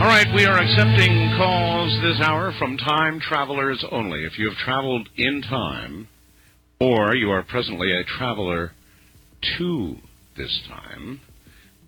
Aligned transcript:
All 0.00 0.06
right, 0.06 0.34
we 0.34 0.46
are 0.46 0.56
accepting 0.56 1.34
calls 1.36 2.00
this 2.00 2.26
hour 2.26 2.54
from 2.58 2.78
time 2.78 3.20
travelers 3.20 3.84
only. 3.92 4.24
If 4.24 4.38
you 4.38 4.48
have 4.48 4.56
traveled 4.56 5.10
in 5.18 5.42
time, 5.42 6.08
or 6.80 7.14
you 7.14 7.30
are 7.30 7.42
presently 7.42 7.92
a 7.92 8.02
traveler 8.04 8.72
to 9.58 9.96
this 10.38 10.62
time, 10.66 11.20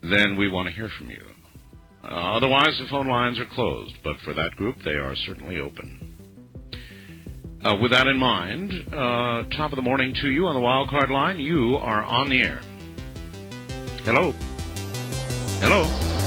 then 0.03 0.37
we 0.37 0.51
want 0.51 0.69
to 0.69 0.75
hear 0.75 0.91
from 0.99 1.09
you. 1.09 1.23
Uh, 2.05 2.37
otherwise, 2.37 2.79
the 2.79 2.87
phone 2.91 3.09
lines 3.09 3.41
are 3.41 3.47
closed, 3.47 3.95
but 4.05 4.17
for 4.23 4.35
that 4.35 4.57
group, 4.57 4.77
they 4.85 4.91
are 4.91 5.17
certainly 5.17 5.59
open. 5.59 6.15
Uh, 7.65 7.77
with 7.81 7.93
that 7.93 8.07
in 8.09 8.19
mind, 8.19 8.73
uh, 8.93 9.45
top 9.57 9.73
of 9.73 9.77
the 9.77 9.83
morning 9.83 10.13
to 10.21 10.29
you 10.29 10.47
on 10.47 10.55
the 10.55 10.61
wild 10.61 10.91
card 10.91 11.09
line. 11.09 11.39
You 11.39 11.77
are 11.77 12.05
on 12.05 12.29
the 12.29 12.43
air. 12.43 12.61
Hello. 14.05 14.35
Hello. 15.63 16.22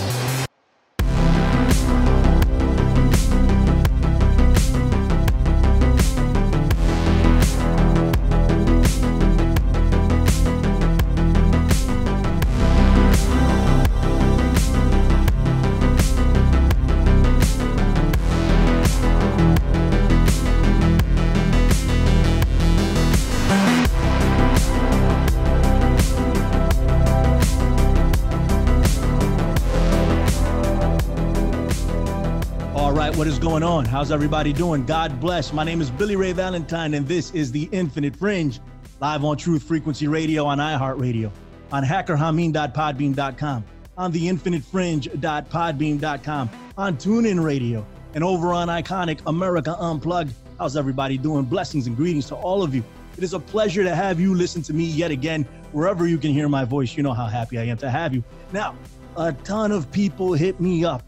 How's 33.83 34.09
everybody 34.09 34.53
doing? 34.53 34.85
God 34.85 35.19
bless. 35.19 35.51
My 35.51 35.65
name 35.65 35.81
is 35.81 35.91
Billy 35.91 36.15
Ray 36.15 36.31
Valentine, 36.31 36.93
and 36.93 37.05
this 37.05 37.31
is 37.31 37.51
the 37.51 37.67
Infinite 37.73 38.15
Fringe, 38.15 38.61
live 39.01 39.25
on 39.25 39.35
Truth 39.35 39.63
Frequency 39.63 40.07
Radio 40.07 40.45
on 40.45 40.59
iHeartRadio, 40.59 41.29
on 41.73 41.83
hackerhameen.podbean.com, 41.83 43.65
on 43.97 44.11
the 44.13 44.29
infinitefringe.podbean.com, 44.29 46.49
on 46.77 46.95
TuneIn 46.95 47.43
Radio, 47.43 47.85
and 48.13 48.23
over 48.23 48.53
on 48.53 48.69
Ickonic 48.69 49.19
America 49.27 49.75
Unplugged. 49.77 50.33
How's 50.57 50.77
everybody 50.77 51.17
doing? 51.17 51.43
Blessings 51.43 51.87
and 51.87 51.97
greetings 51.97 52.27
to 52.27 52.35
all 52.35 52.63
of 52.63 52.73
you. 52.73 52.81
It 53.17 53.25
is 53.25 53.33
a 53.33 53.39
pleasure 53.39 53.83
to 53.83 53.93
have 53.93 54.21
you 54.21 54.35
listen 54.35 54.61
to 54.61 54.73
me 54.73 54.85
yet 54.85 55.11
again, 55.11 55.43
wherever 55.73 56.07
you 56.07 56.17
can 56.17 56.31
hear 56.31 56.47
my 56.47 56.63
voice. 56.63 56.95
You 56.95 57.03
know 57.03 57.11
how 57.11 57.25
happy 57.25 57.59
I 57.59 57.63
am 57.63 57.75
to 57.79 57.89
have 57.89 58.13
you. 58.13 58.23
Now, 58.53 58.73
a 59.17 59.33
ton 59.33 59.73
of 59.73 59.91
people 59.91 60.31
hit 60.31 60.61
me 60.61 60.85
up 60.85 61.03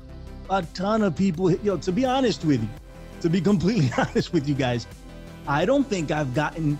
a 0.49 0.61
ton 0.73 1.03
of 1.03 1.15
people. 1.15 1.51
Yo, 1.51 1.77
to 1.77 1.91
be 1.91 2.05
honest 2.05 2.45
with 2.45 2.61
you, 2.61 2.69
to 3.21 3.29
be 3.29 3.41
completely 3.41 3.91
honest 3.97 4.33
with 4.33 4.47
you 4.47 4.55
guys, 4.55 4.87
I 5.47 5.65
don't 5.65 5.85
think 5.85 6.11
I've 6.11 6.33
gotten 6.33 6.77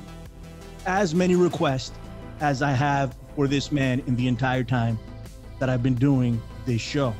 as 0.86 1.14
many 1.14 1.36
requests 1.36 1.92
as 2.40 2.62
I 2.62 2.72
have 2.72 3.16
for 3.36 3.48
this 3.48 3.72
man 3.72 4.02
in 4.08 4.16
the 4.16 4.28
entire 4.28 4.64
time 4.64 4.98
that 5.60 5.70
I've 5.70 5.84
been 5.84 5.96
doing 5.96 6.42
this 6.66 6.82
show. 6.82 7.14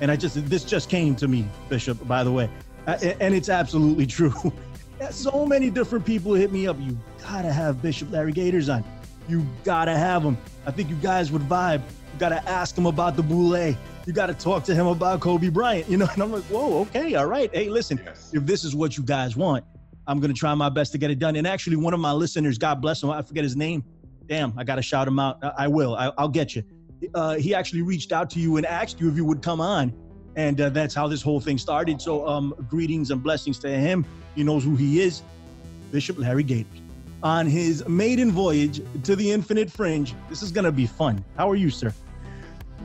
And 0.00 0.10
I 0.10 0.16
just, 0.16 0.48
this 0.48 0.64
just 0.64 0.88
came 0.88 1.14
to 1.16 1.28
me, 1.28 1.46
Bishop, 1.68 2.06
by 2.06 2.24
the 2.24 2.32
way. 2.32 2.50
And 2.86 3.34
it's 3.34 3.48
absolutely 3.48 4.06
true. 4.18 4.34
so 5.10 5.46
many 5.46 5.70
different 5.70 6.04
people 6.04 6.34
hit 6.34 6.52
me 6.52 6.66
up. 6.66 6.76
You 6.80 6.98
gotta 7.20 7.52
have 7.52 7.80
Bishop 7.82 8.10
Larry 8.10 8.32
Gaiters 8.32 8.68
on. 8.68 8.84
You 9.28 9.46
gotta 9.64 9.96
have 9.96 10.22
him. 10.22 10.36
I 10.66 10.72
think 10.72 10.90
you 10.90 10.96
guys 10.96 11.30
would 11.30 11.42
vibe. 11.42 11.82
You 12.12 12.18
gotta 12.18 12.48
ask 12.48 12.76
him 12.76 12.86
about 12.86 13.16
the 13.16 13.22
boule 13.22 13.56
you 14.06 14.12
got 14.12 14.26
to 14.26 14.34
talk 14.34 14.64
to 14.64 14.74
him 14.74 14.86
about 14.86 15.20
Kobe 15.20 15.48
Bryant, 15.48 15.88
you 15.88 15.96
know? 15.96 16.08
And 16.12 16.22
I'm 16.22 16.32
like, 16.32 16.44
whoa, 16.44 16.80
okay, 16.80 17.14
all 17.14 17.26
right. 17.26 17.50
Hey, 17.54 17.68
listen, 17.68 18.00
yes. 18.04 18.30
if 18.32 18.44
this 18.44 18.64
is 18.64 18.74
what 18.74 18.96
you 18.96 19.04
guys 19.04 19.36
want, 19.36 19.64
I'm 20.06 20.18
going 20.18 20.32
to 20.32 20.38
try 20.38 20.52
my 20.54 20.68
best 20.68 20.92
to 20.92 20.98
get 20.98 21.10
it 21.10 21.18
done. 21.18 21.36
And 21.36 21.46
actually, 21.46 21.76
one 21.76 21.94
of 21.94 22.00
my 22.00 22.12
listeners, 22.12 22.58
God 22.58 22.80
bless 22.80 23.02
him, 23.02 23.10
I 23.10 23.22
forget 23.22 23.44
his 23.44 23.56
name. 23.56 23.84
Damn, 24.26 24.58
I 24.58 24.64
got 24.64 24.76
to 24.76 24.82
shout 24.82 25.06
him 25.06 25.18
out. 25.18 25.38
I, 25.56 25.68
will. 25.68 25.94
I, 25.94 26.10
will 26.18 26.28
get 26.28 26.56
you. 26.56 26.64
Uh, 27.14 27.34
he 27.34 27.54
actually 27.54 27.82
reached 27.82 28.12
out 28.12 28.30
to 28.30 28.40
you 28.40 28.56
and 28.56 28.66
asked 28.66 29.00
you 29.00 29.08
if 29.08 29.16
you 29.16 29.24
would 29.24 29.42
come 29.42 29.60
on. 29.60 29.92
And 30.34 30.60
uh, 30.60 30.70
that's 30.70 30.94
how 30.94 31.06
this 31.06 31.22
whole 31.22 31.40
thing 31.40 31.58
started. 31.58 32.00
So, 32.00 32.26
um, 32.26 32.54
greetings 32.68 33.10
and 33.10 33.22
blessings 33.22 33.58
to 33.60 33.68
him. 33.68 34.04
He 34.34 34.42
knows 34.42 34.64
who 34.64 34.76
he 34.76 35.00
is, 35.00 35.22
Bishop 35.90 36.18
Larry 36.18 36.42
Gaiters. 36.42 36.80
On 37.22 37.46
his 37.46 37.86
maiden 37.86 38.32
voyage 38.32 38.80
to 39.04 39.14
the 39.14 39.30
infinite 39.30 39.70
fringe, 39.70 40.14
this 40.28 40.42
is 40.42 40.50
going 40.50 40.64
to 40.64 40.72
be 40.72 40.86
fun. 40.86 41.24
How 41.36 41.50
are 41.50 41.54
you, 41.54 41.70
sir? 41.70 41.92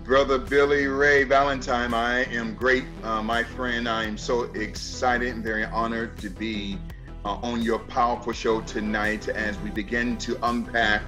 Brother 0.08 0.38
Billy 0.38 0.88
Ray 0.88 1.26
Valentine, 1.26 1.94
I 1.94 2.24
am 2.34 2.56
great, 2.56 2.86
uh, 3.04 3.22
my 3.22 3.44
friend. 3.44 3.90
I 3.90 4.06
am 4.06 4.18
so 4.18 4.44
excited 4.54 5.36
and 5.36 5.44
very 5.44 5.66
honored 5.66 6.18
to 6.20 6.30
be 6.30 6.78
uh, 7.26 7.34
on 7.44 7.62
your 7.62 7.78
powerful 7.78 8.32
show 8.32 8.62
tonight 8.62 9.28
as 9.28 9.60
we 9.60 9.70
begin 9.70 10.16
to 10.20 10.40
unpack 10.44 11.02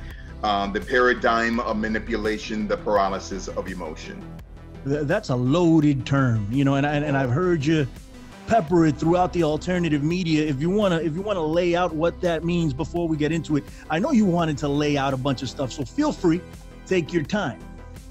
um, 0.44 0.74
the 0.74 0.82
paradigm 0.82 1.62
of 1.62 1.78
manipulation, 1.78 2.68
the 2.68 2.76
paralysis 2.76 3.48
of 3.48 3.70
emotion. 3.70 4.22
That's 4.84 5.30
a 5.30 5.36
loaded 5.36 6.06
term, 6.06 6.46
you 6.52 6.66
know, 6.66 6.76
and, 6.76 6.86
I, 6.86 6.96
and 6.96 7.16
I've 7.16 7.32
heard 7.32 7.64
you 7.64 7.88
pepper 8.48 8.86
it 8.86 8.98
throughout 8.98 9.32
the 9.32 9.44
alternative 9.44 10.04
media. 10.04 10.46
If 10.46 10.60
you 10.60 10.70
wanna, 10.70 10.98
if 10.98 11.16
you 11.16 11.22
wanna 11.22 11.46
lay 11.46 11.74
out 11.74 11.96
what 11.96 12.20
that 12.20 12.44
means 12.44 12.74
before 12.74 13.08
we 13.08 13.16
get 13.16 13.32
into 13.32 13.56
it, 13.56 13.64
I 13.90 13.98
know 14.00 14.12
you 14.12 14.26
wanted 14.26 14.58
to 14.58 14.68
lay 14.68 14.98
out 14.98 15.14
a 15.14 15.18
bunch 15.18 15.42
of 15.42 15.50
stuff, 15.50 15.72
so 15.72 15.86
feel 15.86 16.12
free, 16.12 16.42
take 16.86 17.14
your 17.14 17.24
time 17.24 17.62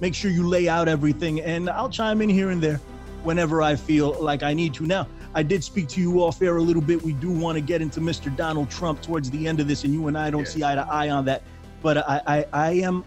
make 0.00 0.14
sure 0.14 0.30
you 0.30 0.46
lay 0.46 0.68
out 0.68 0.88
everything, 0.88 1.40
and 1.40 1.68
I'll 1.70 1.90
chime 1.90 2.22
in 2.22 2.28
here 2.28 2.50
and 2.50 2.62
there 2.62 2.80
whenever 3.22 3.62
I 3.62 3.76
feel 3.76 4.12
like 4.22 4.42
I 4.42 4.54
need 4.54 4.74
to. 4.74 4.86
Now, 4.86 5.06
I 5.34 5.42
did 5.42 5.62
speak 5.62 5.88
to 5.88 6.00
you 6.00 6.22
off 6.22 6.40
air 6.40 6.56
a 6.56 6.62
little 6.62 6.82
bit. 6.82 7.02
We 7.02 7.12
do 7.12 7.30
want 7.30 7.56
to 7.56 7.60
get 7.60 7.82
into 7.82 8.00
Mr. 8.00 8.34
Donald 8.34 8.70
Trump 8.70 9.02
towards 9.02 9.30
the 9.30 9.46
end 9.46 9.60
of 9.60 9.68
this, 9.68 9.84
and 9.84 9.92
you 9.92 10.08
and 10.08 10.16
I 10.16 10.30
don't 10.30 10.40
yes. 10.40 10.54
see 10.54 10.64
eye 10.64 10.74
to 10.74 10.86
eye 10.86 11.10
on 11.10 11.24
that. 11.26 11.42
But 11.82 11.98
I, 11.98 12.22
I, 12.26 12.46
I 12.52 12.70
am, 12.72 13.04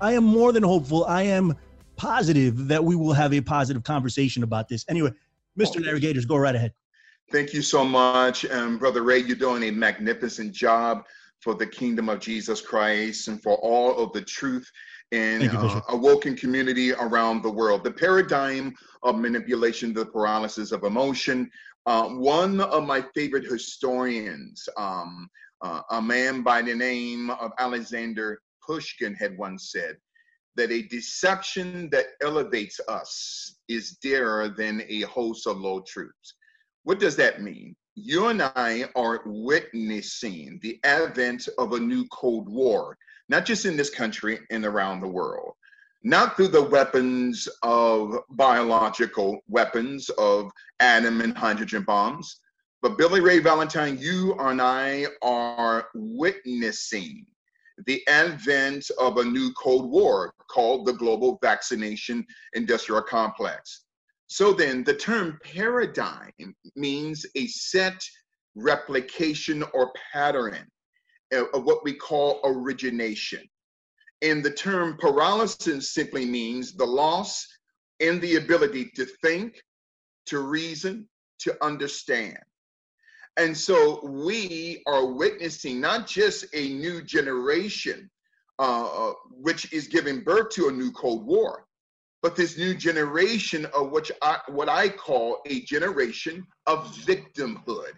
I 0.00 0.12
am 0.12 0.24
more 0.24 0.52
than 0.52 0.62
hopeful. 0.62 1.04
I 1.04 1.22
am 1.22 1.56
positive 1.96 2.68
that 2.68 2.82
we 2.82 2.96
will 2.96 3.12
have 3.12 3.32
a 3.32 3.40
positive 3.40 3.84
conversation 3.84 4.42
about 4.42 4.68
this. 4.68 4.84
Anyway, 4.88 5.12
Mr. 5.58 5.84
Larry 5.84 6.00
Gaiters, 6.00 6.24
go 6.24 6.36
right 6.36 6.54
ahead. 6.54 6.72
Thank 7.30 7.54
you 7.54 7.62
so 7.62 7.84
much, 7.84 8.44
um, 8.46 8.78
Brother 8.78 9.02
Ray. 9.02 9.18
You're 9.18 9.36
doing 9.36 9.62
a 9.64 9.70
magnificent 9.70 10.52
job 10.52 11.04
for 11.40 11.54
the 11.54 11.66
kingdom 11.66 12.08
of 12.08 12.20
Jesus 12.20 12.60
Christ 12.60 13.28
and 13.28 13.42
for 13.42 13.56
all 13.56 13.98
of 13.98 14.12
the 14.12 14.20
truth 14.20 14.70
in 15.12 15.48
uh, 15.50 15.80
a 15.90 15.96
woken 15.96 16.34
community 16.34 16.92
around 16.94 17.42
the 17.42 17.50
world. 17.50 17.84
The 17.84 17.92
paradigm 17.92 18.74
of 19.02 19.18
manipulation, 19.18 19.92
the 19.92 20.06
paralysis 20.06 20.72
of 20.72 20.84
emotion. 20.84 21.50
Uh, 21.84 22.08
one 22.08 22.60
of 22.60 22.84
my 22.84 23.04
favorite 23.14 23.44
historians, 23.44 24.66
um, 24.76 25.28
uh, 25.60 25.82
a 25.90 26.00
man 26.00 26.42
by 26.42 26.62
the 26.62 26.74
name 26.74 27.30
of 27.30 27.52
Alexander 27.58 28.40
Pushkin, 28.66 29.14
had 29.14 29.36
once 29.36 29.70
said 29.70 29.96
that 30.56 30.70
a 30.70 30.82
deception 30.82 31.88
that 31.90 32.06
elevates 32.22 32.80
us 32.88 33.56
is 33.68 33.98
dearer 34.02 34.48
than 34.48 34.82
a 34.88 35.02
host 35.02 35.46
of 35.46 35.58
low 35.58 35.82
truths. 35.86 36.34
What 36.84 37.00
does 37.00 37.16
that 37.16 37.42
mean? 37.42 37.76
You 37.94 38.28
and 38.28 38.42
I 38.42 38.86
are 38.96 39.22
witnessing 39.26 40.58
the 40.62 40.78
advent 40.84 41.48
of 41.58 41.72
a 41.72 41.80
new 41.80 42.06
Cold 42.08 42.48
War 42.48 42.96
not 43.32 43.46
just 43.46 43.64
in 43.64 43.78
this 43.78 43.88
country 43.88 44.40
and 44.50 44.66
around 44.66 45.00
the 45.00 45.08
world. 45.08 45.54
Not 46.04 46.36
through 46.36 46.48
the 46.48 46.62
weapons 46.62 47.48
of 47.62 48.18
biological 48.32 49.40
weapons 49.48 50.10
of 50.18 50.50
atom 50.80 51.22
and 51.22 51.36
hydrogen 51.36 51.82
bombs, 51.84 52.40
but 52.82 52.98
Billy 52.98 53.22
Ray 53.22 53.38
Valentine, 53.38 53.96
you 53.98 54.34
and 54.38 54.60
I 54.60 55.06
are 55.22 55.86
witnessing 55.94 57.24
the 57.86 58.06
advent 58.06 58.90
of 59.00 59.16
a 59.16 59.24
new 59.24 59.50
Cold 59.54 59.90
War 59.90 60.34
called 60.50 60.84
the 60.84 60.92
global 60.92 61.38
vaccination 61.40 62.26
industrial 62.52 63.00
complex. 63.00 63.84
So 64.26 64.52
then, 64.52 64.84
the 64.84 64.94
term 64.94 65.38
paradigm 65.42 66.54
means 66.76 67.24
a 67.34 67.46
set 67.46 67.98
replication 68.54 69.64
or 69.72 69.90
pattern 70.12 70.66
of 71.32 71.64
what 71.64 71.84
we 71.84 71.94
call 71.94 72.40
origination. 72.44 73.48
And 74.22 74.42
the 74.42 74.52
term 74.52 74.96
paralysis 74.98 75.90
simply 75.90 76.24
means 76.24 76.74
the 76.74 76.86
loss 76.86 77.46
in 78.00 78.20
the 78.20 78.36
ability 78.36 78.90
to 78.96 79.06
think, 79.22 79.60
to 80.26 80.40
reason, 80.40 81.08
to 81.40 81.56
understand. 81.64 82.38
And 83.36 83.56
so 83.56 84.00
we 84.06 84.82
are 84.86 85.06
witnessing 85.06 85.80
not 85.80 86.06
just 86.06 86.44
a 86.52 86.68
new 86.68 87.02
generation, 87.02 88.10
uh, 88.58 89.12
which 89.30 89.72
is 89.72 89.88
giving 89.88 90.20
birth 90.20 90.50
to 90.50 90.68
a 90.68 90.72
new 90.72 90.92
Cold 90.92 91.26
War, 91.26 91.66
but 92.22 92.36
this 92.36 92.56
new 92.58 92.74
generation 92.74 93.66
of 93.74 93.90
which 93.90 94.12
I, 94.20 94.38
what 94.48 94.68
I 94.68 94.88
call 94.88 95.40
a 95.46 95.62
generation 95.62 96.46
of 96.66 96.86
victimhood. 96.98 97.92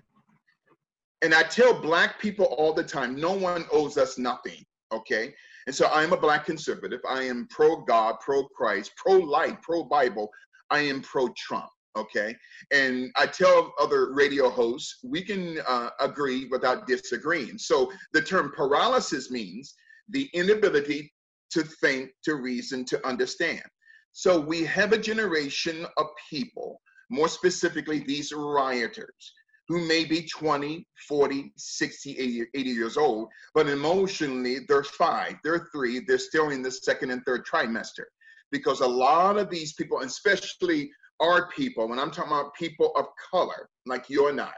And 1.25 1.35
I 1.35 1.43
tell 1.43 1.73
black 1.73 2.21
people 2.21 2.45
all 2.45 2.75
the 2.75 2.85
time, 2.85 3.17
no 3.17 3.33
one 3.33 3.65
owes 3.73 3.97
us 3.97 4.19
nothing. 4.19 4.63
Okay. 4.93 5.35
And 5.67 5.75
so 5.75 5.89
I'm 5.91 6.13
a 6.13 6.19
black 6.19 6.45
conservative. 6.45 7.01
I 7.09 7.23
am 7.23 7.49
pro 7.49 7.81
God, 7.81 8.17
pro 8.21 8.45
Christ, 8.49 8.93
pro 8.99 9.15
life, 9.15 9.57
pro 9.63 9.85
Bible. 9.85 10.29
I 10.71 10.81
am 10.81 11.01
pro 11.01 11.31
Trump. 11.35 11.71
Okay. 11.97 12.37
And 12.75 13.11
I 13.17 13.25
tell 13.25 13.73
other 13.81 14.13
radio 14.13 14.51
hosts, 14.51 14.99
we 15.03 15.23
can 15.23 15.61
uh, 15.67 15.89
agree 15.99 16.47
without 16.51 16.87
disagreeing. 16.87 17.57
So 17.57 17.91
the 18.13 18.21
term 18.21 18.53
paralysis 18.55 19.31
means 19.31 19.75
the 20.11 20.29
inability 20.35 21.11
to 21.53 21.63
think, 21.63 22.11
to 22.25 22.35
reason, 22.35 22.85
to 22.85 23.07
understand. 23.07 23.65
So 24.13 24.39
we 24.39 24.63
have 24.65 24.93
a 24.93 24.99
generation 24.99 25.87
of 25.97 26.09
people, 26.29 26.83
more 27.09 27.29
specifically, 27.29 28.01
these 28.01 28.31
rioters, 28.31 29.33
who 29.69 29.87
may 29.87 30.05
be 30.05 30.27
20, 30.27 30.87
40, 31.09 31.53
60, 31.57 32.19
80, 32.19 32.47
80 32.55 32.71
years 32.71 32.97
old, 32.97 33.29
but 33.55 33.69
emotionally 33.69 34.59
they're 34.69 34.85
five, 34.85 35.37
they're 35.43 35.69
three, 35.73 36.01
they're 36.01 36.19
still 36.19 36.51
in 36.51 36.63
the 36.63 36.71
second 36.71 37.11
and 37.11 37.25
third 37.25 37.45
trimester. 37.47 38.05
Because 38.51 38.81
a 38.81 38.87
lot 38.87 39.39
of 39.39 39.51
these 39.51 39.73
people, 39.73 40.01
especially 40.01 40.91
our 41.21 41.49
people, 41.51 41.89
when 41.89 41.99
I'm 41.99 42.11
talking 42.11 42.33
about 42.33 42.55
people 42.55 42.93
of 42.95 43.07
color, 43.31 43.69
like 43.87 44.11
you 44.11 44.29
and 44.29 44.41
I, 44.41 44.53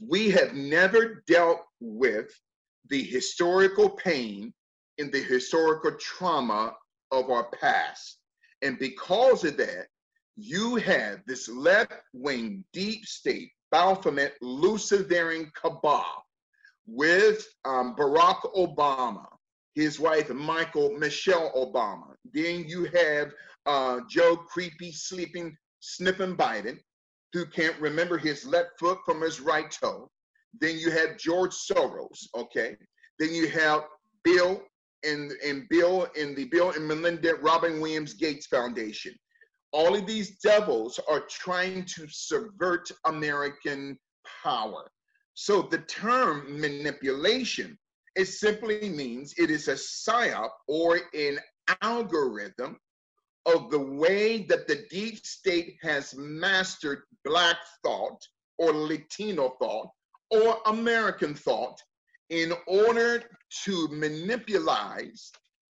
we 0.00 0.30
have 0.30 0.54
never 0.54 1.22
dealt 1.26 1.60
with 1.80 2.28
the 2.88 3.02
historical 3.02 3.90
pain 3.90 4.52
and 4.98 5.12
the 5.12 5.22
historical 5.22 5.92
trauma 5.98 6.74
of 7.10 7.30
our 7.30 7.48
past. 7.60 8.18
And 8.62 8.78
because 8.78 9.44
of 9.44 9.56
that, 9.58 9.86
you 10.36 10.76
have 10.76 11.20
this 11.26 11.48
left 11.48 11.92
wing 12.12 12.64
deep 12.72 13.04
state 13.04 13.52
Baphomet 13.72 14.34
Luciferian 14.42 15.50
cabal 15.60 16.24
with 16.86 17.44
um, 17.64 17.96
Barack 17.96 18.42
Obama, 18.54 19.24
his 19.74 19.98
wife 19.98 20.28
Michael 20.30 20.96
Michelle 20.98 21.50
Obama. 21.56 22.14
Then 22.32 22.64
you 22.68 22.84
have 22.84 23.32
uh, 23.64 24.00
Joe 24.10 24.36
Creepy 24.36 24.92
Sleeping 24.92 25.56
Sniffing 25.80 26.36
Biden, 26.36 26.78
who 27.32 27.46
can't 27.46 27.78
remember 27.80 28.18
his 28.18 28.44
left 28.44 28.78
foot 28.78 28.98
from 29.06 29.22
his 29.22 29.40
right 29.40 29.70
toe. 29.70 30.10
Then 30.60 30.76
you 30.76 30.90
have 30.90 31.16
George 31.16 31.52
Soros, 31.52 32.28
okay? 32.36 32.76
Then 33.18 33.34
you 33.34 33.48
have 33.48 33.84
Bill 34.22 34.62
and, 35.02 35.32
and 35.44 35.66
Bill 35.70 36.06
and 36.18 36.36
the 36.36 36.44
Bill 36.44 36.72
and 36.72 36.86
Melinda 36.86 37.36
Robin 37.36 37.80
Williams 37.80 38.12
Gates 38.12 38.46
Foundation 38.46 39.14
all 39.72 39.94
of 39.94 40.06
these 40.06 40.38
devils 40.38 41.00
are 41.08 41.24
trying 41.28 41.84
to 41.84 42.06
subvert 42.08 42.90
American 43.06 43.98
power. 44.42 44.90
So 45.34 45.62
the 45.62 45.78
term 45.78 46.60
manipulation, 46.60 47.78
it 48.14 48.26
simply 48.26 48.88
means 48.90 49.34
it 49.38 49.50
is 49.50 49.68
a 49.68 49.74
psyop 49.74 50.50
or 50.68 51.00
an 51.14 51.38
algorithm 51.82 52.78
of 53.46 53.70
the 53.70 53.78
way 53.78 54.42
that 54.42 54.68
the 54.68 54.86
deep 54.90 55.24
state 55.24 55.76
has 55.82 56.14
mastered 56.14 57.02
black 57.24 57.56
thought 57.82 58.20
or 58.58 58.72
Latino 58.72 59.56
thought 59.60 59.88
or 60.30 60.58
American 60.66 61.34
thought 61.34 61.80
in 62.30 62.52
order 62.66 63.22
to 63.64 63.88
manipulate 63.88 65.18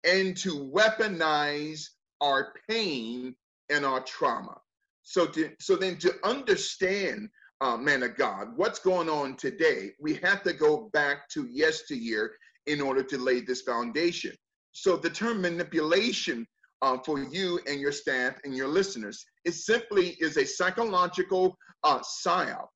and 0.05 0.37
to 0.37 0.71
weaponize 0.73 1.87
our 2.21 2.53
pain 2.69 3.35
and 3.73 3.85
our 3.85 4.01
trauma. 4.01 4.57
So 5.03 5.27
to 5.27 5.51
so 5.61 5.77
then 5.77 5.97
to 5.99 6.15
understand, 6.25 7.29
uh, 7.61 7.77
man 7.77 8.03
of 8.03 8.17
God, 8.17 8.49
what's 8.57 8.79
going 8.79 9.09
on 9.09 9.37
today, 9.37 9.93
we 10.01 10.15
have 10.23 10.43
to 10.45 10.53
go 10.53 10.91
back 10.93 11.29
to 11.31 11.49
yesteryear 11.51 12.33
in 12.67 12.81
order 12.81 13.03
to 13.03 13.19
lay 13.19 13.41
this 13.41 13.63
foundation. 13.63 14.33
So 14.73 14.97
the 14.97 15.11
term 15.11 15.43
manipulation 15.43 16.47
uh, 16.83 16.99
for 17.05 17.19
you 17.19 17.61
and 17.67 17.81
your 17.81 17.93
staff 17.93 18.35
and 18.45 18.57
your 18.57 18.69
listeners 18.69 19.25
is 19.45 19.67
simply 19.67 20.17
is 20.21 20.37
a 20.37 20.47
psychological 20.47 21.57
uh, 21.85 22.01
psyop 22.01 22.67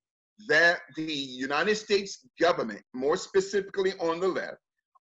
that 0.48 0.80
the 0.96 1.12
United 1.12 1.76
States 1.76 2.26
government, 2.40 2.82
more 2.92 3.16
specifically 3.16 3.92
on 4.00 4.20
the 4.20 4.28
left, 4.28 4.58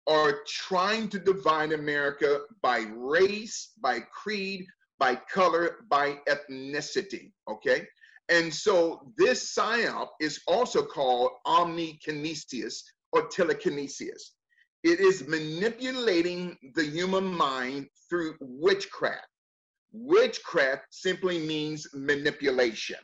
are 0.08 0.42
trying 0.48 1.08
to 1.10 1.20
divide 1.20 1.72
America 1.72 2.42
by 2.62 2.86
race, 2.96 3.72
by 3.82 4.00
creed, 4.02 4.66
by 5.00 5.16
color, 5.16 5.78
by 5.90 6.20
ethnicity, 6.28 7.32
okay? 7.50 7.88
And 8.30 8.54
so 8.54 9.12
this 9.18 9.54
psyop 9.54 10.10
is 10.22 10.42
also 10.48 10.84
called 10.84 11.32
omnikinesis 11.46 12.82
or 13.12 13.28
telekinesis. 13.28 14.34
It 14.84 15.00
is 15.00 15.28
manipulating 15.28 16.58
the 16.76 16.84
human 16.84 17.26
mind 17.26 17.88
through 18.10 18.36
witchcraft. 18.40 19.28
Witchcraft 19.92 20.86
simply 20.90 21.40
means 21.40 21.88
manipulation. 21.94 22.98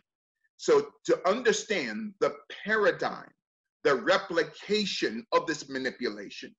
So 0.58 0.90
to 1.06 1.28
understand 1.28 2.14
the 2.20 2.36
paradigm, 2.66 3.30
the 3.84 3.96
replication 3.96 5.26
of 5.32 5.46
this 5.46 5.70
manipulation 5.70 6.54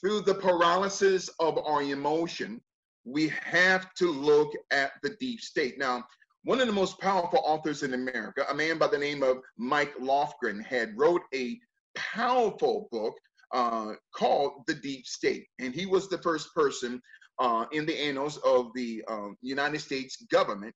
through 0.00 0.20
the 0.20 0.34
paralysis 0.34 1.28
of 1.40 1.58
our 1.58 1.82
emotion, 1.82 2.60
we 3.04 3.32
have 3.42 3.92
to 3.94 4.10
look 4.10 4.52
at 4.70 4.92
the 5.02 5.10
deep 5.20 5.40
state. 5.40 5.78
Now, 5.78 6.04
one 6.44 6.60
of 6.60 6.66
the 6.66 6.72
most 6.72 7.00
powerful 7.00 7.40
authors 7.44 7.82
in 7.82 7.94
America, 7.94 8.44
a 8.50 8.54
man 8.54 8.78
by 8.78 8.88
the 8.88 8.98
name 8.98 9.22
of 9.22 9.38
Mike 9.56 9.94
Lofgren, 9.98 10.62
had 10.64 10.96
wrote 10.96 11.22
a 11.34 11.58
powerful 11.94 12.88
book 12.90 13.14
uh, 13.52 13.92
called 14.14 14.64
The 14.66 14.74
Deep 14.74 15.06
State. 15.06 15.46
And 15.58 15.74
he 15.74 15.86
was 15.86 16.08
the 16.08 16.18
first 16.18 16.54
person 16.54 17.00
uh, 17.38 17.66
in 17.72 17.86
the 17.86 17.98
annals 17.98 18.36
of 18.38 18.68
the 18.74 19.02
uh, 19.08 19.28
United 19.40 19.80
States 19.80 20.16
government 20.30 20.74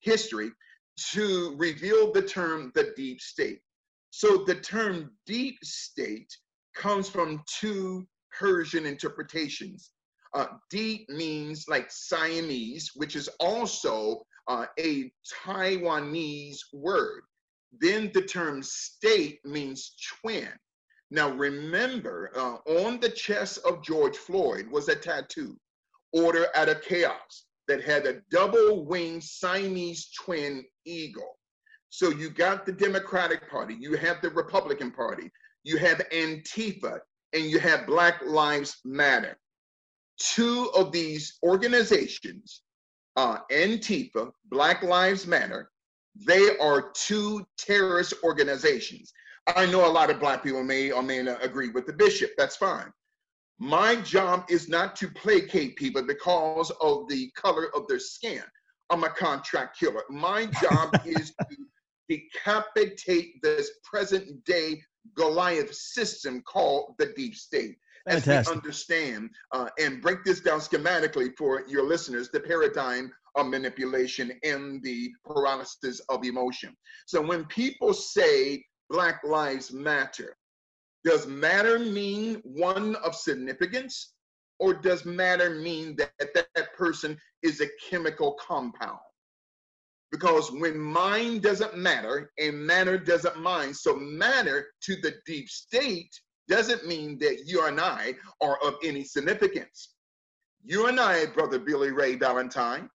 history 0.00 0.50
to 1.12 1.54
reveal 1.56 2.12
the 2.12 2.22
term 2.22 2.72
the 2.74 2.92
deep 2.96 3.20
state. 3.20 3.60
So 4.10 4.44
the 4.44 4.56
term 4.56 5.12
deep 5.26 5.56
state 5.62 6.30
comes 6.74 7.08
from 7.08 7.42
two 7.46 8.06
Persian 8.38 8.86
interpretations. 8.86 9.90
Uh, 10.32 10.46
deep 10.70 11.08
means 11.08 11.66
like 11.68 11.90
Siamese, 11.90 12.92
which 12.94 13.16
is 13.16 13.28
also 13.40 14.22
uh, 14.46 14.66
a 14.78 15.12
Taiwanese 15.44 16.58
word. 16.72 17.22
Then 17.80 18.10
the 18.14 18.22
term 18.22 18.62
state 18.62 19.40
means 19.44 19.94
twin. 20.20 20.48
Now 21.10 21.30
remember, 21.30 22.30
uh, 22.36 22.58
on 22.80 23.00
the 23.00 23.08
chest 23.08 23.58
of 23.64 23.82
George 23.82 24.16
Floyd 24.16 24.68
was 24.70 24.88
a 24.88 24.94
tattoo, 24.94 25.56
order 26.12 26.46
out 26.54 26.68
of 26.68 26.82
chaos, 26.82 27.46
that 27.66 27.82
had 27.82 28.06
a 28.06 28.20
double 28.30 28.84
winged 28.84 29.22
Siamese 29.22 30.10
twin 30.12 30.64
eagle. 30.84 31.38
So 31.88 32.10
you 32.10 32.30
got 32.30 32.66
the 32.66 32.72
Democratic 32.72 33.50
Party, 33.50 33.76
you 33.78 33.96
have 33.96 34.20
the 34.22 34.30
Republican 34.30 34.92
Party, 34.92 35.30
you 35.64 35.76
have 35.78 35.98
Antifa, 36.12 37.00
and 37.32 37.44
you 37.44 37.58
have 37.58 37.86
Black 37.86 38.22
Lives 38.24 38.78
Matter 38.84 39.36
two 40.20 40.70
of 40.74 40.92
these 40.92 41.38
organizations, 41.42 42.62
uh, 43.16 43.38
Antifa, 43.50 44.30
Black 44.50 44.82
Lives 44.82 45.26
Matter, 45.26 45.70
they 46.26 46.56
are 46.58 46.90
two 46.92 47.44
terrorist 47.56 48.14
organizations. 48.22 49.12
I 49.56 49.66
know 49.66 49.86
a 49.86 49.90
lot 49.90 50.10
of 50.10 50.20
black 50.20 50.42
people 50.42 50.62
may 50.62 50.90
or 50.90 51.02
may 51.02 51.22
not 51.22 51.44
agree 51.44 51.70
with 51.70 51.86
the 51.86 51.92
bishop. 51.92 52.32
That's 52.36 52.56
fine. 52.56 52.92
My 53.58 53.96
job 53.96 54.44
is 54.48 54.68
not 54.68 54.96
to 54.96 55.08
placate 55.08 55.76
people 55.76 56.02
because 56.02 56.70
of 56.80 57.08
the 57.08 57.30
color 57.34 57.74
of 57.74 57.86
their 57.88 57.98
skin. 57.98 58.42
I'm 58.90 59.04
a 59.04 59.10
contract 59.10 59.78
killer. 59.78 60.02
My 60.10 60.46
job 60.46 60.94
is 61.04 61.32
to 61.50 61.56
decapitate 62.08 63.40
this 63.42 63.70
present 63.84 64.44
day 64.44 64.82
Goliath 65.14 65.74
system 65.74 66.42
called 66.42 66.94
the 66.98 67.12
deep 67.16 67.34
state 67.34 67.76
as 68.06 68.26
we 68.26 68.34
understand 68.34 69.30
uh, 69.52 69.68
and 69.78 70.00
break 70.00 70.24
this 70.24 70.40
down 70.40 70.60
schematically 70.60 71.30
for 71.36 71.64
your 71.68 71.84
listeners 71.84 72.30
the 72.30 72.40
paradigm 72.40 73.12
of 73.36 73.46
manipulation 73.46 74.32
and 74.42 74.82
the 74.82 75.10
paralysis 75.24 76.00
of 76.08 76.24
emotion. 76.24 76.76
So 77.06 77.20
when 77.20 77.44
people 77.46 77.92
say 77.92 78.64
Black 78.88 79.20
Lives 79.24 79.72
Matter, 79.72 80.36
does 81.04 81.26
matter 81.26 81.78
mean 81.78 82.42
one 82.44 82.96
of 82.96 83.14
significance 83.14 84.14
or 84.58 84.74
does 84.74 85.06
matter 85.06 85.50
mean 85.50 85.96
that 85.96 86.12
that, 86.34 86.46
that 86.54 86.74
person 86.74 87.16
is 87.42 87.60
a 87.60 87.68
chemical 87.88 88.36
compound? 88.46 88.98
Because 90.12 90.50
when 90.50 90.78
mind 90.78 91.42
doesn't 91.42 91.76
matter 91.76 92.32
and 92.38 92.66
matter 92.66 92.98
doesn't 92.98 93.40
mind, 93.40 93.76
so 93.76 93.94
matter 93.94 94.66
to 94.82 94.96
the 94.96 95.14
deep 95.24 95.48
state 95.48 96.10
doesn't 96.50 96.86
mean 96.86 97.18
that 97.20 97.46
you 97.46 97.64
and 97.66 97.80
I 97.80 98.14
are 98.42 98.58
of 98.62 98.74
any 98.84 99.04
significance. 99.04 99.94
You 100.62 100.88
and 100.88 101.00
I, 101.00 101.26
Brother 101.26 101.58
Billy 101.58 101.92
Ray 101.92 102.16
Valentine, 102.16 102.90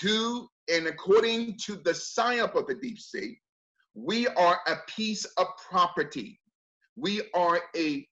to 0.00 0.48
and 0.70 0.86
according 0.86 1.56
to 1.64 1.76
the 1.76 1.92
psyop 1.92 2.54
of 2.54 2.66
the 2.66 2.74
deep 2.74 2.98
state, 2.98 3.38
we 3.94 4.26
are 4.28 4.60
a 4.66 4.76
piece 4.88 5.24
of 5.24 5.46
property. 5.70 6.40
We 6.96 7.22
are 7.34 7.60
a 7.76 8.06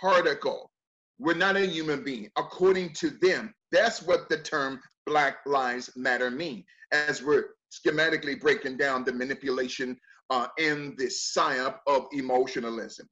particle. 0.00 0.70
We're 1.18 1.34
not 1.34 1.56
a 1.56 1.66
human 1.66 2.02
being. 2.02 2.28
According 2.36 2.94
to 2.94 3.10
them, 3.22 3.54
that's 3.70 4.02
what 4.02 4.28
the 4.28 4.38
term 4.38 4.80
Black 5.06 5.38
Lives 5.46 5.90
Matter 5.96 6.30
mean. 6.30 6.64
As 6.92 7.22
we're 7.22 7.50
schematically 7.72 8.38
breaking 8.40 8.76
down 8.76 9.04
the 9.04 9.12
manipulation 9.12 9.96
uh, 10.30 10.48
and 10.58 10.96
the 10.98 11.06
psyop 11.06 11.76
of 11.86 12.06
emotionalism. 12.12 13.08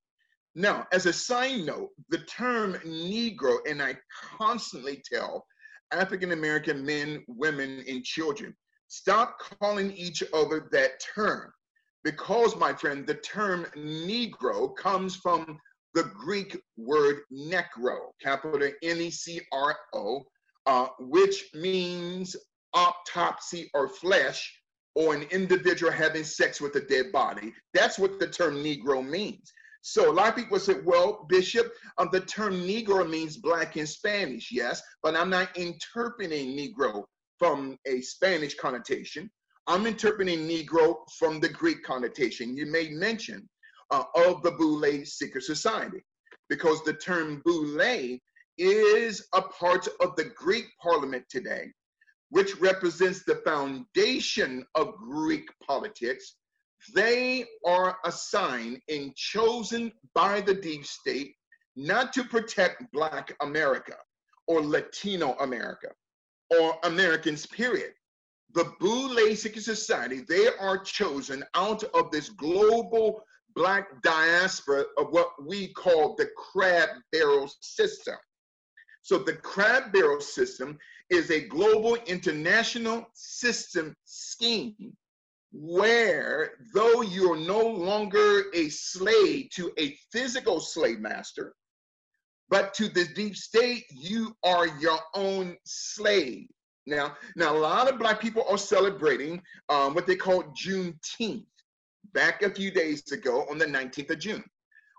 Now, 0.54 0.86
as 0.92 1.06
a 1.06 1.12
side 1.12 1.60
note, 1.60 1.90
the 2.08 2.18
term 2.18 2.74
Negro, 2.84 3.58
and 3.68 3.80
I 3.82 3.96
constantly 4.38 5.02
tell 5.10 5.46
African 5.92 6.32
American 6.32 6.84
men, 6.84 7.24
women, 7.28 7.84
and 7.88 8.04
children, 8.04 8.56
stop 8.88 9.38
calling 9.60 9.92
each 9.92 10.22
other 10.34 10.68
that 10.72 11.00
term. 11.14 11.52
Because, 12.02 12.56
my 12.56 12.72
friend, 12.72 13.06
the 13.06 13.14
term 13.14 13.66
Negro 13.76 14.74
comes 14.76 15.16
from 15.16 15.58
the 15.94 16.04
Greek 16.14 16.56
word 16.76 17.20
necro, 17.32 17.98
capital 18.22 18.70
N 18.82 18.98
E 18.98 19.10
C 19.10 19.40
R 19.52 19.76
O, 19.94 20.22
uh, 20.66 20.86
which 20.98 21.44
means 21.54 22.36
autopsy 22.74 23.70
or 23.74 23.88
flesh, 23.88 24.52
or 24.94 25.14
an 25.14 25.22
individual 25.30 25.92
having 25.92 26.24
sex 26.24 26.60
with 26.60 26.74
a 26.76 26.80
dead 26.80 27.12
body. 27.12 27.52
That's 27.74 27.98
what 27.98 28.18
the 28.18 28.26
term 28.26 28.56
Negro 28.56 29.06
means. 29.06 29.52
So 29.82 30.10
a 30.10 30.12
lot 30.12 30.28
of 30.28 30.36
people 30.36 30.58
said, 30.58 30.84
well, 30.84 31.24
Bishop, 31.28 31.72
um, 31.98 32.10
the 32.12 32.20
term 32.20 32.54
Negro 32.54 33.08
means 33.08 33.38
black 33.38 33.76
in 33.76 33.86
Spanish, 33.86 34.50
yes, 34.52 34.82
but 35.02 35.16
I'm 35.16 35.30
not 35.30 35.56
interpreting 35.56 36.56
Negro 36.56 37.04
from 37.38 37.78
a 37.86 38.00
Spanish 38.02 38.54
connotation. 38.54 39.30
I'm 39.66 39.86
interpreting 39.86 40.40
Negro 40.40 40.96
from 41.18 41.40
the 41.40 41.48
Greek 41.48 41.82
connotation. 41.82 42.56
You 42.56 42.66
made 42.66 42.92
mention 42.92 43.48
uh, 43.90 44.04
of 44.14 44.42
the 44.42 44.52
Boule 44.52 45.04
Secret 45.04 45.44
Society 45.44 46.04
because 46.48 46.82
the 46.84 46.94
term 46.94 47.40
Boule 47.44 48.18
is 48.58 49.26
a 49.32 49.42
part 49.42 49.88
of 50.00 50.14
the 50.16 50.30
Greek 50.36 50.66
parliament 50.82 51.24
today, 51.30 51.72
which 52.28 52.56
represents 52.60 53.24
the 53.24 53.36
foundation 53.36 54.66
of 54.74 54.94
Greek 54.96 55.48
politics 55.66 56.36
they 56.94 57.44
are 57.66 57.98
assigned 58.04 58.80
and 58.88 59.14
chosen 59.16 59.92
by 60.14 60.40
the 60.40 60.54
deep 60.54 60.86
state 60.86 61.34
not 61.76 62.12
to 62.12 62.24
protect 62.24 62.90
Black 62.92 63.34
America 63.40 63.96
or 64.46 64.60
Latino 64.62 65.34
America 65.34 65.88
or 66.50 66.78
Americans, 66.84 67.46
period. 67.46 67.92
The 68.54 68.72
Boule 68.80 69.36
Secret 69.36 69.62
Society, 69.62 70.22
they 70.28 70.48
are 70.58 70.78
chosen 70.78 71.44
out 71.54 71.84
of 71.94 72.10
this 72.10 72.30
global 72.30 73.22
Black 73.54 74.02
diaspora 74.02 74.84
of 74.98 75.10
what 75.10 75.30
we 75.44 75.68
call 75.72 76.16
the 76.16 76.28
crab 76.36 76.88
barrel 77.12 77.50
system. 77.60 78.16
So 79.02 79.18
the 79.18 79.34
crab 79.34 79.92
barrel 79.92 80.20
system 80.20 80.78
is 81.08 81.30
a 81.30 81.46
global 81.48 81.96
international 82.06 83.06
system 83.14 83.94
scheme 84.04 84.96
where 85.52 86.52
though 86.72 87.02
you're 87.02 87.36
no 87.36 87.60
longer 87.60 88.44
a 88.54 88.68
slave 88.68 89.50
to 89.50 89.72
a 89.78 89.96
physical 90.12 90.60
slave 90.60 91.00
master, 91.00 91.54
but 92.48 92.74
to 92.74 92.88
the 92.88 93.04
deep 93.14 93.36
state, 93.36 93.84
you 93.90 94.36
are 94.42 94.66
your 94.78 94.98
own 95.14 95.56
slave. 95.64 96.48
Now, 96.86 97.14
now 97.36 97.56
a 97.56 97.58
lot 97.58 97.88
of 97.88 97.98
black 97.98 98.20
people 98.20 98.44
are 98.48 98.58
celebrating 98.58 99.42
um, 99.68 99.94
what 99.94 100.06
they 100.06 100.16
call 100.16 100.42
Juneteenth 100.44 101.44
back 102.12 102.42
a 102.42 102.50
few 102.50 102.70
days 102.70 103.10
ago 103.12 103.46
on 103.50 103.58
the 103.58 103.66
19th 103.66 104.10
of 104.10 104.18
June, 104.18 104.44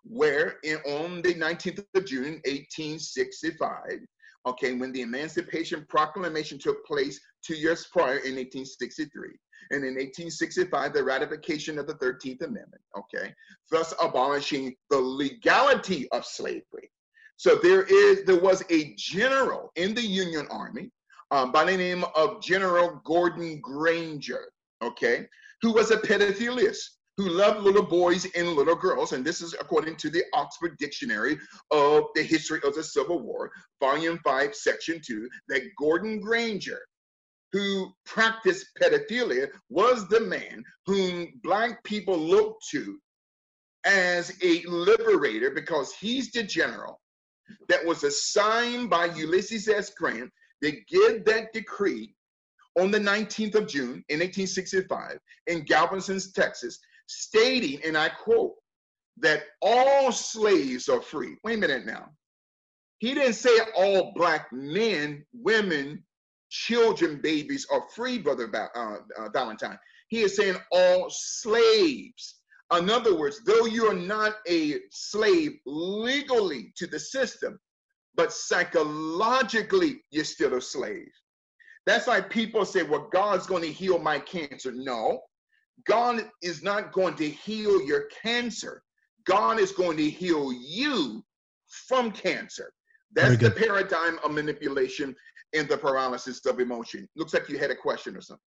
where 0.04 0.58
in, 0.64 0.78
on 0.86 1.22
the 1.22 1.34
19th 1.34 1.84
of 1.96 2.06
June, 2.06 2.42
1865, 2.46 4.00
okay, 4.46 4.74
when 4.74 4.92
the 4.92 5.02
Emancipation 5.02 5.86
Proclamation 5.90 6.58
took 6.58 6.86
place 6.86 7.20
two 7.46 7.56
years 7.56 7.88
prior 7.92 8.18
in 8.18 8.36
1863, 8.36 9.30
and 9.70 9.84
in 9.84 9.96
1865, 9.96 10.94
the 10.94 11.04
ratification 11.04 11.78
of 11.78 11.88
the 11.88 11.94
13th 11.96 12.42
Amendment, 12.42 12.82
okay, 12.98 13.34
thus 13.70 13.94
abolishing 14.02 14.76
the 14.90 14.98
legality 14.98 16.10
of 16.12 16.26
slavery. 16.26 16.92
So 17.38 17.56
there 17.56 17.84
is 17.84 18.24
there 18.26 18.40
was 18.40 18.64
a 18.70 18.94
general 18.98 19.72
in 19.76 19.94
the 19.94 20.06
Union 20.06 20.48
Army 20.52 20.92
um, 21.32 21.52
by 21.52 21.64
the 21.66 21.78
name 21.78 22.04
of 22.16 22.42
General 22.42 23.02
Gordon 23.06 23.60
Granger, 23.62 24.52
okay, 24.84 25.28
who 25.62 25.72
was 25.72 25.92
a 25.92 25.98
pedophilist 25.98 26.82
who 27.18 27.30
loved 27.30 27.62
little 27.62 27.84
boys 27.84 28.26
and 28.36 28.54
little 28.54 28.76
girls, 28.76 29.12
and 29.12 29.24
this 29.24 29.42
is 29.42 29.54
according 29.60 29.96
to 29.98 30.10
the 30.10 30.24
Oxford 30.34 30.78
Dictionary 30.78 31.38
of 31.70 32.06
the 32.16 32.24
History 32.24 32.60
of 32.64 32.74
the 32.74 32.84
Civil 32.84 33.20
War, 33.20 33.52
Volume 33.80 34.20
5, 34.24 34.56
Section 34.56 35.02
2, 35.06 35.30
that 35.50 35.62
Gordon 35.78 36.20
Granger 36.20 36.80
who 37.52 37.92
practiced 38.06 38.68
pedophilia 38.82 39.50
was 39.70 40.08
the 40.08 40.20
man 40.20 40.64
whom 40.86 41.28
black 41.44 41.84
people 41.84 42.18
looked 42.18 42.66
to 42.70 42.98
as 43.86 44.38
a 44.44 44.64
liberator 44.68 45.52
because 45.52 45.94
he's 45.94 46.32
the 46.32 46.44
general 46.44 47.00
that 47.68 47.86
was 47.86 48.04
assigned 48.04 48.90
by 48.90 49.06
Ulysses 49.06 49.68
S. 49.68 49.92
Grant 49.98 50.32
to 50.64 50.72
give 50.88 51.26
that 51.26 51.52
decree 51.54 52.14
on 52.80 52.92
the 52.92 53.00
19th 53.00 53.56
of 53.56 53.68
June 53.68 54.04
in 54.10 54.20
1865 54.20 55.20
in 55.48 55.66
Galveston, 55.66 56.20
Texas, 56.34 56.80
stating, 57.08 57.82
and 57.84 57.98
I 57.98 58.10
quote, 58.10 58.54
that 59.18 59.44
all 59.62 60.12
slaves 60.12 60.88
are 60.88 61.02
free. 61.02 61.36
Wait 61.44 61.58
a 61.58 61.58
minute 61.58 61.86
now. 61.86 62.10
He 63.00 63.14
didn't 63.14 63.34
say 63.34 63.58
all 63.76 64.14
black 64.16 64.52
men, 64.54 65.26
women, 65.34 66.04
children, 66.52 67.20
babies 67.22 67.66
are 67.72 67.88
free, 67.96 68.20
Brother 68.20 68.50
uh, 68.54 68.98
uh, 69.18 69.30
Valentine. 69.30 69.80
He 70.10 70.22
is 70.22 70.36
saying 70.36 70.58
all 70.72 71.08
slaves. 71.10 72.36
In 72.78 72.90
other 72.90 73.18
words, 73.18 73.42
though 73.46 73.66
you 73.66 73.88
are 73.88 73.96
not 73.96 74.36
a 74.48 74.80
slave 74.92 75.54
legally 75.66 76.72
to 76.78 76.88
the 76.88 77.00
system, 77.00 77.60
but 78.16 78.32
psychologically, 78.32 80.04
you're 80.12 80.26
still 80.26 80.54
a 80.56 80.62
slave. 80.62 81.10
That's 81.86 82.08
why 82.08 82.22
people 82.22 82.66
say, 82.66 82.84
well, 82.84 83.10
God's 83.12 83.48
going 83.48 83.64
to 83.64 83.72
heal 83.72 83.98
my 83.98 84.20
cancer. 84.20 84.72
No, 84.74 85.22
God 85.86 86.30
is 86.42 86.62
not 86.62 86.92
going 86.92 87.16
to 87.16 87.30
heal 87.30 87.82
your 87.82 88.06
cancer. 88.22 88.84
God 89.26 89.60
is 89.60 89.72
going 89.72 89.98
to 89.98 90.10
heal 90.10 90.54
you 90.54 91.24
from 91.88 92.12
cancer. 92.12 92.72
That's 93.14 93.38
the 93.38 93.52
paradigm 93.52 94.20
of 94.24 94.32
manipulation 94.32 95.16
in 95.54 95.68
the 95.68 95.78
paralysis 95.78 96.46
of 96.46 96.60
emotion. 96.60 97.08
Looks 97.16 97.34
like 97.34 97.50
you 97.50 97.58
had 97.58 97.72
a 97.72 97.76
question 97.76 98.16
or 98.16 98.22
something. 98.22 98.42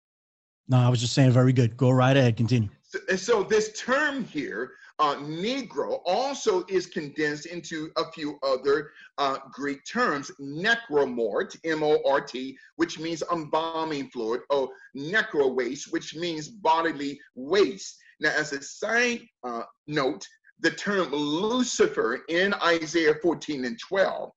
No, 0.68 0.78
I 0.78 0.90
was 0.90 1.02
just 1.02 1.14
saying 1.14 1.32
very 1.32 1.54
good. 1.54 1.76
Go 1.76 1.90
right 1.90 2.16
ahead. 2.16 2.38
Continue. 2.38 2.70
So, 2.84 3.00
so 3.16 3.44
this 3.44 3.78
term 3.78 4.24
here, 4.24 4.72
uh, 5.00 5.16
Negro, 5.16 6.00
also 6.06 6.64
is 6.70 6.86
condensed 6.86 7.46
into 7.48 7.90
a 7.98 8.10
few 8.12 8.38
other 8.44 8.92
uh, 9.18 9.38
Greek 9.52 9.84
terms. 9.86 10.32
Necromort, 10.40 11.58
M-O-R-T, 11.66 12.58
which 12.76 13.00
means 13.00 13.24
embalming 13.32 14.10
fluid, 14.12 14.42
or 14.50 14.70
necro 14.96 15.54
waste, 15.54 15.92
which 15.92 16.16
means 16.16 16.48
bodily 16.48 17.20
waste. 17.36 17.98
Now, 18.20 18.32
as 18.38 18.54
a 18.54 18.62
side 18.62 19.22
uh, 19.44 19.64
note, 19.88 20.26
the 20.60 20.72
term 20.72 21.12
Lucifer 21.12 22.20
in 22.30 22.54
Isaiah 22.64 23.16
14 23.22 23.66
and 23.66 23.80
12 23.80 24.32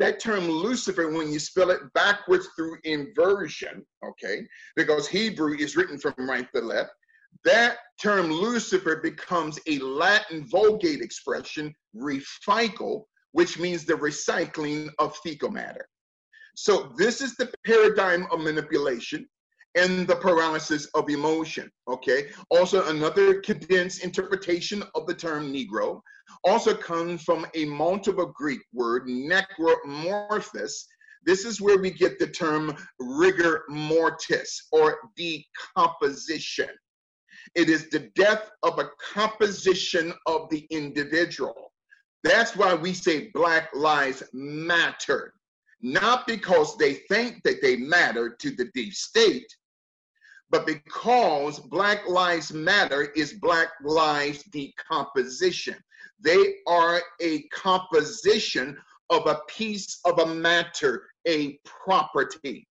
that 0.00 0.18
term 0.18 0.48
Lucifer, 0.48 1.10
when 1.10 1.30
you 1.30 1.38
spell 1.38 1.70
it 1.70 1.80
backwards 1.94 2.48
through 2.56 2.78
inversion, 2.84 3.84
okay, 4.04 4.46
because 4.74 5.06
Hebrew 5.06 5.54
is 5.56 5.76
written 5.76 5.98
from 5.98 6.14
right 6.18 6.48
to 6.54 6.62
left, 6.62 6.90
that 7.44 7.76
term 8.02 8.30
Lucifer 8.30 8.96
becomes 8.96 9.58
a 9.66 9.78
Latin 9.78 10.46
Vulgate 10.48 11.02
expression, 11.02 11.72
reficle, 11.94 13.04
which 13.32 13.58
means 13.58 13.84
the 13.84 13.92
recycling 13.92 14.88
of 14.98 15.16
fecal 15.18 15.50
matter. 15.50 15.86
So 16.56 16.92
this 16.96 17.20
is 17.20 17.36
the 17.36 17.52
paradigm 17.66 18.26
of 18.32 18.40
manipulation 18.40 19.28
and 19.76 20.06
the 20.06 20.16
paralysis 20.16 20.86
of 20.94 21.08
emotion. 21.08 21.70
Okay. 21.88 22.28
Also, 22.50 22.88
another 22.88 23.40
condensed 23.40 24.02
interpretation 24.02 24.82
of 24.94 25.06
the 25.06 25.14
term 25.14 25.52
Negro 25.52 26.00
also 26.44 26.74
comes 26.74 27.22
from 27.22 27.46
a 27.54 27.64
multiple 27.66 28.32
Greek 28.34 28.60
word, 28.72 29.06
necromorphos. 29.06 30.72
This 31.24 31.44
is 31.44 31.60
where 31.60 31.78
we 31.78 31.90
get 31.90 32.18
the 32.18 32.26
term 32.26 32.74
rigor 32.98 33.64
mortis 33.68 34.68
or 34.72 34.98
decomposition. 35.16 36.70
It 37.54 37.68
is 37.68 37.90
the 37.90 38.10
death 38.14 38.50
of 38.62 38.78
a 38.78 38.90
composition 39.12 40.14
of 40.26 40.48
the 40.50 40.66
individual. 40.70 41.72
That's 42.22 42.54
why 42.54 42.74
we 42.74 42.92
say 42.92 43.30
Black 43.32 43.70
Lives 43.74 44.22
Matter, 44.32 45.34
not 45.80 46.26
because 46.26 46.76
they 46.76 46.94
think 47.10 47.42
that 47.44 47.62
they 47.62 47.76
matter 47.76 48.36
to 48.38 48.50
the 48.50 48.70
deep 48.74 48.94
state, 48.94 49.46
but 50.50 50.66
because 50.66 51.58
Black 51.58 52.08
Lives 52.08 52.52
Matter 52.52 53.12
is 53.16 53.34
Black 53.34 53.68
Lives 53.82 54.42
Decomposition. 54.44 55.76
They 56.22 56.56
are 56.66 57.00
a 57.20 57.42
composition 57.48 58.76
of 59.10 59.26
a 59.26 59.40
piece 59.48 60.00
of 60.04 60.18
a 60.18 60.26
matter, 60.26 61.04
a 61.26 61.58
property. 61.64 62.66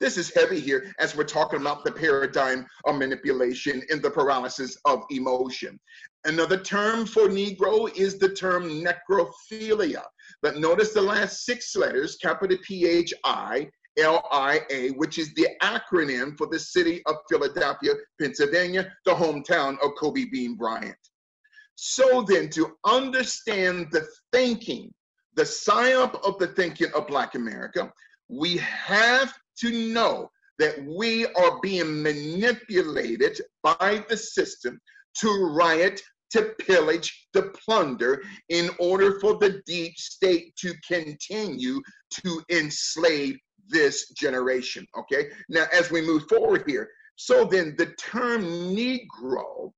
This 0.00 0.16
is 0.16 0.32
heavy 0.34 0.60
here 0.60 0.94
as 0.98 1.14
we're 1.14 1.24
talking 1.24 1.60
about 1.60 1.84
the 1.84 1.92
paradigm 1.92 2.66
of 2.86 2.96
manipulation 2.96 3.82
in 3.90 4.00
the 4.00 4.10
paralysis 4.10 4.76
of 4.86 5.02
emotion. 5.10 5.78
Another 6.24 6.58
term 6.58 7.04
for 7.04 7.28
Negro 7.28 7.94
is 7.96 8.18
the 8.18 8.30
term 8.30 8.82
necrophilia. 8.84 10.02
But 10.42 10.56
notice 10.56 10.92
the 10.92 11.02
last 11.02 11.44
six 11.44 11.76
letters, 11.76 12.16
capital 12.16 12.56
P 12.66 12.86
H 12.86 13.12
I 13.24 13.68
L 14.00 14.26
I 14.30 14.60
A, 14.70 14.90
which 14.90 15.18
is 15.18 15.32
the 15.34 15.48
acronym 15.62 16.36
for 16.36 16.46
the 16.46 16.58
city 16.58 17.02
of 17.06 17.16
Philadelphia, 17.28 17.92
Pennsylvania, 18.20 18.92
the 19.04 19.12
hometown 19.12 19.78
of 19.82 19.92
Kobe 19.98 20.26
Bean 20.26 20.56
Bryant. 20.56 20.96
So 21.76 22.22
then, 22.22 22.50
to 22.50 22.72
understand 22.84 23.88
the 23.90 24.06
thinking, 24.32 24.92
the 25.36 25.44
psyop 25.44 26.22
of 26.26 26.38
the 26.38 26.48
thinking 26.48 26.90
of 26.94 27.06
Black 27.06 27.34
America, 27.34 27.92
we 28.28 28.58
have 28.58 29.32
to 29.60 29.70
know 29.92 30.30
that 30.58 30.84
we 30.84 31.26
are 31.26 31.58
being 31.62 32.02
manipulated 32.02 33.40
by 33.62 34.04
the 34.08 34.16
system 34.16 34.78
to 35.20 35.28
riot, 35.54 36.02
to 36.32 36.54
pillage, 36.60 37.28
to 37.32 37.42
plunder 37.64 38.22
in 38.50 38.70
order 38.78 39.18
for 39.20 39.38
the 39.38 39.62
deep 39.66 39.96
state 39.96 40.54
to 40.56 40.74
continue 40.86 41.80
to 42.10 42.42
enslave 42.50 43.38
this 43.70 44.10
generation. 44.10 44.86
Okay, 44.98 45.30
now 45.48 45.66
as 45.72 45.90
we 45.90 46.02
move 46.02 46.28
forward 46.28 46.64
here, 46.66 46.90
so 47.16 47.44
then 47.44 47.74
the 47.78 47.86
term 47.98 48.42
Negro, 48.42 49.72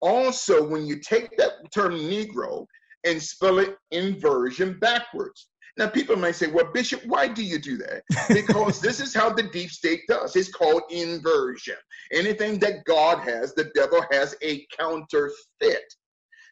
also 0.00 0.66
when 0.66 0.86
you 0.86 1.00
take 1.00 1.36
that 1.36 1.52
term 1.72 1.92
Negro 1.92 2.66
and 3.04 3.20
spell 3.20 3.58
it 3.58 3.76
inversion 3.90 4.78
backwards, 4.78 5.48
now, 5.78 5.88
people 5.88 6.16
might 6.16 6.34
say, 6.34 6.48
well, 6.48 6.70
Bishop, 6.72 7.02
why 7.06 7.28
do 7.28 7.42
you 7.42 7.58
do 7.58 7.78
that? 7.78 8.02
Because 8.28 8.80
this 8.80 9.00
is 9.00 9.14
how 9.14 9.30
the 9.30 9.44
deep 9.44 9.70
state 9.70 10.02
does. 10.06 10.36
It's 10.36 10.52
called 10.52 10.82
inversion. 10.90 11.76
Anything 12.12 12.58
that 12.58 12.84
God 12.84 13.20
has, 13.20 13.54
the 13.54 13.70
devil 13.74 14.04
has 14.10 14.36
a 14.42 14.66
counterfeit. 14.78 15.94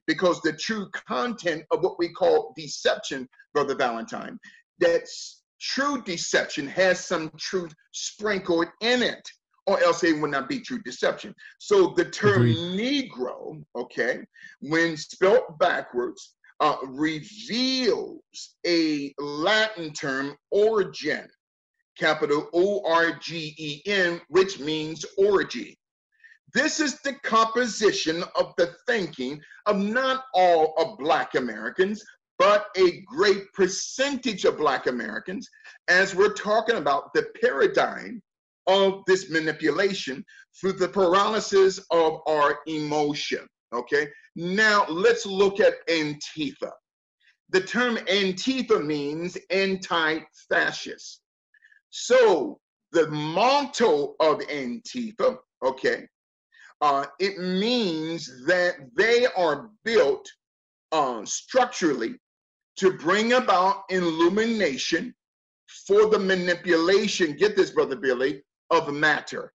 Because 0.06 0.40
the 0.40 0.54
true 0.54 0.88
content 0.92 1.64
of 1.70 1.82
what 1.82 1.98
we 1.98 2.08
call 2.08 2.54
deception, 2.56 3.28
Brother 3.52 3.74
Valentine, 3.74 4.38
that 4.78 5.06
true 5.60 6.02
deception 6.02 6.66
has 6.66 7.04
some 7.04 7.30
truth 7.38 7.74
sprinkled 7.92 8.66
in 8.80 9.02
it, 9.02 9.28
or 9.66 9.82
else 9.82 10.02
it 10.02 10.20
would 10.20 10.30
not 10.30 10.48
be 10.48 10.60
true 10.60 10.80
deception. 10.82 11.34
So 11.58 11.94
the 11.96 12.06
term 12.06 12.42
Agreed. 12.42 13.10
Negro, 13.10 13.62
okay, 13.76 14.20
when 14.60 14.96
spelt 14.96 15.58
backwards, 15.58 16.34
uh, 16.60 16.76
reveals 16.84 18.20
a 18.66 19.14
Latin 19.18 19.92
term, 19.92 20.36
origin, 20.50 21.28
capital 21.98 22.48
O 22.52 22.82
R 22.86 23.18
G 23.20 23.54
E 23.56 23.82
N, 23.86 24.20
which 24.28 24.58
means 24.58 25.04
orgy. 25.18 25.78
This 26.52 26.80
is 26.80 27.00
the 27.00 27.14
composition 27.22 28.24
of 28.36 28.52
the 28.58 28.74
thinking 28.86 29.40
of 29.66 29.78
not 29.78 30.24
all 30.34 30.74
of 30.78 30.98
Black 30.98 31.34
Americans, 31.34 32.02
but 32.40 32.68
a 32.78 33.02
great 33.02 33.52
percentage 33.52 34.46
of 34.46 34.56
Black 34.56 34.86
Americans, 34.86 35.46
as 35.88 36.14
we're 36.14 36.32
talking 36.32 36.76
about 36.76 37.12
the 37.12 37.26
paradigm 37.38 38.22
of 38.66 39.02
this 39.06 39.28
manipulation 39.28 40.24
through 40.58 40.72
the 40.72 40.88
paralysis 40.88 41.78
of 41.90 42.20
our 42.26 42.60
emotion. 42.66 43.46
Okay, 43.74 44.08
now 44.36 44.86
let's 44.88 45.26
look 45.26 45.60
at 45.60 45.86
Antifa. 45.86 46.70
The 47.50 47.60
term 47.60 47.96
Antifa 47.96 48.82
means 48.82 49.36
anti 49.50 50.20
fascist. 50.48 51.20
So 51.90 52.58
the 52.92 53.06
motto 53.10 54.14
of 54.18 54.38
Antifa, 54.38 55.36
okay, 55.62 56.08
uh, 56.80 57.04
it 57.18 57.38
means 57.38 58.46
that 58.46 58.76
they 58.96 59.26
are 59.26 59.68
built 59.84 60.26
uh, 60.92 61.22
structurally 61.26 62.14
to 62.80 62.92
bring 62.92 63.34
about 63.34 63.84
illumination 63.90 65.14
for 65.86 66.06
the 66.06 66.18
manipulation, 66.18 67.36
get 67.36 67.54
this, 67.54 67.70
Brother 67.70 67.96
Billy, 67.96 68.42
of 68.70 68.92
matter. 68.92 69.52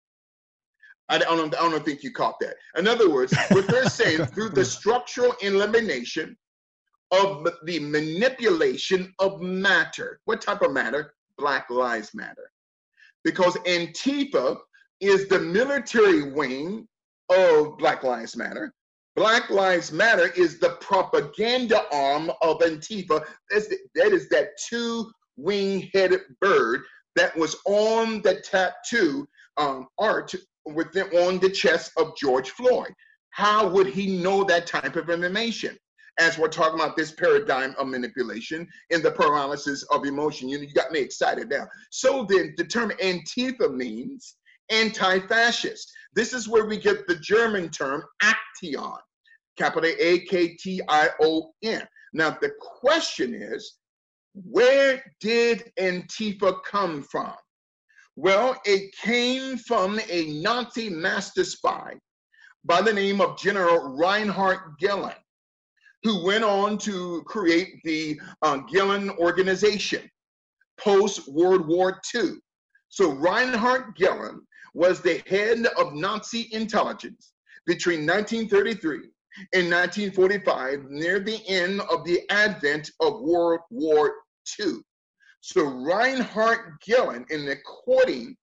I 1.09 1.19
don't, 1.19 1.55
I 1.55 1.71
don't 1.71 1.85
think 1.85 2.03
you 2.03 2.11
caught 2.11 2.41
that. 2.41 2.55
In 2.77 2.89
other 2.89 3.09
words, 3.11 3.33
what 3.51 3.69
they're 3.69 3.89
saying 3.89 4.27
through 4.27 4.51
the 4.51 4.65
structural 4.65 5.35
elimination 5.41 6.37
of 7.13 7.47
the 7.65 7.79
manipulation 7.79 9.13
of 9.21 9.41
matter. 9.41 10.21
What 10.25 10.41
type 10.41 10.63
of 10.63 10.73
matter? 10.73 11.15
Black 11.39 11.71
Lives 11.71 12.11
Matter. 12.15 12.51
Because 13.23 13.55
Antifa 13.67 14.57
is 15.01 15.29
the 15.29 15.39
military 15.39 16.33
wing 16.33 16.89
of 17.31 17.79
Black 17.79 18.03
Lives 18.03 18.37
Matter. 18.37 18.75
Black 19.15 19.51
Lives 19.51 19.93
Matter 19.93 20.29
is 20.37 20.59
the 20.59 20.71
propaganda 20.81 21.85
arm 21.93 22.31
of 22.41 22.59
Antifa. 22.61 23.25
That's 23.51 23.69
the, 23.69 23.77
that 23.95 24.13
is 24.13 24.29
that 24.31 24.51
two 24.69 25.11
wing 25.37 25.91
headed 25.93 26.21
bird 26.41 26.83
that 27.17 27.37
was 27.37 27.57
on 27.67 28.23
the 28.23 28.41
tattoo 28.41 29.27
um, 29.59 29.87
art 29.99 30.35
with 30.65 30.93
them 30.93 31.09
on 31.09 31.39
the 31.41 31.51
chest 31.51 31.93
of 31.99 32.17
George 32.17 32.51
Floyd. 32.51 32.93
How 33.31 33.69
would 33.69 33.87
he 33.87 34.19
know 34.23 34.45
that 34.45 34.67
type 34.67 34.97
of 34.97 35.11
information? 35.11 35.77
As 36.19 36.37
we're 36.39 36.49
talking 36.49 36.79
about 36.79 36.97
this 36.97 37.13
paradigm 37.13 37.75
of 37.79 37.89
manipulation 37.89 38.69
in 38.91 39.03
the 39.03 39.11
paralysis 39.11 39.83
of 39.85 40.05
emotion, 40.05 40.49
you, 40.49 40.59
you 40.59 40.73
got 40.73 40.93
me 40.93 41.01
excited 41.01 41.49
now. 41.49 41.67
So 41.91 42.27
then, 42.29 42.55
the 42.59 42.65
term 42.65 42.93
Antifa 43.03 43.75
means 43.75 44.37
anti-fascist. 44.73 45.93
This 46.15 46.33
is 46.33 46.49
where 46.49 46.67
we 46.67 46.79
get 46.79 47.07
the 47.07 47.17
German 47.17 47.69
term 47.71 48.03
Aktion, 48.23 48.99
capital 49.57 49.91
A 49.99 50.21
K 50.21 50.57
T 50.57 50.81
I 50.89 51.11
O 51.21 51.53
N. 51.63 51.87
Now 52.13 52.37
the 52.41 52.51
question 52.59 53.35
is, 53.35 53.79
where 54.35 55.03
did 55.21 55.71
Antifa 55.79 56.63
come 56.65 57.03
from? 57.03 57.35
Well, 58.17 58.61
it 58.65 58.95
came 58.97 59.57
from 59.57 59.99
a 60.11 60.27
Nazi 60.43 60.91
master 60.91 61.45
spy 61.45 61.95
by 62.65 62.83
the 62.83 62.93
name 62.93 63.21
of 63.21 63.39
General 63.39 63.97
Reinhard 63.97 64.77
Gehlen, 64.79 65.15
who 66.03 66.25
went 66.25 66.45
on 66.45 66.77
to 66.79 67.23
create 67.27 67.81
the 67.85 68.21
uh, 68.43 68.59
Gehlen 68.71 69.11
Organization 69.19 70.09
post 70.79 71.29
World 71.29 71.67
War 71.67 72.01
II. 72.15 72.33
So 72.89 73.13
Reinhard 73.13 73.97
Gehlen 73.97 74.41
was 74.75 75.01
the 75.01 75.23
head 75.27 75.67
of 75.79 75.95
Nazi 75.95 76.49
intelligence 76.53 77.33
between 77.67 78.07
1933 78.07 78.97
and 79.55 79.71
1945, 79.71 80.85
near 80.91 81.21
the 81.21 81.41
end 81.49 81.81
of 81.91 82.05
the 82.05 82.21
advent 82.31 82.91
of 83.01 83.21
World 83.21 83.61
War 83.71 84.13
II. 84.59 84.75
So 85.41 85.65
Reinhard 85.65 86.79
Gehlen, 86.87 87.25
in 87.31 87.49
according 87.49 88.37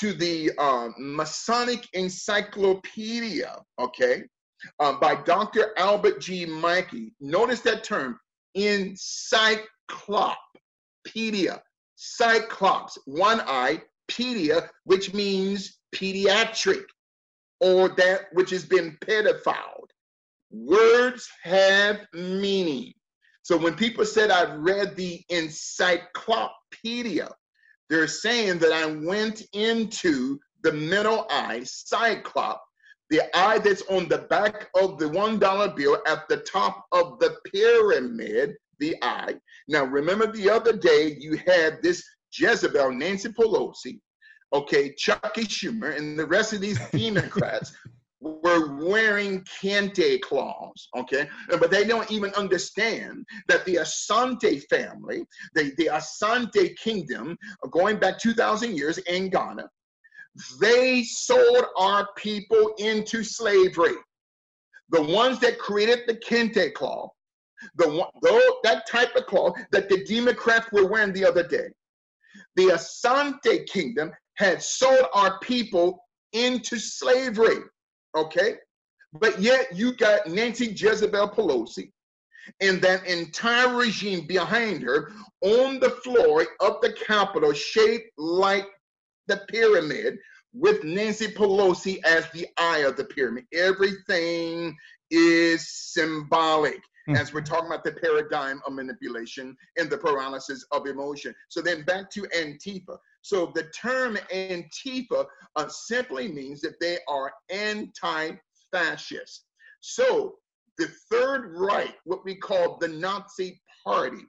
to 0.00 0.12
the 0.12 0.50
uh, 0.58 0.88
Masonic 0.98 1.86
Encyclopedia, 1.92 3.56
okay, 3.78 4.24
uh, 4.80 4.94
by 4.98 5.14
Dr. 5.14 5.72
Albert 5.76 6.20
G. 6.20 6.46
Mackey, 6.46 7.14
notice 7.20 7.60
that 7.60 7.84
term, 7.84 8.18
encyclopedia, 8.54 9.66
cyclops, 11.96 12.98
one 13.06 13.40
eye, 13.42 13.82
pedia, 14.08 14.68
which 14.84 15.14
means 15.14 15.78
pediatric, 15.94 16.84
or 17.60 17.88
that 17.90 18.22
which 18.32 18.50
has 18.50 18.64
been 18.64 18.96
pedophiled. 19.00 19.90
Words 20.50 21.28
have 21.42 22.00
meaning. 22.12 22.92
So 23.42 23.56
when 23.56 23.74
people 23.74 24.04
said 24.04 24.30
I've 24.30 24.58
read 24.58 24.96
the 24.96 25.22
encyclopedia, 25.28 27.28
they're 27.90 28.06
saying 28.06 28.58
that 28.60 28.72
I 28.72 28.86
went 28.86 29.42
into 29.52 30.38
the 30.62 30.72
middle 30.72 31.26
eye, 31.30 31.62
cyclop, 31.64 32.62
the 33.10 33.22
eye 33.36 33.58
that's 33.58 33.82
on 33.90 34.08
the 34.08 34.26
back 34.30 34.70
of 34.74 34.98
the 34.98 35.06
$1 35.06 35.76
bill 35.76 35.98
at 36.06 36.26
the 36.28 36.38
top 36.38 36.86
of 36.92 37.18
the 37.18 37.36
pyramid, 37.52 38.54
the 38.78 38.96
eye. 39.02 39.34
Now, 39.68 39.84
remember 39.84 40.26
the 40.26 40.48
other 40.48 40.74
day 40.74 41.16
you 41.20 41.36
had 41.46 41.82
this 41.82 42.02
Jezebel, 42.36 42.92
Nancy 42.92 43.28
Pelosi, 43.30 44.00
okay, 44.52 44.92
Chucky 44.94 45.44
Schumer, 45.44 45.96
and 45.96 46.18
the 46.18 46.26
rest 46.26 46.52
of 46.52 46.60
these 46.60 46.78
Democrats 46.90 47.72
were 48.20 48.76
wearing 48.76 49.44
kente 49.44 50.20
cloths, 50.20 50.88
okay? 50.96 51.28
But 51.48 51.70
they 51.70 51.84
don't 51.84 52.10
even 52.10 52.32
understand 52.34 53.26
that 53.48 53.64
the 53.66 53.76
Asante 53.76 54.62
family, 54.70 55.24
the, 55.54 55.72
the 55.76 55.90
Asante 55.92 56.76
kingdom, 56.76 57.36
going 57.70 57.98
back 57.98 58.18
2,000 58.18 58.76
years 58.76 58.98
in 58.98 59.28
Ghana, 59.28 59.68
they 60.60 61.02
sold 61.04 61.66
our 61.76 62.08
people 62.16 62.74
into 62.78 63.22
slavery. 63.22 63.94
The 64.90 65.02
ones 65.02 65.38
that 65.40 65.58
created 65.58 66.00
the 66.06 66.16
kente 66.16 66.72
cloth, 66.74 67.10
The 67.76 67.88
one, 67.88 68.08
though 68.22 68.58
that 68.64 68.86
type 68.86 69.14
of 69.16 69.26
cloth 69.26 69.54
that 69.70 69.88
the 69.88 70.04
Democrats 70.04 70.70
were 70.72 70.86
wearing 70.86 71.12
the 71.12 71.24
other 71.24 71.46
day. 71.46 71.68
The 72.56 72.68
Asante 72.68 73.66
kingdom 73.66 74.12
had 74.36 74.62
sold 74.62 75.06
our 75.12 75.38
people 75.40 76.00
into 76.32 76.78
slavery. 76.78 77.58
Okay, 78.16 78.56
but 79.12 79.40
yet 79.40 79.74
you 79.74 79.94
got 79.96 80.28
Nancy 80.28 80.66
Jezebel 80.66 81.30
Pelosi 81.30 81.90
and 82.60 82.80
that 82.82 83.06
entire 83.06 83.74
regime 83.74 84.26
behind 84.26 84.82
her 84.82 85.12
on 85.40 85.80
the 85.80 85.90
floor 85.90 86.46
of 86.60 86.80
the 86.82 86.92
Capitol, 86.92 87.52
shaped 87.52 88.10
like 88.18 88.66
the 89.26 89.38
pyramid, 89.48 90.18
with 90.52 90.84
Nancy 90.84 91.28
Pelosi 91.28 92.02
as 92.04 92.30
the 92.32 92.46
eye 92.58 92.78
of 92.78 92.96
the 92.96 93.04
pyramid. 93.04 93.44
Everything 93.52 94.76
is 95.10 95.68
symbolic. 95.68 96.80
As 97.08 97.32
we're 97.32 97.42
talking 97.42 97.66
about 97.66 97.84
the 97.84 97.92
paradigm 97.92 98.60
of 98.66 98.72
manipulation 98.72 99.56
and 99.76 99.90
the 99.90 99.98
paralysis 99.98 100.64
of 100.72 100.86
emotion. 100.86 101.34
So 101.48 101.60
then 101.60 101.82
back 101.82 102.10
to 102.12 102.22
Antifa. 102.36 102.96
So 103.22 103.52
the 103.54 103.64
term 103.78 104.16
Antifa 104.32 105.26
uh, 105.56 105.68
simply 105.68 106.28
means 106.28 106.60
that 106.62 106.80
they 106.80 106.98
are 107.08 107.32
anti-fascist. 107.50 109.44
So 109.80 110.36
the 110.78 110.88
Third 111.10 111.52
Reich, 111.56 111.94
what 112.04 112.24
we 112.24 112.36
call 112.36 112.78
the 112.78 112.88
Nazi 112.88 113.60
Party, 113.84 114.24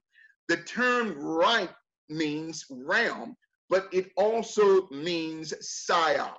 the 0.50 0.58
term 0.58 1.16
Reich 1.18 1.74
means 2.10 2.66
realm, 2.70 3.36
but 3.70 3.88
it 3.92 4.12
also 4.18 4.88
means 4.90 5.54
psyop. 5.62 6.36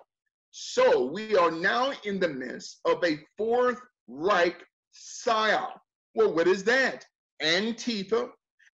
So 0.52 1.04
we 1.06 1.36
are 1.36 1.50
now 1.50 1.92
in 2.04 2.20
the 2.20 2.28
midst 2.28 2.80
of 2.84 3.02
a 3.04 3.18
Fourth 3.36 3.80
Reich 4.06 4.62
psyop. 4.94 5.80
Well, 6.16 6.32
what 6.32 6.48
is 6.48 6.64
that? 6.64 7.04
Antifa 7.42 8.30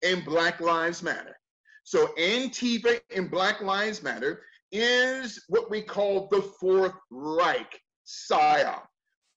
and 0.04 0.26
Black 0.26 0.60
Lives 0.60 1.02
Matter. 1.02 1.38
So 1.86 2.08
Antifa 2.20 3.00
and 3.16 3.32
Black 3.32 3.62
Lives 3.62 4.04
Matter 4.04 4.42
is 4.74 5.42
what 5.48 5.72
we 5.72 5.82
call 5.82 6.28
the 6.30 6.42
Fourth 6.60 6.96
Reich 7.10 7.80
psyop, 8.06 8.82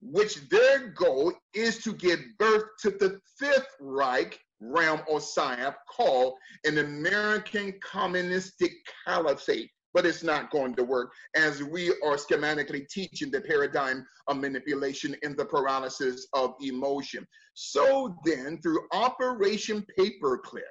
which 0.01 0.49
their 0.49 0.89
goal 0.89 1.33
is 1.55 1.79
to 1.85 1.93
give 1.93 2.19
birth 2.41 2.65
to 2.81 2.91
the 2.91 3.21
Fifth 3.39 3.77
Reich 3.81 4.37
realm 4.59 5.03
or 5.07 5.21
psyop 5.21 5.77
called 5.89 6.35
an 6.65 6.79
American 6.79 7.73
Communistic 7.81 8.73
Caliphate 9.07 9.71
but 9.95 10.07
it's 10.07 10.23
not 10.23 10.51
going 10.51 10.75
to 10.75 10.85
work 10.85 11.13
as 11.37 11.63
we 11.63 11.91
are 12.05 12.17
schematically 12.17 12.89
teaching 12.89 13.31
the 13.31 13.41
paradigm 13.41 14.07
of 14.27 14.39
manipulation 14.39 15.17
in 15.23 15.37
the 15.37 15.45
paralysis 15.45 16.27
of 16.33 16.55
emotion. 16.61 17.27
So 17.55 18.17
then, 18.25 18.61
through 18.63 18.87
Operation 18.93 19.85
Paperclip, 19.99 20.63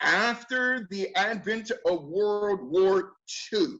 after 0.00 0.86
the 0.90 1.14
advent 1.14 1.70
of 1.86 2.04
World 2.04 2.60
War 2.62 3.12
II, 3.52 3.76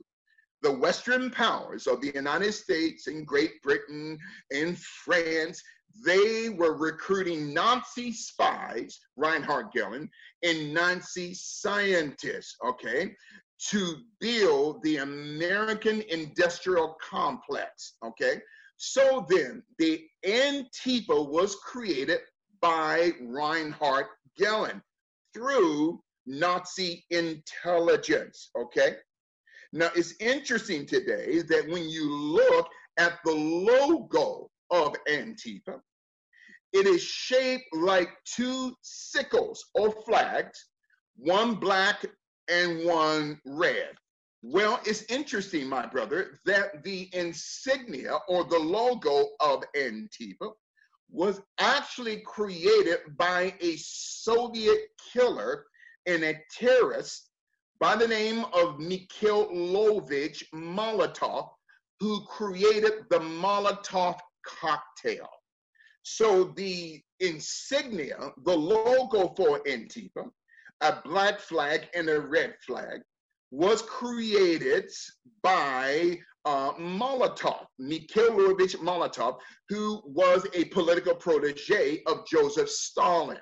the 0.62 0.72
Western 0.72 1.30
powers 1.30 1.86
of 1.86 2.00
the 2.00 2.12
United 2.14 2.52
States 2.52 3.06
and 3.06 3.26
Great 3.26 3.62
Britain 3.62 4.18
and 4.52 4.78
France, 4.78 5.62
they 6.04 6.50
were 6.50 6.76
recruiting 6.76 7.52
Nazi 7.52 8.12
spies, 8.12 9.00
Reinhard 9.16 9.72
Gehlen, 9.72 10.08
and 10.42 10.72
Nazi 10.74 11.34
scientists, 11.34 12.56
okay, 12.64 13.14
to 13.68 13.96
build 14.20 14.82
the 14.82 14.98
American 14.98 16.02
industrial 16.08 16.96
complex. 17.00 17.96
Okay. 18.04 18.40
So 18.76 19.26
then 19.28 19.62
the 19.78 20.06
Antifa 20.24 21.28
was 21.28 21.56
created 21.56 22.20
by 22.62 23.12
Reinhard 23.20 24.06
Gehlen 24.38 24.80
through 25.34 26.00
Nazi 26.26 27.04
intelligence. 27.10 28.50
Okay. 28.56 28.96
Now 29.72 29.90
it's 29.94 30.14
interesting 30.20 30.86
today 30.86 31.42
that 31.42 31.68
when 31.68 31.88
you 31.88 32.10
look 32.10 32.68
at 32.98 33.18
the 33.24 33.32
logo 33.32 34.50
of 34.70 34.94
Antifa, 35.08 35.80
it 36.72 36.86
is 36.86 37.02
shaped 37.02 37.64
like 37.74 38.10
two 38.24 38.74
sickles 38.82 39.64
or 39.74 39.92
flags, 40.06 40.68
one 41.16 41.54
black 41.54 42.04
and 42.50 42.84
one 42.84 43.40
red. 43.46 43.92
Well, 44.42 44.80
it's 44.84 45.02
interesting, 45.10 45.68
my 45.68 45.86
brother, 45.86 46.38
that 46.46 46.82
the 46.82 47.08
insignia 47.12 48.18
or 48.26 48.44
the 48.44 48.58
logo 48.58 49.28
of 49.40 49.64
Antifa 49.76 50.52
was 51.10 51.40
actually 51.58 52.22
created 52.24 53.00
by 53.18 53.54
a 53.60 53.76
Soviet 53.76 54.88
killer 55.12 55.66
and 56.06 56.24
a 56.24 56.40
terrorist 56.56 57.30
by 57.80 57.96
the 57.96 58.08
name 58.08 58.44
of 58.52 58.78
Mikhailovich 58.78 60.42
Molotov, 60.54 61.50
who 61.98 62.24
created 62.26 63.04
the 63.10 63.18
Molotov 63.18 64.18
cocktail. 64.46 65.28
So 66.02 66.44
the 66.56 67.02
insignia, 67.20 68.32
the 68.44 68.56
logo 68.56 69.34
for 69.36 69.60
Antifa, 69.60 70.30
a 70.80 71.00
black 71.04 71.40
flag 71.40 71.88
and 71.94 72.08
a 72.08 72.20
red 72.20 72.54
flag 72.66 73.00
was 73.50 73.82
created 73.82 74.90
by 75.42 76.18
uh, 76.44 76.72
Molotov, 76.74 77.66
Mikhailovich 77.80 78.76
Molotov, 78.76 79.38
who 79.68 80.00
was 80.04 80.46
a 80.54 80.64
political 80.66 81.14
protege 81.14 82.02
of 82.06 82.26
Joseph 82.26 82.70
Stalin, 82.70 83.38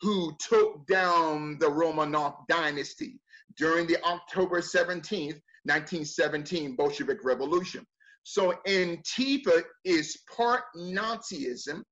who 0.00 0.36
took 0.38 0.86
down 0.86 1.58
the 1.58 1.66
Romanov 1.66 2.34
dynasty 2.48 3.18
during 3.56 3.86
the 3.86 4.02
October 4.04 4.60
17th, 4.60 5.40
1917 5.64 6.76
Bolshevik 6.76 7.24
Revolution. 7.24 7.84
So 8.22 8.54
Antifa 8.66 9.62
is 9.84 10.18
part 10.34 10.62
Nazism 10.76 11.82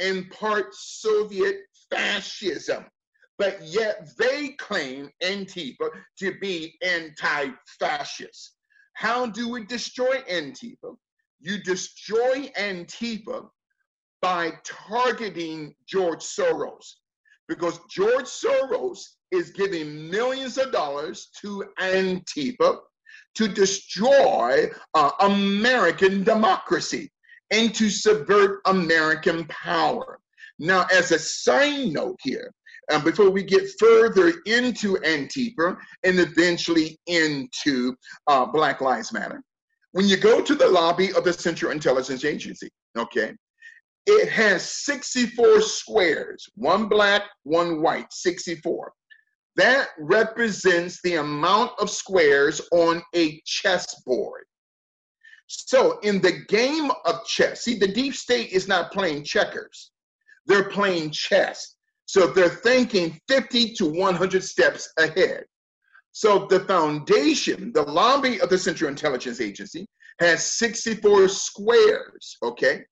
and 0.00 0.30
part 0.30 0.74
Soviet 0.74 1.56
fascism 1.90 2.84
but 3.38 3.62
yet 3.62 4.08
they 4.18 4.50
claim 4.50 5.10
Antifa 5.22 5.88
to 6.18 6.38
be 6.40 6.74
anti 6.82 7.50
fascist. 7.78 8.54
How 8.94 9.26
do 9.26 9.48
we 9.48 9.64
destroy 9.64 10.22
Antifa? 10.30 10.96
You 11.40 11.62
destroy 11.62 12.50
Antifa 12.58 13.48
by 14.20 14.52
targeting 14.64 15.74
George 15.86 16.22
Soros 16.22 16.94
because 17.46 17.78
George 17.88 18.24
Soros 18.26 19.00
is 19.30 19.50
giving 19.50 20.10
millions 20.10 20.58
of 20.58 20.72
dollars 20.72 21.30
to 21.40 21.64
Antifa 21.80 22.78
to 23.36 23.46
destroy 23.46 24.68
uh, 24.94 25.10
American 25.20 26.24
democracy 26.24 27.12
and 27.52 27.72
to 27.74 27.88
subvert 27.88 28.60
American 28.66 29.44
power. 29.46 30.18
Now, 30.58 30.86
as 30.92 31.12
a 31.12 31.18
side 31.18 31.92
note 31.92 32.18
here, 32.22 32.52
um, 32.90 33.04
before 33.04 33.30
we 33.30 33.42
get 33.42 33.68
further 33.78 34.32
into 34.46 34.96
Antifa 34.96 35.76
and 36.04 36.18
eventually 36.18 36.98
into 37.06 37.94
uh, 38.26 38.46
Black 38.46 38.80
Lives 38.80 39.12
Matter. 39.12 39.42
When 39.92 40.06
you 40.06 40.16
go 40.16 40.42
to 40.42 40.54
the 40.54 40.68
lobby 40.68 41.12
of 41.14 41.24
the 41.24 41.32
Central 41.32 41.72
Intelligence 41.72 42.24
Agency, 42.24 42.70
okay, 42.96 43.34
it 44.06 44.28
has 44.30 44.62
64 44.84 45.60
squares, 45.60 46.48
one 46.54 46.88
black, 46.88 47.22
one 47.42 47.82
white, 47.82 48.12
64. 48.12 48.92
That 49.56 49.88
represents 49.98 51.00
the 51.02 51.16
amount 51.16 51.72
of 51.78 51.90
squares 51.90 52.60
on 52.72 53.02
a 53.14 53.40
chessboard. 53.44 54.44
So, 55.46 55.98
in 56.00 56.20
the 56.20 56.44
game 56.48 56.90
of 57.06 57.24
chess, 57.26 57.64
see, 57.64 57.78
the 57.78 57.88
deep 57.88 58.14
state 58.14 58.50
is 58.50 58.68
not 58.68 58.92
playing 58.92 59.24
checkers, 59.24 59.90
they're 60.46 60.68
playing 60.68 61.10
chess. 61.10 61.74
So 62.08 62.26
they're 62.26 62.48
thinking 62.48 63.20
50 63.28 63.74
to 63.74 63.84
100 63.84 64.42
steps 64.42 64.90
ahead. 64.98 65.44
So 66.12 66.46
the 66.48 66.60
foundation, 66.60 67.70
the 67.74 67.82
lobby 67.82 68.40
of 68.40 68.48
the 68.48 68.56
Central 68.56 68.88
Intelligence 68.88 69.42
Agency, 69.42 69.86
has 70.18 70.42
64 70.42 71.28
squares. 71.28 72.38
Okay. 72.42 72.82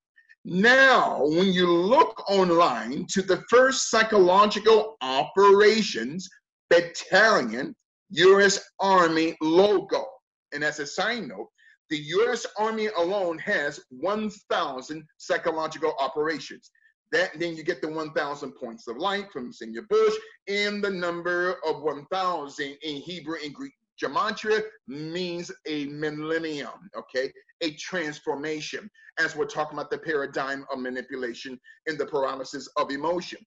Now, 0.45 1.25
when 1.25 1.47
you 1.47 1.67
look 1.67 2.29
online 2.29 3.07
to 3.09 3.23
the 3.23 3.43
first 3.49 3.89
psychological 3.89 4.97
operations 5.01 6.29
battalion, 6.69 7.75
U.S. 8.11 8.69
Army 8.79 9.35
logo, 9.41 10.05
and 10.53 10.63
as 10.63 10.79
a 10.79 10.85
side 10.85 11.27
note, 11.27 11.49
the 11.89 11.97
U.S. 11.97 12.45
Army 12.55 12.89
alone 12.95 13.39
has 13.39 13.79
1,000 13.89 15.03
psychological 15.17 15.95
operations. 15.99 16.69
That 17.11 17.39
then 17.39 17.55
you 17.55 17.63
get 17.63 17.81
the 17.81 17.87
1,000 17.87 18.51
points 18.53 18.87
of 18.87 18.97
light 18.97 19.31
from 19.31 19.53
Senor 19.53 19.83
Bush, 19.89 20.13
and 20.47 20.83
the 20.83 20.89
number 20.89 21.55
of 21.65 21.81
1,000 21.81 22.77
in 22.81 22.95
Hebrew 22.97 23.37
and 23.43 23.53
Greek 23.53 23.73
gematria 24.01 24.63
means 24.87 25.51
a 25.65 25.85
millennium, 25.87 26.89
okay? 26.95 27.31
A 27.61 27.71
transformation, 27.75 28.89
as 29.19 29.35
we're 29.35 29.45
talking 29.45 29.77
about 29.77 29.89
the 29.89 29.97
paradigm 29.97 30.65
of 30.71 30.79
manipulation 30.79 31.59
and 31.87 31.97
the 31.97 32.05
paralysis 32.05 32.67
of 32.77 32.91
emotion. 32.91 33.39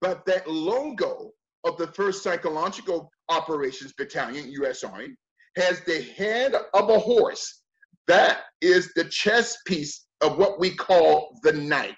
But 0.00 0.24
that 0.26 0.48
logo 0.48 1.32
of 1.64 1.76
the 1.78 1.88
1st 1.88 2.16
Psychological 2.16 3.10
Operations 3.28 3.92
Battalion, 3.96 4.50
U.S. 4.52 4.84
Army, 4.84 5.16
has 5.56 5.80
the 5.80 6.02
head 6.02 6.54
of 6.54 6.90
a 6.90 6.98
horse. 6.98 7.62
That 8.06 8.42
is 8.60 8.92
the 8.94 9.04
chess 9.04 9.56
piece 9.66 10.06
of 10.20 10.38
what 10.38 10.60
we 10.60 10.70
call 10.70 11.40
the 11.42 11.52
knight. 11.52 11.96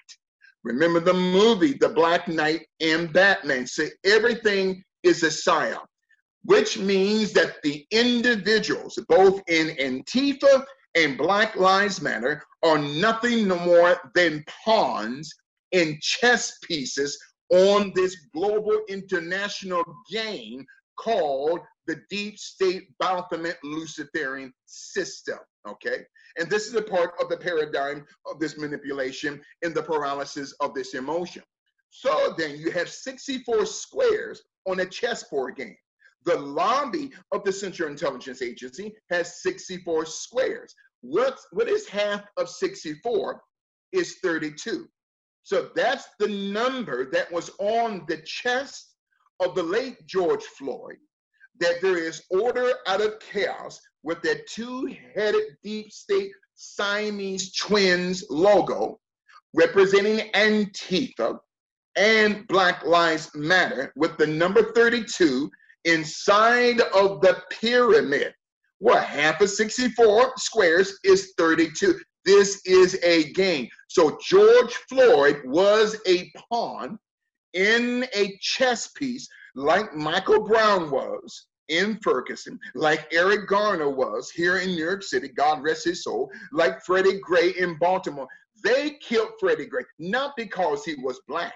Remember 0.63 0.99
the 0.99 1.13
movie, 1.13 1.73
The 1.73 1.89
Black 1.89 2.27
Knight 2.27 2.67
and 2.81 3.11
Batman. 3.13 3.65
So 3.65 3.85
everything 4.03 4.83
is 5.03 5.23
a 5.23 5.27
psyop, 5.27 5.85
which 6.43 6.77
means 6.77 7.31
that 7.33 7.61
the 7.63 7.85
individuals, 7.91 8.99
both 9.07 9.41
in 9.47 9.75
Antifa 9.77 10.65
and 10.95 11.17
Black 11.17 11.55
Lives 11.55 12.01
Matter, 12.01 12.43
are 12.63 12.77
nothing 12.77 13.47
more 13.47 13.97
than 14.15 14.43
pawns 14.65 15.33
in 15.71 15.97
chess 16.01 16.57
pieces 16.63 17.17
on 17.51 17.91
this 17.95 18.15
global 18.33 18.81
international 18.89 19.83
game 20.11 20.65
called 20.97 21.61
the 21.87 22.01
deep 22.09 22.37
state 22.37 22.89
Baphomet 22.99 23.57
Luciferian 23.63 24.53
system. 24.65 25.39
Okay. 25.67 26.05
And 26.37 26.49
this 26.49 26.67
is 26.67 26.75
a 26.75 26.81
part 26.81 27.13
of 27.21 27.29
the 27.29 27.37
paradigm 27.37 28.05
of 28.25 28.39
this 28.39 28.57
manipulation 28.57 29.41
in 29.61 29.73
the 29.73 29.83
paralysis 29.83 30.53
of 30.59 30.73
this 30.73 30.93
emotion. 30.93 31.43
So 31.89 32.33
then 32.37 32.57
you 32.57 32.71
have 32.71 32.89
64 32.89 33.65
squares 33.65 34.41
on 34.67 34.79
a 34.79 34.85
chessboard 34.85 35.55
game. 35.55 35.75
The 36.25 36.37
lobby 36.37 37.11
of 37.31 37.43
the 37.43 37.51
Central 37.51 37.89
Intelligence 37.89 38.41
Agency 38.41 38.93
has 39.09 39.41
64 39.41 40.05
squares. 40.05 40.75
What, 41.01 41.39
what 41.51 41.69
is 41.69 41.87
half 41.87 42.23
of 42.37 42.49
64 42.49 43.41
is 43.93 44.17
32. 44.21 44.87
So 45.43 45.69
that's 45.75 46.05
the 46.19 46.27
number 46.27 47.09
that 47.11 47.31
was 47.31 47.49
on 47.59 48.03
the 48.07 48.17
chest 48.17 48.93
of 49.39 49.55
the 49.55 49.63
late 49.63 50.05
George 50.05 50.43
Floyd, 50.43 50.97
that 51.59 51.81
there 51.81 51.97
is 51.97 52.23
order 52.29 52.73
out 52.87 53.01
of 53.01 53.19
chaos 53.19 53.79
with 54.03 54.21
that 54.21 54.47
two-headed 54.47 55.57
deep 55.63 55.91
state 55.91 56.31
Siamese 56.55 57.53
twins 57.53 58.23
logo 58.29 58.99
representing 59.53 60.29
Antifa 60.31 61.39
and 61.95 62.47
Black 62.47 62.85
Lives 62.85 63.29
Matter 63.35 63.91
with 63.95 64.17
the 64.17 64.27
number 64.27 64.71
32 64.73 65.49
inside 65.85 66.81
of 66.93 67.21
the 67.21 67.41
pyramid. 67.49 68.33
What 68.79 69.03
half 69.03 69.41
of 69.41 69.49
64 69.49 70.33
squares 70.37 70.97
is 71.03 71.33
32. 71.37 71.99
This 72.25 72.61
is 72.65 72.97
a 73.03 73.31
game. 73.33 73.67
So 73.87 74.17
George 74.21 74.73
Floyd 74.87 75.41
was 75.45 75.97
a 76.05 76.31
pawn 76.51 76.99
in 77.53 78.05
a 78.13 78.37
chess 78.41 78.89
piece 78.89 79.27
like 79.55 79.93
Michael 79.95 80.45
Brown 80.45 80.91
was 80.91 81.47
in 81.69 81.99
Ferguson, 82.03 82.59
like 82.75 83.07
Eric 83.11 83.47
Garner 83.47 83.89
was 83.89 84.29
here 84.29 84.57
in 84.57 84.69
New 84.69 84.83
York 84.83 85.03
City, 85.03 85.29
God 85.29 85.63
rest 85.63 85.85
his 85.85 86.03
soul, 86.03 86.29
like 86.51 86.83
Freddie 86.83 87.19
Gray 87.21 87.51
in 87.57 87.77
Baltimore. 87.77 88.27
They 88.63 88.97
killed 89.01 89.31
Freddie 89.39 89.67
Gray 89.67 89.83
not 89.99 90.35
because 90.35 90.83
he 90.83 90.95
was 90.95 91.21
black. 91.27 91.53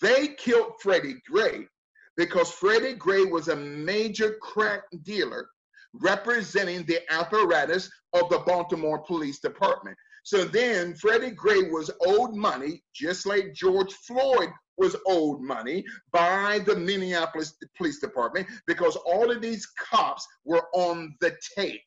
They 0.00 0.28
killed 0.28 0.72
Freddie 0.80 1.20
Gray 1.28 1.66
because 2.16 2.50
Freddie 2.50 2.94
Gray 2.94 3.24
was 3.24 3.48
a 3.48 3.56
major 3.56 4.36
crack 4.40 4.82
dealer 5.02 5.48
representing 5.94 6.84
the 6.84 7.00
apparatus 7.12 7.90
of 8.12 8.28
the 8.30 8.38
Baltimore 8.38 9.00
Police 9.00 9.40
Department. 9.40 9.96
So 10.24 10.44
then 10.44 10.94
Freddie 10.94 11.30
Gray 11.30 11.62
was 11.70 11.90
owed 12.06 12.34
money, 12.34 12.82
just 12.94 13.26
like 13.26 13.54
George 13.54 13.92
Floyd 14.06 14.50
was 14.80 14.96
owed 15.06 15.40
money 15.40 15.84
by 16.10 16.60
the 16.66 16.74
Minneapolis 16.74 17.54
Police 17.76 18.00
Department 18.00 18.48
because 18.66 18.96
all 18.96 19.30
of 19.30 19.40
these 19.40 19.66
cops 19.78 20.26
were 20.44 20.66
on 20.74 21.14
the 21.20 21.36
take, 21.56 21.84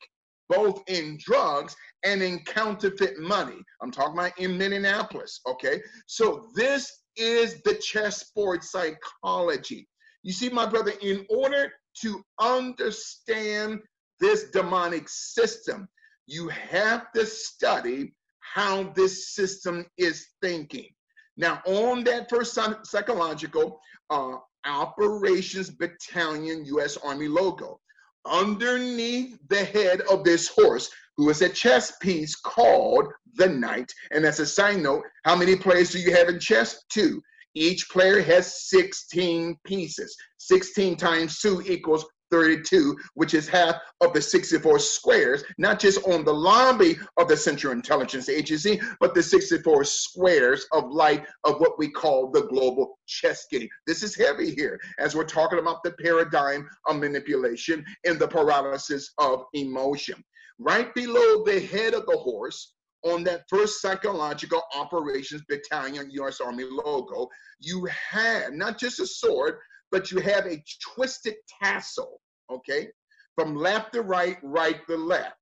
both 0.48 0.82
in 0.88 1.18
drugs 1.20 1.76
and 2.06 2.22
in 2.22 2.40
counterfeit 2.46 3.18
money. 3.20 3.58
I'm 3.82 3.92
talking 3.92 4.14
about 4.14 4.38
in 4.40 4.58
Minneapolis, 4.58 5.42
okay? 5.48 5.82
So 6.06 6.48
this 6.56 7.04
is 7.18 7.62
the 7.64 7.76
chessboard 7.76 8.64
psychology. 8.64 9.88
You 10.22 10.32
see, 10.32 10.50
my 10.50 10.68
brother, 10.68 10.94
in 11.02 11.26
order 11.30 11.74
to 12.04 12.24
understand 12.40 13.80
this 14.20 14.52
demonic 14.52 15.10
system, 15.10 15.88
you 16.28 16.48
have 16.48 17.12
to 17.14 17.26
study 17.26 18.14
how 18.40 18.84
this 18.96 19.34
system 19.34 19.86
is 19.98 20.28
thinking. 20.42 20.90
Now, 21.38 21.62
on 21.66 22.04
that 22.04 22.30
first 22.30 22.58
psychological 22.84 23.80
uh, 24.10 24.38
operations 24.66 25.70
battalion 25.70 26.66
U.S. 26.66 26.98
Army 26.98 27.28
logo, 27.28 27.80
underneath 28.26 29.38
the 29.50 29.64
head 29.66 30.02
of 30.02 30.24
this 30.24 30.48
horse, 30.48 30.90
who 31.18 31.30
is 31.30 31.42
a 31.42 31.50
chess 31.50 31.94
piece 32.02 32.36
called 32.36 33.08
the 33.36 33.48
knight. 33.48 33.92
And 34.12 34.26
as 34.26 34.40
a 34.40 34.46
side 34.46 34.80
note, 34.80 35.04
how 35.26 35.36
many 35.36 35.56
players 35.56 35.92
do 35.92 36.00
you 36.00 36.16
have 36.16 36.30
in 36.30 36.40
chess? 36.40 36.84
Two. 36.90 37.22
Each 37.56 37.88
player 37.90 38.22
has 38.22 38.68
16 38.70 39.58
pieces. 39.64 40.16
16 40.40 40.98
times 40.98 41.40
2 41.40 41.64
equals 41.68 42.06
32, 42.34 42.98
which 43.14 43.36
is 43.36 43.48
half 43.48 43.76
of 44.02 44.12
the 44.12 44.22
64 44.22 44.80
squares, 44.80 45.44
not 45.60 45.80
just 45.80 46.04
on 46.08 46.26
the 46.26 46.34
lobby 46.34 46.98
of 47.18 47.28
the 47.28 47.38
Central 47.38 47.74
Intelligence 47.74 48.28
Agency, 48.28 48.82
but 49.00 49.14
the 49.14 49.22
64 49.22 49.84
squares 49.84 50.66
of 50.72 50.90
light 50.90 51.28
of 51.44 51.60
what 51.60 51.78
we 51.78 51.92
call 51.92 52.32
the 52.32 52.48
global 52.48 52.98
chess 53.06 53.46
game. 53.52 53.70
This 53.86 54.02
is 54.02 54.16
heavy 54.16 54.50
here 54.50 54.80
as 54.98 55.16
we're 55.16 55.26
talking 55.26 55.60
about 55.60 55.84
the 55.84 55.92
paradigm 56.04 56.68
of 56.88 56.96
manipulation 56.96 57.86
and 58.04 58.18
the 58.18 58.28
paralysis 58.28 59.14
of 59.20 59.44
emotion. 59.54 60.16
Right 60.58 60.92
below 60.96 61.44
the 61.44 61.60
head 61.60 61.94
of 61.94 62.08
the 62.08 62.18
horse, 62.18 62.74
on 63.04 63.24
that 63.26 63.44
first 63.48 63.80
psychological 63.80 64.62
operations 64.76 65.44
battalion 65.48 66.10
U.S. 66.12 66.40
Army 66.42 66.64
logo, 66.64 67.28
you 67.60 67.88
have 68.10 68.54
not 68.54 68.80
just 68.80 69.00
a 69.00 69.06
sword, 69.06 69.56
but 69.92 70.10
you 70.10 70.20
have 70.22 70.48
a 70.48 70.64
twisted 70.96 71.36
tassel 71.62 72.20
okay? 72.50 72.90
From 73.36 73.56
left 73.56 73.94
to 73.94 74.02
right, 74.02 74.38
right 74.44 74.86
to 74.88 74.98
left. 74.98 75.38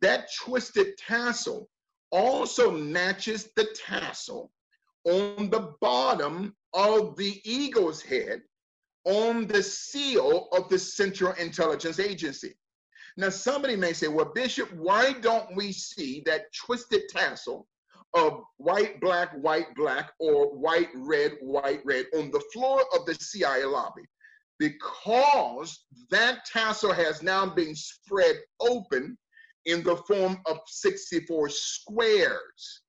That 0.00 0.28
twisted 0.38 0.96
tassel 0.98 1.68
also 2.10 2.70
matches 2.70 3.50
the 3.56 3.66
tassel 3.86 4.50
on 5.04 5.50
the 5.50 5.72
bottom 5.80 6.54
of 6.74 7.16
the 7.16 7.40
eagle's 7.44 8.02
head 8.02 8.42
on 9.04 9.46
the 9.46 9.62
seal 9.62 10.48
of 10.52 10.68
the 10.68 10.78
Central 10.78 11.32
Intelligence 11.34 12.00
Agency. 12.00 12.54
Now, 13.16 13.30
somebody 13.30 13.76
may 13.76 13.92
say, 13.92 14.08
well, 14.08 14.32
Bishop, 14.34 14.70
why 14.74 15.12
don't 15.14 15.54
we 15.56 15.72
see 15.72 16.22
that 16.26 16.52
twisted 16.52 17.08
tassel 17.08 17.66
of 18.14 18.42
white, 18.58 19.00
black, 19.00 19.32
white, 19.32 19.74
black, 19.74 20.12
or 20.18 20.54
white, 20.54 20.90
red, 20.94 21.32
white, 21.40 21.80
red 21.84 22.06
on 22.14 22.30
the 22.30 22.42
floor 22.52 22.82
of 22.94 23.06
the 23.06 23.14
CIA 23.14 23.64
lobby? 23.64 24.02
Because 24.58 25.84
that 26.10 26.44
tassel 26.44 26.92
has 26.92 27.22
now 27.22 27.46
been 27.46 27.74
spread 27.74 28.36
open 28.60 29.16
in 29.64 29.82
the 29.82 29.96
form 30.08 30.38
of 30.46 30.58
64 30.66 31.48
squares 31.50 32.82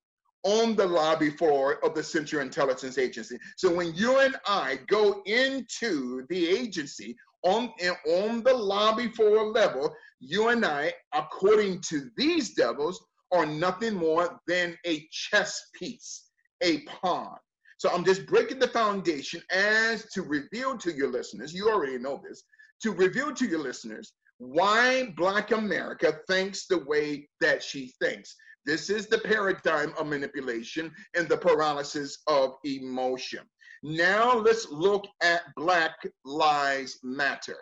on 0.44 0.76
the 0.76 0.86
lobby 0.86 1.30
floor 1.30 1.84
of 1.84 1.94
the 1.94 2.02
Central 2.02 2.42
Intelligence 2.42 2.96
Agency. 2.96 3.38
So 3.56 3.74
when 3.74 3.94
you 3.94 4.20
and 4.20 4.36
I 4.46 4.78
go 4.86 5.22
into 5.26 6.24
the 6.28 6.48
agency 6.48 7.16
on, 7.42 7.72
on 8.06 8.42
the 8.42 8.54
lobby 8.54 9.08
floor 9.08 9.50
level, 9.50 9.92
you 10.20 10.48
and 10.48 10.64
I, 10.64 10.92
according 11.12 11.80
to 11.88 12.08
these 12.16 12.54
devils, 12.54 13.04
are 13.32 13.46
nothing 13.46 13.94
more 13.94 14.40
than 14.46 14.76
a 14.86 15.06
chess 15.10 15.60
piece, 15.74 16.24
a 16.62 16.82
pawn. 16.82 17.36
So 17.78 17.90
I'm 17.90 18.04
just 18.04 18.26
breaking 18.26 18.58
the 18.58 18.68
foundation 18.68 19.40
as 19.50 20.04
to 20.12 20.22
reveal 20.22 20.76
to 20.78 20.92
your 20.92 21.10
listeners, 21.10 21.54
you 21.54 21.70
already 21.70 21.98
know 21.98 22.20
this, 22.28 22.42
to 22.82 22.92
reveal 22.92 23.32
to 23.34 23.46
your 23.46 23.60
listeners 23.60 24.12
why 24.38 25.12
Black 25.16 25.52
America 25.52 26.18
thinks 26.28 26.66
the 26.66 26.84
way 26.84 27.28
that 27.40 27.62
she 27.62 27.92
thinks. 28.00 28.36
This 28.66 28.90
is 28.90 29.06
the 29.06 29.18
paradigm 29.18 29.94
of 29.98 30.06
manipulation 30.06 30.92
and 31.16 31.28
the 31.28 31.36
paralysis 31.36 32.18
of 32.26 32.54
emotion. 32.64 33.40
Now 33.82 34.34
let's 34.34 34.68
look 34.70 35.06
at 35.22 35.42
Black 35.56 35.96
Lives 36.24 36.98
Matter. 37.02 37.58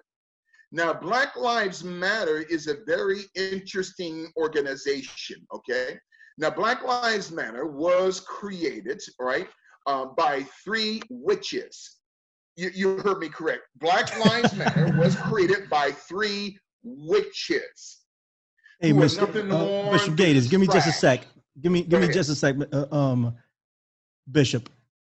Now, 0.73 0.93
Black 0.93 1.37
Lives 1.37 1.85
Matter 1.85 2.39
is 2.39 2.67
a 2.67 2.79
very 2.87 3.21
interesting 3.35 4.33
organization, 4.37 5.47
okay? 5.55 5.99
Now, 6.39 6.51
Black 6.51 6.83
Lives 6.83 7.31
Matter 7.31 7.67
was 7.67 8.21
created, 8.21 9.01
right, 9.21 9.49
uh, 9.87 10.07
by 10.07 10.43
three 10.65 11.03
witches. 11.11 11.97
You, 12.57 12.71
you 12.75 12.99
heard 12.99 13.19
me 13.19 13.29
correct. 13.29 13.63
Black 13.77 14.19
Lives 14.25 14.55
Matter 14.55 14.95
was 14.99 15.15
created 15.17 15.69
by 15.69 15.91
three 15.91 16.59
witches. 16.83 17.99
Hey, 18.81 18.93
Mr. 18.93 19.23
Uh, 19.23 19.91
Bishop 19.91 20.17
Gaiters, 20.17 20.49
give 20.49 20.61
me 20.61 20.67
just 20.67 20.89
a 20.89 20.93
sec. 20.93 21.27
Give 21.61 21.73
me, 21.73 21.83
give 21.83 22.01
me 22.01 22.09
just 22.09 22.29
a 22.29 22.35
sec, 22.35 22.57
uh, 22.73 22.95
um, 22.95 23.35
Bishop. 24.31 24.69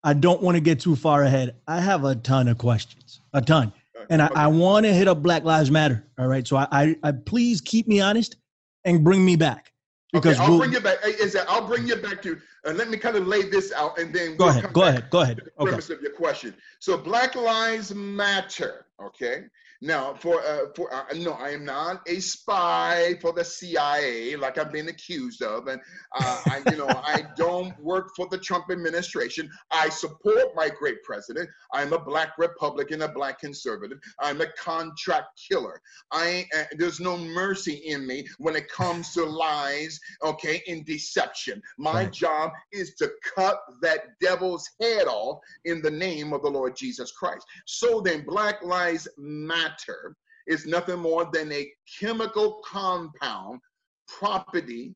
I 0.04 0.14
don't 0.14 0.42
want 0.42 0.56
to 0.56 0.62
get 0.62 0.80
too 0.80 0.96
far 0.96 1.24
ahead. 1.24 1.56
I 1.68 1.80
have 1.80 2.06
a 2.06 2.16
ton 2.16 2.48
of 2.48 2.58
questions, 2.58 3.22
a 3.34 3.42
ton, 3.42 3.72
and 4.10 4.22
I, 4.22 4.26
okay. 4.26 4.36
I 4.36 4.48
want 4.48 4.86
to 4.88 4.94
hit 4.94 5.08
up 5.08 5.22
Black 5.22 5.44
Lives 5.44 5.70
Matter. 5.70 6.04
All 6.18 6.28
right, 6.28 6.48
so 6.48 6.58
I, 6.58 6.68
I, 6.72 6.96
I 7.04 7.12
please 7.12 7.62
keep 7.62 7.88
me 7.88 8.02
honest 8.02 8.36
and 8.84 9.04
bring 9.04 9.24
me 9.24 9.36
back 9.36 9.71
because 10.12 10.38
okay, 10.38 10.44
I'll 10.44 10.52
we'll, 10.52 10.60
bring 10.60 10.74
you 10.74 10.80
back. 10.80 10.98
Is 11.06 11.34
that 11.34 11.50
I'll 11.50 11.68
bring 11.68 11.88
you 11.88 11.96
back 11.96 12.22
to 12.24 12.38
and 12.64 12.76
uh, 12.76 12.78
let 12.78 12.90
me 12.90 12.98
kind 12.98 13.16
of 13.16 13.28
lay 13.28 13.44
this 13.44 13.72
out, 13.74 13.98
and 13.98 14.14
then 14.14 14.38
go 14.38 14.46
we'll 14.46 14.58
ahead. 14.58 14.74
Go 14.74 14.82
ahead. 14.82 15.10
Go 15.10 15.22
ahead. 15.22 15.42
The 15.44 15.66
premise 15.66 15.90
of 15.90 16.02
your 16.02 16.12
question. 16.12 16.54
So 16.80 16.98
Black 16.98 17.36
Lives 17.36 17.94
Matter. 17.94 18.86
Okay. 19.02 19.46
Now, 19.84 20.14
for 20.14 20.42
uh, 20.42 20.68
for 20.76 20.94
uh, 20.94 21.06
no, 21.16 21.32
I 21.32 21.50
am 21.50 21.66
not 21.66 22.08
a 22.08 22.20
spy 22.20 23.18
for 23.20 23.34
the 23.34 23.44
CIA 23.44 24.36
like 24.36 24.60
I've 24.60 24.72
been 24.72 24.90
accused 24.90 25.42
of, 25.42 25.68
and 25.68 25.82
uh, 26.16 26.42
I, 26.46 26.62
you 26.70 26.78
know, 26.78 26.88
I 26.88 27.24
don't 27.36 27.78
work 27.80 28.12
for 28.16 28.28
the 28.30 28.38
Trump 28.38 28.66
administration. 28.70 29.50
I 29.72 29.90
support 29.90 30.56
my 30.56 30.70
great 30.70 31.02
president. 31.02 31.50
I'm 31.74 31.94
a 31.94 32.00
black 32.00 32.38
Republican, 32.38 33.02
a 33.02 33.08
black 33.08 33.40
conservative. 33.40 33.98
I'm 34.20 34.40
a 34.42 34.52
contract 34.54 35.42
killer. 35.50 35.82
I 36.12 36.46
uh, 36.56 36.66
there's 36.78 37.00
no 37.00 37.18
mercy 37.18 37.74
in 37.74 38.06
me 38.06 38.28
when 38.38 38.56
it 38.56 38.70
comes 38.70 39.14
to 39.14 39.26
lies, 39.26 40.00
okay, 40.24 40.62
in 40.68 40.84
deception. 40.84 41.60
My 41.80 42.04
right. 42.04 42.14
job 42.14 42.52
is 42.72 42.94
to 42.96 43.10
cut 43.36 43.60
that 43.82 44.20
devil's 44.20 44.70
head 44.80 45.08
off 45.08 45.40
in 45.66 45.82
the 45.82 45.90
name 45.90 46.34
of 46.34 46.44
the 46.44 46.52
Lord 46.52 46.76
Jesus 46.76 47.12
Christ. 47.12 47.48
So 47.66 48.00
then, 48.00 48.24
Black 48.28 48.62
Lives 48.62 49.08
Matter 49.18 49.71
matter 49.72 50.16
is 50.48 50.66
nothing 50.66 51.00
more 51.00 51.30
than 51.32 51.52
a 51.52 51.72
chemical 52.00 52.62
compound 52.66 53.60
property 54.08 54.94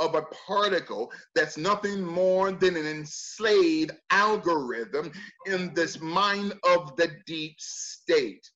of 0.00 0.14
a 0.14 0.22
particle 0.46 1.10
that's 1.34 1.56
nothing 1.56 2.04
more 2.04 2.52
than 2.52 2.76
an 2.76 2.86
enslaved 2.86 3.90
algorithm 4.10 5.10
in 5.46 5.72
this 5.74 6.00
mind 6.00 6.52
of 6.64 6.94
the 6.96 7.10
deep 7.26 7.54
state. 7.58 8.46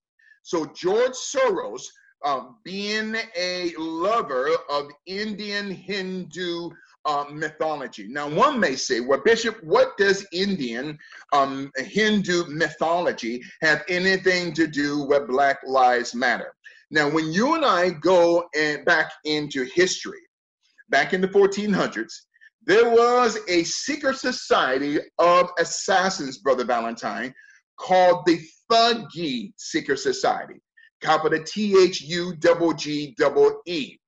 So 0.42 0.66
George 0.66 1.12
Soros, 1.12 1.82
uh, 2.24 2.42
being 2.64 3.16
a 3.36 3.72
lover 3.76 4.48
of 4.70 4.86
Indian 5.06 5.70
Hindu 5.70 6.70
uh, 7.04 7.24
mythology. 7.30 8.06
Now, 8.08 8.28
one 8.28 8.60
may 8.60 8.76
say, 8.76 9.00
well, 9.00 9.20
Bishop, 9.24 9.62
what 9.62 9.96
does 9.96 10.26
Indian 10.32 10.98
um, 11.32 11.70
Hindu 11.76 12.44
mythology 12.48 13.42
have 13.60 13.82
anything 13.88 14.52
to 14.54 14.66
do 14.66 15.04
with 15.04 15.28
Black 15.28 15.58
Lives 15.66 16.14
Matter? 16.14 16.54
Now, 16.90 17.08
when 17.08 17.32
you 17.32 17.54
and 17.54 17.64
I 17.64 17.90
go 17.90 18.44
back 18.84 19.12
into 19.24 19.64
history, 19.74 20.20
back 20.90 21.14
in 21.14 21.20
the 21.20 21.28
1400s, 21.28 22.12
there 22.64 22.88
was 22.90 23.38
a 23.48 23.64
secret 23.64 24.18
society 24.18 25.00
of 25.18 25.50
assassins, 25.58 26.38
Brother 26.38 26.64
Valentine, 26.64 27.34
called 27.78 28.24
the 28.26 28.40
Thuggee 28.70 29.52
Secret 29.56 29.98
Society, 29.98 30.60
capital 31.00 31.42
T 31.44 31.76
H 31.82 32.02
U 32.02 32.36
G 32.76 33.14
double 33.18 33.60
E. 33.66 33.98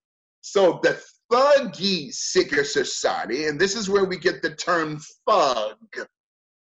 So 0.43 0.79
the 0.83 1.03
Thuggee 1.33 2.13
Secret 2.13 2.67
Society, 2.67 3.47
and 3.47 3.59
this 3.59 3.77
is 3.77 3.89
where 3.89 4.05
we 4.05 4.17
get 4.19 4.43
the 4.43 4.55
term 4.55 5.01
thug, 5.29 5.77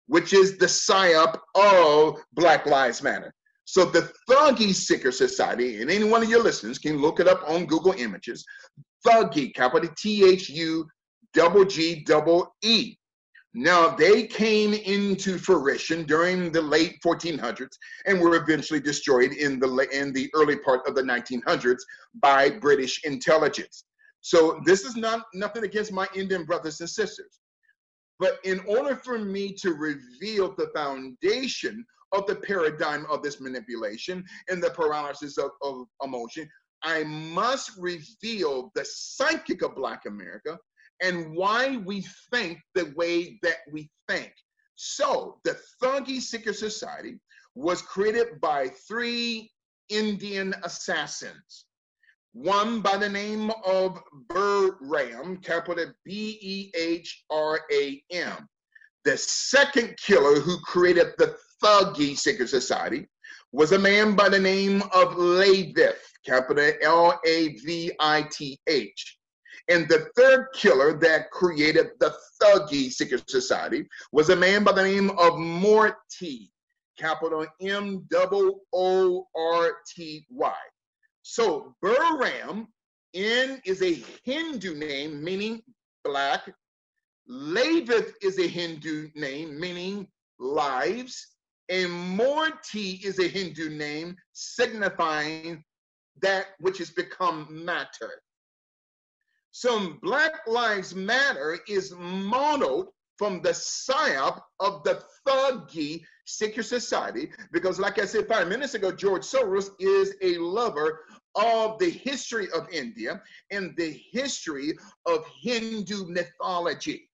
which 0.06 0.32
is 0.32 0.56
the 0.58 0.66
psyop 0.66 1.38
of 1.54 2.22
Black 2.32 2.66
Lives 2.66 3.02
Matter. 3.02 3.32
So 3.64 3.84
the 3.84 4.10
Thuggee 4.30 4.74
Secret 4.74 5.14
Society, 5.14 5.82
and 5.82 5.90
any 5.90 6.04
one 6.04 6.22
of 6.22 6.30
your 6.30 6.42
listeners 6.42 6.78
can 6.78 6.98
look 6.98 7.20
it 7.20 7.28
up 7.28 7.42
on 7.48 7.66
Google 7.66 7.92
Images, 7.92 8.44
Thuggee, 9.06 9.54
capital 9.54 9.90
T 9.98 10.24
H 10.24 10.48
U 10.48 10.86
double 11.34 11.64
G 11.64 12.02
double 12.04 12.54
E. 12.62 12.96
Now 13.54 13.88
they 13.88 14.26
came 14.26 14.74
into 14.74 15.38
fruition 15.38 16.04
during 16.04 16.52
the 16.52 16.60
late 16.60 16.98
1400s 17.04 17.74
and 18.04 18.20
were 18.20 18.36
eventually 18.36 18.80
destroyed 18.80 19.32
in 19.32 19.58
the 19.58 19.88
in 19.92 20.12
the 20.12 20.30
early 20.34 20.56
part 20.58 20.86
of 20.86 20.94
the 20.94 21.02
1900s 21.02 21.80
by 22.20 22.50
British 22.50 23.02
intelligence. 23.04 23.84
So 24.26 24.60
this 24.64 24.84
is 24.84 24.96
not 24.96 25.26
nothing 25.34 25.62
against 25.62 25.92
my 25.92 26.08
Indian 26.12 26.42
brothers 26.42 26.80
and 26.80 26.90
sisters. 26.90 27.38
But 28.18 28.40
in 28.42 28.58
order 28.66 28.96
for 28.96 29.20
me 29.20 29.52
to 29.62 29.72
reveal 29.74 30.52
the 30.52 30.66
foundation 30.74 31.86
of 32.10 32.26
the 32.26 32.34
paradigm 32.34 33.06
of 33.08 33.22
this 33.22 33.40
manipulation 33.40 34.24
and 34.48 34.60
the 34.60 34.70
paralysis 34.70 35.38
of, 35.38 35.52
of 35.62 35.86
emotion, 36.02 36.50
I 36.82 37.04
must 37.04 37.70
reveal 37.78 38.72
the 38.74 38.84
psychic 38.84 39.62
of 39.62 39.76
Black 39.76 40.06
America 40.06 40.58
and 41.00 41.36
why 41.36 41.76
we 41.76 42.04
think 42.32 42.58
the 42.74 42.92
way 42.96 43.38
that 43.44 43.58
we 43.70 43.88
think. 44.08 44.32
So, 44.74 45.38
the 45.44 45.56
Thuggee 45.80 46.20
Secret 46.20 46.56
Society 46.56 47.20
was 47.54 47.80
created 47.80 48.40
by 48.40 48.70
three 48.88 49.52
Indian 49.88 50.52
assassins 50.64 51.65
one 52.36 52.80
by 52.82 52.98
the 52.98 53.08
name 53.08 53.50
of 53.64 53.98
Behram, 54.28 55.42
capital 55.42 55.86
B 56.04 56.38
E 56.42 56.70
H 56.78 57.24
R 57.30 57.60
A 57.72 58.02
M. 58.10 58.46
The 59.04 59.16
second 59.16 59.96
killer 59.96 60.40
who 60.40 60.60
created 60.60 61.14
the 61.16 61.34
Thuggee 61.64 62.14
Secret 62.14 62.50
Society 62.50 63.08
was 63.52 63.72
a 63.72 63.78
man 63.78 64.14
by 64.14 64.28
the 64.28 64.38
name 64.38 64.82
of 64.92 65.14
Lavith, 65.14 66.02
capital 66.26 66.72
L 66.82 67.18
A 67.26 67.56
V 67.64 67.92
I 68.00 68.28
T 68.30 68.60
H. 68.66 69.18
And 69.70 69.88
the 69.88 70.06
third 70.14 70.48
killer 70.54 70.92
that 70.98 71.30
created 71.30 71.86
the 72.00 72.14
Thuggee 72.42 72.92
Secret 72.92 73.30
Society 73.30 73.88
was 74.12 74.28
a 74.28 74.36
man 74.36 74.62
by 74.62 74.72
the 74.72 74.82
name 74.82 75.10
of 75.18 75.38
Morty, 75.38 76.52
capital 76.98 77.46
M 77.62 78.06
O 78.14 78.60
O 78.74 79.26
R 79.34 79.72
T 79.88 80.26
Y. 80.28 80.54
So 81.28 81.74
Behram 81.82 82.68
in 83.12 83.60
is 83.64 83.82
a 83.82 84.00
Hindu 84.22 84.76
name 84.76 85.24
meaning 85.24 85.60
black. 86.04 86.54
Lavith 87.28 88.12
is 88.22 88.38
a 88.38 88.46
Hindu 88.46 89.08
name 89.16 89.58
meaning 89.58 90.06
lives. 90.38 91.34
And 91.68 91.92
Morty 91.92 93.00
is 93.02 93.18
a 93.18 93.26
Hindu 93.26 93.70
name 93.70 94.14
signifying 94.34 95.64
that 96.22 96.46
which 96.60 96.78
has 96.78 96.90
become 96.90 97.48
matter. 97.50 98.22
So 99.50 99.94
Black 100.02 100.46
Lives 100.46 100.94
Matter 100.94 101.58
is 101.66 101.92
modeled 101.98 102.90
from 103.18 103.42
the 103.42 103.50
psyop 103.50 104.42
of 104.60 104.84
the 104.84 105.02
Thuggee 105.26 106.04
secret 106.26 106.64
society 106.64 107.30
because, 107.52 107.78
like 107.78 107.98
I 107.98 108.04
said 108.04 108.28
five 108.28 108.48
minutes 108.48 108.74
ago, 108.74 108.92
George 108.92 109.22
Soros 109.22 109.70
is 109.78 110.14
a 110.22 110.36
lover 110.38 111.00
of 111.34 111.78
the 111.78 111.90
history 111.90 112.48
of 112.52 112.68
India 112.70 113.22
and 113.50 113.74
the 113.76 114.00
history 114.12 114.76
of 115.06 115.24
Hindu 115.40 116.06
mythology. 116.08 117.08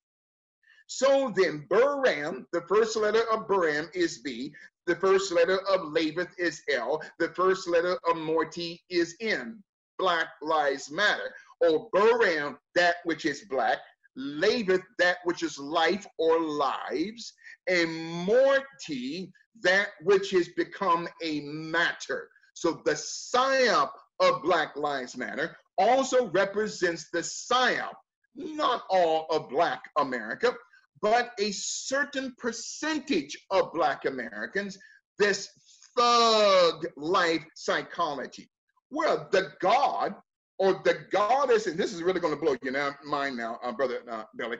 So 0.86 1.32
then, 1.34 1.66
Behram, 1.70 2.46
the 2.52 2.62
first 2.68 2.96
letter 2.96 3.22
of 3.32 3.46
Behram 3.46 3.88
is 3.94 4.18
B, 4.18 4.52
the 4.86 4.96
first 4.96 5.32
letter 5.32 5.60
of 5.68 5.92
Lavith 5.92 6.32
is 6.38 6.62
L, 6.70 7.00
the 7.18 7.28
first 7.30 7.68
letter 7.68 7.98
of 8.08 8.16
Morty 8.16 8.82
is 8.90 9.16
N. 9.20 9.62
Black 9.98 10.28
Lives 10.42 10.90
Matter. 10.90 11.34
Or 11.60 11.88
Behram, 11.94 12.58
that 12.74 12.96
which 13.04 13.24
is 13.24 13.44
black, 13.48 13.78
Lavith, 14.16 14.82
that 14.98 15.18
which 15.24 15.42
is 15.42 15.58
life 15.58 16.06
or 16.18 16.40
lives, 16.40 17.32
and 17.68 17.94
Morty, 18.26 19.32
that 19.62 19.88
which 20.02 20.30
has 20.30 20.48
become 20.56 21.08
a 21.22 21.40
matter. 21.40 22.28
So 22.54 22.82
the 22.84 22.92
psyop 22.92 23.90
of 24.20 24.42
Black 24.42 24.76
Lives 24.76 25.16
Matter 25.16 25.56
also 25.78 26.30
represents 26.30 27.08
the 27.12 27.20
psyop, 27.20 27.94
not 28.34 28.82
all 28.90 29.26
of 29.30 29.48
Black 29.48 29.82
America, 29.98 30.54
but 31.00 31.32
a 31.40 31.50
certain 31.52 32.34
percentage 32.38 33.36
of 33.50 33.72
Black 33.72 34.04
Americans, 34.04 34.78
this 35.18 35.48
thug 35.96 36.86
life 36.96 37.44
psychology. 37.54 38.48
Well, 38.90 39.28
the 39.32 39.52
God 39.60 40.14
or 40.62 40.80
the 40.84 40.96
goddess, 41.10 41.66
and 41.66 41.76
this 41.76 41.92
is 41.92 42.04
really 42.04 42.20
going 42.20 42.32
to 42.32 42.40
blow 42.40 42.54
your 42.62 42.96
mind 43.04 43.36
now, 43.36 43.58
uh, 43.64 43.72
Brother 43.72 43.98
uh, 44.08 44.22
Billy, 44.36 44.58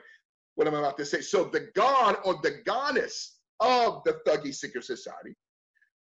what 0.55 0.67
am 0.67 0.73
I'm 0.73 0.81
about 0.81 0.97
to 0.97 1.05
say. 1.05 1.21
So, 1.21 1.45
the 1.45 1.69
God 1.75 2.17
or 2.25 2.33
the 2.43 2.55
goddess 2.65 3.39
of 3.61 4.03
the 4.03 4.19
Thuggee 4.27 4.53
Seeker 4.53 4.81
Society 4.81 5.33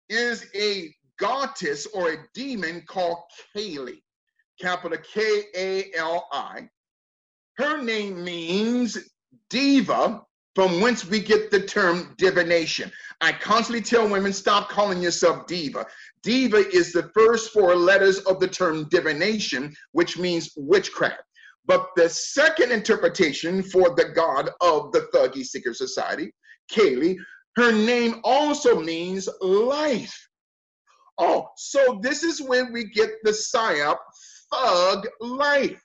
is 0.08 0.48
a 0.56 0.96
goddess 1.20 1.88
or 1.88 2.14
a 2.14 2.18
demon 2.34 2.84
called 2.88 3.18
Kali, 3.54 4.02
capital 4.58 4.98
K 5.14 5.44
A 5.56 5.92
L 5.98 6.26
I. 6.32 6.70
Her 7.58 7.84
name 7.84 8.24
means 8.24 8.98
diva, 9.50 10.22
from 10.56 10.80
whence 10.80 11.06
we 11.06 11.20
get 11.20 11.52
the 11.52 11.62
term 11.62 12.16
divination. 12.18 12.90
I 13.20 13.34
constantly 13.34 13.82
tell 13.82 14.08
women 14.08 14.32
stop 14.32 14.70
calling 14.70 15.02
yourself 15.02 15.48
diva. 15.48 15.86
Diva 16.24 16.58
is 16.70 16.92
the 16.92 17.10
first 17.14 17.52
four 17.52 17.76
letters 17.76 18.20
of 18.20 18.40
the 18.40 18.48
term 18.48 18.88
divination, 18.90 19.74
which 19.92 20.18
means 20.18 20.52
witchcraft. 20.56 21.24
But 21.66 21.90
the 21.96 22.10
second 22.10 22.72
interpretation 22.72 23.64
for 23.64 23.96
the 23.96 24.12
god 24.16 24.50
of 24.62 24.92
the 24.92 25.08
Thuggee 25.14 25.46
Secret 25.46 25.76
Society, 25.76 26.34
Kali, 26.74 27.18
Her 27.56 27.72
name 27.72 28.22
also 28.24 28.80
means 28.80 29.28
life. 29.42 30.18
Oh, 31.18 31.50
so 31.58 32.00
this 32.02 32.24
is 32.24 32.42
when 32.42 32.72
we 32.72 32.86
get 32.86 33.12
the 33.24 33.32
psyop 33.32 33.98
thug 34.54 35.08
life. 35.20 35.84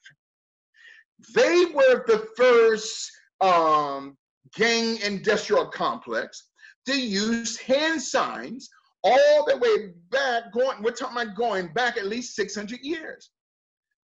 They 1.35 1.65
were 1.65 2.03
the 2.07 2.27
first 2.35 3.11
um, 3.41 4.17
gang 4.55 4.97
industrial 5.01 5.67
complex 5.67 6.49
to 6.85 6.99
use 6.99 7.57
hand 7.57 8.01
signs 8.01 8.69
all 9.07 9.45
the 9.45 9.57
way 9.57 9.93
back, 10.09 10.51
going, 10.51 10.81
we're 10.83 10.91
talking 10.91 11.21
about 11.21 11.35
going 11.35 11.73
back 11.73 11.97
at 11.97 12.05
least 12.05 12.35
600 12.35 12.79
years. 12.81 13.31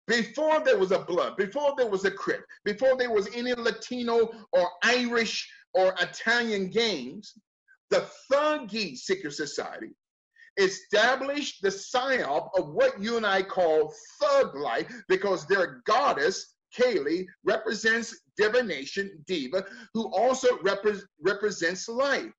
Before 0.08 0.60
there 0.60 0.78
was 0.78 0.92
a 0.92 1.00
blood, 1.00 1.38
before 1.38 1.74
there 1.78 1.90
was 1.90 2.06
a 2.06 2.12
Crip, 2.12 2.44
before 2.66 2.98
there 2.98 3.12
was 3.12 3.30
any 3.34 3.54
Latino 3.54 4.30
or 4.52 4.70
Irish 4.84 5.50
or 5.74 5.96
Italian 6.02 6.70
gangs, 6.70 7.34
the 7.90 8.06
Thuggee 8.32 8.98
Secret 8.98 9.34
Society 9.34 9.90
established 10.58 11.62
the 11.62 11.70
psyop 11.70 12.50
of 12.58 12.70
what 12.70 13.02
you 13.02 13.18
and 13.18 13.26
I 13.26 13.42
call 13.42 13.94
thug 14.20 14.56
life 14.56 14.92
because 15.08 15.46
their 15.46 15.82
goddess, 15.86 16.56
Kali, 16.78 17.28
represents 17.44 18.22
divination, 18.38 19.24
diva, 19.28 19.66
who 19.94 20.14
also 20.14 20.58
repre- 20.58 21.04
represents 21.22 21.88
life. 21.88 22.32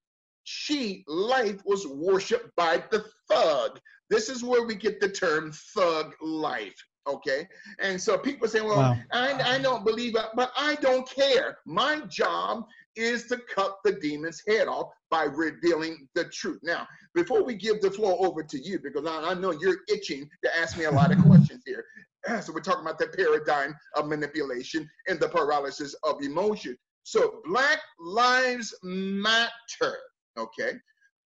She, 0.44 1.04
life, 1.06 1.60
was 1.64 1.86
worshipped 1.86 2.54
by 2.56 2.82
the 2.90 3.04
thug. 3.28 3.78
This 4.10 4.28
is 4.28 4.44
where 4.44 4.64
we 4.66 4.74
get 4.74 5.00
the 5.00 5.08
term 5.08 5.52
thug 5.52 6.14
life. 6.20 6.74
Okay. 7.06 7.48
And 7.80 8.00
so 8.00 8.16
people 8.16 8.46
say, 8.46 8.60
well, 8.60 8.76
wow. 8.76 8.96
I, 9.12 9.56
I 9.56 9.58
don't 9.58 9.84
believe 9.84 10.14
it, 10.14 10.26
but 10.34 10.52
I 10.56 10.76
don't 10.76 11.08
care. 11.08 11.58
My 11.66 12.00
job 12.08 12.64
is 12.94 13.26
to 13.28 13.38
cut 13.52 13.76
the 13.84 13.92
demon's 13.92 14.42
head 14.46 14.68
off 14.68 14.88
by 15.10 15.24
revealing 15.24 16.06
the 16.14 16.24
truth. 16.26 16.60
Now, 16.62 16.86
before 17.14 17.42
we 17.42 17.54
give 17.54 17.80
the 17.80 17.90
floor 17.90 18.16
over 18.24 18.42
to 18.42 18.58
you, 18.58 18.78
because 18.78 19.06
I, 19.06 19.30
I 19.30 19.34
know 19.34 19.52
you're 19.52 19.78
itching 19.88 20.28
to 20.44 20.58
ask 20.58 20.76
me 20.78 20.84
a 20.84 20.90
lot 20.90 21.12
of 21.12 21.18
questions 21.26 21.62
here. 21.66 21.84
So 22.42 22.52
we're 22.52 22.60
talking 22.60 22.82
about 22.82 23.00
the 23.00 23.08
paradigm 23.08 23.74
of 23.96 24.06
manipulation 24.06 24.88
and 25.08 25.18
the 25.18 25.28
paralysis 25.28 25.92
of 26.04 26.22
emotion. 26.22 26.78
So 27.02 27.40
Black 27.44 27.80
Lives 27.98 28.72
Matter, 28.84 29.98
okay, 30.38 30.72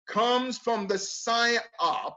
comes 0.07 0.57
from 0.57 0.87
the 0.87 0.95
psyop 0.95 2.15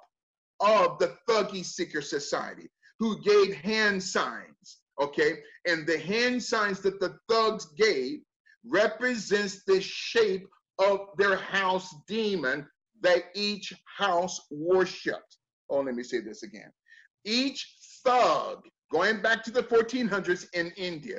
of 0.61 0.99
the 0.99 1.15
Thuggee 1.29 1.65
Seeker 1.65 2.03
Society 2.03 2.69
who 2.99 3.21
gave 3.23 3.55
hand 3.55 4.03
signs, 4.03 4.79
okay? 5.01 5.41
And 5.67 5.87
the 5.87 5.99
hand 5.99 6.43
signs 6.43 6.81
that 6.81 7.01
the 7.01 7.19
thugs 7.29 7.67
gave 7.77 8.21
represents 8.65 9.63
the 9.65 9.81
shape 9.81 10.47
of 10.79 11.01
their 11.19 11.37
house 11.37 11.95
demon 12.07 12.67
that 13.03 13.25
each 13.35 13.73
house 13.99 14.41
worshiped. 14.51 15.37
Oh, 15.69 15.81
let 15.81 15.95
me 15.95 16.03
say 16.03 16.21
this 16.21 16.43
again. 16.43 16.71
Each 17.25 17.77
thug, 18.05 18.63
going 18.93 19.21
back 19.21 19.43
to 19.45 19.51
the 19.51 19.63
1400s 19.63 20.47
in 20.55 20.73
India, 20.77 21.19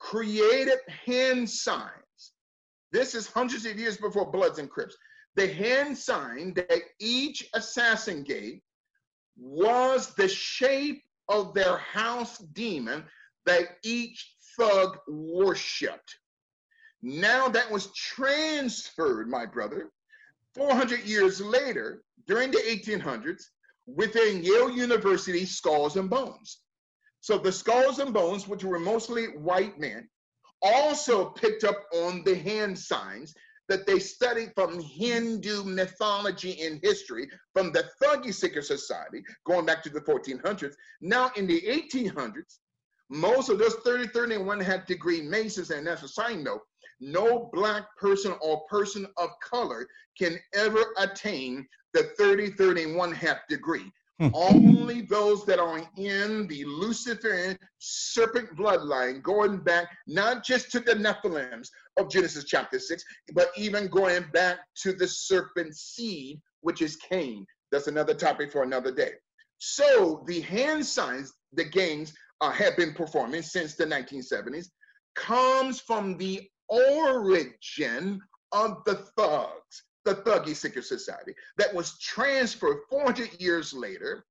created 0.00 0.78
hand 1.06 1.48
signs. 1.48 2.05
This 2.96 3.14
is 3.14 3.26
hundreds 3.26 3.66
of 3.66 3.78
years 3.78 3.98
before 3.98 4.30
Bloods 4.30 4.58
and 4.58 4.70
Crips. 4.70 4.96
The 5.34 5.46
hand 5.46 5.98
sign 5.98 6.54
that 6.54 6.80
each 6.98 7.46
assassin 7.52 8.22
gave 8.22 8.62
was 9.36 10.14
the 10.14 10.26
shape 10.26 11.02
of 11.28 11.52
their 11.52 11.76
house 11.76 12.38
demon 12.38 13.04
that 13.44 13.76
each 13.84 14.36
thug 14.56 14.96
worshiped. 15.08 16.16
Now 17.02 17.48
that 17.48 17.70
was 17.70 17.92
transferred, 17.92 19.28
my 19.28 19.44
brother, 19.44 19.90
400 20.54 21.00
years 21.00 21.38
later, 21.38 22.02
during 22.26 22.50
the 22.50 22.64
1800s, 22.66 23.42
within 23.86 24.42
Yale 24.42 24.70
University 24.70 25.44
Skulls 25.44 25.96
and 25.96 26.08
Bones. 26.08 26.60
So 27.20 27.36
the 27.36 27.52
Skulls 27.52 27.98
and 27.98 28.14
Bones, 28.14 28.48
which 28.48 28.64
were 28.64 28.78
mostly 28.78 29.26
white 29.36 29.78
men, 29.78 30.08
also 30.62 31.30
picked 31.30 31.64
up 31.64 31.84
on 31.92 32.22
the 32.24 32.34
hand 32.34 32.78
signs 32.78 33.34
that 33.68 33.86
they 33.86 33.98
studied 33.98 34.52
from 34.54 34.80
Hindu 34.80 35.64
mythology 35.64 36.62
and 36.62 36.80
history, 36.82 37.28
from 37.52 37.72
the 37.72 37.88
Thuggee 38.02 38.32
Seeker 38.32 38.62
Society, 38.62 39.22
going 39.44 39.66
back 39.66 39.82
to 39.82 39.90
the 39.90 40.00
1400s. 40.00 40.74
Now 41.00 41.30
in 41.36 41.46
the 41.46 41.60
1800s, 41.62 42.58
most 43.08 43.48
of 43.48 43.58
those 43.58 43.74
30, 43.84 44.08
30, 44.08 44.36
and 44.36 44.46
one 44.46 44.60
half 44.60 44.86
degree 44.86 45.22
Masons, 45.22 45.70
and 45.70 45.86
that's 45.86 46.02
a 46.02 46.08
sign 46.08 46.42
note, 46.42 46.62
no 47.00 47.50
black 47.52 47.84
person 47.96 48.34
or 48.40 48.64
person 48.68 49.06
of 49.16 49.30
color 49.42 49.86
can 50.18 50.38
ever 50.54 50.82
attain 50.98 51.66
the 51.92 52.04
30, 52.18 52.50
30, 52.52 52.84
and 52.84 52.96
one 52.96 53.12
half 53.12 53.38
degree. 53.48 53.90
Hmm. 54.18 54.28
Only 54.32 55.02
those 55.02 55.44
that 55.44 55.58
are 55.58 55.78
in 55.96 56.46
the 56.46 56.64
Luciferian 56.64 57.58
serpent 57.78 58.56
bloodline, 58.56 59.22
going 59.22 59.58
back 59.58 59.88
not 60.06 60.42
just 60.42 60.70
to 60.72 60.80
the 60.80 60.94
Nephilims 60.94 61.68
of 61.98 62.10
Genesis 62.10 62.44
chapter 62.44 62.78
6, 62.78 63.04
but 63.34 63.48
even 63.56 63.88
going 63.88 64.24
back 64.32 64.60
to 64.82 64.94
the 64.94 65.06
serpent 65.06 65.76
seed, 65.76 66.40
which 66.62 66.80
is 66.80 66.96
Cain. 66.96 67.46
That's 67.70 67.88
another 67.88 68.14
topic 68.14 68.50
for 68.50 68.62
another 68.62 68.90
day. 68.90 69.12
So 69.58 70.24
the 70.26 70.40
hand 70.40 70.86
signs 70.86 71.34
the 71.52 71.64
gangs 71.64 72.14
uh, 72.40 72.50
have 72.52 72.76
been 72.76 72.94
performing 72.94 73.42
since 73.42 73.74
the 73.74 73.84
1970s 73.84 74.68
comes 75.14 75.80
from 75.80 76.16
the 76.16 76.48
origin 76.68 78.20
of 78.52 78.82
the 78.84 78.94
thugs 79.16 79.84
the 80.06 80.14
Thuggee 80.14 80.56
Seeker 80.56 80.80
Society 80.80 81.34
that 81.58 81.74
was 81.74 81.98
transferred 81.98 82.78
400 82.88 83.38
years 83.40 83.74
later 83.74 84.24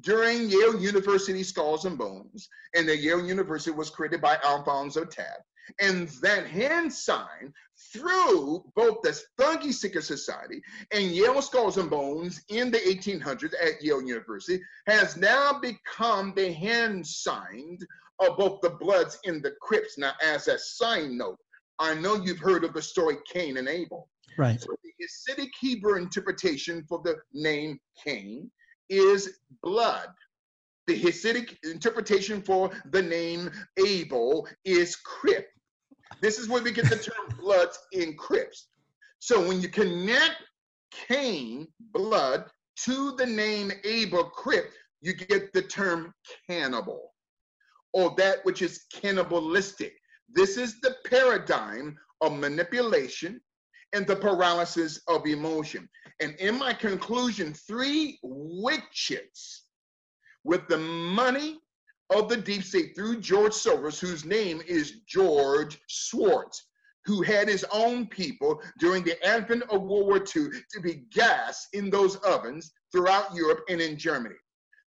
during 0.00 0.48
Yale 0.48 0.80
University 0.80 1.42
Skulls 1.42 1.84
and 1.84 1.98
Bones, 1.98 2.48
and 2.74 2.88
the 2.88 2.96
Yale 2.96 3.24
University 3.24 3.70
was 3.70 3.90
created 3.90 4.20
by 4.20 4.38
Alphonso 4.44 5.04
Taft. 5.04 5.42
And 5.80 6.08
that 6.22 6.46
hand 6.46 6.92
sign 6.92 7.52
through 7.92 8.64
both 8.76 9.02
the 9.02 9.20
Thuggee 9.38 9.72
Seeker 9.72 10.00
Society 10.00 10.62
and 10.92 11.10
Yale 11.10 11.42
Skulls 11.42 11.76
and 11.76 11.90
Bones 11.90 12.40
in 12.48 12.70
the 12.70 12.78
1800s 12.78 13.52
at 13.60 13.82
Yale 13.82 14.02
University 14.02 14.62
has 14.86 15.16
now 15.16 15.58
become 15.58 16.32
the 16.36 16.52
hand 16.52 17.04
sign 17.04 17.78
of 18.20 18.36
both 18.36 18.60
the 18.60 18.70
Bloods 18.70 19.18
and 19.24 19.42
the 19.42 19.54
Crips. 19.60 19.98
Now, 19.98 20.12
as 20.22 20.46
a 20.46 20.58
side 20.58 21.10
note, 21.10 21.38
I 21.78 21.94
know 21.94 22.14
you've 22.14 22.38
heard 22.38 22.64
of 22.64 22.72
the 22.72 22.80
story 22.80 23.16
Cain 23.30 23.56
and 23.56 23.68
Abel. 23.68 24.08
Right. 24.38 24.60
So 24.60 24.76
the 24.82 24.92
Hasidic 25.02 25.50
Hebrew 25.60 25.96
interpretation 25.96 26.84
for 26.88 27.00
the 27.04 27.16
name 27.32 27.78
Cain 28.04 28.50
is 28.88 29.38
blood. 29.62 30.08
The 30.86 31.00
Hasidic 31.00 31.56
interpretation 31.64 32.42
for 32.42 32.70
the 32.90 33.02
name 33.02 33.50
Abel 33.84 34.46
is 34.64 34.96
crypt. 34.96 35.50
This 36.20 36.38
is 36.38 36.48
where 36.48 36.62
we 36.62 36.72
get 36.72 36.88
the 36.88 36.96
term 36.96 37.36
bloods 37.40 37.78
in 37.92 38.16
Crips. 38.16 38.68
So 39.18 39.46
when 39.46 39.60
you 39.60 39.68
connect 39.68 40.36
Cain, 41.08 41.66
blood, 41.92 42.46
to 42.84 43.16
the 43.16 43.26
name 43.26 43.72
Abel, 43.84 44.24
crypt, 44.24 44.72
you 45.00 45.14
get 45.14 45.52
the 45.52 45.62
term 45.62 46.12
cannibal 46.48 47.12
or 47.92 48.14
that 48.16 48.44
which 48.44 48.62
is 48.62 48.84
cannibalistic. 48.92 49.94
This 50.32 50.56
is 50.56 50.80
the 50.80 50.96
paradigm 51.06 51.96
of 52.20 52.38
manipulation 52.38 53.40
and 53.96 54.06
the 54.06 54.14
paralysis 54.14 55.00
of 55.08 55.26
emotion. 55.26 55.88
And 56.20 56.34
in 56.34 56.58
my 56.58 56.74
conclusion, 56.74 57.54
three 57.54 58.18
witches 58.22 59.62
with 60.44 60.68
the 60.68 60.76
money 60.76 61.60
of 62.10 62.28
the 62.28 62.36
deep 62.36 62.62
state 62.62 62.94
through 62.94 63.20
George 63.20 63.52
Soros, 63.52 63.98
whose 63.98 64.26
name 64.26 64.60
is 64.66 65.00
George 65.08 65.78
Swartz, 65.88 66.68
who 67.06 67.22
had 67.22 67.48
his 67.48 67.64
own 67.72 68.06
people 68.06 68.60
during 68.78 69.02
the 69.02 69.20
advent 69.26 69.62
of 69.70 69.82
World 69.82 70.06
War 70.06 70.18
II 70.18 70.50
to 70.72 70.80
be 70.82 71.06
gas 71.10 71.66
in 71.72 71.88
those 71.88 72.16
ovens 72.16 72.72
throughout 72.92 73.34
Europe 73.34 73.60
and 73.70 73.80
in 73.80 73.96
Germany. 73.96 74.36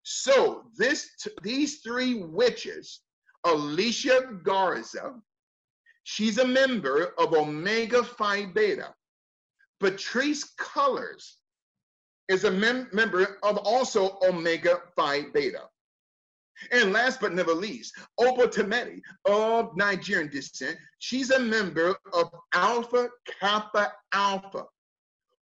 So 0.03 0.65
this 0.77 1.09
these 1.41 1.79
three 1.79 2.23
witches, 2.23 3.01
Alicia 3.43 4.39
Garza, 4.43 5.15
She's 6.09 6.39
a 6.39 6.47
member 6.47 7.13
of 7.19 7.33
Omega 7.33 8.03
Phi 8.03 8.47
Beta. 8.47 8.95
Patrisse 9.79 10.53
Cullors 10.57 11.35
is 12.27 12.43
a 12.43 12.51
mem- 12.51 12.89
member 12.93 13.37
of 13.43 13.57
also 13.57 14.17
Omega 14.27 14.81
Phi 14.95 15.23
Beta. 15.33 15.63
And 16.71 16.91
last 16.91 17.21
but 17.21 17.33
never 17.33 17.53
least, 17.53 17.97
Obo 18.17 18.45
Tometi 18.47 19.01
of 19.25 19.75
Nigerian 19.77 20.29
descent. 20.29 20.77
She's 20.99 21.31
a 21.31 21.39
member 21.39 21.95
of 22.13 22.29
Alpha 22.53 23.09
Kappa 23.39 23.93
Alpha. 24.13 24.65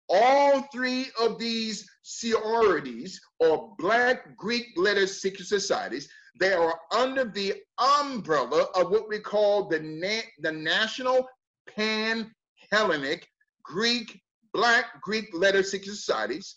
All 0.09 0.61
three 0.71 1.07
of 1.19 1.39
these 1.39 1.89
sororities 2.03 3.19
or 3.39 3.75
Black 3.79 4.37
Greek 4.37 4.67
letter 4.77 5.07
secret 5.07 5.47
societies 5.47 6.07
they 6.39 6.53
are 6.53 6.79
under 6.95 7.25
the 7.25 7.55
umbrella 7.79 8.67
of 8.75 8.91
what 8.91 9.09
we 9.09 9.19
call 9.19 9.67
the, 9.67 9.79
Na- 9.79 10.29
the 10.39 10.51
National 10.51 11.27
Pan 11.75 12.31
Hellenic 12.71 13.27
Greek 13.63 14.21
black 14.57 14.99
Greek 15.01 15.29
letter 15.33 15.61
secret 15.61 15.93
societies 15.95 16.55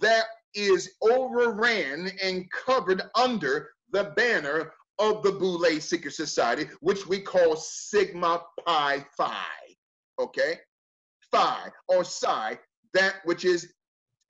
that 0.00 0.24
is 0.54 0.92
overran 1.02 2.10
and 2.24 2.50
covered 2.50 3.02
under 3.14 3.68
the 3.92 4.04
banner 4.16 4.72
of 4.98 5.22
the 5.22 5.32
Boule 5.32 5.80
Secret 5.80 6.14
Society, 6.14 6.66
which 6.80 7.06
we 7.06 7.20
call 7.20 7.56
Sigma 7.56 8.40
Pi 8.64 9.04
Phi. 9.18 9.44
Okay? 10.18 10.60
Phi 11.30 11.68
or 11.88 12.04
Psi, 12.04 12.58
that 12.94 13.16
which 13.24 13.44
is 13.44 13.74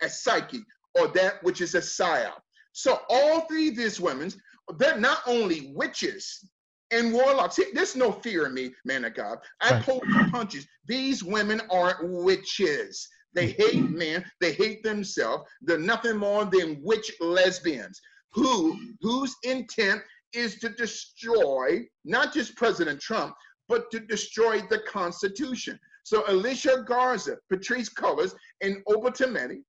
a 0.02 0.08
psyche 0.08 0.64
or 0.98 1.06
that 1.08 1.42
which 1.44 1.60
is 1.60 1.76
a 1.76 1.80
psyop. 1.80 2.40
So 2.72 3.00
all 3.08 3.42
three 3.42 3.68
of 3.68 3.76
these 3.76 4.00
women, 4.00 4.32
they're 4.78 4.98
not 4.98 5.20
only 5.26 5.72
witches 5.76 6.44
and 6.90 7.12
warlocks. 7.12 7.58
There's 7.72 7.96
no 7.96 8.12
fear 8.12 8.46
in 8.46 8.54
me, 8.54 8.72
man 8.84 9.04
of 9.04 9.14
God. 9.14 9.38
I 9.60 9.74
right. 9.74 9.84
pull 9.84 10.00
punches. 10.30 10.66
These 10.86 11.22
women 11.22 11.60
are 11.70 11.98
witches. 12.02 13.08
They 13.32 13.52
mm. 13.52 13.56
hate 13.56 13.90
men. 13.90 14.24
They 14.40 14.52
hate 14.52 14.82
themselves. 14.82 15.48
They're 15.62 15.78
nothing 15.78 16.16
more 16.16 16.44
than 16.44 16.80
witch 16.82 17.12
lesbians 17.20 18.00
who 18.32 18.78
whose 19.00 19.34
intent 19.42 20.02
is 20.32 20.58
to 20.60 20.68
destroy 20.68 21.80
not 22.04 22.32
just 22.32 22.56
President 22.56 23.00
Trump, 23.00 23.34
but 23.68 23.90
to 23.90 24.00
destroy 24.00 24.60
the 24.68 24.80
Constitution. 24.80 25.78
So 26.04 26.24
Alicia 26.28 26.84
Garza, 26.86 27.36
Patrisse 27.52 27.92
Cullors, 27.92 28.34
and 28.60 28.82
Oba 28.88 29.10
Tometi, 29.10 29.62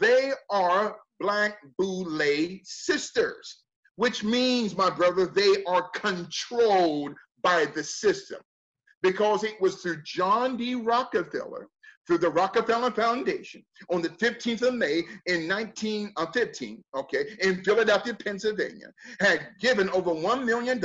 they 0.00 0.32
are 0.50 0.96
Black 1.20 1.58
Boule 1.78 2.58
sisters, 2.64 3.63
which 3.96 4.24
means, 4.24 4.76
my 4.76 4.90
brother, 4.90 5.26
they 5.26 5.64
are 5.66 5.88
controlled 5.90 7.14
by 7.42 7.66
the 7.66 7.82
system. 7.82 8.40
Because 9.02 9.44
it 9.44 9.60
was 9.60 9.76
through 9.76 10.02
John 10.02 10.56
D. 10.56 10.74
Rockefeller 10.74 11.68
through 12.06 12.18
the 12.18 12.30
Rockefeller 12.30 12.90
Foundation 12.90 13.64
on 13.90 14.02
the 14.02 14.10
15th 14.10 14.62
of 14.62 14.74
May 14.74 15.02
in 15.26 15.48
1915, 15.48 16.84
uh, 16.94 16.98
okay, 16.98 17.24
in 17.40 17.62
Philadelphia, 17.62 18.14
Pennsylvania, 18.14 18.88
had 19.20 19.48
given 19.60 19.88
over 19.90 20.10
$1 20.10 20.44
million 20.44 20.80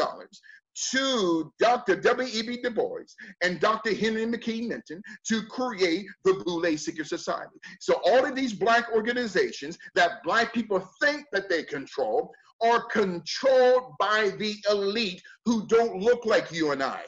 to 0.92 1.52
Dr. 1.60 1.96
W.E.B. 1.98 2.62
Du 2.64 2.70
Bois 2.70 3.04
and 3.44 3.60
Dr. 3.60 3.94
Henry 3.94 4.26
McKee 4.26 4.68
Minton 4.68 5.02
to 5.28 5.42
create 5.48 6.06
the 6.24 6.42
Boule 6.46 6.78
Secret 6.78 7.08
Society. 7.08 7.60
So 7.80 8.00
all 8.06 8.26
of 8.26 8.36
these 8.36 8.54
black 8.54 8.90
organizations 8.94 9.78
that 9.96 10.24
black 10.24 10.54
people 10.54 10.88
think 11.02 11.26
that 11.34 11.50
they 11.50 11.64
control 11.64 12.32
are 12.62 12.84
controlled 12.86 13.94
by 14.00 14.32
the 14.38 14.56
elite 14.70 15.22
who 15.46 15.66
don't 15.68 16.02
look 16.02 16.26
like 16.26 16.52
you 16.52 16.72
and 16.72 16.84
I. 16.84 17.04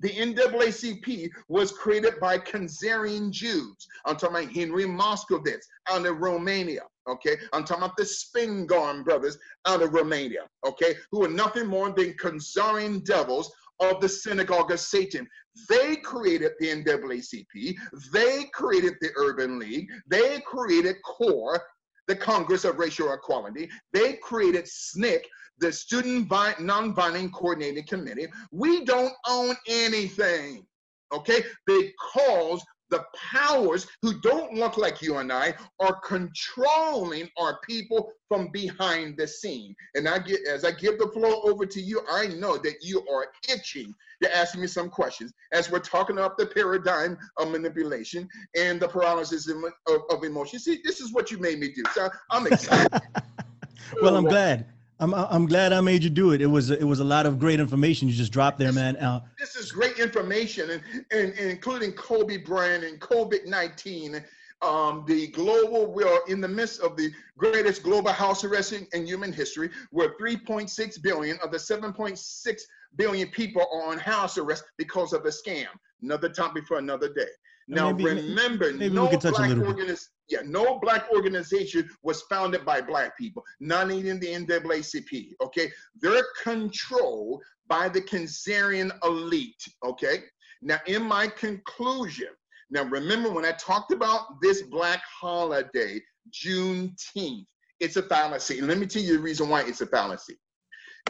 The 0.00 0.10
NAACP 0.10 1.30
was 1.48 1.72
created 1.72 2.18
by 2.20 2.38
Khazarian 2.38 3.30
Jews. 3.30 3.76
I'm 4.06 4.16
talking 4.16 4.44
about 4.44 4.54
Henry 4.54 4.84
Moskowitz 4.84 5.66
out 5.90 6.06
of 6.06 6.18
Romania. 6.18 6.82
Okay, 7.08 7.36
I'm 7.52 7.64
talking 7.64 7.84
about 7.84 7.96
the 7.96 8.04
Spingarn 8.04 9.04
brothers 9.04 9.36
out 9.66 9.82
of 9.82 9.92
Romania. 9.92 10.46
Okay, 10.66 10.94
who 11.10 11.24
are 11.24 11.28
nothing 11.28 11.66
more 11.66 11.90
than 11.90 12.14
Khazarian 12.14 13.04
devils 13.04 13.52
of 13.80 14.00
the 14.00 14.08
synagogue 14.08 14.70
of 14.70 14.80
Satan. 14.80 15.28
They 15.68 15.96
created 15.96 16.52
the 16.60 16.68
NAACP. 16.68 17.76
They 18.12 18.44
created 18.54 18.94
the 19.00 19.10
Urban 19.16 19.58
League. 19.58 19.88
They 20.06 20.40
created 20.46 20.96
CORE, 21.02 21.62
the 22.10 22.16
Congress 22.16 22.64
of 22.64 22.76
Racial 22.76 23.12
Equality. 23.12 23.70
They 23.92 24.14
created 24.14 24.64
SNCC, 24.64 25.20
the 25.58 25.72
Student 25.72 26.28
Non-Violent 26.58 27.32
Coordinating 27.32 27.86
Committee. 27.86 28.26
We 28.50 28.84
don't 28.84 29.12
own 29.28 29.54
anything, 29.68 30.66
okay? 31.12 31.44
Because 31.66 32.64
the 32.90 33.04
powers 33.14 33.86
who 34.02 34.20
don't 34.20 34.54
look 34.54 34.76
like 34.76 35.00
you 35.02 35.18
and 35.18 35.32
I 35.32 35.54
are 35.78 36.00
controlling 36.00 37.28
our 37.38 37.60
people 37.66 38.12
from 38.28 38.48
behind 38.48 39.16
the 39.16 39.26
scene. 39.26 39.74
And 39.94 40.08
I 40.08 40.18
get 40.18 40.40
as 40.46 40.64
I 40.64 40.72
give 40.72 40.98
the 40.98 41.08
floor 41.08 41.40
over 41.44 41.66
to 41.66 41.80
you, 41.80 42.02
I 42.10 42.28
know 42.28 42.56
that 42.58 42.76
you 42.82 43.06
are 43.08 43.26
itching 43.48 43.94
to 44.22 44.36
ask 44.36 44.56
me 44.56 44.66
some 44.66 44.90
questions 44.90 45.32
as 45.52 45.70
we're 45.70 45.78
talking 45.78 46.16
about 46.16 46.36
the 46.36 46.46
paradigm 46.46 47.18
of 47.38 47.50
manipulation 47.50 48.28
and 48.56 48.80
the 48.80 48.88
paralysis 48.88 49.48
of, 49.48 49.56
of, 49.88 50.00
of 50.10 50.24
emotion. 50.24 50.58
See, 50.58 50.80
this 50.84 51.00
is 51.00 51.12
what 51.12 51.30
you 51.30 51.38
made 51.38 51.58
me 51.58 51.72
do. 51.74 51.82
So 51.94 52.08
I'm 52.30 52.46
excited. 52.46 53.00
well, 54.02 54.16
I'm 54.16 54.24
glad. 54.24 54.66
I'm 55.00 55.14
I'm 55.14 55.46
glad 55.46 55.72
I 55.72 55.80
made 55.80 56.04
you 56.04 56.10
do 56.10 56.32
it. 56.32 56.42
It 56.42 56.46
was 56.46 56.70
it 56.70 56.84
was 56.84 57.00
a 57.00 57.04
lot 57.04 57.24
of 57.24 57.38
great 57.38 57.58
information 57.58 58.06
you 58.06 58.14
just 58.14 58.32
dropped 58.32 58.58
there, 58.58 58.72
man. 58.72 58.96
Uh, 58.96 59.20
this 59.38 59.56
is 59.56 59.72
great 59.72 59.98
information, 59.98 60.70
and, 60.70 60.82
and, 61.10 61.32
and 61.38 61.50
including 61.50 61.92
Kobe 61.92 62.36
Bryant 62.36 62.84
and 62.84 63.00
COVID 63.00 63.46
nineteen. 63.46 64.22
Um, 64.62 65.04
the 65.06 65.28
global, 65.28 65.90
we 65.90 66.04
are 66.04 66.20
in 66.28 66.42
the 66.42 66.48
midst 66.48 66.82
of 66.82 66.94
the 66.94 67.10
greatest 67.38 67.82
global 67.82 68.12
house 68.12 68.44
arrest 68.44 68.74
in, 68.74 68.86
in 68.92 69.06
human 69.06 69.32
history, 69.32 69.70
where 69.90 70.14
3.6 70.18 71.02
billion 71.02 71.38
of 71.42 71.50
the 71.50 71.56
7.6 71.56 72.60
billion 72.96 73.28
people 73.28 73.62
are 73.72 73.90
on 73.90 73.98
house 73.98 74.36
arrest 74.36 74.64
because 74.76 75.14
of 75.14 75.24
a 75.24 75.30
scam. 75.30 75.68
Another 76.02 76.28
topic 76.28 76.66
for 76.66 76.76
another 76.76 77.10
day. 77.10 77.30
Now 77.70 77.92
maybe, 77.92 78.04
remember, 78.04 78.72
maybe 78.72 78.92
no 78.92 79.06
black 79.06 79.50
organiz- 79.52 80.08
yeah, 80.28 80.40
no 80.44 80.80
black 80.80 81.06
organization 81.12 81.88
was 82.02 82.22
founded 82.22 82.64
by 82.64 82.80
black 82.80 83.16
people, 83.16 83.44
not 83.60 83.92
even 83.92 84.18
the 84.18 84.26
NAACP. 84.26 85.34
Okay, 85.40 85.70
they're 86.00 86.26
controlled 86.42 87.42
by 87.68 87.88
the 87.88 88.00
Khazarian 88.00 88.90
elite. 89.04 89.62
Okay, 89.84 90.24
now 90.60 90.78
in 90.86 91.04
my 91.04 91.28
conclusion, 91.28 92.26
now 92.70 92.82
remember 92.82 93.30
when 93.30 93.44
I 93.44 93.52
talked 93.52 93.92
about 93.92 94.40
this 94.42 94.62
black 94.62 95.02
holiday, 95.04 96.00
Juneteenth, 96.32 97.46
it's 97.78 97.96
a 97.96 98.02
fallacy. 98.02 98.58
And 98.58 98.66
let 98.66 98.78
me 98.78 98.86
tell 98.86 99.02
you 99.02 99.16
the 99.16 99.22
reason 99.22 99.48
why 99.48 99.62
it's 99.62 99.80
a 99.80 99.86
fallacy. 99.86 100.36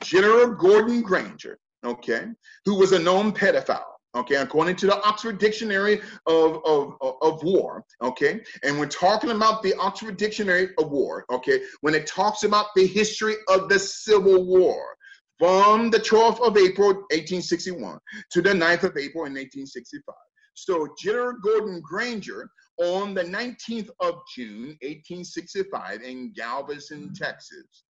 General 0.02 0.54
Gordon 0.54 1.00
Granger, 1.00 1.58
okay, 1.86 2.26
who 2.66 2.74
was 2.74 2.92
a 2.92 2.98
known 2.98 3.32
pedophile 3.32 3.96
okay, 4.14 4.36
according 4.36 4.76
to 4.76 4.86
the 4.86 5.02
Oxford 5.02 5.38
Dictionary 5.38 6.00
of, 6.26 6.60
of, 6.64 6.96
of 7.00 7.42
War, 7.42 7.84
okay, 8.02 8.42
and 8.64 8.78
we're 8.78 8.86
talking 8.86 9.30
about 9.30 9.62
the 9.62 9.74
Oxford 9.74 10.16
Dictionary 10.16 10.70
of 10.78 10.90
War, 10.90 11.24
okay, 11.30 11.62
when 11.80 11.94
it 11.94 12.06
talks 12.06 12.42
about 12.42 12.66
the 12.74 12.86
history 12.86 13.36
of 13.48 13.68
the 13.68 13.78
Civil 13.78 14.46
War 14.46 14.96
from 15.38 15.90
the 15.90 15.98
12th 15.98 16.40
of 16.40 16.56
April, 16.56 16.88
1861 16.88 17.98
to 18.30 18.42
the 18.42 18.50
9th 18.50 18.84
of 18.84 18.96
April 18.96 19.24
in 19.24 19.32
1865. 19.32 20.14
So 20.54 20.88
General 20.98 21.38
Gordon 21.42 21.80
Granger 21.80 22.50
on 22.78 23.14
the 23.14 23.24
19th 23.24 23.90
of 24.00 24.20
June, 24.34 24.76
1865 24.82 26.02
in 26.02 26.32
Galveston, 26.32 27.12
Texas, 27.14 27.84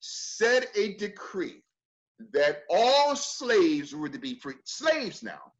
said 0.00 0.66
a 0.76 0.94
decree 0.94 1.62
that 2.32 2.62
all 2.70 3.14
slaves 3.16 3.94
were 3.94 4.08
to 4.08 4.18
be 4.18 4.34
free. 4.34 4.54
Slaves 4.64 5.22
now, 5.22 5.52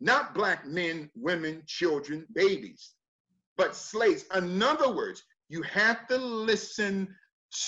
not 0.00 0.34
black 0.34 0.66
men, 0.66 1.10
women, 1.14 1.62
children, 1.66 2.26
babies, 2.34 2.92
but 3.56 3.74
slaves. 3.74 4.24
In 4.34 4.62
other 4.62 4.92
words, 4.92 5.22
you 5.48 5.62
have 5.62 6.06
to 6.08 6.16
listen 6.16 7.14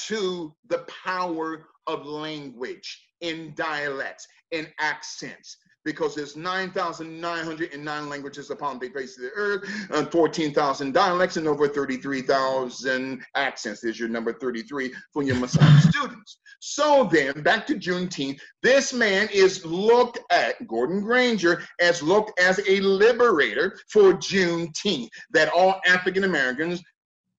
to 0.06 0.54
the 0.68 0.86
power 1.04 1.66
of 1.86 2.06
language 2.06 3.06
in 3.20 3.52
dialects, 3.54 4.26
in 4.50 4.66
accents, 4.78 5.56
because 5.84 6.14
there's 6.14 6.36
9,909 6.36 8.08
languages 8.08 8.50
upon 8.50 8.78
the 8.78 8.88
face 8.88 9.16
of 9.16 9.24
the 9.24 9.30
earth, 9.34 9.68
and 9.90 10.10
14,000 10.10 10.92
dialects, 10.92 11.36
and 11.36 11.46
over 11.46 11.68
33,000 11.68 13.22
accents. 13.34 13.80
There's 13.80 13.98
your 13.98 14.08
number 14.08 14.32
33 14.32 14.92
for 15.12 15.22
your 15.22 15.36
Messiah 15.36 15.80
students. 15.90 16.38
So 16.60 17.08
then, 17.12 17.42
back 17.42 17.66
to 17.66 17.74
Juneteenth, 17.74 18.40
this 18.62 18.92
man 18.92 19.28
is 19.32 19.64
looked 19.66 20.18
at, 20.30 20.66
Gordon 20.66 21.02
Granger, 21.02 21.62
as 21.80 22.02
looked 22.02 22.38
as 22.40 22.60
a 22.66 22.80
liberator 22.80 23.78
for 23.90 24.14
Juneteenth, 24.14 25.10
that 25.32 25.52
all 25.52 25.80
African 25.86 26.24
Americans 26.24 26.82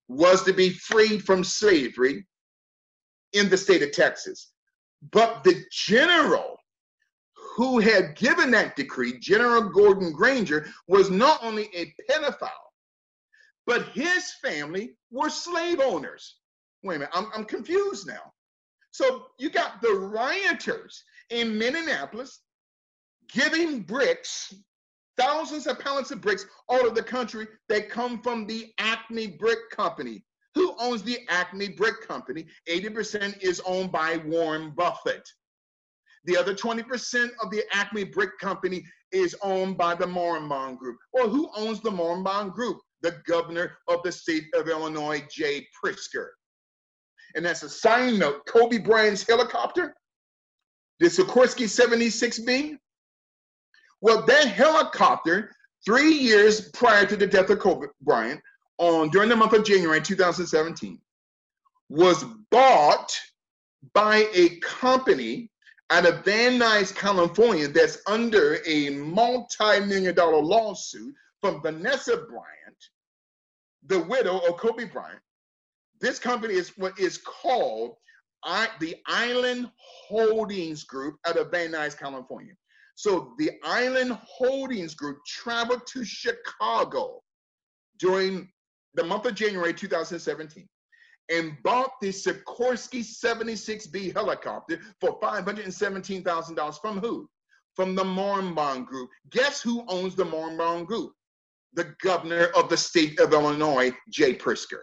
was 0.08 0.43
to 0.43 0.54
be 0.54 0.70
freed 0.70 1.24
from 1.24 1.43
slavery 1.43 2.26
in 3.34 3.50
the 3.50 3.58
state 3.58 3.82
of 3.82 3.91
Texas. 3.91 4.52
But 5.12 5.43
the 5.43 5.64
general 5.72 6.55
who 7.56 7.80
had 7.80 8.18
given 8.18 8.51
that 8.51 8.76
decree, 8.76 9.18
General 9.20 9.70
Gordon 9.70 10.12
Granger, 10.12 10.68
was 10.89 11.10
not 11.10 11.41
only 11.41 11.70
a 11.74 11.93
pedophile, 12.10 12.49
but 13.66 13.88
his 13.93 14.34
family 14.43 14.97
were 15.10 15.30
slave 15.30 15.80
owners. 15.80 16.36
Wait 16.84 16.97
a 16.97 16.99
minute, 16.99 17.14
I'm, 17.14 17.28
I'm 17.34 17.45
confused 17.45 18.08
now. 18.08 18.34
So 18.91 19.28
you 19.39 19.49
got 19.49 19.82
the 19.82 19.93
rioters 19.93 21.03
in 21.30 21.58
Minneapolis 21.58 22.41
giving 23.32 23.82
bricks, 23.82 24.53
thousands 25.18 25.66
of 25.66 25.80
pallets 25.80 26.12
of 26.12 26.20
bricks 26.20 26.45
all 26.68 26.80
over 26.80 26.93
the 26.93 27.03
country 27.03 27.47
that 27.70 27.89
come 27.89 28.22
from 28.22 28.45
the 28.47 28.74
Acme 28.80 29.28
Brick 29.28 29.70
Company. 29.72 30.26
Who 30.56 30.76
owns 30.78 31.03
the 31.03 31.20
Acme 31.30 31.70
Brick 31.70 32.06
Company? 32.06 32.47
80% 32.70 33.41
is 33.41 33.62
owned 33.66 33.93
by 33.93 34.18
Warren 34.18 34.72
Buffett. 34.76 35.28
The 36.26 36.38
other 36.38 36.53
20% 36.53 37.30
of 37.41 37.51
the 37.51 37.63
Acme 37.71 38.03
Brick 38.03 38.38
Company 38.39 38.84
is 39.11 39.36
owned 39.41 39.78
by 39.78 39.95
the 39.95 40.05
Marmon 40.05 40.78
Group. 40.78 40.97
Well, 41.13 41.30
who 41.30 41.49
owns 41.55 41.82
the 41.82 41.91
Marmon 41.91 42.51
Group? 42.51 42.80
the 43.05 43.21
governor 43.28 43.78
of 43.88 44.01
the 44.03 44.11
state 44.11 44.45
of 44.55 44.67
Illinois, 44.67 45.23
Jay 45.30 45.67
Pritzker. 45.78 46.30
And 47.36 47.45
as 47.45 47.61
a 47.61 47.69
side 47.69 48.15
note, 48.15 48.45
Kobe 48.47 48.80
Bryant's 48.80 49.28
helicopter, 49.28 49.93
the 50.99 51.05
Sikorsky 51.05 51.65
76B, 51.65 52.78
well, 54.01 54.26
that 54.26 54.47
helicopter, 54.47 55.51
three 55.86 56.13
years 56.13 56.69
prior 56.71 57.05
to 57.05 57.15
the 57.15 57.28
death 57.28 57.51
of 57.51 57.59
Kobe 57.59 57.88
Bryant, 58.01 58.41
on 58.80 59.09
during 59.09 59.30
the 59.30 59.36
month 59.36 59.53
of 59.53 59.63
January 59.63 60.01
2017, 60.01 60.99
was 61.89 62.26
bought 62.49 63.15
by 63.93 64.28
a 64.34 64.57
company 64.61 65.51
out 65.91 66.05
of 66.05 66.25
Van 66.25 66.59
Nuys, 66.59 66.95
California, 66.95 67.67
that's 67.67 67.99
under 68.07 68.59
a 68.65 68.89
multi-million 68.89 70.15
dollar 70.15 70.41
lawsuit 70.41 71.13
from 71.41 71.61
Vanessa 71.61 72.17
Bryant, 72.17 72.89
the 73.86 73.99
widow 73.99 74.39
of 74.39 74.57
Kobe 74.57 74.86
Bryant. 74.86 75.21
This 76.01 76.19
company 76.19 76.55
is 76.55 76.69
what 76.77 76.97
is 76.99 77.19
called 77.19 77.95
I, 78.43 78.67
the 78.79 78.95
Island 79.07 79.69
Holdings 79.77 80.83
Group 80.83 81.17
out 81.27 81.38
of 81.38 81.51
Van 81.51 81.71
Nuys, 81.71 81.97
California. 81.97 82.53
So 82.95 83.33
the 83.38 83.51
Island 83.63 84.17
Holdings 84.23 84.95
Group 84.95 85.19
traveled 85.25 85.86
to 85.88 86.03
Chicago 86.03 87.21
during 87.99 88.49
the 88.93 89.03
month 89.03 89.25
of 89.25 89.36
January 89.36 89.73
2017 89.73 90.67
and 91.30 91.57
bought 91.63 91.91
the 92.01 92.09
Sikorsky 92.09 93.01
76B 93.01 94.13
helicopter 94.13 94.80
for 94.99 95.19
$517,000 95.19 96.82
from 96.82 96.99
who? 96.99 97.30
From 97.76 97.95
the 97.95 98.03
Marmon 98.03 98.86
Group. 98.86 99.09
Guess 99.32 99.61
who 99.61 99.84
owns 99.88 100.15
the 100.15 100.23
Marmon 100.23 100.86
Group? 100.86 101.13
The 101.73 101.93
governor 102.01 102.47
of 102.55 102.69
the 102.69 102.78
state 102.78 103.19
of 103.19 103.34
Illinois, 103.34 103.91
Jay 104.09 104.36
Pritzker. 104.36 104.82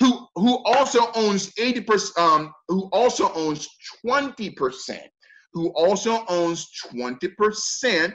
Who, 0.00 0.26
who 0.34 0.62
also 0.64 1.10
owns 1.14 1.52
80%, 1.54 2.18
um, 2.18 2.52
who 2.68 2.88
also 2.92 3.32
owns 3.34 3.68
20%, 4.04 5.00
who 5.52 5.68
also 5.70 6.24
owns 6.28 6.68
20% 6.92 8.12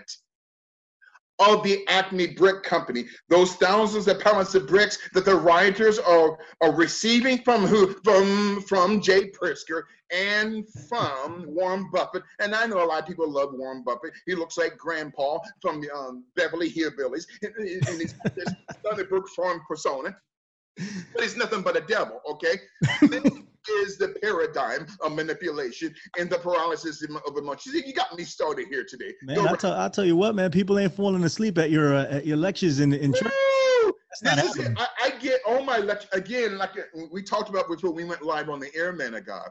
of 1.39 1.63
the 1.63 1.86
Acme 1.88 2.27
Brick 2.27 2.63
Company. 2.63 3.05
Those 3.29 3.55
thousands 3.55 4.07
of 4.07 4.19
pallets 4.19 4.55
of 4.55 4.67
bricks 4.67 4.97
that 5.13 5.25
the 5.25 5.36
rioters 5.36 5.99
are, 5.99 6.38
are 6.61 6.75
receiving 6.75 7.39
from 7.39 7.65
who? 7.65 7.95
From 8.03 8.61
from 8.63 9.01
Jay 9.01 9.31
Pritzker 9.31 9.84
and 10.11 10.67
from 10.88 11.45
Warren 11.47 11.89
Buffett. 11.91 12.23
And 12.39 12.53
I 12.53 12.65
know 12.65 12.84
a 12.84 12.86
lot 12.86 13.01
of 13.01 13.07
people 13.07 13.29
love 13.29 13.49
Warren 13.53 13.84
Buffett. 13.84 14.13
He 14.25 14.36
looks 14.36 14.57
like 14.57 14.77
Grandpa 14.77 15.39
from 15.61 15.81
the 15.81 15.91
um, 15.91 16.23
Beverly 16.36 16.71
Hillbillies 16.71 17.25
in 17.41 17.51
his 17.99 18.13
Sunnybrook 18.84 19.27
Farm 19.29 19.61
persona. 19.67 20.15
But 21.13 21.21
he's 21.21 21.38
nothing 21.38 21.61
but 21.61 21.77
a 21.77 21.81
devil, 21.81 22.19
okay? 22.29 22.59
is 23.70 23.97
the 23.97 24.09
paradigm 24.22 24.88
of 25.01 25.14
manipulation 25.14 25.93
and 26.18 26.30
the 26.30 26.38
paralysis 26.38 27.03
of 27.03 27.38
emotion. 27.38 27.74
You 27.74 27.93
got 27.93 28.16
me 28.16 28.24
started 28.24 28.68
here 28.70 28.86
today. 28.88 29.14
Man, 29.24 29.47
I 29.47 29.55
tell, 29.55 29.74
I'll 29.74 29.89
tell 29.89 30.05
you 30.05 30.16
what, 30.16 30.36
man. 30.36 30.51
People 30.51 30.80
ain't 30.80 30.93
falling 30.93 31.24
asleep 31.24 31.57
at 31.57 31.72
your 31.72 31.95
uh, 31.95 32.05
at 32.05 32.26
your 32.26 32.38
lectures 32.38 32.80
in 32.80 32.93
in 32.93 33.14
church. 33.14 33.32
This 34.22 34.55
is 34.57 34.70
I, 34.78 34.88
I, 35.03 35.09
get 35.20 35.41
all 35.45 35.64
my 35.64 35.80
lectures 35.80 36.09
again, 36.14 36.57
like 36.57 36.78
uh, 36.78 37.05
we 37.11 37.24
talked 37.24 37.49
about 37.49 37.68
before 37.68 37.91
we 37.91 38.03
went 38.03 38.22
live 38.22 38.49
on 38.49 38.59
the 38.59 38.74
Airman 38.76 39.16
of 39.16 39.26
God. 39.26 39.49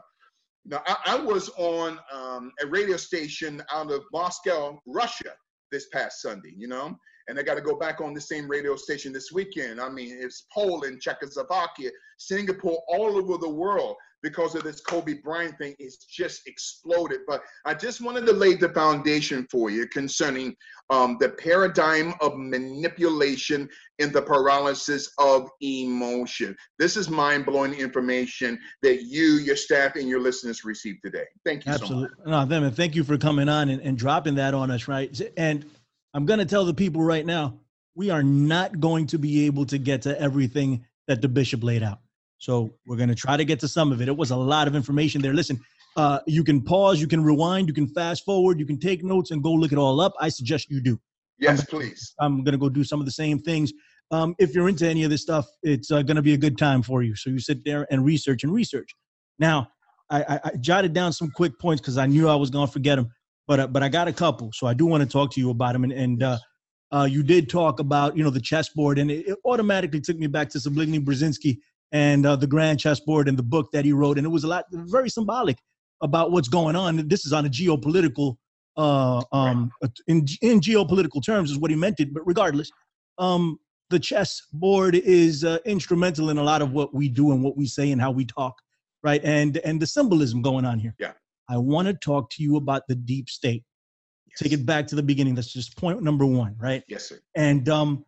Now, 0.65 0.81
I, 0.87 0.95
I 1.07 1.15
was 1.19 1.49
on 1.57 1.99
um, 2.11 2.51
a 2.61 2.67
radio 2.67 2.95
station 2.95 3.61
out 3.71 3.91
of 3.91 4.03
Moscow, 4.13 4.79
Russia, 4.87 5.33
this 5.71 5.87
past 5.91 6.21
Sunday. 6.21 6.53
You 6.55 6.67
know, 6.67 6.97
and 7.27 7.39
I 7.39 7.43
got 7.43 7.55
to 7.55 7.61
go 7.61 7.75
back 7.75 8.01
on 8.01 8.13
the 8.13 8.21
same 8.21 8.47
radio 8.47 8.75
station 8.75 9.13
this 9.13 9.31
weekend. 9.31 9.79
I 9.79 9.89
mean, 9.89 10.17
it's 10.19 10.45
Poland, 10.53 11.01
Czechoslovakia, 11.01 11.91
Singapore, 12.17 12.83
all 12.87 13.17
over 13.17 13.37
the 13.37 13.49
world 13.49 13.95
because 14.23 14.55
of 14.55 14.63
this 14.63 14.79
Kobe 14.79 15.15
Bryant 15.15 15.57
thing. 15.57 15.75
It's 15.77 15.97
just 16.05 16.47
exploded. 16.47 17.19
But 17.27 17.43
I 17.65 17.73
just 17.73 18.01
wanted 18.01 18.25
to 18.25 18.33
lay 18.33 18.55
the 18.55 18.69
foundation 18.69 19.45
for 19.51 19.69
you 19.69 19.85
concerning 19.87 20.55
um, 20.89 21.17
the 21.19 21.29
paradigm 21.29 22.13
of 22.21 22.37
manipulation 22.37 23.69
and 23.99 24.11
the 24.13 24.21
paralysis 24.21 25.11
of 25.19 25.49
emotion. 25.61 26.55
This 26.79 26.97
is 26.97 27.09
mind 27.09 27.45
blowing 27.45 27.73
information 27.73 28.57
that 28.81 29.03
you, 29.03 29.33
your 29.39 29.57
staff, 29.57 29.95
and 29.97 30.07
your 30.07 30.21
listeners 30.21 30.63
received 30.63 30.99
today. 31.03 31.25
Thank 31.45 31.65
you 31.65 31.73
Absolutely. 31.73 32.09
so 32.23 32.31
much. 32.31 32.49
No, 32.49 32.61
man, 32.61 32.71
thank 32.71 32.95
you 32.95 33.03
for 33.03 33.17
coming 33.17 33.49
on 33.49 33.69
and, 33.69 33.81
and 33.81 33.97
dropping 33.97 34.35
that 34.35 34.53
on 34.53 34.71
us, 34.71 34.87
right? 34.87 35.19
And 35.35 35.65
I'm 36.13 36.25
going 36.25 36.39
to 36.39 36.45
tell 36.45 36.65
the 36.65 36.73
people 36.73 37.01
right 37.01 37.25
now, 37.25 37.59
we 37.95 38.09
are 38.09 38.23
not 38.23 38.79
going 38.79 39.07
to 39.07 39.17
be 39.17 39.45
able 39.45 39.65
to 39.65 39.77
get 39.77 40.01
to 40.03 40.19
everything 40.19 40.85
that 41.07 41.21
the 41.21 41.27
bishop 41.27 41.63
laid 41.63 41.83
out. 41.83 41.99
So 42.37 42.73
we're 42.85 42.97
going 42.97 43.09
to 43.09 43.15
try 43.15 43.37
to 43.37 43.45
get 43.45 43.59
to 43.61 43.67
some 43.67 43.91
of 43.91 44.01
it. 44.01 44.07
It 44.07 44.17
was 44.17 44.31
a 44.31 44.35
lot 44.35 44.67
of 44.67 44.75
information 44.75 45.21
there. 45.21 45.33
Listen, 45.33 45.59
uh, 45.95 46.19
you 46.27 46.43
can 46.43 46.61
pause, 46.61 46.99
you 46.99 47.07
can 47.07 47.23
rewind, 47.23 47.67
you 47.67 47.73
can 47.73 47.87
fast 47.87 48.25
forward, 48.25 48.59
you 48.59 48.65
can 48.65 48.79
take 48.79 49.03
notes 49.03 49.31
and 49.31 49.41
go 49.41 49.51
look 49.51 49.71
it 49.71 49.77
all 49.77 50.01
up. 50.01 50.13
I 50.19 50.29
suggest 50.29 50.69
you 50.69 50.81
do. 50.81 50.99
Yes, 51.39 51.61
I'm, 51.61 51.65
please. 51.67 52.13
I'm 52.19 52.43
going 52.43 52.53
to 52.53 52.57
go 52.57 52.69
do 52.69 52.83
some 52.83 52.99
of 52.99 53.05
the 53.05 53.11
same 53.11 53.39
things. 53.39 53.73
Um, 54.11 54.35
if 54.37 54.53
you're 54.53 54.69
into 54.69 54.87
any 54.87 55.03
of 55.03 55.09
this 55.09 55.21
stuff, 55.21 55.47
it's 55.63 55.89
uh, 55.91 56.01
going 56.03 56.15
to 56.15 56.21
be 56.21 56.33
a 56.33 56.37
good 56.37 56.57
time 56.57 56.83
for 56.83 57.01
you. 57.01 57.15
So 57.15 57.29
you 57.29 57.39
sit 57.39 57.63
there 57.65 57.87
and 57.89 58.05
research 58.05 58.43
and 58.43 58.53
research. 58.53 58.89
Now, 59.39 59.69
I, 60.09 60.23
I, 60.23 60.39
I 60.45 60.51
jotted 60.59 60.93
down 60.93 61.13
some 61.13 61.31
quick 61.31 61.57
points 61.59 61.81
because 61.81 61.97
I 61.97 62.05
knew 62.05 62.27
I 62.27 62.35
was 62.35 62.49
going 62.49 62.67
to 62.67 62.71
forget 62.71 62.97
them 62.97 63.09
but 63.47 63.59
uh, 63.59 63.67
but 63.67 63.83
I 63.83 63.89
got 63.89 64.07
a 64.07 64.13
couple, 64.13 64.51
so 64.53 64.67
I 64.67 64.73
do 64.73 64.85
want 64.85 65.03
to 65.03 65.09
talk 65.09 65.31
to 65.31 65.39
you 65.39 65.49
about 65.49 65.73
them. 65.73 65.83
And, 65.83 65.93
and 65.93 66.23
uh, 66.23 66.37
uh, 66.91 67.07
you 67.09 67.23
did 67.23 67.49
talk 67.49 67.79
about 67.79 68.15
you 68.17 68.23
know 68.23 68.29
the 68.29 68.41
chessboard, 68.41 68.99
and 68.99 69.11
it, 69.11 69.27
it 69.27 69.37
automatically 69.45 70.01
took 70.01 70.17
me 70.17 70.27
back 70.27 70.49
to 70.49 70.57
Zbigniew 70.57 71.03
Brzezinski 71.03 71.57
and 71.91 72.25
uh, 72.25 72.35
the 72.35 72.47
Grand 72.47 72.79
Chessboard 72.79 73.27
and 73.27 73.37
the 73.37 73.43
book 73.43 73.71
that 73.71 73.85
he 73.85 73.93
wrote, 73.93 74.17
and 74.17 74.25
it 74.25 74.29
was 74.29 74.43
a 74.43 74.47
lot 74.47 74.65
very 74.71 75.09
symbolic 75.09 75.57
about 76.01 76.31
what's 76.31 76.49
going 76.49 76.75
on. 76.75 77.07
This 77.07 77.25
is 77.25 77.33
on 77.33 77.45
a 77.45 77.49
geopolitical, 77.49 78.35
uh, 78.77 79.23
um, 79.31 79.71
in 80.07 80.25
in 80.41 80.59
geopolitical 80.59 81.23
terms, 81.23 81.51
is 81.51 81.57
what 81.57 81.71
he 81.71 81.77
meant 81.77 81.99
it. 81.99 82.13
But 82.13 82.25
regardless, 82.25 82.71
um, 83.17 83.59
the 83.89 83.99
chessboard 83.99 84.95
is 84.95 85.43
uh, 85.43 85.59
instrumental 85.65 86.29
in 86.29 86.37
a 86.37 86.43
lot 86.43 86.61
of 86.61 86.71
what 86.71 86.93
we 86.93 87.09
do 87.09 87.31
and 87.31 87.43
what 87.43 87.57
we 87.57 87.67
say 87.67 87.91
and 87.91 88.01
how 88.01 88.11
we 88.11 88.25
talk, 88.25 88.55
right? 89.03 89.23
And 89.23 89.57
and 89.57 89.81
the 89.81 89.87
symbolism 89.87 90.41
going 90.41 90.65
on 90.65 90.79
here. 90.79 90.95
Yeah. 90.99 91.13
I 91.49 91.57
want 91.57 91.87
to 91.87 91.93
talk 91.93 92.29
to 92.31 92.43
you 92.43 92.57
about 92.57 92.83
the 92.87 92.95
deep 92.95 93.29
state. 93.29 93.63
Yes. 94.27 94.39
Take 94.39 94.53
it 94.53 94.65
back 94.65 94.87
to 94.87 94.95
the 94.95 95.03
beginning. 95.03 95.35
That's 95.35 95.51
just 95.51 95.77
point 95.77 96.01
number 96.01 96.25
one, 96.25 96.55
right? 96.57 96.83
Yes, 96.87 97.09
sir. 97.09 97.19
And 97.35 97.67
um, 97.69 98.05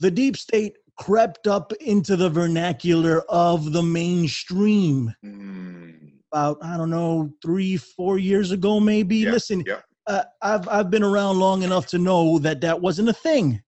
the 0.00 0.10
deep 0.10 0.36
state 0.36 0.76
crept 0.96 1.46
up 1.46 1.72
into 1.80 2.14
the 2.14 2.28
vernacular 2.28 3.22
of 3.28 3.72
the 3.72 3.82
mainstream 3.82 5.14
mm. 5.24 5.94
about 6.30 6.58
I 6.62 6.76
don't 6.76 6.90
know 6.90 7.32
three, 7.42 7.76
four 7.76 8.18
years 8.18 8.50
ago, 8.50 8.80
maybe. 8.80 9.16
Yeah. 9.16 9.30
Listen, 9.30 9.64
yeah. 9.66 9.80
Uh, 10.06 10.24
I've 10.42 10.68
I've 10.68 10.90
been 10.90 11.02
around 11.02 11.38
long 11.38 11.62
enough 11.62 11.86
to 11.88 11.98
know 11.98 12.38
that 12.40 12.60
that 12.62 12.80
wasn't 12.80 13.08
a 13.08 13.14
thing. 13.14 13.62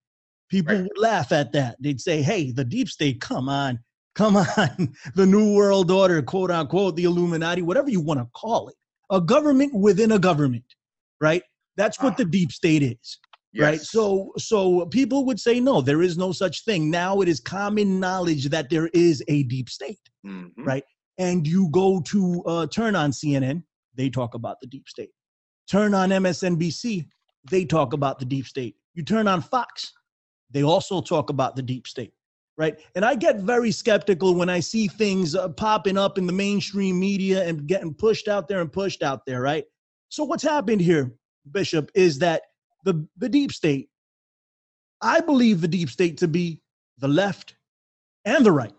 People 0.51 0.75
right. 0.75 0.83
would 0.83 0.99
laugh 0.99 1.33
at 1.33 1.53
that. 1.53 1.77
They'd 1.81 2.01
say, 2.01 2.21
"Hey, 2.21 2.51
the 2.51 2.65
deep 2.65 2.89
state, 2.89 3.21
come 3.21 3.49
on." 3.49 3.79
Come 4.15 4.37
on, 4.37 4.95
the 5.15 5.27
New 5.27 5.55
World 5.55 5.91
Order, 5.91 6.23
quote 6.23 6.51
unquote, 6.51 6.97
the 6.97 7.05
Illuminati, 7.05 7.63
whatever 7.63 7.91
you 7.91 8.01
want 8.01 8.21
to 8.21 8.29
call 8.35 8.69
it, 8.69 8.75
a 9.11 9.21
government 9.21 9.75
within 9.75 10.13
a 10.13 10.19
government, 10.19 10.65
right? 11.21 11.43
That's 11.77 12.01
what 12.01 12.17
the 12.17 12.25
deep 12.25 12.53
state 12.53 12.83
is. 12.83 13.19
Yes. 13.55 13.63
Right. 13.63 13.81
So 13.81 14.33
so 14.39 14.87
people 14.87 15.27
would 15.27 15.39
say 15.39 15.61
no, 15.61 15.83
there 15.83 16.03
is 16.03 16.17
no 16.17 16.33
such 16.33 16.65
thing. 16.65 16.91
Now 16.91 17.21
it 17.21 17.29
is 17.29 17.39
common 17.39 18.01
knowledge 18.01 18.49
that 18.49 18.71
there 18.71 18.89
is 18.95 19.23
a 19.29 19.43
deep 19.45 19.69
state. 19.69 20.01
Mm-hmm. 20.27 20.65
Right. 20.65 20.85
And 21.19 21.47
you 21.47 21.69
go 21.71 22.01
to 22.01 22.43
uh, 22.47 22.67
turn 22.69 22.97
on 22.97 23.11
CNN, 23.11 23.63
they 23.95 24.09
talk 24.09 24.35
about 24.35 24.57
the 24.61 24.67
deep 24.67 24.89
state. 24.89 25.11
Turn 25.71 25.95
on 25.95 26.09
MSNBC, 26.11 27.07
they 27.51 27.65
talk 27.67 27.93
about 27.93 28.19
the 28.19 28.25
deep 28.25 28.47
state. 28.47 28.77
You 28.95 29.05
turn 29.05 29.29
on 29.29 29.43
Fox, 29.43 29.93
they 30.51 30.63
also 30.63 31.03
talk 31.03 31.29
about 31.29 31.55
the 31.55 31.63
deep 31.63 31.87
state 31.87 32.13
right? 32.63 32.79
And 32.95 33.05
I 33.05 33.17
get 33.17 33.41
very 33.41 33.73
skeptical 33.73 34.37
when 34.37 34.49
I 34.49 34.61
see 34.61 34.87
things 34.87 35.35
uh, 35.35 35.49
popping 35.49 35.99
up 35.99 36.17
in 36.17 36.29
the 36.29 36.33
mainstream 36.33 37.01
media 37.01 37.45
and 37.45 37.67
getting 37.67 37.93
pushed 37.93 38.29
out 38.29 38.47
there 38.47 38.61
and 38.61 38.73
pushed 38.73 39.03
out 39.03 39.27
there, 39.27 39.41
right? 39.41 39.65
So 40.11 40.23
what's 40.23 40.45
happened 40.45 40.81
here, 40.81 41.13
Bishop, 41.51 41.91
is 41.97 42.21
that 42.21 42.43
the 42.85 43.05
the 43.17 43.29
deep 43.29 43.51
state, 43.51 43.89
I 45.01 45.19
believe 45.21 45.61
the 45.61 45.67
deep 45.67 45.91
state 45.91 46.19
to 46.19 46.29
be 46.29 46.61
the 46.99 47.09
left 47.09 47.57
and 48.25 48.47
the 48.47 48.53
right. 48.53 48.75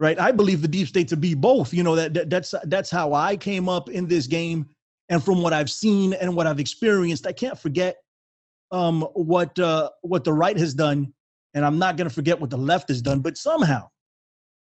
Right? 0.00 0.18
I 0.18 0.32
believe 0.32 0.60
the 0.60 0.68
deep 0.68 0.88
state 0.88 1.06
to 1.08 1.16
be 1.16 1.34
both. 1.34 1.72
You 1.72 1.84
know 1.84 1.94
that, 1.94 2.12
that 2.14 2.28
that's 2.28 2.54
that's 2.64 2.90
how 2.90 3.14
I 3.14 3.36
came 3.36 3.68
up 3.68 3.88
in 3.88 4.08
this 4.08 4.26
game 4.26 4.66
and 5.08 5.22
from 5.22 5.42
what 5.42 5.52
I've 5.52 5.70
seen 5.70 6.12
and 6.12 6.34
what 6.34 6.48
I've 6.48 6.58
experienced, 6.58 7.24
I 7.24 7.32
can't 7.32 7.56
forget 7.56 7.98
um, 8.72 9.02
what 9.14 9.56
uh, 9.60 9.90
what 10.02 10.24
the 10.24 10.32
right 10.32 10.56
has 10.56 10.74
done 10.74 11.12
and 11.56 11.64
I'm 11.64 11.78
not 11.78 11.96
going 11.96 12.08
to 12.08 12.14
forget 12.14 12.38
what 12.38 12.50
the 12.50 12.58
left 12.58 12.88
has 12.90 13.02
done, 13.02 13.20
but 13.20 13.36
somehow 13.36 13.88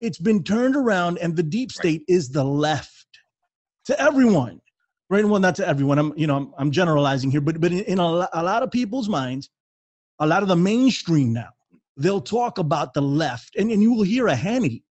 it's 0.01 0.19
been 0.19 0.43
turned 0.43 0.75
around 0.75 1.17
and 1.19 1.35
the 1.35 1.41
deep 1.41 1.71
state 1.71 2.03
is 2.07 2.29
the 2.29 2.43
left 2.43 3.07
to 3.85 3.99
everyone. 3.99 4.59
Right? 5.09 5.25
Well, 5.25 5.39
not 5.39 5.55
to 5.55 5.67
everyone. 5.67 5.97
I'm, 5.97 6.13
you 6.15 6.27
know, 6.27 6.35
I'm, 6.37 6.53
I'm 6.57 6.71
generalizing 6.71 7.31
here, 7.31 7.41
but 7.41 7.59
but 7.59 7.71
in, 7.71 7.79
in 7.79 7.99
a, 7.99 8.29
a 8.33 8.43
lot 8.43 8.61
of 8.61 8.71
people's 8.71 9.09
minds, 9.09 9.49
a 10.19 10.27
lot 10.27 10.43
of 10.43 10.49
the 10.49 10.55
mainstream 10.55 11.33
now, 11.33 11.49
they'll 11.97 12.21
talk 12.21 12.59
about 12.59 12.93
the 12.93 13.01
left, 13.01 13.55
and, 13.55 13.71
and 13.71 13.81
you 13.81 13.93
will 13.93 14.03
hear 14.03 14.27
a 14.27 14.35
Hannity 14.35 14.83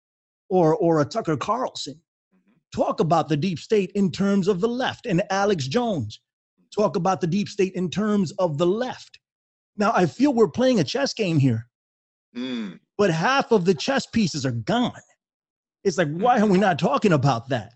or, 0.49 0.77
or 0.77 1.01
a 1.01 1.05
Tucker 1.05 1.37
Carlson 1.37 1.95
mm-hmm. 1.95 2.83
talk 2.83 3.01
about 3.01 3.29
the 3.29 3.37
deep 3.37 3.59
state 3.59 3.93
in 3.95 4.11
terms 4.11 4.49
of 4.49 4.61
the 4.61 4.69
left, 4.69 5.07
and 5.07 5.23
Alex 5.31 5.67
Jones 5.67 6.21
talk 6.75 6.97
about 6.97 7.21
the 7.21 7.27
deep 7.27 7.49
state 7.49 7.73
in 7.75 7.89
terms 7.89 8.31
of 8.33 8.59
the 8.59 8.67
left. 8.67 9.19
Now, 9.77 9.93
I 9.95 10.07
feel 10.07 10.35
we're 10.35 10.49
playing 10.49 10.81
a 10.81 10.85
chess 10.85 11.15
game 11.15 11.39
here, 11.39 11.67
mm. 12.37 12.79
but 12.99 13.11
half 13.11 13.53
of 13.53 13.65
the 13.65 13.75
chess 13.75 14.07
pieces 14.07 14.45
are 14.47 14.53
gone. 14.53 14.93
It's 15.85 15.99
like, 15.99 16.11
why 16.11 16.41
are 16.41 16.47
we 16.47 16.59
not 16.59 16.79
talking 16.79 17.13
about 17.13 17.49
that? 17.49 17.73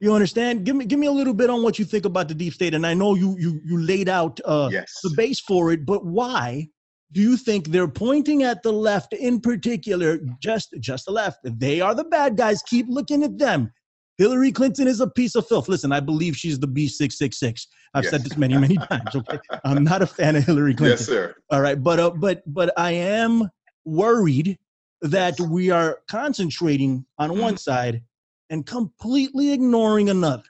You 0.00 0.14
understand? 0.14 0.64
Give 0.64 0.76
me 0.76 0.84
give 0.84 0.98
me 0.98 1.08
a 1.08 1.12
little 1.12 1.34
bit 1.34 1.50
on 1.50 1.62
what 1.62 1.78
you 1.78 1.84
think 1.84 2.04
about 2.04 2.28
the 2.28 2.34
deep 2.34 2.54
state. 2.54 2.74
And 2.74 2.86
I 2.86 2.94
know 2.94 3.14
you 3.14 3.36
you 3.38 3.60
you 3.64 3.80
laid 3.80 4.08
out 4.08 4.38
uh, 4.44 4.68
yes. 4.70 4.92
the 5.02 5.12
base 5.16 5.40
for 5.40 5.72
it, 5.72 5.84
but 5.84 6.04
why 6.04 6.68
do 7.10 7.20
you 7.20 7.36
think 7.36 7.68
they're 7.68 7.88
pointing 7.88 8.42
at 8.42 8.62
the 8.62 8.72
left 8.72 9.12
in 9.12 9.40
particular? 9.40 10.20
Just 10.40 10.74
just 10.78 11.06
the 11.06 11.12
left. 11.12 11.38
They 11.42 11.80
are 11.80 11.94
the 11.94 12.04
bad 12.04 12.36
guys. 12.36 12.62
Keep 12.62 12.86
looking 12.88 13.24
at 13.24 13.38
them. 13.38 13.72
Hillary 14.18 14.50
Clinton 14.50 14.88
is 14.88 15.00
a 15.00 15.08
piece 15.08 15.36
of 15.36 15.46
filth. 15.46 15.68
Listen, 15.68 15.92
I 15.92 16.00
believe 16.00 16.36
she's 16.36 16.58
the 16.58 16.66
B666. 16.66 17.66
I've 17.94 18.02
yes. 18.02 18.10
said 18.10 18.24
this 18.24 18.36
many, 18.36 18.58
many 18.58 18.76
times. 18.90 19.14
Okay, 19.14 19.38
I'm 19.64 19.84
not 19.84 20.02
a 20.02 20.06
fan 20.06 20.34
of 20.36 20.44
Hillary 20.44 20.74
Clinton. 20.74 20.98
Yes, 20.98 21.06
sir. 21.06 21.34
All 21.50 21.60
right, 21.60 21.80
but 21.80 21.98
uh, 21.98 22.10
but 22.10 22.42
but 22.46 22.72
I 22.76 22.92
am 22.92 23.48
worried 23.88 24.58
that 25.02 25.38
we 25.40 25.70
are 25.70 26.00
concentrating 26.10 27.04
on 27.18 27.38
one 27.38 27.54
mm-hmm. 27.54 27.56
side 27.56 28.02
and 28.50 28.66
completely 28.66 29.52
ignoring 29.52 30.10
another. 30.10 30.42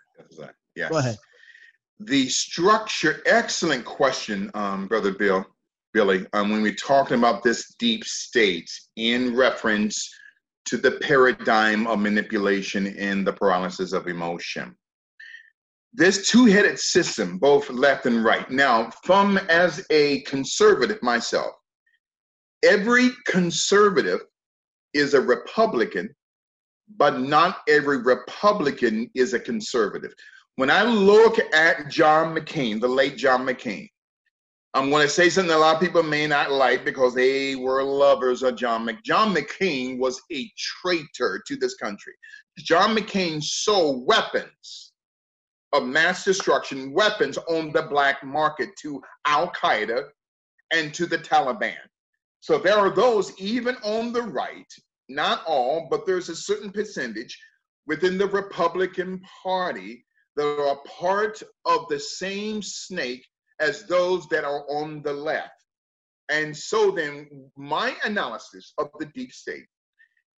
Yes. 0.74 0.91
Go 0.91 0.99
ahead. 0.99 1.18
The 2.01 2.28
structure, 2.28 3.20
excellent 3.26 3.84
question, 3.84 4.51
um, 4.55 4.86
Brother 4.86 5.12
Bill, 5.12 5.45
Billy. 5.93 6.24
Um, 6.32 6.51
when 6.51 6.62
we're 6.62 6.74
talking 6.74 7.18
about 7.18 7.43
this 7.43 7.74
deep 7.78 8.05
state 8.05 8.70
in 8.97 9.34
reference 9.34 10.09
to 10.66 10.76
the 10.76 10.93
paradigm 10.93 11.86
of 11.86 11.99
manipulation 11.99 12.86
in 12.86 13.24
the 13.24 13.32
paralysis 13.32 13.93
of 13.93 14.07
emotion. 14.07 14.76
This 15.95 16.28
two 16.28 16.45
headed 16.45 16.78
system, 16.78 17.39
both 17.39 17.70
left 17.70 18.05
and 18.05 18.22
right. 18.22 18.49
Now, 18.51 18.91
from 19.03 19.39
as 19.49 19.84
a 19.91 20.20
conservative 20.20 21.03
myself, 21.03 21.55
every 22.64 23.11
conservative 23.26 24.20
is 24.94 25.14
a 25.14 25.20
Republican, 25.20 26.14
but 26.96 27.20
not 27.20 27.59
every 27.68 27.98
Republican 27.98 29.11
is 29.14 29.34
a 29.34 29.40
conservative. 29.40 30.12
When 30.56 30.70
I 30.70 30.82
look 30.82 31.38
at 31.54 31.88
John 31.88 32.34
McCain, 32.34 32.80
the 32.80 32.88
late 32.88 33.16
John 33.16 33.46
McCain, 33.46 33.88
I'm 34.74 34.90
going 34.90 35.02
to 35.02 35.09
say 35.09 35.30
something 35.30 35.54
a 35.54 35.59
lot 35.59 35.76
of 35.76 35.80
people 35.80 36.02
may 36.02 36.26
not 36.26 36.50
like 36.50 36.84
because 36.84 37.14
they 37.14 37.56
were 37.56 37.82
lovers 37.82 38.42
of 38.42 38.56
John 38.56 38.86
McCain. 38.86 39.02
John 39.04 39.34
McCain 39.34 39.98
was 39.98 40.20
a 40.32 40.50
traitor 40.56 41.42
to 41.46 41.56
this 41.56 41.74
country. 41.76 42.12
John 42.59 42.96
McCain 42.96 43.42
sold 43.42 44.06
weapons 44.06 44.92
of 45.72 45.84
mass 45.84 46.24
destruction, 46.24 46.92
weapons 46.92 47.38
on 47.48 47.72
the 47.72 47.82
black 47.82 48.24
market 48.24 48.70
to 48.82 49.00
Al 49.26 49.50
Qaeda 49.52 50.04
and 50.72 50.92
to 50.94 51.06
the 51.06 51.18
Taliban. 51.18 51.76
So 52.41 52.59
there 52.59 52.78
are 52.78 52.91
those 52.91 53.39
even 53.39 53.76
on 53.84 54.12
the 54.12 54.22
right, 54.22 54.72
not 55.09 55.45
all, 55.47 55.89
but 55.91 56.07
there's 56.07 56.28
a 56.28 56.36
certain 56.36 56.70
percentage 56.70 57.39
within 57.86 58.18
the 58.18 58.28
Republican 58.28 59.20
Party 59.43 60.05
that 60.36 60.61
are 60.61 60.78
part 60.86 61.43
of 61.64 61.89
the 61.89 61.99
same 61.99 62.62
snake 62.62 63.26
as 63.61 63.84
those 63.84 64.28
that 64.28 64.45
are 64.45 64.64
on 64.70 65.03
the 65.03 65.12
left. 65.12 65.64
And 66.30 66.57
so 66.57 66.91
then, 66.91 67.51
my 67.57 67.97
analysis 68.05 68.74
of 68.78 68.91
the 68.99 69.07
deep 69.07 69.32
state 69.32 69.66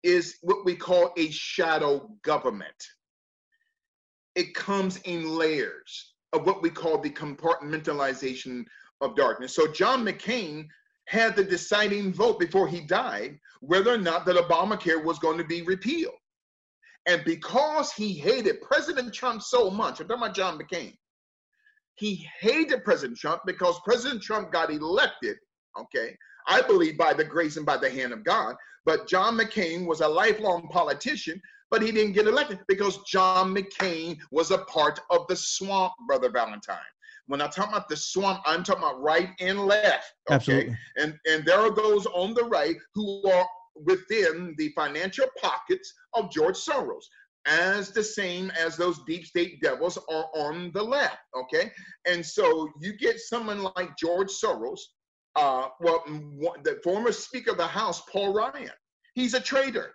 is 0.03 0.37
what 0.43 0.65
we 0.65 0.77
call 0.77 1.13
a 1.17 1.31
shadow 1.31 2.11
government. 2.23 2.77
It 4.37 4.55
comes 4.55 4.99
in 4.99 5.37
layers 5.37 6.15
of 6.33 6.47
what 6.47 6.63
we 6.63 6.71
call 6.71 6.99
the 6.99 7.11
compartmentalization 7.11 8.67
of 9.01 9.17
darkness. 9.17 9.55
So, 9.55 9.67
John 9.67 10.05
McCain 10.05 10.69
had 11.09 11.35
the 11.35 11.43
deciding 11.45 12.13
vote 12.13 12.39
before 12.39 12.69
he 12.69 12.81
died 12.81 13.39
whether 13.61 13.93
or 13.93 13.99
not 13.99 14.27
that 14.27 14.37
Obamacare 14.37 15.03
was 15.03 15.19
going 15.19 15.39
to 15.39 15.45
be 15.45 15.63
repealed. 15.63 16.15
And 17.07 17.25
because 17.25 17.93
he 17.93 18.13
hated 18.13 18.61
President 18.61 19.15
Trump 19.15 19.41
so 19.43 19.71
much, 19.71 20.01
I'm 20.01 20.09
talking 20.09 20.23
about 20.23 20.37
John 20.37 20.59
McCain, 20.59 20.95
he 21.95 22.29
hated 22.41 22.85
President 22.85 23.19
Trump 23.19 23.41
because 23.47 23.81
President 23.85 24.23
Trump 24.23 24.53
got 24.53 24.71
elected, 24.71 25.37
okay, 25.81 26.15
I 26.47 26.61
believe 26.61 26.99
by 26.99 27.15
the 27.15 27.25
grace 27.25 27.57
and 27.57 27.65
by 27.65 27.79
the 27.79 27.89
hand 27.89 28.13
of 28.13 28.23
God. 28.23 28.55
But 28.85 29.09
John 29.09 29.37
McCain 29.37 29.87
was 29.87 30.03
a 30.03 30.09
lifelong 30.09 30.69
politician, 30.69 31.41
but 31.71 31.81
he 31.81 31.91
didn't 31.91 32.13
get 32.13 32.27
elected 32.27 32.61
because 32.69 32.99
John 33.05 33.55
McCain 33.55 34.19
was 34.31 34.51
a 34.51 34.59
part 34.59 35.01
of 35.11 35.27
the 35.29 35.37
swamp, 35.37 35.95
Brother 36.07 36.31
Valentine. 36.31 36.77
When 37.29 37.41
I 37.41 37.47
talk 37.47 37.68
about 37.68 37.89
the 37.89 37.97
swamp, 37.97 38.41
I'm 38.45 38.64
talking 38.64 38.83
about 38.83 39.01
right 39.01 39.31
and 39.41 39.66
left. 39.66 40.12
Okay. 40.29 40.35
Absolutely. 40.35 40.79
And 40.97 41.14
and 41.31 41.45
there 41.45 41.61
are 41.61 41.74
those 41.74 42.07
on 42.07 42.35
the 42.35 42.45
right 42.45 42.76
who 42.95 43.29
are 43.31 43.47
within 43.85 44.55
the 44.59 44.70
financial 44.74 45.26
pockets 45.41 45.93
of 46.14 46.33
George 46.33 46.57
Soros 46.57 47.05
as 47.47 47.91
the 47.91 48.03
same 48.03 48.51
as 48.59 48.76
those 48.76 49.01
deep 49.07 49.24
state 49.24 49.61
devils 49.62 49.99
are 50.11 50.26
on 50.35 50.70
the 50.74 50.83
left. 50.83 51.18
Okay. 51.37 51.72
And 52.07 52.24
so 52.24 52.68
you 52.81 52.97
get 52.97 53.18
someone 53.18 53.62
like 53.76 53.97
George 53.99 54.29
Soros, 54.29 54.81
uh, 55.37 55.68
well, 55.81 56.03
the 56.64 56.79
former 56.83 57.12
Speaker 57.12 57.53
of 57.53 57.59
the 57.59 57.66
House, 57.66 58.03
Paul 58.12 58.35
Ryan, 58.35 58.70
he's 59.14 59.35
a 59.35 59.41
traitor. 59.41 59.95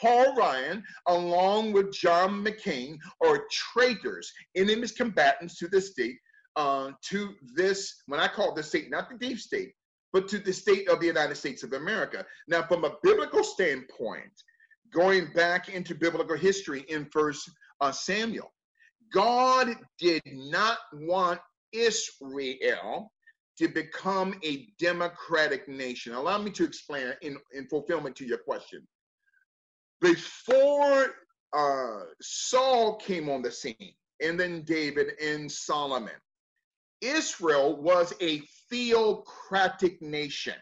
Paul 0.00 0.34
Ryan, 0.34 0.82
along 1.06 1.72
with 1.72 1.92
John 1.92 2.44
McCain, 2.44 2.98
are 3.24 3.46
traitors, 3.50 4.30
enemies 4.56 4.92
combatants 4.92 5.58
to 5.58 5.68
the 5.68 5.80
state, 5.80 6.16
uh, 6.56 6.90
to 7.10 7.34
this, 7.54 8.02
when 8.06 8.20
I 8.20 8.28
call 8.28 8.54
the 8.54 8.62
state, 8.62 8.90
not 8.90 9.08
the 9.08 9.16
deep 9.16 9.38
state, 9.38 9.72
but 10.12 10.28
to 10.28 10.38
the 10.38 10.52
state 10.52 10.88
of 10.88 11.00
the 11.00 11.06
United 11.06 11.36
States 11.36 11.62
of 11.62 11.72
America. 11.72 12.24
Now, 12.48 12.62
from 12.62 12.84
a 12.84 12.96
biblical 13.02 13.42
standpoint, 13.42 14.32
going 14.92 15.32
back 15.34 15.68
into 15.68 15.94
biblical 15.94 16.36
history 16.36 16.84
in 16.88 17.06
First 17.06 17.50
uh, 17.80 17.92
Samuel, 17.92 18.52
God 19.12 19.74
did 19.98 20.22
not 20.26 20.78
want 20.92 21.40
Israel 21.72 23.12
to 23.58 23.68
become 23.68 24.34
a 24.44 24.68
democratic 24.78 25.68
nation. 25.68 26.14
Allow 26.14 26.38
me 26.38 26.50
to 26.52 26.64
explain 26.64 27.12
in, 27.22 27.36
in 27.52 27.66
fulfillment 27.68 28.16
to 28.16 28.26
your 28.26 28.38
question. 28.38 28.86
Before 30.00 31.06
uh, 31.56 32.00
Saul 32.20 32.96
came 32.96 33.28
on 33.28 33.42
the 33.42 33.50
scene, 33.50 33.94
and 34.22 34.38
then 34.38 34.62
David 34.62 35.12
and 35.22 35.50
Solomon, 35.50 36.14
Israel 37.02 37.80
was 37.82 38.14
a 38.20 38.42
theocratic 38.70 40.00
nation. 40.00 40.54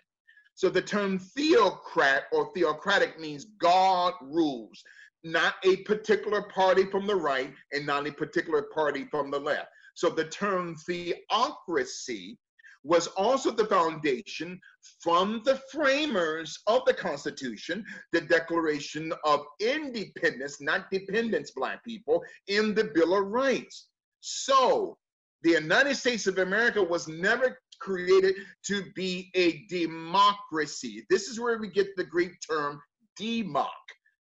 So 0.55 0.68
the 0.68 0.82
term 0.82 1.18
theocrat 1.18 2.24
or 2.32 2.53
theocratic 2.53 3.18
means 3.20 3.47
God 3.61 4.14
rules, 4.20 4.82
not 5.22 5.55
a 5.64 5.76
particular 5.84 6.43
party 6.43 6.84
from 6.84 7.07
the 7.07 7.16
right 7.16 7.53
and 7.72 7.86
not 7.86 8.07
a 8.07 8.12
particular 8.12 8.62
party 8.74 9.07
from 9.11 9.30
the 9.30 9.38
left. 9.38 9.68
So 9.95 10.11
the 10.11 10.24
term 10.24 10.76
theocracy 10.86 12.38
was 12.82 13.07
also 13.09 13.51
the 13.51 13.66
foundation 13.66 14.59
from 15.01 15.43
the 15.45 15.61
framers 15.70 16.59
of 16.66 16.82
the 16.86 16.95
Constitution, 16.95 17.84
the 18.12 18.22
Declaration 18.22 19.12
of 19.24 19.45
Independence, 19.61 20.61
not 20.61 20.91
dependence, 20.91 21.51
Black 21.51 21.84
people, 21.84 22.22
in 22.49 22.74
the 22.74 22.84
Bill 22.84 23.16
of 23.16 23.26
Rights. 23.26 23.88
So 24.20 24.97
the 25.43 25.53
United 25.53 25.97
States 25.97 26.26
of 26.26 26.38
America 26.38 26.82
was 26.82 27.09
never 27.09 27.59
created 27.80 28.34
to 28.66 28.84
be 28.95 29.30
a 29.34 29.64
democracy. 29.68 31.05
This 31.09 31.28
is 31.28 31.41
where 31.41 31.59
we 31.59 31.68
get 31.68 31.97
the 31.97 32.05
Greek 32.05 32.32
term 32.49 32.80
democ, 33.18 33.68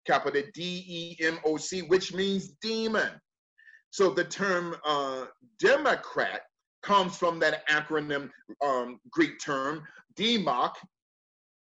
capital 0.05 0.43
D 0.53 0.86
E 0.88 1.26
M 1.26 1.39
O 1.45 1.57
C, 1.57 1.82
which 1.82 2.13
means 2.13 2.53
demon. 2.61 3.09
So 3.89 4.11
the 4.11 4.26
term 4.26 4.76
uh, 4.86 5.26
Democrat 5.59 6.41
comes 6.84 7.18
from 7.18 7.39
that 7.39 7.68
acronym 7.68 8.30
um, 8.63 8.99
Greek 9.11 9.39
term 9.39 9.84
democ, 10.15 10.74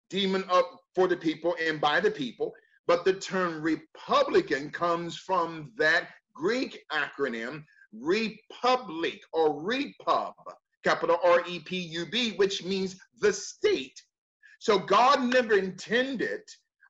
demon 0.09 0.45
up 0.49 0.69
for 0.95 1.07
the 1.07 1.17
people 1.17 1.55
and 1.61 1.81
by 1.81 1.99
the 1.99 2.11
people. 2.11 2.53
But 2.87 3.03
the 3.03 3.13
term 3.13 3.61
Republican 3.61 4.69
comes 4.69 5.17
from 5.17 5.71
that 5.77 6.09
Greek 6.33 6.83
acronym 6.91 7.63
Republic 7.99 9.21
or 9.33 9.61
Repub, 9.61 10.33
capital 10.83 11.17
R 11.23 11.43
E 11.47 11.59
P 11.59 11.77
U 11.77 12.05
B, 12.05 12.31
which 12.33 12.63
means 12.63 12.95
the 13.19 13.31
state. 13.31 14.01
So 14.59 14.79
God 14.79 15.23
never 15.23 15.57
intended, 15.57 16.41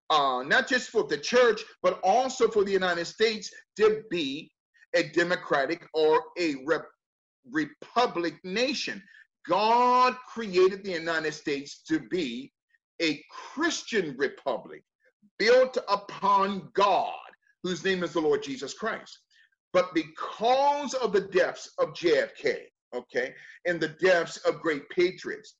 uh, 0.10 0.44
not 0.46 0.68
just 0.68 0.90
for 0.90 1.04
the 1.04 1.18
church, 1.18 1.62
but 1.82 2.00
also 2.04 2.48
for 2.48 2.64
the 2.64 2.72
United 2.72 3.06
States 3.06 3.52
to 3.78 4.04
be 4.10 4.52
a 4.96 5.04
democratic 5.04 5.88
or 5.94 6.22
a 6.40 6.56
rep- 6.66 6.90
republic 7.52 8.36
nation. 8.44 9.02
God 9.48 10.16
created 10.32 10.84
the 10.84 10.92
United 10.92 11.34
States 11.34 11.82
to 11.88 12.00
be 12.00 12.54
a 13.02 13.22
Christian 13.30 14.16
republic 14.18 14.84
built 15.40 15.78
upon 15.90 16.70
God, 16.74 17.12
whose 17.64 17.84
name 17.84 18.04
is 18.04 18.14
the 18.14 18.22
Lord 18.22 18.44
Jesus 18.44 18.74
Christ. 18.74 19.20
But 19.74 19.94
because 19.94 20.94
of 20.94 21.12
the 21.12 21.22
deaths 21.22 21.72
of 21.80 21.90
JFK, 21.90 22.60
okay, 22.96 23.34
and 23.66 23.82
the 23.82 23.90
deaths 23.90 24.38
of 24.38 24.62
great 24.62 24.88
patriots, 24.90 25.56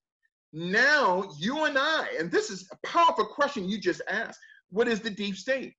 now 0.54 1.30
you 1.38 1.66
and 1.66 1.78
I, 1.78 2.08
and 2.20 2.32
this 2.32 2.52
is 2.52 2.70
a 2.72 2.88
powerful 2.88 3.26
question 3.26 3.68
you 3.68 3.80
just 3.80 4.02
asked 4.08 4.40
what 4.70 4.88
is 4.88 5.02
the 5.02 5.10
deep 5.10 5.36
state? 5.36 5.74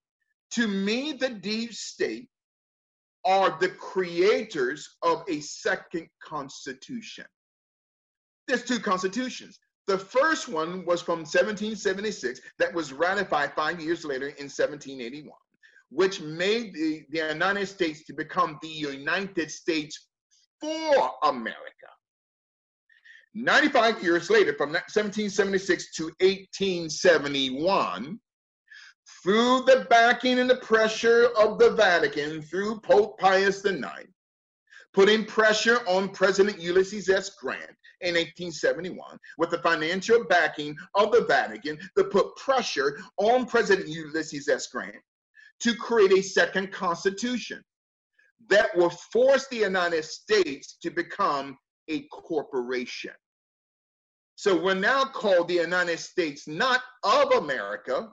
To 0.53 0.69
me, 0.69 1.13
the 1.13 1.31
deep 1.31 1.75
state 1.75 2.29
are 3.25 3.57
the 3.61 3.71
creators 3.71 4.97
of 5.03 5.25
a 5.29 5.41
second 5.41 6.09
constitution. 6.23 7.25
There's 8.47 8.65
two 8.65 8.79
constitutions. 8.79 9.59
The 9.87 9.99
first 9.99 10.49
one 10.49 10.85
was 10.87 11.03
from 11.03 11.21
1776 11.21 12.41
that 12.59 12.73
was 12.73 12.93
ratified 12.93 13.53
five 13.55 13.81
years 13.81 14.05
later 14.05 14.29
in 14.29 14.45
1781, 14.45 15.37
which 15.91 16.21
made 16.21 16.75
the, 16.75 17.05
the 17.11 17.19
United 17.33 17.67
States 17.67 18.05
to 18.05 18.13
become 18.13 18.59
the 18.63 18.69
United 18.69 19.51
States 19.51 20.09
for 20.61 21.11
America. 21.25 21.61
95 23.35 24.03
years 24.03 24.31
later, 24.31 24.55
from 24.55 24.71
1776 24.71 25.95
to 25.97 26.05
1871, 26.21 28.19
through 29.23 29.63
the 29.63 29.87
backing 29.91 30.39
and 30.39 30.49
the 30.49 30.57
pressure 30.57 31.29
of 31.39 31.59
the 31.59 31.71
Vatican, 31.71 32.41
through 32.43 32.81
Pope 32.81 33.19
Pius 33.19 33.65
IX, 33.65 33.85
putting 34.93 35.25
pressure 35.25 35.81
on 35.89 36.09
President 36.11 36.61
Ulysses 36.61 37.09
S. 37.09 37.31
Grant 37.41 37.77
in 38.01 38.15
1871 38.15 39.19
with 39.39 39.51
the 39.51 39.59
financial 39.59 40.25
backing 40.25 40.77
of 40.95 41.11
the 41.11 41.25
Vatican 41.25 41.77
to 41.99 42.05
put 42.05 42.37
pressure 42.37 42.99
on 43.17 43.47
President 43.47 43.89
Ulysses 43.89 44.49
S. 44.49 44.69
Grant 44.69 44.95
to 45.61 45.75
create 45.75 46.13
a 46.13 46.23
second 46.23 46.73
constitution 46.73 47.63
that 48.49 48.77
will 48.77 48.91
force 48.91 49.47
the 49.49 49.57
United 49.57 50.05
States 50.05 50.77
to 50.83 50.91
become 50.91 51.57
a 51.89 52.03
corporation. 52.13 53.13
So 54.37 54.61
we're 54.61 54.75
now 54.75 55.05
called 55.05 55.49
the 55.49 55.55
United 55.55 55.99
States 55.99 56.49
not 56.49 56.83
of 57.03 57.33
America, 57.33 58.11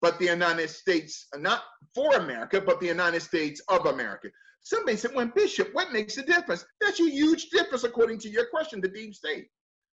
but 0.00 0.18
the 0.18 0.24
United 0.26 0.70
States, 0.70 1.26
not 1.36 1.62
for 1.94 2.16
America, 2.16 2.60
but 2.60 2.80
the 2.80 2.86
United 2.86 3.20
States 3.20 3.60
of 3.68 3.86
America. 3.86 4.28
Somebody 4.62 4.96
said, 4.96 5.12
well, 5.14 5.30
Bishop, 5.34 5.68
what 5.74 5.92
makes 5.92 6.16
a 6.16 6.22
difference? 6.22 6.64
That's 6.80 7.00
a 7.00 7.08
huge 7.08 7.50
difference 7.50 7.84
according 7.84 8.18
to 8.20 8.28
your 8.28 8.46
question, 8.46 8.80
the 8.80 8.88
deep 8.88 9.14
state. 9.14 9.46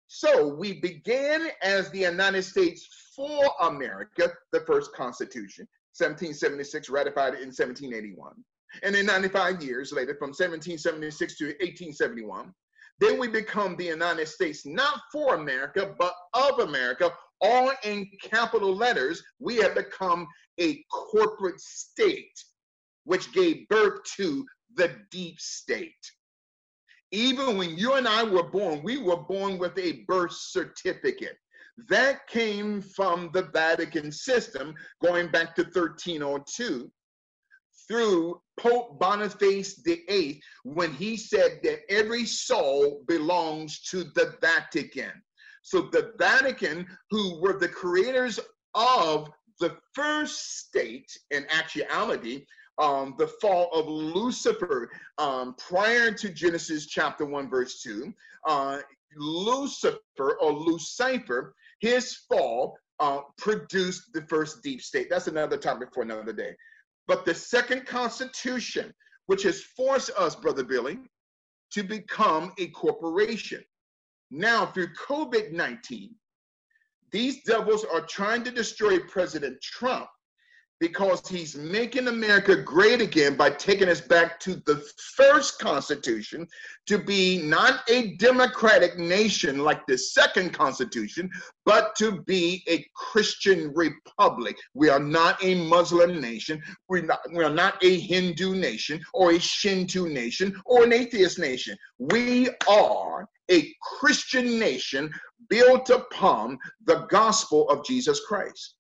So 0.09 0.55
we 0.55 0.81
began 0.81 1.49
as 1.63 1.91
the 1.91 2.01
United 2.01 2.43
States 2.43 2.87
for 3.15 3.51
America, 3.61 4.31
the 4.53 4.61
first 4.61 4.93
constitution, 4.95 5.67
1776, 5.99 6.89
ratified 6.89 7.35
in 7.35 7.49
1781. 7.49 8.35
And 8.83 8.95
then 8.95 9.07
95 9.07 9.63
years 9.63 9.93
later, 9.93 10.15
from 10.15 10.29
1776 10.29 11.39
to 11.39 11.45
1871, 11.47 12.53
then 13.01 13.19
we 13.19 13.29
become 13.29 13.77
the 13.77 13.85
United 13.85 14.27
States, 14.27 14.67
not 14.67 15.01
for 15.13 15.37
America, 15.37 15.95
but 15.99 16.15
of 16.35 16.59
America, 16.61 17.11
all 17.41 17.73
in 17.85 18.11
capital 18.23 18.75
letters. 18.75 19.23
We 19.39 19.57
have 19.57 19.75
become 19.75 20.27
a 20.61 20.85
corporate 20.91 21.61
state, 21.61 22.33
which 23.05 23.33
gave 23.33 23.69
birth 23.69 24.01
to 24.17 24.45
the 24.75 24.91
deep 25.11 25.41
state. 25.41 25.93
Even 27.11 27.57
when 27.57 27.77
you 27.79 27.95
and 27.95 28.07
I 28.07 28.23
were 28.23 28.43
born, 28.43 28.83
we 28.83 28.99
were 28.99 29.17
born 29.17 29.59
with 29.59 29.79
a 29.79 30.05
birth 30.07 30.33
certificate. 30.33 31.37
That 31.89 32.27
came 32.27 32.83
from 32.83 33.31
the 33.33 33.43
Vatican 33.43 34.11
system 34.11 34.75
going 35.01 35.31
back 35.31 35.55
to 35.55 35.63
1302 35.63 36.91
through 37.87 38.41
Pope 38.59 38.99
Boniface 38.99 39.81
VIII 39.85 40.43
when 40.65 40.93
he 40.93 41.17
said 41.17 41.61
that 41.63 41.81
every 41.89 42.27
soul 42.27 43.05
belongs 43.07 43.81
to 43.91 44.05
the 44.05 44.35
Vatican. 44.41 45.13
So 45.63 45.83
the 45.83 46.13
Vatican, 46.19 46.87
who 47.11 47.41
were 47.41 47.59
the 47.59 47.69
creators 47.69 48.41
of 48.75 49.31
the 49.61 49.77
first 49.95 50.59
state 50.59 51.17
in 51.31 51.47
actuality, 51.51 52.45
um, 52.79 53.15
the 53.19 53.29
fall 53.41 53.71
of 53.73 53.87
Lucifer 53.89 54.91
um, 55.19 55.55
prior 55.59 56.13
to 56.13 56.29
Genesis 56.29 56.87
chapter 56.87 57.25
1, 57.25 57.51
verse 57.51 57.83
2. 57.83 58.13
Uh, 58.47 58.79
Lucifer 59.17 60.39
or 60.41 60.53
Lucifer, 60.53 61.55
his 61.81 62.15
fall 62.29 62.77
uh, 63.01 63.21
produced 63.37 64.13
the 64.13 64.23
first 64.23 64.63
deep 64.63 64.83
state. 64.83 65.09
That's 65.11 65.29
another 65.29 65.57
topic 65.57 65.89
for 65.93 66.03
another 66.03 66.33
day. 66.33 66.55
But 67.07 67.25
the 67.25 67.35
second 67.35 67.87
constitution, 67.87 68.93
which 69.27 69.43
has 69.45 69.63
forced 69.63 70.11
us, 70.19 70.35
Brother 70.35 70.65
Billy, 70.65 70.99
to 71.73 71.83
become 71.83 72.53
a 72.59 72.69
corporation. 72.69 73.63
Now, 74.31 74.67
through 74.67 74.93
COVID 74.95 75.53
19, 75.53 76.15
these 77.11 77.43
devils 77.45 77.85
are 77.85 78.03
trying 78.03 78.45
to 78.45 78.51
destroy 78.51 78.99
President 78.99 79.61
Trump 79.63 80.09
because 80.81 81.27
he's 81.29 81.57
making 81.57 82.07
America 82.07 82.55
great 82.57 83.01
again 83.01 83.37
by 83.37 83.51
taking 83.51 83.89
us 83.89 84.01
back 84.01 84.39
to 84.41 84.57
the 84.67 84.77
first 85.17 85.59
Constitution 85.59 86.47
to 86.87 86.99
be 86.99 87.43
not 87.43 87.81
a 87.89 88.17
democratic 88.17 88.97
nation 88.99 89.59
like 89.59 89.85
the 89.87 89.99
second 89.99 90.53
Constitution, 90.53 91.29
but 91.65 91.97
to 91.97 92.23
be 92.23 92.63
a 92.69 92.87
Christian 92.95 93.73
republic. 93.75 94.57
We 94.75 94.89
are 94.89 95.01
not 95.01 95.43
a 95.43 95.57
Muslim 95.67 96.21
nation. 96.21 96.63
We're 96.89 97.03
not, 97.03 97.21
we 97.33 97.43
are 97.43 97.51
not 97.51 97.83
a 97.83 97.99
Hindu 97.99 98.55
nation 98.55 99.01
or 99.15 99.33
a 99.33 99.41
Shinto 99.41 100.07
nation 100.07 100.61
or 100.65 100.85
an 100.85 100.93
atheist 100.93 101.39
nation. 101.39 101.77
We 101.99 102.51
are 102.69 103.29
a 103.51 103.75
Christian 103.99 104.59
nation 104.59 105.11
built 105.49 105.91
upon 105.91 106.59
the 106.85 107.07
gospel 107.11 107.69
of 107.69 107.85
Jesus 107.85 108.21
Christ. 108.27 108.75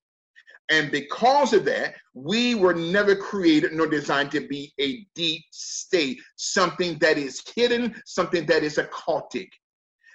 And 0.70 0.90
because 0.90 1.52
of 1.54 1.64
that, 1.64 1.94
we 2.14 2.54
were 2.54 2.74
never 2.74 3.16
created 3.16 3.72
nor 3.72 3.86
designed 3.86 4.30
to 4.32 4.46
be 4.46 4.72
a 4.80 5.06
deep 5.14 5.44
state, 5.50 6.20
something 6.36 6.98
that 6.98 7.16
is 7.16 7.42
hidden, 7.54 7.94
something 8.04 8.44
that 8.46 8.62
is 8.62 8.76
occultic. 8.76 9.48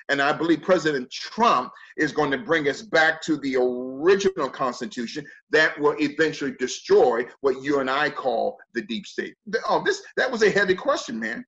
And 0.10 0.22
I 0.22 0.34
believe 0.34 0.62
President 0.62 1.10
Trump 1.10 1.72
is 1.98 2.12
going 2.12 2.30
to 2.32 2.38
bring 2.38 2.68
us 2.68 2.82
back 2.82 3.22
to 3.24 3.38
the 3.38 3.56
original 3.56 4.50
Constitution 4.50 5.26
that 5.52 5.80
will 5.80 5.96
eventually 6.00 6.54
destroy 6.60 7.26
what 7.42 7.64
you 7.64 7.80
and 7.80 7.90
I 7.90 8.10
call 8.10 8.58
the 8.74 8.82
deep 8.82 9.08
state. 9.08 9.36
Oh, 9.68 9.82
this 9.84 10.04
that 10.18 10.30
was 10.30 10.44
a 10.44 10.50
heavy 10.50 10.76
question, 10.76 11.20
man. 11.20 11.46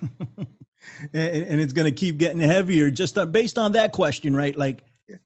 and, 1.12 1.60
it's 1.60 1.72
going 1.72 1.84
to 1.84 1.92
keep 1.92 2.16
getting 2.16 2.40
heavier 2.40 2.90
just 2.90 3.18
uh, 3.18 3.26
based 3.26 3.58
on 3.58 3.72
that 3.72 3.92
question, 3.92 4.34
right? 4.34 4.56
Like, 4.56 4.82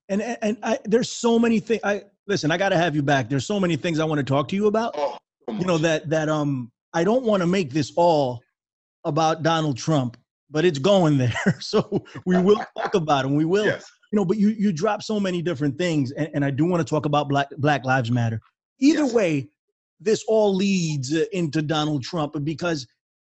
and 0.09 0.21
and 0.21 0.59
I, 0.63 0.79
there's 0.85 1.11
so 1.11 1.39
many 1.39 1.61
things. 1.61 1.81
I 1.85 2.05
listen, 2.27 2.51
I 2.51 2.57
got 2.57 2.71
to 2.71 2.77
have 2.77 2.95
you 2.95 3.03
back. 3.03 3.29
There's 3.29 3.47
so 3.47 3.61
many 3.61 3.77
things 3.77 4.01
I 4.01 4.05
want 4.05 4.19
to 4.19 4.25
talk 4.25 4.49
to 4.49 4.57
you 4.57 4.67
about. 4.67 4.95
Oh, 4.97 5.19
you 5.49 5.65
know 5.65 5.79
that 5.79 6.09
that 6.09 6.29
um 6.29 6.71
I 6.93 7.05
don't 7.05 7.25
want 7.25 7.43
to 7.43 7.47
make 7.47 7.71
this 7.71 7.93
all 7.97 8.41
about 9.05 9.43
Donald 9.43 9.77
Trump, 9.77 10.17
but 10.51 10.65
it's 10.65 10.79
going 10.79 11.19
there. 11.19 11.59
so 11.61 12.05
we 12.27 12.39
will 12.39 12.65
talk 12.79 12.95
about 12.95 13.25
him. 13.25 13.35
We 13.35 13.45
will. 13.45 13.67
Yes. 13.67 13.91
You 14.13 14.17
know, 14.17 14.25
but 14.25 14.39
you 14.39 14.51
you 14.51 14.73
drop 14.73 15.03
so 15.03 15.19
many 15.19 15.43
different 15.43 15.77
things, 15.77 16.13
and, 16.13 16.31
and 16.35 16.45
I 16.45 16.51
do 16.51 16.65
want 16.65 16.87
to 16.87 16.89
talk 16.89 17.05
about 17.07 17.29
Black 17.29 17.49
Black 17.59 17.85
Lives 17.85 18.11
Matter. 18.11 18.41
Either 18.81 19.05
yes. 19.05 19.13
way, 19.13 19.49
this 20.01 20.25
all 20.29 20.55
leads 20.55 21.13
uh, 21.13 21.25
into 21.33 21.63
Donald 21.63 22.05
Trump 22.05 22.37
because 22.45 22.87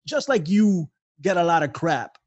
just 0.06 0.28
like 0.28 0.48
you 0.48 0.88
get 1.22 1.36
a 1.36 1.42
lot 1.42 1.62
of 1.62 1.72
crap 1.72 2.18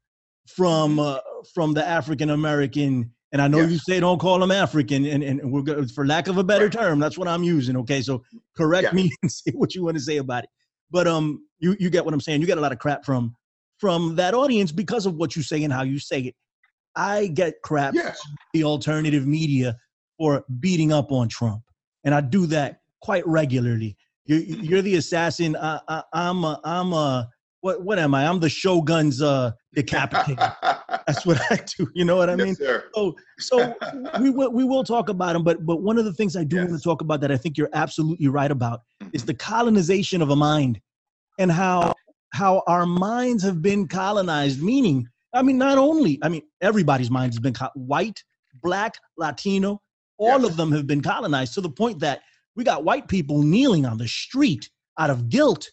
from 0.48 0.96
mm-hmm. 0.96 1.00
uh, 1.00 1.44
from 1.54 1.74
the 1.74 1.86
African 1.86 2.30
American 2.30 3.12
and 3.32 3.40
I 3.40 3.48
know 3.48 3.58
yes. 3.58 3.70
you 3.70 3.78
say 3.78 4.00
don't 4.00 4.18
call 4.18 4.38
them 4.38 4.50
African, 4.50 5.06
and, 5.06 5.22
and 5.22 5.52
we're 5.52 5.62
good, 5.62 5.90
for 5.92 6.06
lack 6.06 6.28
of 6.28 6.36
a 6.38 6.44
better 6.44 6.64
right. 6.64 6.72
term, 6.72 6.98
that's 6.98 7.16
what 7.16 7.28
I'm 7.28 7.44
using. 7.44 7.76
Okay, 7.78 8.02
so 8.02 8.22
correct 8.56 8.88
yeah. 8.88 8.92
me 8.92 9.10
and 9.22 9.30
say 9.30 9.52
what 9.52 9.74
you 9.74 9.84
want 9.84 9.96
to 9.96 10.02
say 10.02 10.16
about 10.16 10.44
it. 10.44 10.50
But 10.90 11.06
um, 11.06 11.44
you 11.58 11.76
you 11.78 11.90
get 11.90 12.04
what 12.04 12.14
I'm 12.14 12.20
saying. 12.20 12.40
You 12.40 12.46
get 12.46 12.58
a 12.58 12.60
lot 12.60 12.72
of 12.72 12.78
crap 12.78 13.04
from 13.04 13.34
from 13.78 14.16
that 14.16 14.34
audience 14.34 14.72
because 14.72 15.06
of 15.06 15.14
what 15.14 15.36
you 15.36 15.42
say 15.42 15.62
and 15.62 15.72
how 15.72 15.82
you 15.82 15.98
say 15.98 16.20
it. 16.20 16.34
I 16.96 17.28
get 17.28 17.54
crap 17.62 17.94
yes. 17.94 18.20
the 18.52 18.64
alternative 18.64 19.26
media 19.26 19.76
for 20.18 20.44
beating 20.58 20.92
up 20.92 21.12
on 21.12 21.28
Trump, 21.28 21.62
and 22.04 22.14
I 22.14 22.20
do 22.20 22.46
that 22.46 22.80
quite 23.00 23.26
regularly. 23.26 23.96
You're, 24.26 24.40
you're 24.40 24.82
the 24.82 24.96
assassin. 24.96 25.56
I, 25.56 25.80
I, 25.88 26.02
I'm 26.12 26.44
a, 26.44 26.60
I'm 26.64 26.92
a 26.92 27.28
what 27.60 27.82
what 27.82 27.98
am 27.98 28.14
I? 28.14 28.26
I'm 28.26 28.40
the 28.40 28.48
Shogun's 28.48 29.20
uh 29.20 29.52
decapitator. 29.76 30.54
That's 31.06 31.26
what 31.26 31.40
I 31.50 31.60
do. 31.76 31.88
You 31.94 32.04
know 32.04 32.16
what 32.16 32.30
I 32.30 32.36
mean? 32.36 32.56
Yes, 32.58 32.82
so 32.94 33.14
so 33.38 33.74
we 34.20 34.30
will 34.30 34.50
we 34.50 34.64
will 34.64 34.84
talk 34.84 35.08
about 35.08 35.34
them, 35.34 35.44
but 35.44 35.64
but 35.66 35.82
one 35.82 35.98
of 35.98 36.04
the 36.04 36.12
things 36.12 36.36
I 36.36 36.44
do 36.44 36.56
yes. 36.56 36.68
want 36.68 36.80
to 36.80 36.82
talk 36.82 37.00
about 37.00 37.20
that 37.20 37.30
I 37.30 37.36
think 37.36 37.58
you're 37.58 37.70
absolutely 37.72 38.28
right 38.28 38.50
about 38.50 38.80
is 39.12 39.24
the 39.24 39.34
colonization 39.34 40.22
of 40.22 40.30
a 40.30 40.36
mind 40.36 40.80
and 41.38 41.50
how 41.50 41.92
how 42.32 42.62
our 42.66 42.86
minds 42.86 43.42
have 43.42 43.60
been 43.60 43.88
colonized. 43.88 44.62
Meaning, 44.62 45.06
I 45.34 45.42
mean, 45.42 45.58
not 45.58 45.78
only 45.78 46.18
I 46.22 46.28
mean 46.28 46.42
everybody's 46.60 47.10
mind 47.10 47.32
has 47.32 47.40
been 47.40 47.54
co- 47.54 47.70
white, 47.74 48.22
black, 48.62 48.94
Latino, 49.16 49.80
All 50.18 50.40
yes. 50.40 50.50
of 50.50 50.56
them 50.56 50.72
have 50.72 50.86
been 50.86 51.02
colonized 51.02 51.54
to 51.54 51.60
the 51.60 51.70
point 51.70 51.98
that 52.00 52.20
we 52.56 52.64
got 52.64 52.84
white 52.84 53.08
people 53.08 53.42
kneeling 53.42 53.86
on 53.86 53.98
the 53.98 54.08
street 54.08 54.70
out 54.98 55.10
of 55.10 55.28
guilt. 55.28 55.70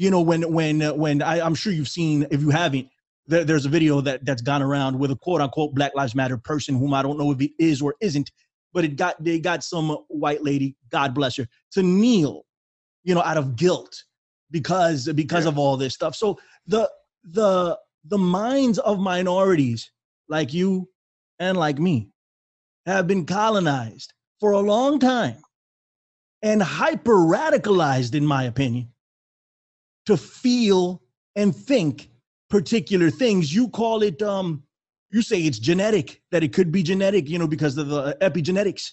You 0.00 0.10
know, 0.10 0.22
when 0.22 0.50
when 0.50 0.80
when 0.96 1.20
I, 1.20 1.42
I'm 1.42 1.54
sure 1.54 1.74
you've 1.74 1.86
seen, 1.86 2.26
if 2.30 2.40
you 2.40 2.48
haven't, 2.48 2.88
there, 3.26 3.44
there's 3.44 3.66
a 3.66 3.68
video 3.68 4.00
that 4.00 4.24
that's 4.24 4.40
gone 4.40 4.62
around 4.62 4.98
with 4.98 5.10
a 5.10 5.16
quote 5.16 5.42
unquote 5.42 5.74
Black 5.74 5.94
Lives 5.94 6.14
Matter 6.14 6.38
person 6.38 6.74
whom 6.74 6.94
I 6.94 7.02
don't 7.02 7.18
know 7.18 7.30
if 7.32 7.40
it 7.42 7.50
is 7.58 7.82
or 7.82 7.94
isn't, 8.00 8.30
but 8.72 8.82
it 8.82 8.96
got 8.96 9.22
they 9.22 9.38
got 9.38 9.62
some 9.62 9.90
white 10.08 10.42
lady, 10.42 10.74
God 10.90 11.12
bless 11.12 11.36
her, 11.36 11.46
to 11.72 11.82
kneel, 11.82 12.46
you 13.04 13.14
know, 13.14 13.20
out 13.20 13.36
of 13.36 13.56
guilt 13.56 14.04
because 14.50 15.06
because 15.12 15.44
yeah. 15.44 15.50
of 15.50 15.58
all 15.58 15.76
this 15.76 15.92
stuff. 15.92 16.16
So 16.16 16.38
the 16.66 16.90
the 17.22 17.78
the 18.06 18.16
minds 18.16 18.78
of 18.78 18.98
minorities 19.00 19.92
like 20.30 20.54
you 20.54 20.88
and 21.38 21.58
like 21.58 21.78
me 21.78 22.08
have 22.86 23.06
been 23.06 23.26
colonized 23.26 24.14
for 24.40 24.52
a 24.52 24.60
long 24.60 24.98
time 24.98 25.42
and 26.40 26.62
hyper 26.62 27.16
radicalized, 27.16 28.14
in 28.14 28.24
my 28.24 28.44
opinion, 28.44 28.88
to 30.10 30.16
feel 30.16 31.02
and 31.36 31.54
think 31.54 32.10
particular 32.48 33.10
things. 33.10 33.54
You 33.54 33.68
call 33.68 34.02
it, 34.02 34.20
um, 34.22 34.62
you 35.10 35.22
say 35.22 35.40
it's 35.40 35.58
genetic, 35.58 36.22
that 36.30 36.42
it 36.42 36.52
could 36.52 36.70
be 36.70 36.82
genetic, 36.82 37.28
you 37.28 37.38
know, 37.38 37.46
because 37.46 37.76
of 37.78 37.88
the 37.88 38.16
epigenetics. 38.20 38.92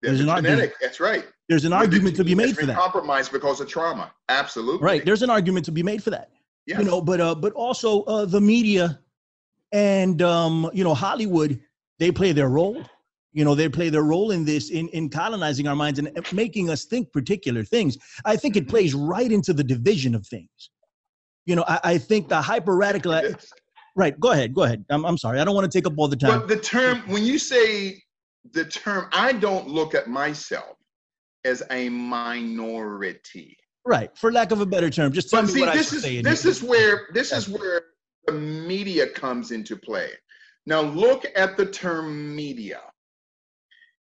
There's, 0.00 0.20
an 0.20 0.26
genetic, 0.26 0.50
argument. 0.50 0.72
that's 0.80 1.00
right. 1.00 1.26
There's 1.48 1.64
an 1.64 1.72
argument 1.72 2.14
to 2.16 2.24
be 2.24 2.34
made 2.34 2.56
for 2.56 2.66
that. 2.66 2.76
Compromised 2.76 3.32
because 3.32 3.60
of 3.60 3.68
trauma. 3.68 4.12
Absolutely. 4.28 4.84
Right. 4.84 5.04
There's 5.04 5.22
an 5.22 5.30
argument 5.30 5.64
to 5.66 5.72
be 5.72 5.82
made 5.82 6.02
for 6.02 6.10
that. 6.10 6.30
Yes. 6.66 6.78
You 6.78 6.84
know, 6.84 7.00
but 7.00 7.20
uh, 7.20 7.34
but 7.34 7.52
also 7.54 8.02
uh, 8.02 8.26
the 8.26 8.40
media 8.40 9.00
and 9.72 10.20
um, 10.22 10.70
you 10.74 10.84
know 10.84 10.94
Hollywood, 10.94 11.58
they 11.98 12.12
play 12.12 12.32
their 12.32 12.48
role. 12.48 12.84
You 13.32 13.44
know, 13.44 13.54
they 13.54 13.68
play 13.68 13.90
their 13.90 14.02
role 14.02 14.30
in 14.30 14.44
this 14.44 14.70
in 14.70 14.88
in 14.88 15.10
colonizing 15.10 15.68
our 15.68 15.76
minds 15.76 15.98
and 15.98 16.10
making 16.32 16.70
us 16.70 16.86
think 16.86 17.12
particular 17.12 17.62
things. 17.62 17.98
I 18.24 18.36
think 18.36 18.56
it 18.56 18.68
plays 18.68 18.94
right 18.94 19.30
into 19.30 19.52
the 19.52 19.64
division 19.64 20.14
of 20.14 20.26
things. 20.26 20.70
You 21.44 21.56
know, 21.56 21.64
I, 21.68 21.80
I 21.84 21.98
think 21.98 22.28
the 22.28 22.40
hyper 22.40 22.76
radical. 22.76 23.20
Right. 23.96 24.18
Go 24.20 24.30
ahead. 24.30 24.54
Go 24.54 24.62
ahead. 24.62 24.84
I'm, 24.90 25.04
I'm 25.04 25.18
sorry. 25.18 25.40
I 25.40 25.44
don't 25.44 25.54
want 25.54 25.70
to 25.70 25.76
take 25.76 25.86
up 25.86 25.94
all 25.98 26.08
the 26.08 26.16
time. 26.16 26.38
But 26.38 26.48
the 26.48 26.56
term, 26.56 27.02
when 27.08 27.24
you 27.24 27.38
say 27.38 28.00
the 28.52 28.64
term, 28.64 29.08
I 29.12 29.32
don't 29.32 29.68
look 29.68 29.94
at 29.94 30.06
myself 30.06 30.76
as 31.44 31.62
a 31.70 31.88
minority. 31.88 33.56
Right. 33.84 34.16
For 34.16 34.30
lack 34.30 34.52
of 34.52 34.60
a 34.60 34.66
better 34.66 34.90
term, 34.90 35.12
just 35.12 35.30
tell 35.30 35.42
but 35.42 35.48
me 35.48 35.54
see, 35.54 35.60
what 35.62 35.74
this 35.74 35.92
I 35.92 35.96
is, 35.96 36.02
say. 36.02 36.22
This 36.22 36.44
is 36.44 36.62
where 36.62 37.08
this 37.12 37.32
is 37.32 37.48
where 37.48 37.82
the 38.26 38.32
media 38.32 39.08
comes 39.08 39.50
into 39.50 39.76
play. 39.76 40.10
Now 40.66 40.82
look 40.82 41.24
at 41.34 41.56
the 41.56 41.66
term 41.66 42.36
media. 42.36 42.80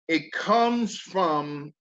It 0.08 0.32
comes 0.32 0.98
from 0.98 1.74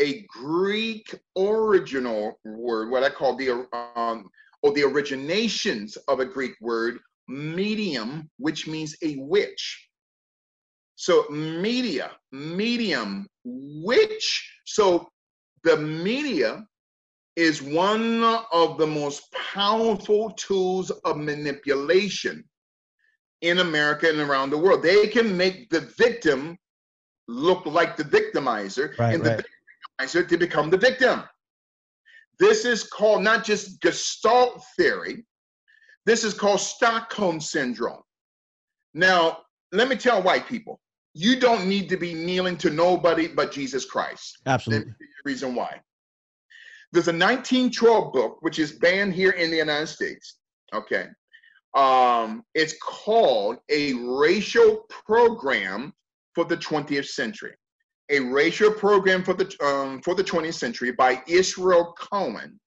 a 0.00 0.24
Greek 0.28 1.14
original 1.36 2.38
word, 2.44 2.90
what 2.90 3.02
I 3.02 3.10
call 3.10 3.36
the 3.36 3.66
um, 3.96 4.28
or 4.62 4.72
the 4.72 4.82
originations 4.82 5.96
of 6.08 6.20
a 6.20 6.24
Greek 6.24 6.54
word, 6.60 6.98
medium, 7.28 8.28
which 8.38 8.66
means 8.66 8.96
a 9.02 9.16
witch. 9.16 9.88
So 10.96 11.26
media, 11.30 12.12
medium, 12.32 13.28
witch. 13.44 14.52
So 14.64 15.08
the 15.62 15.76
media 15.76 16.64
is 17.36 17.62
one 17.62 18.24
of 18.52 18.78
the 18.78 18.86
most 18.86 19.32
powerful 19.32 20.30
tools 20.32 20.90
of 20.90 21.16
manipulation 21.16 22.44
in 23.42 23.60
America 23.60 24.08
and 24.08 24.18
around 24.18 24.50
the 24.50 24.58
world. 24.58 24.82
They 24.82 25.06
can 25.06 25.36
make 25.36 25.70
the 25.70 25.82
victim 25.96 26.58
look 27.28 27.64
like 27.66 27.96
the 27.96 28.04
victimizer 28.04 28.98
right, 28.98 29.14
and 29.14 29.24
right. 29.24 29.38
the 29.38 29.44
victimizer 30.04 30.28
to 30.28 30.36
become 30.36 30.70
the 30.70 30.76
victim. 30.76 31.22
This 32.38 32.64
is 32.64 32.84
called 32.84 33.22
not 33.22 33.44
just 33.44 33.80
Gestalt 33.80 34.62
theory, 34.76 35.24
this 36.06 36.24
is 36.24 36.34
called 36.34 36.60
Stockholm 36.60 37.40
syndrome. 37.40 38.00
Now, 38.94 39.38
let 39.72 39.88
me 39.88 39.96
tell 39.96 40.22
white 40.22 40.46
people 40.48 40.80
you 41.14 41.38
don't 41.38 41.68
need 41.68 41.88
to 41.88 41.96
be 41.96 42.14
kneeling 42.14 42.56
to 42.58 42.70
nobody 42.70 43.28
but 43.28 43.52
Jesus 43.52 43.84
Christ. 43.84 44.38
Absolutely. 44.46 44.92
the 44.92 45.06
reason 45.24 45.54
why. 45.54 45.80
There's 46.92 47.08
a 47.08 47.12
1912 47.12 48.12
book, 48.12 48.38
which 48.40 48.58
is 48.58 48.72
banned 48.72 49.12
here 49.12 49.32
in 49.32 49.50
the 49.50 49.56
United 49.56 49.88
States. 49.88 50.38
Okay. 50.72 51.06
Um, 51.74 52.44
it's 52.54 52.74
called 52.82 53.58
A 53.70 53.92
Racial 53.94 54.86
Program 54.88 55.92
for 56.38 56.44
the 56.44 56.56
20th 56.56 57.08
Century. 57.08 57.52
A 58.10 58.20
Racial 58.20 58.70
Program 58.70 59.24
for 59.24 59.34
the, 59.34 59.52
um, 59.60 60.00
for 60.02 60.14
the 60.14 60.22
20th 60.22 60.54
Century 60.54 60.92
by 60.92 61.20
Israel 61.26 61.96
Cohen, 61.98 62.60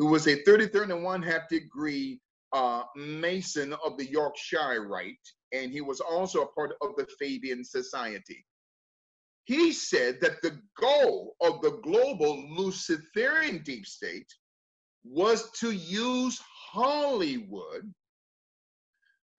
who 0.00 0.06
was 0.06 0.26
a 0.26 0.42
33rd 0.42 0.90
and 0.90 1.04
one 1.04 1.22
half 1.22 1.48
degree 1.48 2.18
uh, 2.52 2.82
Mason 2.96 3.74
of 3.84 3.96
the 3.96 4.10
Yorkshire 4.10 4.88
Rite, 4.88 5.14
and 5.52 5.70
he 5.70 5.80
was 5.80 6.00
also 6.00 6.42
a 6.42 6.48
part 6.48 6.72
of 6.82 6.96
the 6.96 7.06
Fabian 7.16 7.62
Society. 7.62 8.44
He 9.44 9.70
said 9.70 10.20
that 10.20 10.42
the 10.42 10.58
goal 10.76 11.36
of 11.40 11.62
the 11.62 11.78
global 11.84 12.44
Luciferian 12.56 13.62
deep 13.62 13.86
state 13.86 14.34
was 15.04 15.48
to 15.60 15.70
use 15.70 16.40
Hollywood 16.72 17.88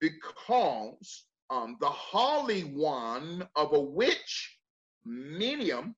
because 0.00 1.27
um, 1.50 1.76
the 1.80 1.88
Holy 1.88 2.62
One 2.62 3.46
of 3.56 3.72
a 3.72 3.80
witch 3.80 4.58
medium 5.04 5.94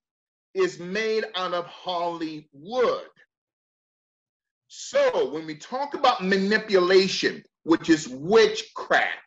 is 0.54 0.78
made 0.78 1.24
out 1.34 1.54
of 1.54 1.66
Hollywood. 1.66 3.08
So 4.68 5.30
when 5.30 5.46
we 5.46 5.56
talk 5.56 5.94
about 5.94 6.24
manipulation, 6.24 7.42
which 7.64 7.88
is 7.88 8.08
witchcraft, 8.08 9.18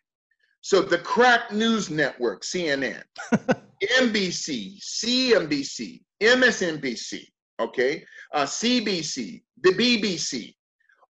so 0.61 0.81
the 0.81 0.99
crack 0.99 1.51
news 1.51 1.89
network, 1.89 2.43
CNN, 2.43 3.03
NBC, 3.99 4.79
CNBC, 5.03 6.01
MSNBC, 6.21 7.25
okay, 7.59 8.05
uh, 8.33 8.43
CBC, 8.43 9.43
the 9.61 9.71
BBC, 9.71 10.55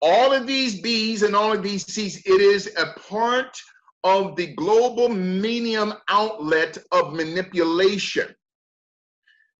all 0.01 0.33
of 0.33 0.45
these 0.45 0.81
B's 0.81 1.23
and 1.23 1.33
all 1.33 1.53
of 1.53 1.63
these 1.63 1.85
C's, 1.85 2.17
it 2.25 2.41
is 2.41 2.69
a 2.77 2.99
part 2.99 3.57
of 4.03 4.35
the 4.35 4.53
global 4.55 5.09
medium 5.09 5.93
outlet 6.09 6.77
of 6.91 7.13
manipulation 7.13 8.33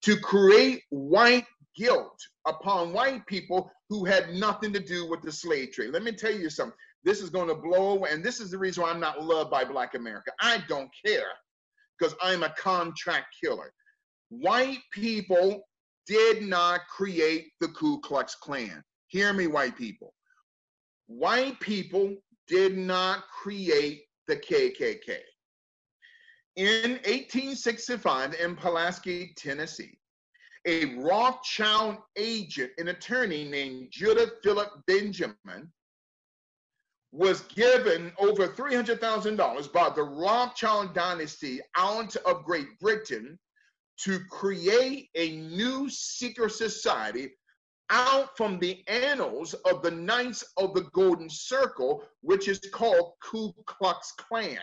to 0.03 0.17
create 0.19 0.83
white 0.89 1.45
guilt 1.75 2.19
upon 2.45 2.93
white 2.93 3.25
people 3.25 3.71
who 3.89 4.05
had 4.05 4.33
nothing 4.33 4.73
to 4.73 4.79
do 4.79 5.09
with 5.09 5.21
the 5.21 5.31
slave 5.31 5.71
trade. 5.71 5.91
Let 5.91 6.03
me 6.03 6.11
tell 6.11 6.31
you 6.31 6.49
something. 6.49 6.77
This 7.03 7.21
is 7.21 7.29
going 7.29 7.47
to 7.47 7.55
blow 7.55 7.91
away, 7.91 8.09
and 8.11 8.23
this 8.23 8.39
is 8.39 8.51
the 8.51 8.57
reason 8.57 8.83
why 8.83 8.89
I'm 8.89 8.99
not 8.99 9.23
loved 9.23 9.51
by 9.51 9.63
Black 9.63 9.95
America. 9.95 10.31
I 10.41 10.63
don't 10.67 10.89
care 11.05 11.31
because 11.97 12.15
I'm 12.21 12.43
a 12.43 12.53
contract 12.57 13.27
killer. 13.41 13.71
White 14.29 14.79
people 14.91 15.61
did 16.05 16.41
not 16.41 16.81
create 16.87 17.47
the 17.61 17.69
Ku 17.69 17.99
Klux 18.01 18.35
Klan. 18.35 18.83
Hear 19.07 19.31
me, 19.33 19.47
white 19.47 19.77
people. 19.77 20.13
White 21.07 21.59
people 21.59 22.15
did 22.47 22.77
not 22.77 23.23
create 23.41 24.03
the 24.27 24.35
KKK. 24.35 25.19
In 26.55 26.91
1865 27.05 28.33
in 28.35 28.55
Pulaski, 28.55 29.33
Tennessee, 29.37 29.97
a 30.65 30.95
Rothschild 30.95 31.97
agent, 32.15 32.71
an 32.77 32.89
attorney 32.89 33.45
named 33.45 33.87
Judah 33.91 34.31
Philip 34.43 34.69
Benjamin, 34.87 35.71
was 37.11 37.41
given 37.41 38.11
over 38.17 38.47
$300,000 38.47 39.71
by 39.73 39.89
the 39.89 40.03
Rothschild 40.03 40.93
dynasty 40.93 41.61
out 41.75 42.15
of 42.17 42.43
Great 42.43 42.77
Britain 42.79 43.39
to 43.99 44.19
create 44.29 45.09
a 45.15 45.37
new 45.37 45.89
secret 45.89 46.51
society 46.51 47.29
out 47.89 48.35
from 48.35 48.59
the 48.59 48.83
annals 48.87 49.53
of 49.53 49.81
the 49.81 49.91
Knights 49.91 50.43
of 50.57 50.73
the 50.73 50.83
Golden 50.93 51.29
Circle, 51.29 52.03
which 52.21 52.47
is 52.47 52.59
called 52.71 53.13
Ku 53.21 53.53
Klux 53.65 54.13
Klan. 54.17 54.59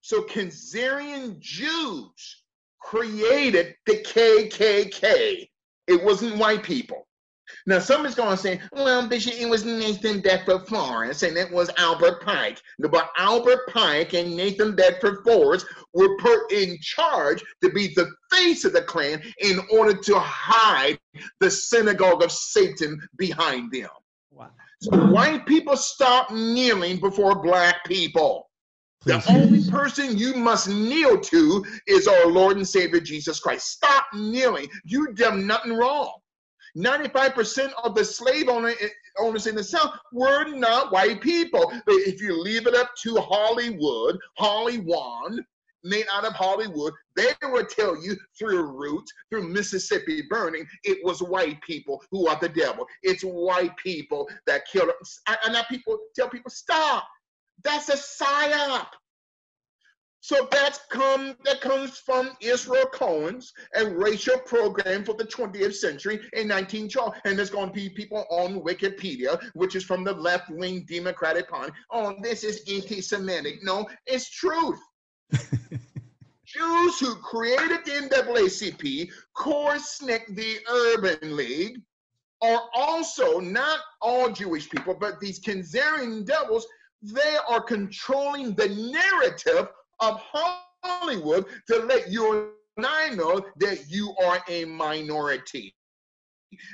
So 0.00 0.22
Khazarian 0.22 1.38
Jews 1.38 2.42
created 2.80 3.76
the 3.86 4.02
KKK. 4.02 5.48
It 5.86 6.04
wasn't 6.04 6.38
white 6.38 6.62
people. 6.62 7.06
Now, 7.66 7.78
somebody's 7.78 8.14
going 8.14 8.30
to 8.30 8.36
say, 8.36 8.60
well, 8.72 9.06
Bishop, 9.06 9.34
it 9.34 9.48
was 9.48 9.64
Nathan 9.64 10.20
Bedford 10.20 10.66
Forrest 10.68 11.22
and 11.22 11.36
it 11.36 11.50
was 11.50 11.70
Albert 11.76 12.22
Pike. 12.22 12.60
But 12.78 13.10
Albert 13.16 13.68
Pike 13.68 14.14
and 14.14 14.36
Nathan 14.36 14.74
Bedford 14.74 15.24
Forrest 15.24 15.66
were 15.94 16.16
put 16.18 16.52
in 16.52 16.78
charge 16.80 17.42
to 17.62 17.70
be 17.70 17.88
the 17.94 18.10
face 18.30 18.64
of 18.64 18.72
the 18.72 18.82
Klan 18.82 19.22
in 19.40 19.60
order 19.70 19.94
to 19.94 20.18
hide 20.18 20.98
the 21.40 21.50
synagogue 21.50 22.22
of 22.22 22.32
Satan 22.32 23.00
behind 23.16 23.72
them. 23.72 23.88
Wow. 24.32 24.50
So 24.80 24.96
white 25.08 25.46
people 25.46 25.76
stop 25.76 26.30
kneeling 26.30 27.00
before 27.00 27.42
black 27.42 27.84
people. 27.84 28.48
Please. 29.02 29.24
The 29.24 29.32
only 29.32 29.70
person 29.70 30.18
you 30.18 30.34
must 30.34 30.68
kneel 30.68 31.18
to 31.18 31.64
is 31.86 32.06
our 32.06 32.26
Lord 32.26 32.58
and 32.58 32.68
Savior 32.68 33.00
Jesus 33.00 33.40
Christ. 33.40 33.68
Stop 33.68 34.06
kneeling. 34.14 34.68
You 34.84 35.12
done 35.14 35.46
nothing 35.46 35.72
wrong. 35.72 36.19
95% 36.76 37.72
of 37.82 37.94
the 37.94 38.04
slave 38.04 38.48
owner, 38.48 38.72
eh, 38.80 38.88
owners 39.18 39.46
in 39.46 39.54
the 39.54 39.64
South 39.64 39.94
were 40.12 40.44
not 40.48 40.92
white 40.92 41.20
people. 41.20 41.72
But 41.86 41.94
if 41.94 42.20
you 42.20 42.40
leave 42.40 42.66
it 42.66 42.74
up 42.74 42.92
to 43.02 43.16
Hollywood, 43.16 44.18
Hollywood, 44.38 45.44
made 45.82 46.06
out 46.12 46.24
of 46.24 46.34
Hollywood, 46.34 46.92
they 47.16 47.32
would 47.44 47.68
tell 47.68 48.00
you 48.00 48.16
through 48.38 48.62
roots, 48.62 49.12
through 49.30 49.48
Mississippi 49.48 50.22
burning, 50.28 50.66
it 50.84 50.98
was 51.04 51.22
white 51.22 51.60
people 51.62 52.02
who 52.10 52.26
are 52.26 52.38
the 52.40 52.48
devil. 52.48 52.86
It's 53.02 53.22
white 53.22 53.76
people 53.76 54.28
that 54.46 54.66
killed. 54.70 54.90
And 55.26 55.54
now 55.54 55.62
people 55.68 55.98
tell 56.14 56.28
people, 56.28 56.50
stop. 56.50 57.06
That's 57.62 57.88
a 57.88 57.96
psyop. 57.96 58.86
So 60.20 60.48
that's 60.50 60.80
come 60.90 61.34
that 61.44 61.60
comes 61.60 61.98
from 61.98 62.30
Israel 62.40 62.86
Cohen's 62.92 63.52
a 63.74 63.86
racial 63.86 64.38
program 64.38 65.02
for 65.02 65.14
the 65.14 65.24
20th 65.24 65.74
century 65.74 66.16
in 66.34 66.48
1912. 66.48 67.14
And 67.24 67.38
there's 67.38 67.50
going 67.50 67.68
to 67.68 67.72
be 67.72 67.88
people 67.88 68.26
on 68.30 68.60
Wikipedia, 68.60 69.40
which 69.54 69.74
is 69.74 69.84
from 69.84 70.04
the 70.04 70.12
left-wing 70.12 70.84
Democratic 70.88 71.48
Party. 71.48 71.72
Oh, 71.90 72.14
this 72.22 72.44
is 72.44 72.62
anti-Semitic. 72.70 73.62
No, 73.62 73.86
it's 74.06 74.30
truth. 74.30 74.78
Jews 75.32 76.98
who 76.98 77.14
created 77.16 77.84
the 77.84 78.08
NAACP, 78.10 79.08
CORE/SNCC, 79.34 80.34
the 80.34 80.58
Urban 80.68 81.36
League, 81.36 81.78
are 82.42 82.62
also 82.74 83.38
not 83.38 83.78
all 84.02 84.30
Jewish 84.30 84.68
people, 84.68 84.96
but 84.98 85.20
these 85.20 85.40
Khazarian 85.40 86.24
devils 86.26 86.66
they 87.02 87.36
are 87.48 87.62
controlling 87.62 88.54
the 88.54 88.68
narrative 88.68 89.68
of 90.00 90.20
Hollywood 90.82 91.46
to 91.68 91.78
let 91.80 92.10
you 92.10 92.52
and 92.76 92.86
I 92.86 93.10
know 93.10 93.44
that 93.58 93.90
you 93.90 94.14
are 94.24 94.42
a 94.48 94.64
minority, 94.64 95.74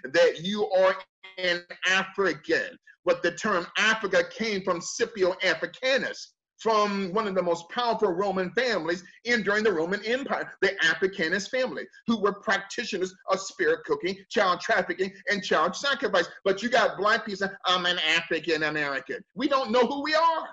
that 0.05 0.45
you 0.45 0.71
are 0.71 0.95
an 1.39 1.63
African. 1.89 2.79
But 3.05 3.23
the 3.23 3.33
term 3.33 3.67
Africa 3.77 4.23
came 4.37 4.63
from 4.63 4.81
Scipio 4.81 5.35
Africanus, 5.43 6.35
from 6.59 7.13
one 7.13 7.27
of 7.27 7.35
the 7.35 7.43
most 7.43 7.69
powerful 7.71 8.13
Roman 8.13 8.51
families 8.53 9.03
in 9.25 9.43
during 9.43 9.65
the 9.65 9.73
Roman 9.73 10.05
Empire, 10.05 10.53
the 10.63 10.73
Africanus 10.85 11.49
family, 11.49 11.85
who 12.07 12.21
were 12.21 12.35
practitioners 12.35 13.15
of 13.31 13.41
spirit 13.41 13.85
cooking, 13.85 14.17
child 14.29 14.61
trafficking, 14.61 15.13
and 15.31 15.43
child 15.43 15.75
sacrifice. 15.75 16.29
But 16.45 16.63
you 16.63 16.69
got 16.69 16.99
black 16.99 17.27
people, 17.27 17.39
saying, 17.39 17.53
I'm 17.65 17.87
an 17.87 17.99
African 17.99 18.65
American. 18.65 19.19
We 19.35 19.49
don't 19.49 19.71
know 19.71 19.87
who 19.87 20.03
we 20.03 20.15
are. 20.15 20.49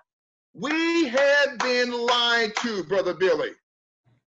We 0.53 1.07
have 1.07 1.57
been 1.59 1.91
lied 1.91 2.55
to, 2.57 2.83
Brother 2.83 3.13
Billy. 3.13 3.51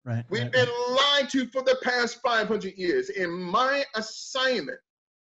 Right. 0.05 0.25
We've 0.29 0.43
right, 0.43 0.53
been 0.53 0.69
right. 0.69 1.21
lied 1.21 1.31
to 1.31 1.47
for 1.49 1.63
the 1.63 1.79
past 1.83 2.21
500 2.21 2.75
years. 2.77 3.11
And 3.11 3.33
my 3.33 3.85
assignment 3.95 4.79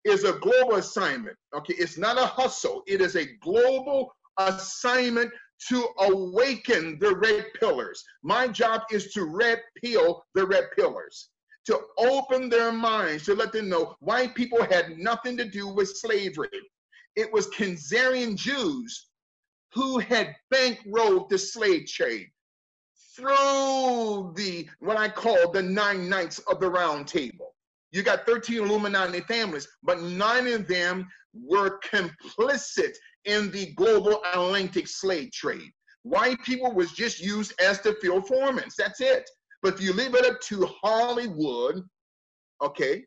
is 0.06 0.24
a 0.24 0.34
global 0.34 0.76
assignment. 0.76 1.36
Okay, 1.56 1.74
it's 1.78 1.98
not 1.98 2.18
a 2.18 2.26
hustle, 2.26 2.84
it 2.88 3.02
is 3.02 3.16
a 3.16 3.26
global 3.42 4.14
assignment 4.38 5.32
to 5.70 5.88
awaken 6.00 7.00
the 7.00 7.16
red 7.16 7.48
pillars. 7.60 8.04
My 8.24 8.48
job 8.48 8.84
is 8.92 9.12
to 9.14 9.26
red 9.26 9.62
pill 9.84 10.24
the 10.36 10.46
red 10.46 10.66
pillars, 10.76 11.30
to 11.66 11.80
open 11.98 12.48
their 12.48 12.72
minds, 12.72 13.26
to 13.26 13.34
let 13.34 13.52
them 13.52 13.68
know 13.68 13.96
white 14.00 14.36
people 14.36 14.64
had 14.64 14.98
nothing 14.98 15.36
to 15.38 15.46
do 15.46 15.68
with 15.68 15.98
slavery. 15.98 16.50
It 17.16 17.34
was 17.34 17.48
Khazarian 17.48 18.36
Jews 18.36 19.07
who 19.74 20.00
had 20.00 20.36
bankrolled 20.54 21.30
the 21.30 21.38
slave 21.38 21.88
trade 21.88 22.28
through 23.16 24.34
the 24.36 24.68
what 24.80 24.98
I 24.98 25.10
call 25.10 25.52
the 25.52 25.62
nine 25.62 26.08
knights 26.08 26.40
of 26.40 26.60
the 26.60 26.70
round 26.70 27.08
table. 27.08 27.56
You 27.92 28.04
got 28.04 28.26
13 28.26 28.64
Illuminati 28.64 29.22
families, 29.22 29.68
but 29.82 30.02
nine 30.02 30.48
of 30.48 30.68
them 30.68 31.08
were 31.34 31.80
complicit 31.80 32.94
in 33.26 33.50
the 33.52 33.74
global 33.74 34.22
Atlantic 34.34 34.88
slave 34.88 35.32
trade. 35.32 35.72
White 36.04 36.42
people 36.44 36.72
was 36.72 36.92
just 36.92 37.20
used 37.20 37.54
as 37.62 37.82
the 37.82 37.94
field 37.96 38.28
foremen. 38.28 38.66
That's 38.78 39.02
it. 39.02 39.30
But 39.62 39.76
if 39.76 39.82
you 39.82 39.94
leave 39.94 40.16
it 40.16 40.26
up 40.26 40.40
to 40.42 40.68
Hollywood, 40.82 41.84
okay, 42.62 43.04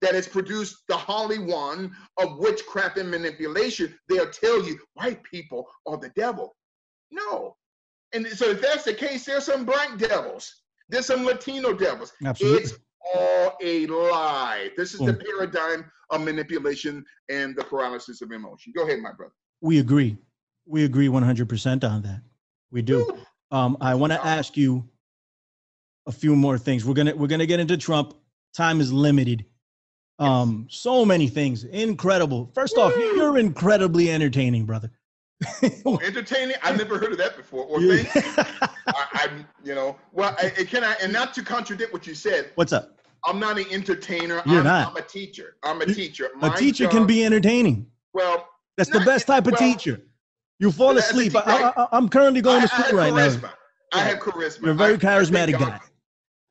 that 0.00 0.14
has 0.14 0.28
produced 0.28 0.84
the 0.88 0.96
holy 0.96 1.38
one 1.38 1.94
of 2.18 2.38
witchcraft 2.38 2.98
and 2.98 3.10
manipulation, 3.10 3.94
they'll 4.08 4.30
tell 4.30 4.64
you 4.64 4.78
white 4.94 5.22
people 5.24 5.66
are 5.86 5.96
the 5.96 6.10
devil. 6.10 6.54
No. 7.10 7.56
And 8.12 8.26
so 8.26 8.50
if 8.50 8.60
that's 8.60 8.84
the 8.84 8.94
case, 8.94 9.24
there's 9.24 9.44
some 9.44 9.64
black 9.64 9.98
devils. 9.98 10.62
There's 10.88 11.06
some 11.06 11.24
Latino 11.24 11.72
devils. 11.72 12.12
Absolutely. 12.24 12.62
It's 12.62 12.78
all 13.14 13.56
a 13.62 13.86
lie. 13.86 14.70
This 14.76 14.94
is 14.94 15.00
the 15.00 15.14
paradigm 15.14 15.90
of 16.10 16.22
manipulation 16.22 17.04
and 17.28 17.54
the 17.54 17.64
paralysis 17.64 18.22
of 18.22 18.32
emotion. 18.32 18.72
Go 18.74 18.84
ahead, 18.84 19.00
my 19.00 19.12
brother. 19.12 19.34
We 19.60 19.78
agree. 19.80 20.16
We 20.66 20.84
agree 20.84 21.08
100% 21.08 21.84
on 21.84 22.02
that. 22.02 22.22
We 22.70 22.82
do. 22.82 23.18
Um, 23.50 23.76
I 23.80 23.94
want 23.94 24.12
to 24.12 24.24
ask 24.24 24.56
you 24.56 24.88
a 26.06 26.12
few 26.12 26.36
more 26.36 26.58
things. 26.58 26.84
We're 26.84 26.94
gonna 26.94 27.14
we're 27.14 27.28
gonna 27.28 27.46
get 27.46 27.60
into 27.60 27.76
Trump. 27.76 28.14
Time 28.54 28.80
is 28.80 28.92
limited. 28.92 29.44
Um, 30.18 30.66
so 30.68 31.04
many 31.04 31.28
things. 31.28 31.64
Incredible. 31.64 32.50
First 32.54 32.76
Woo! 32.76 32.84
off, 32.84 32.96
you're 32.96 33.38
incredibly 33.38 34.10
entertaining, 34.10 34.64
brother. 34.64 34.90
oh, 35.86 36.00
entertaining? 36.04 36.56
I 36.62 36.74
never 36.74 36.98
heard 36.98 37.12
of 37.12 37.18
that 37.18 37.36
before. 37.36 37.64
Or 37.64 37.80
yeah. 37.80 38.04
I, 38.86 39.28
am 39.30 39.46
you 39.62 39.74
know, 39.74 39.96
well, 40.12 40.34
I, 40.38 40.50
can 40.50 40.82
I, 40.82 40.94
and 41.02 41.12
not 41.12 41.34
to 41.34 41.42
contradict 41.42 41.92
what 41.92 42.06
you 42.06 42.14
said. 42.14 42.50
What's 42.56 42.72
up? 42.72 42.98
I'm 43.24 43.38
not 43.38 43.58
an 43.58 43.66
entertainer. 43.70 44.42
You're 44.46 44.58
I'm, 44.58 44.64
not. 44.64 44.88
I'm 44.90 44.96
a 44.96 45.02
teacher. 45.02 45.56
I'm 45.62 45.80
a 45.80 45.86
teacher. 45.86 46.30
My 46.36 46.54
a 46.54 46.56
teacher 46.56 46.84
job, 46.84 46.92
can 46.92 47.06
be 47.06 47.24
entertaining. 47.24 47.86
Well, 48.12 48.48
that's 48.76 48.90
the 48.90 49.00
best 49.00 49.26
type 49.26 49.46
of 49.46 49.52
well, 49.52 49.60
teacher. 49.60 50.00
You 50.58 50.72
fall 50.72 50.96
asleep. 50.96 51.34
I, 51.36 51.88
am 51.92 52.08
currently 52.08 52.40
going 52.40 52.62
to 52.62 52.68
school 52.68 52.98
right 52.98 53.12
charisma. 53.12 53.42
now. 53.42 53.52
I 53.92 54.00
have 54.00 54.18
charisma. 54.18 54.62
You're 54.62 54.70
a 54.72 54.74
very 54.74 54.98
charismatic 54.98 55.58
guy. 55.58 55.80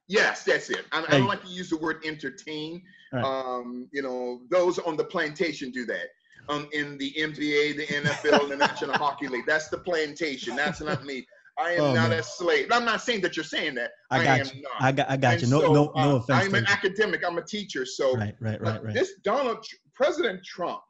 Yes, 0.07 0.43
that's 0.43 0.69
it. 0.69 0.85
I, 0.91 1.03
I, 1.07 1.17
don't 1.17 1.27
like 1.27 1.43
to 1.43 1.49
use 1.49 1.69
the 1.69 1.77
word 1.77 1.97
entertain. 2.05 2.81
Right. 3.11 3.23
Um, 3.23 3.87
you 3.91 4.01
know, 4.01 4.41
those 4.49 4.79
on 4.79 4.97
the 4.97 5.03
plantation 5.03 5.71
do 5.71 5.85
that. 5.85 6.07
Um, 6.49 6.69
in 6.71 6.97
the 6.97 7.13
NBA, 7.17 7.75
the 7.75 7.87
NFL, 7.87 8.47
the 8.47 8.55
National 8.55 8.93
Hockey 8.97 9.27
League. 9.27 9.45
That's 9.45 9.67
the 9.67 9.79
plantation. 9.79 10.55
That's 10.55 10.79
not 10.79 11.03
me. 11.03 11.25
I 11.59 11.71
am 11.71 11.81
oh, 11.81 11.93
not 11.93 12.09
man. 12.11 12.19
a 12.19 12.23
slave. 12.23 12.67
I'm 12.71 12.85
not 12.85 13.01
saying 13.01 13.21
that 13.21 13.35
you're 13.35 13.43
saying 13.43 13.75
that. 13.75 13.91
I 14.11 14.23
got 14.23 14.39
I 14.39 14.43
you. 14.43 14.61
Not. 14.61 14.71
I 14.79 14.91
got. 14.91 15.09
I 15.09 15.17
got 15.17 15.33
and 15.33 15.41
you. 15.41 15.49
No, 15.49 15.61
so, 15.61 15.73
no, 15.73 15.73
no 15.73 15.91
uh, 15.95 16.15
offense. 16.17 16.45
I'm 16.45 16.55
an 16.55 16.67
academic. 16.67 17.23
I'm 17.25 17.37
a 17.37 17.41
teacher. 17.41 17.85
So 17.85 18.15
right, 18.15 18.35
right, 18.39 18.61
right, 18.61 18.83
right. 18.83 18.93
This 18.93 19.13
Donald 19.23 19.65
President 19.93 20.43
Trump 20.45 20.81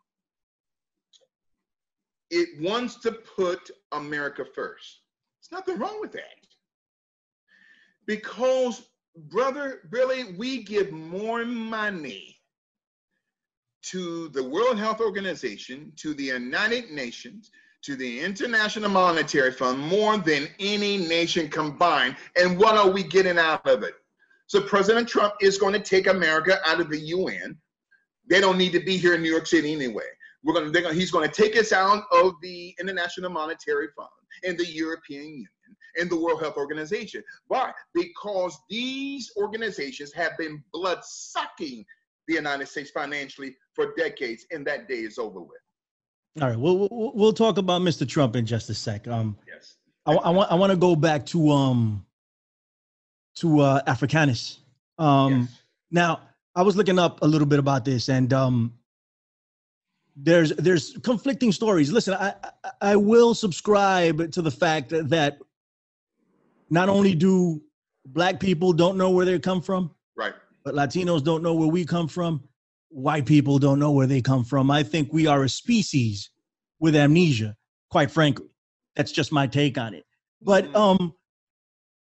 it 2.30 2.50
wants 2.62 3.00
to 3.02 3.12
put 3.12 3.70
America 3.92 4.44
first. 4.56 5.02
There's 5.40 5.60
nothing 5.60 5.80
wrong 5.80 6.00
with 6.02 6.12
that. 6.14 6.24
Because, 8.06 8.90
brother, 9.18 9.82
really, 9.90 10.36
we 10.36 10.64
give 10.64 10.92
more 10.92 11.46
money 11.46 12.38
to 13.84 14.30
the 14.30 14.44
World 14.44 14.78
Health 14.78 15.00
Organization, 15.00 15.92
to 15.98 16.14
the 16.14 16.26
United 16.26 16.92
Nations, 16.92 17.52
to 17.84 17.96
the 17.96 18.20
International 18.22 18.90
Monetary 18.90 19.52
Fund 19.52 19.80
more 19.80 20.18
than 20.18 20.48
any 20.60 20.98
nation 20.98 21.48
combined. 21.48 22.16
And 22.36 22.58
what 22.58 22.76
are 22.76 22.90
we 22.90 23.04
getting 23.04 23.38
out 23.38 23.66
of 23.68 23.84
it? 23.84 23.94
So 24.48 24.62
President 24.62 25.08
Trump 25.08 25.36
is 25.42 25.58
going 25.58 25.74
to 25.74 25.80
take 25.80 26.08
America 26.08 26.60
out 26.66 26.80
of 26.80 26.90
the 26.90 27.00
UN. 27.00 27.58
They 28.30 28.42
don't 28.42 28.58
need 28.58 28.74
to 28.74 28.80
be 28.80 28.98
here 28.98 29.16
in 29.16 29.22
New 29.22 29.32
York 29.32 29.48
City 29.48 29.74
anyway. 29.74 30.04
We're 30.44 30.54
going 30.54 30.72
to, 30.72 30.94
he's 30.94 31.12
going 31.12 31.30
to 31.30 31.34
take 31.34 31.58
us 31.58 31.72
out 31.72 32.04
of 32.12 32.34
the 32.42 32.76
International 32.80 33.30
Monetary 33.30 33.88
Fund 33.96 34.10
and 34.44 34.58
the 34.58 34.66
European 34.66 35.24
Union 35.24 35.48
and 35.98 36.10
the 36.10 36.16
World 36.16 36.42
Health 36.42 36.58
Organization. 36.58 37.24
Why? 37.48 37.72
Because 37.94 38.58
these 38.70 39.32
organizations 39.38 40.14
have 40.14 40.38
been 40.38 40.64
blood 40.74 41.00
sucking 41.04 41.86
the 42.28 42.34
United 42.34 42.68
States 42.68 42.92
financially 42.92 43.56
for 43.74 43.94
decades, 43.96 44.46
and 44.52 44.66
that 44.68 44.88
day 44.88 45.00
is 45.00 45.18
over 45.18 45.40
with. 45.40 45.58
All 46.42 46.50
right, 46.50 46.60
we'll 46.60 46.78
we'll, 46.78 47.12
we'll 47.16 47.34
talk 47.34 47.58
about 47.58 47.82
Mr. 47.82 48.08
Trump 48.08 48.36
in 48.36 48.46
just 48.46 48.70
a 48.70 48.74
sec. 48.74 49.08
Um, 49.08 49.38
yes, 49.48 49.78
I, 50.06 50.14
I 50.14 50.30
want 50.30 50.52
I 50.52 50.56
want 50.56 50.72
to 50.72 50.78
go 50.78 50.96
back 50.96 51.26
to 51.28 51.50
um 51.50 52.06
to 53.38 53.62
uh, 53.62 53.82
Africanus. 53.88 54.60
Um, 55.00 55.42
yes. 55.42 55.62
Now 55.92 56.22
I 56.56 56.62
was 56.62 56.76
looking 56.76 57.00
up 57.00 57.22
a 57.22 57.28
little 57.28 57.48
bit 57.48 57.60
about 57.60 57.86
this, 57.86 58.10
and 58.10 58.32
um, 58.34 58.74
there's 60.16 60.50
there's 60.56 60.98
conflicting 61.04 61.52
stories. 61.52 61.92
Listen, 61.92 62.16
I 62.16 62.34
I 62.82 62.96
will 62.96 63.34
subscribe 63.34 64.32
to 64.32 64.42
the 64.42 64.52
fact 64.52 64.90
that 64.90 65.40
not 66.70 66.90
only 66.90 67.16
do 67.16 67.62
black 68.06 68.40
people 68.40 68.74
don't 68.74 68.98
know 68.98 69.10
where 69.10 69.26
they 69.26 69.40
come 69.40 69.62
from, 69.62 69.92
right, 70.16 70.34
but 70.64 70.74
Latinos 70.74 71.24
don't 71.24 71.44
know 71.44 71.54
where 71.54 71.68
we 71.68 71.86
come 71.86 72.08
from. 72.08 72.44
White 72.90 73.26
people 73.26 73.60
don't 73.60 73.80
know 73.80 73.92
where 73.92 74.08
they 74.08 74.22
come 74.22 74.44
from. 74.44 74.72
I 74.72 74.84
think 74.84 75.12
we 75.12 75.28
are 75.28 75.44
a 75.44 75.50
species 75.50 76.30
with 76.80 76.96
amnesia. 76.96 77.56
Quite 77.90 78.12
frankly, 78.12 78.48
that's 78.96 79.12
just 79.12 79.32
my 79.32 79.48
take 79.48 79.78
on 79.78 79.94
it. 79.94 80.06
But 80.42 80.66
mm-hmm. 80.66 80.76
um, 80.76 81.14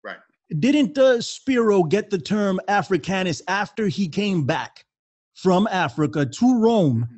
right? 0.04 0.18
Didn't 0.60 0.98
uh, 0.98 1.22
Spiro 1.22 1.84
get 1.84 2.10
the 2.10 2.18
term 2.18 2.60
Africanus 2.68 3.42
after 3.48 3.88
he 3.88 4.08
came 4.08 4.46
back 4.46 4.86
from 5.34 5.68
Africa 5.68 6.26
to 6.26 6.60
Rome? 6.60 7.06
Mm-hmm. 7.06 7.16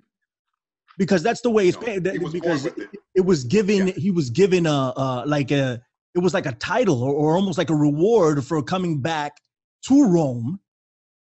Because 0.98 1.22
that's 1.22 1.42
the 1.42 1.50
way 1.52 1.68
it's 1.68 1.78
no, 1.80 1.86
paid. 1.86 2.04
Because 2.32 2.66
it. 2.66 2.74
it. 3.14 3.22
was 3.22 3.44
given, 3.44 3.88
yeah. 3.88 3.94
he 3.94 4.10
was 4.10 4.32
given 4.32 4.66
a, 4.66 4.94
a 4.96 5.24
like 5.28 5.52
a 5.52 5.80
it 6.18 6.24
was 6.24 6.34
like 6.34 6.48
a 6.48 6.52
title 6.54 7.04
or, 7.04 7.14
or 7.14 7.36
almost 7.36 7.58
like 7.58 7.70
a 7.70 7.76
reward 7.76 8.44
for 8.44 8.62
coming 8.64 9.00
back 9.00 9.38
to 9.84 10.06
Rome 10.08 10.60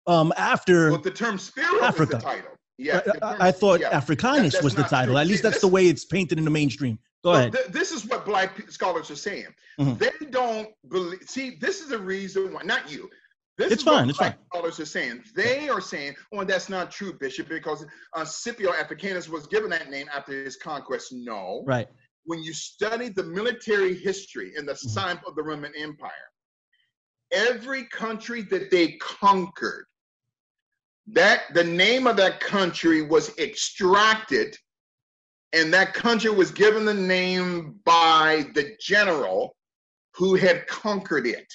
um, 0.06 0.32
after 0.36 0.92
well, 0.92 1.00
the 1.00 1.10
term 1.10 1.38
Spiro 1.38 1.82
Africa. 1.82 2.18
title. 2.18 2.50
Yeah, 2.78 3.00
I, 3.22 3.48
I, 3.48 3.52
thought 3.52 3.80
yeah. 3.80 3.90
Africanus 3.90 4.54
that, 4.54 4.64
was 4.64 4.74
the 4.74 4.82
title. 4.82 5.14
True. 5.14 5.20
At 5.20 5.26
least 5.26 5.42
that's 5.42 5.60
the 5.60 5.68
way 5.68 5.86
it's 5.86 6.04
painted 6.04 6.38
in 6.38 6.44
the 6.44 6.50
mainstream. 6.50 6.98
Go 7.22 7.32
ahead. 7.32 7.52
Th- 7.52 7.66
this 7.68 7.92
is 7.92 8.04
what 8.06 8.24
black 8.24 8.70
scholars 8.70 9.10
are 9.10 9.16
saying. 9.16 9.46
Mm-hmm. 9.78 9.94
They 9.94 10.26
don't 10.30 10.68
believe. 10.88 11.20
See, 11.26 11.56
this 11.60 11.80
is 11.80 11.88
the 11.88 11.98
reason 11.98 12.52
why. 12.52 12.62
Not 12.62 12.90
you. 12.90 13.08
This 13.56 13.70
it's 13.70 13.82
fine. 13.84 14.08
it's 14.08 14.18
fine. 14.18 14.34
Scholars 14.52 14.80
are 14.80 14.86
saying 14.86 15.22
they 15.36 15.68
are 15.68 15.80
saying, 15.80 16.14
"Oh, 16.32 16.42
that's 16.42 16.68
not 16.68 16.90
true, 16.90 17.12
Bishop," 17.12 17.48
because 17.48 17.86
uh, 18.14 18.24
Scipio 18.24 18.72
Africanus 18.72 19.28
was 19.28 19.46
given 19.46 19.70
that 19.70 19.88
name 19.88 20.08
after 20.12 20.32
his 20.44 20.56
conquest. 20.56 21.12
No. 21.12 21.62
Right 21.64 21.88
when 22.24 22.42
you 22.42 22.52
study 22.52 23.08
the 23.08 23.22
military 23.22 23.94
history 23.94 24.52
and 24.56 24.66
the 24.66 24.72
mm-hmm. 24.72 24.88
science 24.88 25.20
of 25.26 25.34
the 25.36 25.42
Roman 25.42 25.72
Empire, 25.76 26.10
every 27.32 27.84
country 27.84 28.42
that 28.42 28.70
they 28.70 28.92
conquered, 28.92 29.86
that 31.06 31.42
the 31.52 31.64
name 31.64 32.06
of 32.06 32.16
that 32.16 32.40
country 32.40 33.02
was 33.02 33.36
extracted 33.38 34.56
and 35.52 35.72
that 35.72 35.94
country 35.94 36.30
was 36.30 36.50
given 36.50 36.84
the 36.84 36.94
name 36.94 37.78
by 37.84 38.46
the 38.54 38.74
general 38.80 39.54
who 40.14 40.34
had 40.34 40.66
conquered 40.66 41.26
it. 41.26 41.46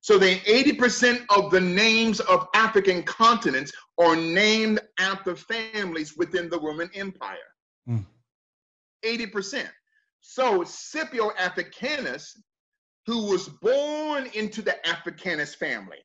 So 0.00 0.18
the 0.18 0.36
80% 0.40 1.24
of 1.30 1.50
the 1.50 1.60
names 1.60 2.20
of 2.20 2.46
African 2.54 3.02
continents 3.04 3.72
are 3.98 4.14
named 4.14 4.80
after 4.98 5.34
families 5.34 6.14
within 6.16 6.50
the 6.50 6.60
Roman 6.60 6.90
Empire. 6.94 7.38
Mm. 7.88 8.04
80%. 9.04 9.68
So 10.20 10.64
Scipio 10.64 11.32
Africanus, 11.38 12.42
who 13.06 13.30
was 13.30 13.48
born 13.48 14.26
into 14.34 14.62
the 14.62 14.86
Africanus 14.86 15.54
family, 15.54 15.98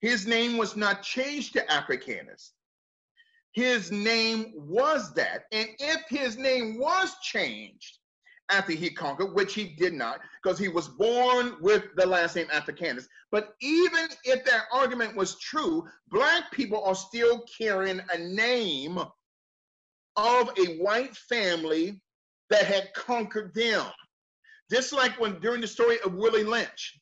his 0.00 0.26
name 0.26 0.56
was 0.56 0.76
not 0.76 1.02
changed 1.02 1.54
to 1.54 1.72
Africanus. 1.72 2.52
His 3.52 3.90
name 3.90 4.52
was 4.54 5.12
that. 5.14 5.44
And 5.52 5.68
if 5.78 6.02
his 6.08 6.36
name 6.36 6.78
was 6.78 7.16
changed 7.22 7.98
after 8.50 8.72
he 8.72 8.90
conquered, 8.90 9.34
which 9.34 9.54
he 9.54 9.74
did 9.78 9.92
not, 9.94 10.20
because 10.42 10.58
he 10.58 10.68
was 10.68 10.88
born 10.88 11.56
with 11.60 11.84
the 11.96 12.06
last 12.06 12.36
name 12.36 12.48
Africanus. 12.52 13.08
But 13.30 13.54
even 13.60 14.08
if 14.24 14.44
that 14.44 14.64
argument 14.72 15.16
was 15.16 15.38
true, 15.38 15.84
Black 16.08 16.50
people 16.52 16.82
are 16.84 16.94
still 16.94 17.44
carrying 17.58 18.00
a 18.12 18.18
name 18.18 18.98
of 20.16 20.50
a 20.58 20.76
white 20.78 21.16
family 21.16 22.00
that 22.50 22.64
had 22.64 22.92
conquered 22.94 23.54
them. 23.54 23.86
Just 24.70 24.92
like 24.92 25.18
when 25.18 25.40
during 25.40 25.60
the 25.60 25.66
story 25.66 25.98
of 26.04 26.14
Willie 26.14 26.44
Lynch, 26.44 27.00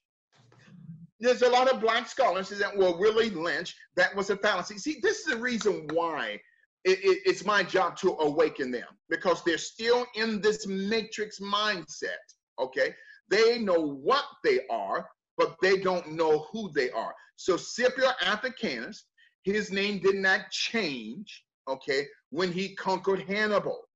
there's 1.21 1.43
a 1.43 1.49
lot 1.49 1.71
of 1.71 1.81
black 1.81 2.09
scholars 2.09 2.49
that 2.51 2.77
well, 2.77 2.99
Willie 2.99 3.31
Lynch, 3.31 3.75
that 3.97 4.15
was 4.15 4.31
a 4.31 4.37
fallacy. 4.37 4.79
See, 4.79 4.99
this 5.03 5.21
is 5.21 5.25
the 5.27 5.37
reason 5.37 5.89
why 5.93 6.41
it, 6.85 6.99
it, 7.01 7.23
it's 7.27 7.45
my 7.45 7.63
job 7.63 7.97
to 7.99 8.17
awaken 8.21 8.71
them 8.71 8.87
because 9.11 9.43
they're 9.43 9.59
still 9.59 10.07
in 10.15 10.41
this 10.41 10.67
matrix 10.67 11.41
mindset. 11.41 12.25
Okay, 12.59 12.95
they 13.29 13.59
know 13.59 13.81
what 13.81 14.25
they 14.45 14.61
are, 14.71 15.09
but 15.37 15.57
they 15.61 15.79
don't 15.79 16.13
know 16.13 16.47
who 16.53 16.71
they 16.73 16.91
are. 16.91 17.15
So 17.37 17.57
Scipio 17.57 18.11
Africanus, 18.23 19.05
his 19.43 19.71
name 19.71 19.99
did 19.99 20.17
not 20.17 20.51
change. 20.51 21.45
Okay, 21.69 22.07
when 22.31 22.53
he 22.53 22.75
conquered 22.75 23.23
Hannibal. 23.23 23.88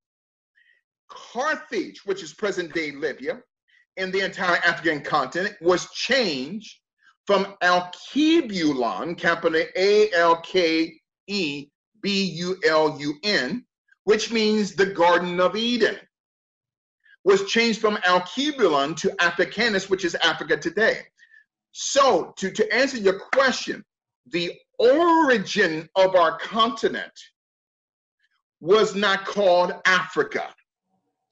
Carthage, 1.32 2.04
which 2.04 2.22
is 2.22 2.32
present 2.34 2.72
day 2.72 2.92
Libya, 2.92 3.40
and 3.96 4.12
the 4.12 4.20
entire 4.20 4.56
African 4.58 5.02
continent 5.02 5.56
was 5.60 5.90
changed 5.90 6.78
from 7.26 7.54
Alkebulan, 7.62 9.16
capital 9.16 9.62
A 9.76 10.12
L 10.12 10.40
K 10.40 10.98
E 11.26 11.68
B 12.00 12.24
U 12.24 12.56
L 12.66 12.96
U 12.98 13.14
N, 13.22 13.64
which 14.04 14.32
means 14.32 14.74
the 14.74 14.86
Garden 14.86 15.40
of 15.40 15.56
Eden, 15.56 15.96
was 17.24 17.46
changed 17.46 17.80
from 17.80 17.96
Alkebulan 17.98 18.96
to 18.96 19.14
Africanus, 19.20 19.88
which 19.88 20.04
is 20.04 20.14
Africa 20.16 20.56
today. 20.56 21.00
So, 21.72 22.34
to, 22.38 22.50
to 22.50 22.74
answer 22.74 22.98
your 22.98 23.20
question, 23.32 23.84
the 24.26 24.52
origin 24.78 25.88
of 25.94 26.16
our 26.16 26.38
continent 26.38 27.12
was 28.60 28.94
not 28.94 29.24
called 29.24 29.72
Africa. 29.86 30.54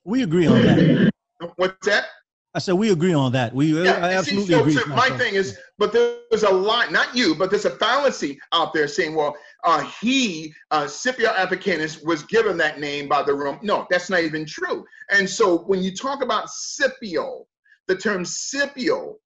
We 0.05 0.23
agree 0.23 0.47
on 0.47 0.63
that. 0.63 1.11
What's 1.57 1.87
that? 1.87 2.07
I 2.53 2.59
said 2.59 2.75
we 2.75 2.91
agree 2.91 3.13
on 3.13 3.31
that. 3.33 3.55
We 3.55 3.81
yeah, 3.81 4.05
I 4.05 4.15
absolutely 4.15 4.47
see, 4.47 4.53
so, 4.53 4.61
agree. 4.61 4.73
So 4.73 4.87
my 4.87 5.11
thing 5.11 5.35
is, 5.35 5.57
but 5.79 5.93
there's 5.93 6.43
a 6.43 6.51
lot, 6.51 6.91
not 6.91 7.15
you, 7.15 7.37
but 7.37 7.49
there's 7.49 7.65
a 7.65 7.71
fallacy 7.71 8.41
out 8.53 8.73
there 8.73 8.89
saying, 8.89 9.15
well, 9.15 9.37
uh, 9.65 9.89
he, 10.01 10.53
uh, 10.73 10.89
Scipio 10.89 11.31
Africanus, 11.31 12.03
was 12.03 12.25
given 12.25 12.57
that 12.57 12.81
name 12.81 13.09
by 13.09 13.23
the 13.23 13.33
Rome. 13.33 13.61
No, 13.63 13.87
that's 13.89 14.11
not 14.11 14.21
even 14.21 14.45
true. 14.45 14.85
And 15.11 15.31
so 15.31 15.59
when 15.59 15.81
you 15.81 15.95
talk 15.95 16.23
about 16.23 16.51
Scipio, 16.51 17.47
the 17.87 17.95
term 17.95 18.25
Scipio 18.25 19.17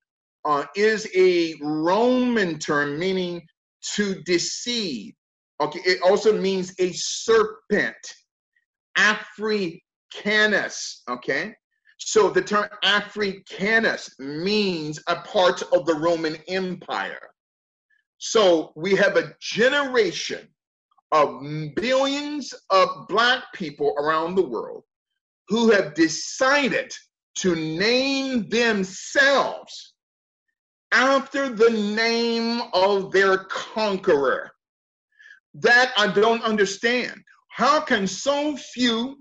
uh, 0.45 0.65
is 0.75 1.09
a 1.15 1.55
Roman 1.61 2.59
term 2.59 2.99
meaning 2.99 3.41
to 3.95 4.21
deceive. 4.23 5.13
Okay, 5.61 5.79
it 5.83 5.99
also 6.03 6.39
means 6.39 6.75
a 6.79 6.91
serpent. 6.93 7.95
Afri 8.97 9.81
Africanus, 10.13 11.03
okay? 11.09 11.55
So 11.97 12.29
the 12.29 12.41
term 12.41 12.67
Africanus 12.83 14.15
means 14.19 15.01
a 15.07 15.17
part 15.17 15.61
of 15.73 15.85
the 15.85 15.95
Roman 15.95 16.37
Empire. 16.47 17.29
So 18.17 18.71
we 18.75 18.95
have 18.95 19.17
a 19.17 19.33
generation 19.41 20.47
of 21.11 21.41
billions 21.75 22.53
of 22.69 23.07
Black 23.07 23.43
people 23.53 23.93
around 23.97 24.35
the 24.35 24.45
world 24.45 24.83
who 25.47 25.71
have 25.71 25.93
decided 25.93 26.93
to 27.35 27.55
name 27.55 28.49
themselves 28.49 29.93
after 30.91 31.49
the 31.49 31.69
name 31.69 32.61
of 32.73 33.11
their 33.11 33.37
conqueror. 33.37 34.51
That 35.53 35.93
I 35.97 36.07
don't 36.07 36.43
understand. 36.43 37.21
How 37.49 37.79
can 37.79 38.07
so 38.07 38.57
few 38.57 39.17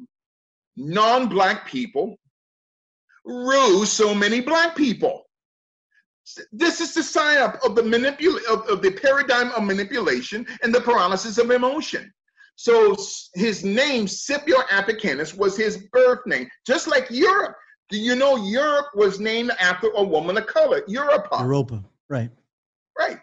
non-black 0.77 1.67
people 1.67 2.19
rule 3.25 3.87
so 3.87 4.15
many 4.15 4.41
black 4.41 4.77
people. 4.77 5.23
This 6.53 6.81
is 6.81 6.95
the 6.95 7.03
sign 7.03 7.39
up 7.39 7.63
of 7.65 7.75
the 7.75 7.83
manipul 7.83 8.39
of, 8.51 8.69
of 8.69 8.83
the 8.83 8.91
paradigm 8.91 9.51
of 9.53 9.65
manipulation 9.65 10.47
and 10.63 10.75
the 10.75 10.81
paralysis 10.81 11.39
of 11.39 11.51
emotion. 11.51 12.13
So 12.57 12.97
his 13.35 13.65
name, 13.65 14.07
Scipio 14.07 14.59
Africanus, 14.71 15.35
was 15.35 15.57
his 15.57 15.89
birth 15.93 16.21
name, 16.27 16.49
just 16.67 16.87
like 16.87 17.07
Europe. 17.11 17.57
Do 17.91 17.99
you 17.99 18.15
know 18.15 18.37
Europe 18.37 18.87
was 18.95 19.21
named 19.21 19.51
after 19.61 19.89
a 19.89 20.03
woman 20.03 20.39
of 20.39 20.47
color, 20.47 20.83
Europa? 20.87 21.39
Europa, 21.41 21.85
right. 22.09 22.31
Right. 22.99 23.19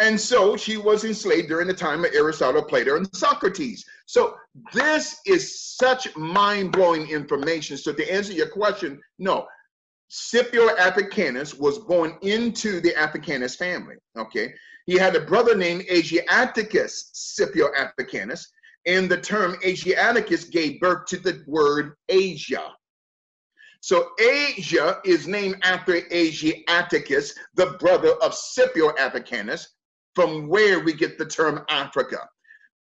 And 0.00 0.20
so 0.20 0.56
she 0.56 0.76
was 0.76 1.04
enslaved 1.04 1.48
during 1.48 1.66
the 1.66 1.74
time 1.74 2.04
of 2.04 2.14
Aristotle, 2.14 2.62
Plato, 2.62 2.96
and 2.96 3.14
Socrates. 3.16 3.84
So 4.06 4.36
this 4.72 5.20
is 5.26 5.60
such 5.76 6.14
mind-blowing 6.16 7.08
information. 7.10 7.76
So 7.76 7.92
to 7.92 8.12
answer 8.12 8.32
your 8.32 8.48
question, 8.48 9.00
no. 9.18 9.46
Scipio 10.08 10.74
Africanus 10.76 11.54
was 11.54 11.80
born 11.80 12.16
into 12.22 12.80
the 12.80 12.94
Africanus 12.94 13.56
family. 13.56 13.96
Okay. 14.16 14.54
He 14.86 14.94
had 14.94 15.14
a 15.16 15.20
brother 15.20 15.54
named 15.54 15.84
Asiaticus 15.90 17.10
Scipio 17.12 17.68
Africanus, 17.76 18.50
and 18.86 19.10
the 19.10 19.20
term 19.20 19.56
Asiaticus 19.64 20.50
gave 20.50 20.80
birth 20.80 21.06
to 21.08 21.18
the 21.18 21.42
word 21.46 21.94
Asia. 22.08 22.72
So 23.80 24.10
Asia 24.18 25.00
is 25.04 25.26
named 25.28 25.56
after 25.62 26.00
Asiaticus, 26.00 27.32
the 27.54 27.76
brother 27.78 28.12
of 28.22 28.32
Scipio 28.32 28.96
Africanus, 28.96 29.74
from 30.14 30.48
where 30.48 30.80
we 30.80 30.92
get 30.92 31.18
the 31.18 31.26
term 31.26 31.64
Africa. 31.68 32.18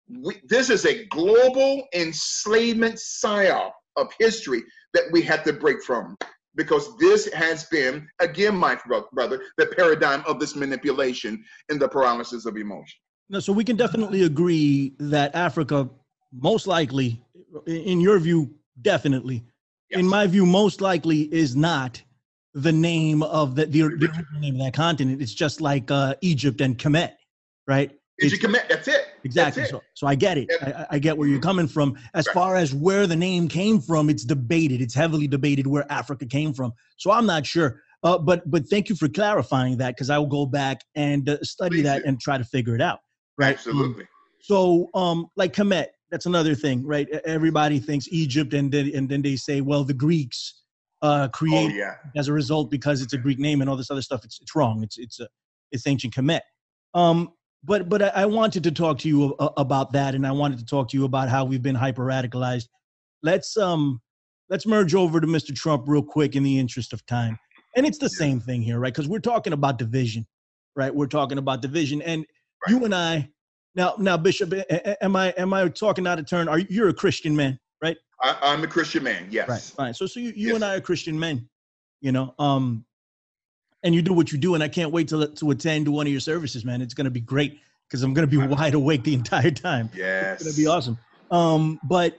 We, 0.09 0.41
this 0.45 0.69
is 0.71 0.85
a 0.85 1.07
global 1.07 1.87
enslavement 1.95 2.97
psyop 2.97 3.71
of 3.97 4.09
history 4.19 4.63
that 4.95 5.05
we 5.13 5.23
had 5.23 5.45
to 5.45 5.53
break 5.53 5.83
from 5.83 6.17
because 6.55 6.97
this 6.99 7.33
has 7.33 7.65
been, 7.65 8.07
again, 8.21 8.55
my 8.55 8.79
brother, 9.13 9.43
the 9.57 9.67
paradigm 9.67 10.23
of 10.27 10.39
this 10.39 10.55
manipulation 10.55 11.43
and 11.69 11.81
the 11.81 11.89
paralysis 11.89 12.45
of 12.45 12.57
emotion. 12.57 12.99
No, 13.31 13.41
so 13.41 13.53
we 13.53 13.65
can 13.65 13.77
definitely 13.77 14.25
agree 14.25 14.95
that 14.99 15.35
Africa, 15.35 15.89
most 16.33 16.67
likely, 16.67 17.23
in 17.67 18.01
your 18.01 18.19
view, 18.19 18.55
definitely, 18.83 19.45
yes. 19.91 20.01
in 20.01 20.07
my 20.07 20.27
view, 20.27 20.45
most 20.45 20.81
likely 20.81 21.33
is 21.33 21.57
not 21.57 22.03
the 22.55 22.73
name 22.73 23.23
of 23.23 23.55
the, 23.55 23.67
the, 23.67 23.83
the 23.83 24.41
name 24.41 24.55
of 24.55 24.61
that 24.61 24.75
continent. 24.75 25.23
It's 25.23 25.35
just 25.35 25.61
like 25.61 25.91
uh, 25.91 26.15
Egypt 26.21 26.61
and 26.61 26.77
Kemet, 26.79 27.13
right? 27.67 27.91
Egypt, 28.21 28.43
Kemet, 28.43 28.69
that's 28.69 28.89
it. 28.89 29.09
Exactly. 29.25 29.63
That's 29.63 29.71
it. 29.71 29.75
So, 29.75 29.83
so 29.95 30.07
I 30.07 30.15
get 30.15 30.39
it. 30.39 30.51
I, 30.61 30.87
I, 30.91 30.99
get 30.99 31.17
where 31.17 31.27
you're 31.29 31.41
coming 31.41 31.67
from. 31.67 31.97
As 32.15 32.27
right. 32.27 32.35
far 32.35 32.57
as 32.57 32.75
where 32.75 33.07
the 33.07 33.17
name 33.17 33.49
came 33.49 33.81
from, 33.81 34.11
it's 34.11 34.25
debated. 34.25 34.81
It's 34.81 34.95
heavily 34.95 35.27
debated 35.27 35.67
where 35.67 35.91
Africa 35.91 36.27
came 36.27 36.53
from. 36.53 36.73
So 36.99 37.11
I'm 37.11 37.27
not 37.27 37.47
sure. 37.47 37.81
Uh, 38.05 38.19
but 38.19 38.49
but 38.51 38.67
thank 38.67 38.89
you 38.89 38.97
for 38.97 39.09
clarifying 39.09 39.77
that 39.79 39.95
because 39.95 40.11
I 40.11 40.19
will 40.19 40.27
go 40.27 40.45
back 40.45 40.81
and 40.97 41.29
uh, 41.29 41.39
study 41.43 41.77
Please 41.77 41.83
that 41.85 42.03
do. 42.03 42.09
and 42.09 42.21
try 42.21 42.37
to 42.37 42.45
figure 42.45 42.75
it 42.75 42.81
out. 42.81 42.99
Right. 43.39 43.55
Absolutely. 43.55 44.03
Um, 44.03 44.09
so 44.41 44.91
um, 44.95 45.27
like 45.37 45.53
Kemet, 45.53 45.87
that's 46.11 46.27
another 46.27 46.57
thing, 46.57 46.85
right? 46.85 47.09
Everybody 47.25 47.79
thinks 47.79 48.09
Egypt, 48.11 48.55
and 48.55 48.73
then 48.73 48.91
and 48.95 49.09
then 49.09 49.23
they 49.23 49.37
say, 49.37 49.61
well, 49.61 49.85
the 49.85 49.95
Greeks 49.95 50.62
uh, 51.03 51.29
create 51.29 51.73
oh, 51.73 51.75
yeah. 51.75 51.95
as 52.17 52.29
a 52.29 52.33
result 52.33 52.71
because 52.71 53.03
it's 53.03 53.13
a 53.13 53.19
Greek 53.19 53.39
name 53.39 53.61
and 53.61 53.69
all 53.69 53.77
this 53.77 53.91
other 53.91 54.03
stuff. 54.03 54.25
It's 54.25 54.41
it's 54.41 54.55
wrong. 54.55 54.83
It's 54.83 54.99
it's 54.99 55.21
a 55.21 55.29
it's 55.73 55.87
ancient 55.87 56.15
Kemet. 56.15 56.41
Um, 56.95 57.33
but 57.65 57.89
but 57.89 58.03
I, 58.17 58.27
wanted 58.27 58.65
to 58.65 58.73
talk 58.73 58.99
to 59.01 59.09
you 59.09 59.35
about 59.57 59.93
that, 59.93 60.15
and 60.15 60.27
I 60.27 60.33
wanted 60.33 60.59
to 60.59 60.65
talk 60.65 60.89
to 60.91 60.97
you 60.97 61.05
about 61.05 61.29
how 61.29 61.45
we've 61.45 61.63
been 61.63 61.75
hyper 61.75 62.05
radicalized. 62.05 62.69
Let's 63.23 63.57
um 63.57 64.01
let's 64.49 64.67
merge 64.67 64.95
over 64.95 65.21
to 65.21 65.27
Mr. 65.27 65.55
Trump 65.55 65.85
real 65.87 66.03
quick 66.03 66.35
in 66.35 66.43
the 66.43 66.59
interest 66.59 66.93
of 66.93 67.05
time. 67.07 67.39
And 67.77 67.87
it's 67.87 67.99
the 67.99 68.09
same 68.09 68.41
thing 68.41 68.63
here, 68.63 68.79
right? 68.79 68.93
Because 68.93 69.09
we're 69.09 69.21
talking 69.21 69.53
about 69.53 69.79
division, 69.79 70.27
right? 70.77 70.95
We're 70.95 71.07
talking 71.07 71.39
about 71.39 71.63
division, 71.63 72.03
and 72.03 72.27
right. 72.67 72.75
you 72.75 72.85
and 72.85 72.95
I. 72.95 73.29
Now, 73.75 73.95
now, 73.99 74.19
Bishop, 74.19 74.53
am 75.01 75.17
I 75.17 75.31
am 75.39 75.55
I 75.55 75.69
talking 75.69 76.07
out 76.07 76.19
of 76.19 76.29
turn? 76.29 76.49
Are 76.49 76.59
you, 76.59 76.67
you're 76.69 76.89
a 76.89 76.95
Christian 76.95 77.35
man? 77.35 77.59
I, 78.23 78.53
am 78.53 78.63
a 78.63 78.67
Christian 78.67 79.03
man. 79.03 79.27
Yes. 79.31 79.49
Right. 79.49 79.61
Fine. 79.61 79.95
So, 79.95 80.07
so 80.07 80.21
you, 80.21 80.33
you 80.37 80.49
yes. 80.49 80.55
and 80.57 80.65
I 80.65 80.77
are 80.77 80.81
Christian 80.81 81.19
men. 81.19 81.49
You 82.01 82.13
know, 82.13 82.35
um, 82.39 82.85
and 83.85 83.95
you 83.95 84.03
do 84.03 84.13
what 84.13 84.33
you 84.33 84.39
do. 84.39 84.55
And 84.55 84.63
I 84.63 84.69
can't 84.69 84.91
wait 84.91 85.09
to 85.09 85.29
to 85.29 85.51
attend 85.51 85.87
to 85.87 85.93
one 85.93 86.07
of 86.07 86.11
your 86.11 86.21
services, 86.21 86.65
man. 86.65 86.83
It's 86.83 86.95
going 86.95 87.05
to 87.05 87.11
be 87.11 87.21
great 87.21 87.61
because 87.89 88.03
I'm 88.03 88.15
going 88.15 88.29
to 88.29 88.41
be 88.41 88.45
wide 88.45 88.75
awake 88.83 89.05
the 89.05 89.15
entire 89.15 89.51
time. 89.51 89.91
Yes, 89.95 90.35
it's 90.35 90.45
going 90.45 90.55
to 90.55 90.61
be 90.61 90.67
awesome. 90.67 90.99
Um, 91.31 91.81
but 91.85 92.19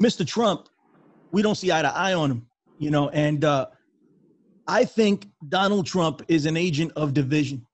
Mr. 0.00 0.26
Trump, 0.26 0.68
we 1.32 1.42
don't 1.42 1.56
see 1.56 1.72
eye 1.72 1.82
to 1.82 1.94
eye 1.94 2.14
on 2.14 2.30
him, 2.30 2.46
you 2.78 2.90
know, 2.90 3.08
and 3.10 3.44
uh, 3.44 3.66
I 4.66 4.84
think 4.84 5.28
Donald 5.48 5.86
Trump 5.86 6.22
is 6.28 6.46
an 6.46 6.56
agent 6.56 6.92
of 6.94 7.14
division. 7.14 7.66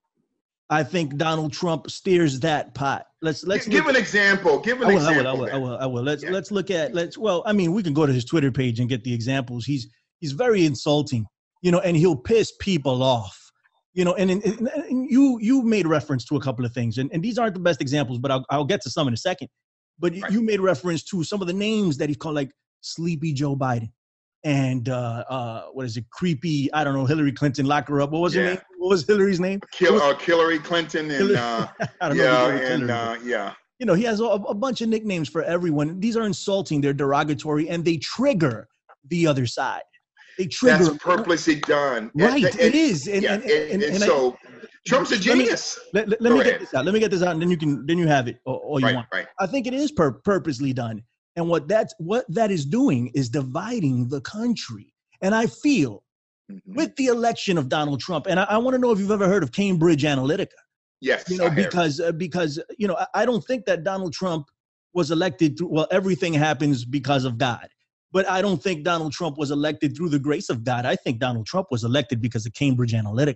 I 0.69 0.83
think 0.83 1.17
Donald 1.17 1.53
Trump 1.53 1.91
steers 1.91 2.39
that 2.39 2.73
pot. 2.73 3.05
Let's 3.21 3.43
let's 3.43 3.67
give, 3.67 3.85
look, 3.85 3.95
an 3.95 4.01
example. 4.01 4.59
Give 4.59 4.81
an 4.81 4.87
I 4.87 4.87
will, 4.87 4.95
example. 4.97 5.27
I 5.27 5.33
will, 5.33 5.39
I 5.41 5.43
will, 5.43 5.53
I 5.53 5.57
will. 5.57 5.77
I 5.77 5.85
will. 5.85 6.03
Let's 6.03 6.23
yeah. 6.23 6.31
let's 6.31 6.51
look 6.51 6.71
at 6.71 6.93
let's. 6.93 7.17
Well, 7.17 7.43
I 7.45 7.53
mean, 7.53 7.71
we 7.71 7.83
can 7.83 7.93
go 7.93 8.05
to 8.05 8.13
his 8.13 8.25
Twitter 8.25 8.51
page 8.51 8.79
and 8.79 8.89
get 8.89 9.03
the 9.03 9.13
examples. 9.13 9.65
He's 9.65 9.87
he's 10.19 10.31
very 10.31 10.65
insulting 10.65 11.27
you 11.65 11.71
know, 11.71 11.79
and 11.79 11.97
he'll 11.97 12.15
piss 12.15 12.53
people 12.59 13.01
off, 13.01 13.51
you 13.95 14.05
know, 14.05 14.13
and, 14.13 14.29
and, 14.29 14.43
and 14.43 15.09
you 15.09 15.39
you 15.41 15.63
made 15.63 15.87
reference 15.87 16.23
to 16.25 16.35
a 16.35 16.39
couple 16.39 16.63
of 16.63 16.71
things, 16.71 16.99
and, 16.99 17.09
and 17.11 17.23
these 17.23 17.39
aren't 17.39 17.55
the 17.55 17.59
best 17.59 17.81
examples, 17.81 18.19
but 18.19 18.29
I'll, 18.29 18.45
I'll 18.51 18.65
get 18.65 18.81
to 18.83 18.91
some 18.91 19.07
in 19.07 19.15
a 19.15 19.17
second. 19.17 19.47
But 19.97 20.13
right. 20.13 20.31
you 20.31 20.43
made 20.43 20.59
reference 20.59 21.03
to 21.05 21.23
some 21.23 21.41
of 21.41 21.47
the 21.47 21.53
names 21.53 21.97
that 21.97 22.07
he 22.07 22.13
called 22.13 22.35
like 22.35 22.51
Sleepy 22.81 23.33
Joe 23.33 23.55
Biden 23.55 23.89
and 24.45 24.87
uh, 24.87 25.25
uh, 25.29 25.63
what 25.73 25.85
is 25.85 25.97
it? 25.97 26.09
Creepy, 26.11 26.71
I 26.73 26.85
don't 26.85 26.93
know, 26.93 27.05
Hillary 27.05 27.33
Clinton, 27.33 27.65
lock 27.65 27.89
her 27.89 27.99
up. 27.99 28.11
What 28.11 28.21
was 28.21 28.35
yeah. 28.35 28.41
her 28.41 28.49
name? 28.51 28.61
What 28.77 28.89
was 28.89 29.05
Hillary's 29.05 29.41
name? 29.41 29.59
Kill, 29.71 30.01
uh, 30.01 30.15
Hillary 30.17 30.59
Clinton 30.59 31.11
and 31.11 31.35
uh, 31.35 31.67
I 32.01 32.07
don't 32.07 32.17
yeah, 32.17 32.23
know 32.23 32.49
and 32.51 32.91
uh, 32.91 33.17
yeah. 33.23 33.53
You 33.79 33.85
know, 33.85 33.93
he 33.93 34.03
has 34.03 34.21
a, 34.21 34.23
a 34.23 34.53
bunch 34.53 34.79
of 34.79 34.87
nicknames 34.87 35.27
for 35.27 35.43
everyone. 35.43 35.99
These 35.99 36.15
are 36.15 36.23
insulting, 36.23 36.79
they're 36.79 36.93
derogatory, 36.93 37.67
and 37.67 37.83
they 37.83 37.97
trigger 37.97 38.69
the 39.09 39.27
other 39.27 39.45
side 39.45 39.81
they 40.37 40.47
trigger. 40.47 40.85
That's 40.85 40.97
purposely 40.97 41.55
done. 41.55 42.11
Right, 42.15 42.43
and, 42.43 42.45
and, 42.45 42.59
it 42.59 42.75
is. 42.75 43.07
And, 43.07 43.23
yeah, 43.23 43.33
and, 43.35 43.83
and 43.83 43.97
so 43.97 44.37
I, 44.43 44.65
Trump's 44.87 45.11
a 45.11 45.17
genius. 45.17 45.79
Let 45.93 46.07
me, 46.07 46.15
let, 46.19 46.21
let 46.21 46.37
me 46.37 46.43
get 46.43 46.59
this 46.59 46.73
out. 46.73 46.85
Let 46.85 46.93
me 46.93 46.99
get 46.99 47.11
this 47.11 47.23
out, 47.23 47.31
and 47.31 47.41
then 47.41 47.49
you 47.49 47.57
can 47.57 47.85
then 47.85 47.97
you 47.97 48.07
have 48.07 48.27
it 48.27 48.39
all, 48.45 48.79
you 48.79 48.85
right, 48.85 48.95
want. 48.95 49.07
Right. 49.13 49.27
I 49.39 49.47
think 49.47 49.67
it 49.67 49.73
is 49.73 49.91
pur- 49.91 50.19
purposely 50.23 50.73
done, 50.73 51.03
and 51.35 51.47
what 51.49 51.67
that's 51.67 51.93
what 51.97 52.25
that 52.29 52.51
is 52.51 52.65
doing 52.65 53.11
is 53.13 53.29
dividing 53.29 54.07
the 54.09 54.21
country. 54.21 54.93
And 55.21 55.35
I 55.35 55.47
feel 55.47 56.03
mm-hmm. 56.51 56.75
with 56.75 56.95
the 56.95 57.07
election 57.07 57.57
of 57.57 57.69
Donald 57.69 57.99
Trump, 57.99 58.27
and 58.27 58.39
I, 58.39 58.43
I 58.43 58.57
want 58.57 58.75
to 58.75 58.79
know 58.79 58.91
if 58.91 58.99
you've 58.99 59.11
ever 59.11 59.27
heard 59.27 59.43
of 59.43 59.51
Cambridge 59.51 60.03
Analytica. 60.03 60.47
Yes, 61.01 61.29
you 61.29 61.37
know 61.37 61.49
because 61.49 61.99
uh, 61.99 62.11
because 62.13 62.59
you 62.77 62.87
know 62.87 62.95
I, 62.95 63.07
I 63.21 63.25
don't 63.25 63.43
think 63.43 63.65
that 63.65 63.83
Donald 63.83 64.13
Trump 64.13 64.47
was 64.93 65.11
elected 65.11 65.57
through. 65.57 65.67
Well, 65.67 65.87
everything 65.91 66.33
happens 66.33 66.85
because 66.85 67.25
of 67.25 67.37
God. 67.37 67.67
But 68.15 68.29
I 68.29 68.41
don't 68.41 68.63
think 68.63 68.85
Donald 68.85 69.11
Trump 69.11 69.37
was 69.37 69.51
elected 69.51 69.93
through 69.93 70.07
the 70.07 70.19
grace 70.19 70.49
of 70.49 70.63
God. 70.63 70.85
I 70.85 70.95
think 70.95 71.19
Donald 71.19 71.45
Trump 71.45 71.67
was 71.69 71.83
elected 71.83 72.21
because 72.21 72.45
of 72.45 72.53
Cambridge 72.53 72.93
Analytica, 72.93 73.35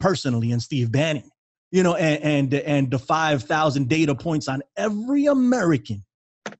personally, 0.00 0.50
and 0.50 0.60
Steve 0.60 0.90
Bannon. 0.90 1.30
You 1.70 1.84
know, 1.84 1.94
and 1.94 2.52
and, 2.52 2.54
and 2.54 2.90
the 2.90 2.98
five 2.98 3.44
thousand 3.44 3.88
data 3.88 4.16
points 4.16 4.48
on 4.48 4.62
every 4.76 5.26
American, 5.26 6.04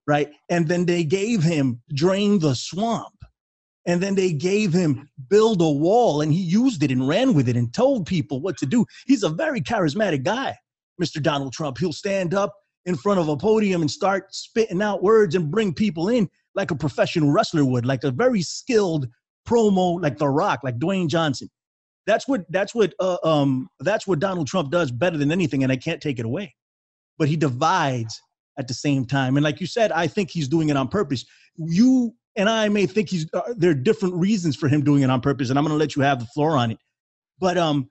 right? 0.06 0.30
And 0.50 0.68
then 0.68 0.86
they 0.86 1.04
gave 1.04 1.42
him 1.42 1.80
drain 1.94 2.38
the 2.38 2.54
swamp, 2.54 3.14
and 3.86 4.02
then 4.02 4.14
they 4.14 4.32
gave 4.32 4.72
him 4.72 5.08
build 5.28 5.60
a 5.60 5.68
wall, 5.68 6.20
and 6.20 6.32
he 6.32 6.40
used 6.40 6.82
it 6.82 6.90
and 6.90 7.06
ran 7.06 7.34
with 7.34 7.48
it 7.48 7.56
and 7.56 7.72
told 7.72 8.06
people 8.06 8.40
what 8.40 8.56
to 8.58 8.66
do. 8.66 8.84
He's 9.06 9.22
a 9.22 9.28
very 9.28 9.60
charismatic 9.60 10.22
guy, 10.22 10.56
Mr. 11.00 11.22
Donald 11.22 11.52
Trump. 11.52 11.78
He'll 11.78 11.92
stand 11.92 12.34
up 12.34 12.54
in 12.86 12.96
front 12.96 13.20
of 13.20 13.28
a 13.28 13.36
podium 13.36 13.80
and 13.80 13.90
start 13.90 14.34
spitting 14.34 14.82
out 14.82 15.02
words 15.02 15.34
and 15.34 15.50
bring 15.50 15.72
people 15.72 16.08
in 16.08 16.28
like 16.54 16.70
a 16.70 16.76
professional 16.76 17.32
wrestler 17.32 17.64
would, 17.64 17.86
like 17.86 18.04
a 18.04 18.10
very 18.10 18.42
skilled 18.42 19.08
promo, 19.46 20.00
like 20.00 20.18
The 20.18 20.28
Rock, 20.28 20.60
like 20.62 20.78
Dwayne 20.78 21.08
Johnson. 21.08 21.50
That's 22.06 22.28
what 22.28 22.44
that's 22.50 22.74
what 22.74 22.92
uh, 23.00 23.16
um 23.24 23.68
that's 23.80 24.06
what 24.06 24.18
Donald 24.18 24.46
Trump 24.46 24.70
does 24.70 24.90
better 24.90 25.16
than 25.16 25.32
anything, 25.32 25.62
and 25.62 25.72
I 25.72 25.76
can't 25.76 26.02
take 26.02 26.18
it 26.18 26.26
away. 26.26 26.54
But 27.18 27.28
he 27.28 27.36
divides 27.36 28.20
at 28.58 28.68
the 28.68 28.74
same 28.74 29.04
time, 29.04 29.36
and 29.36 29.44
like 29.44 29.60
you 29.60 29.66
said, 29.66 29.92
I 29.92 30.06
think 30.06 30.30
he's 30.30 30.48
doing 30.48 30.68
it 30.68 30.76
on 30.76 30.88
purpose. 30.88 31.24
You 31.56 32.14
and 32.36 32.48
I 32.48 32.68
may 32.68 32.86
think 32.86 33.08
he's 33.08 33.26
uh, 33.32 33.42
there 33.56 33.70
are 33.70 33.74
different 33.74 34.14
reasons 34.14 34.56
for 34.56 34.68
him 34.68 34.82
doing 34.82 35.02
it 35.02 35.10
on 35.10 35.20
purpose, 35.20 35.50
and 35.50 35.58
I'm 35.58 35.64
going 35.64 35.74
to 35.74 35.78
let 35.78 35.96
you 35.96 36.02
have 36.02 36.20
the 36.20 36.26
floor 36.26 36.56
on 36.56 36.70
it. 36.70 36.78
But 37.38 37.58
um, 37.58 37.90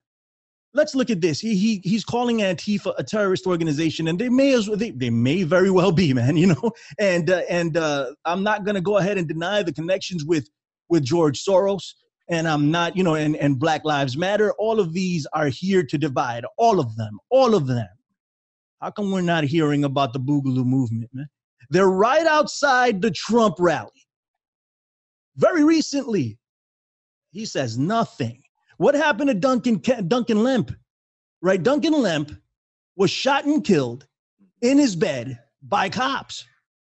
let's 0.73 0.95
look 0.95 1.10
at 1.10 1.22
this. 1.22 1.40
He, 1.40 1.56
he 1.56 1.81
he's 1.84 2.03
calling 2.03 2.40
Antifa 2.40 2.94
a 2.98 3.03
terrorist 3.03 3.48
organization, 3.48 4.07
and 4.07 4.19
they 4.19 4.30
may 4.30 4.53
as 4.53 4.68
well 4.68 4.77
they, 4.77 4.91
they 4.91 5.10
may 5.10 5.44
very 5.44 5.72
well 5.72 5.91
be, 5.91 6.14
man. 6.19 6.38
You 6.38 6.48
know, 6.48 6.72
and 6.99 7.30
uh, 7.30 7.41
and 7.49 7.77
uh, 7.77 8.14
I'm 8.26 8.44
not 8.44 8.65
going 8.65 8.76
to 8.76 8.81
go 8.81 8.98
ahead 8.98 9.18
and 9.18 9.27
deny 9.27 9.64
the 9.64 9.73
connections 9.73 10.26
with 10.26 10.49
with 10.90 11.03
George 11.03 11.44
Soros, 11.44 11.94
and 12.30 12.48
I'm 12.48 12.72
not, 12.72 12.98
you 12.98 13.03
know, 13.03 13.15
and 13.15 13.35
and 13.38 13.60
Black 13.60 13.85
Lives 13.85 14.18
Matter. 14.18 14.53
All 14.53 14.80
of 14.80 14.94
these 14.94 15.26
are 15.34 15.48
here 15.48 15.84
to 15.84 15.98
divide. 15.98 16.45
All 16.57 16.80
of 16.80 16.95
them, 16.95 17.19
all 17.30 17.56
of 17.56 17.68
them. 17.68 17.88
How 18.84 18.91
come 18.91 19.11
we're 19.11 19.22
not 19.22 19.45
hearing 19.45 19.85
about 19.85 20.11
the 20.11 20.19
Boogaloo 20.19 20.65
movement, 20.65 21.10
man? 21.14 21.30
They're 21.69 21.89
right 21.89 22.27
outside 22.27 23.01
the 23.01 23.11
Trump 23.11 23.55
rally. 23.57 23.89
Very 25.38 25.64
recently, 25.64 26.38
he 27.31 27.45
says 27.45 27.77
nothing 27.77 28.43
what 28.77 28.93
happened 28.93 29.30
to 29.30 29.34
Duncan 29.34 29.81
Duncan 30.10 30.43
Lemp? 30.43 30.76
Right, 31.41 31.64
Duncan 31.64 31.93
Lemp 31.93 32.34
was 32.97 33.10
shot 33.10 33.45
and 33.45 33.64
killed 33.64 34.05
in 34.61 34.77
his 34.77 34.97
bed 34.97 35.39
by 35.61 35.88
cops. 35.88 36.43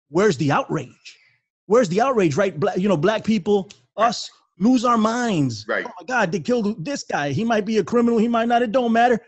Where's 0.10 0.38
the 0.38 0.52
outrage? 0.52 1.20
Where's 1.68 1.90
the 1.90 2.02
outrage? 2.02 2.36
Right, 2.36 2.60
black, 2.60 2.78
you 2.78 2.90
know, 2.90 2.98
black 2.98 3.24
people, 3.24 3.70
us 3.98 4.32
lose 4.58 4.84
our 4.84 4.98
minds. 4.98 5.66
Right. 5.68 5.86
Oh 5.88 5.92
my 6.00 6.06
God, 6.08 6.32
they 6.32 6.40
killed 6.40 6.84
this 6.84 7.04
guy. 7.04 7.32
He 7.32 7.44
might 7.44 7.66
be 7.66 7.78
a 7.78 7.84
criminal. 7.84 8.18
He 8.18 8.28
might 8.28 8.48
not. 8.48 8.64
It 8.64 8.72
don't 8.72 8.92
matter. 8.92 9.22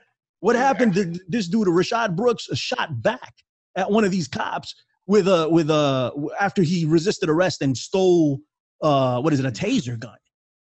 What 0.45 0.55
happened 0.55 0.93
to 0.93 1.19
this 1.27 1.47
dude, 1.47 1.67
Rayshard 1.67 2.15
Brooks, 2.15 2.47
shot 2.53 3.01
back 3.01 3.33
at 3.75 3.89
one 3.89 4.03
of 4.03 4.11
these 4.11 4.27
cops 4.27 4.75
with 5.07 5.27
a 5.27 5.49
with 5.49 5.69
a 5.69 6.11
after 6.39 6.61
he 6.61 6.85
resisted 6.85 7.29
arrest 7.29 7.61
and 7.61 7.77
stole 7.77 8.39
uh 8.81 9.19
what 9.21 9.33
is 9.33 9.39
it 9.39 9.45
a 9.45 9.51
taser 9.51 9.97
gun 9.97 10.17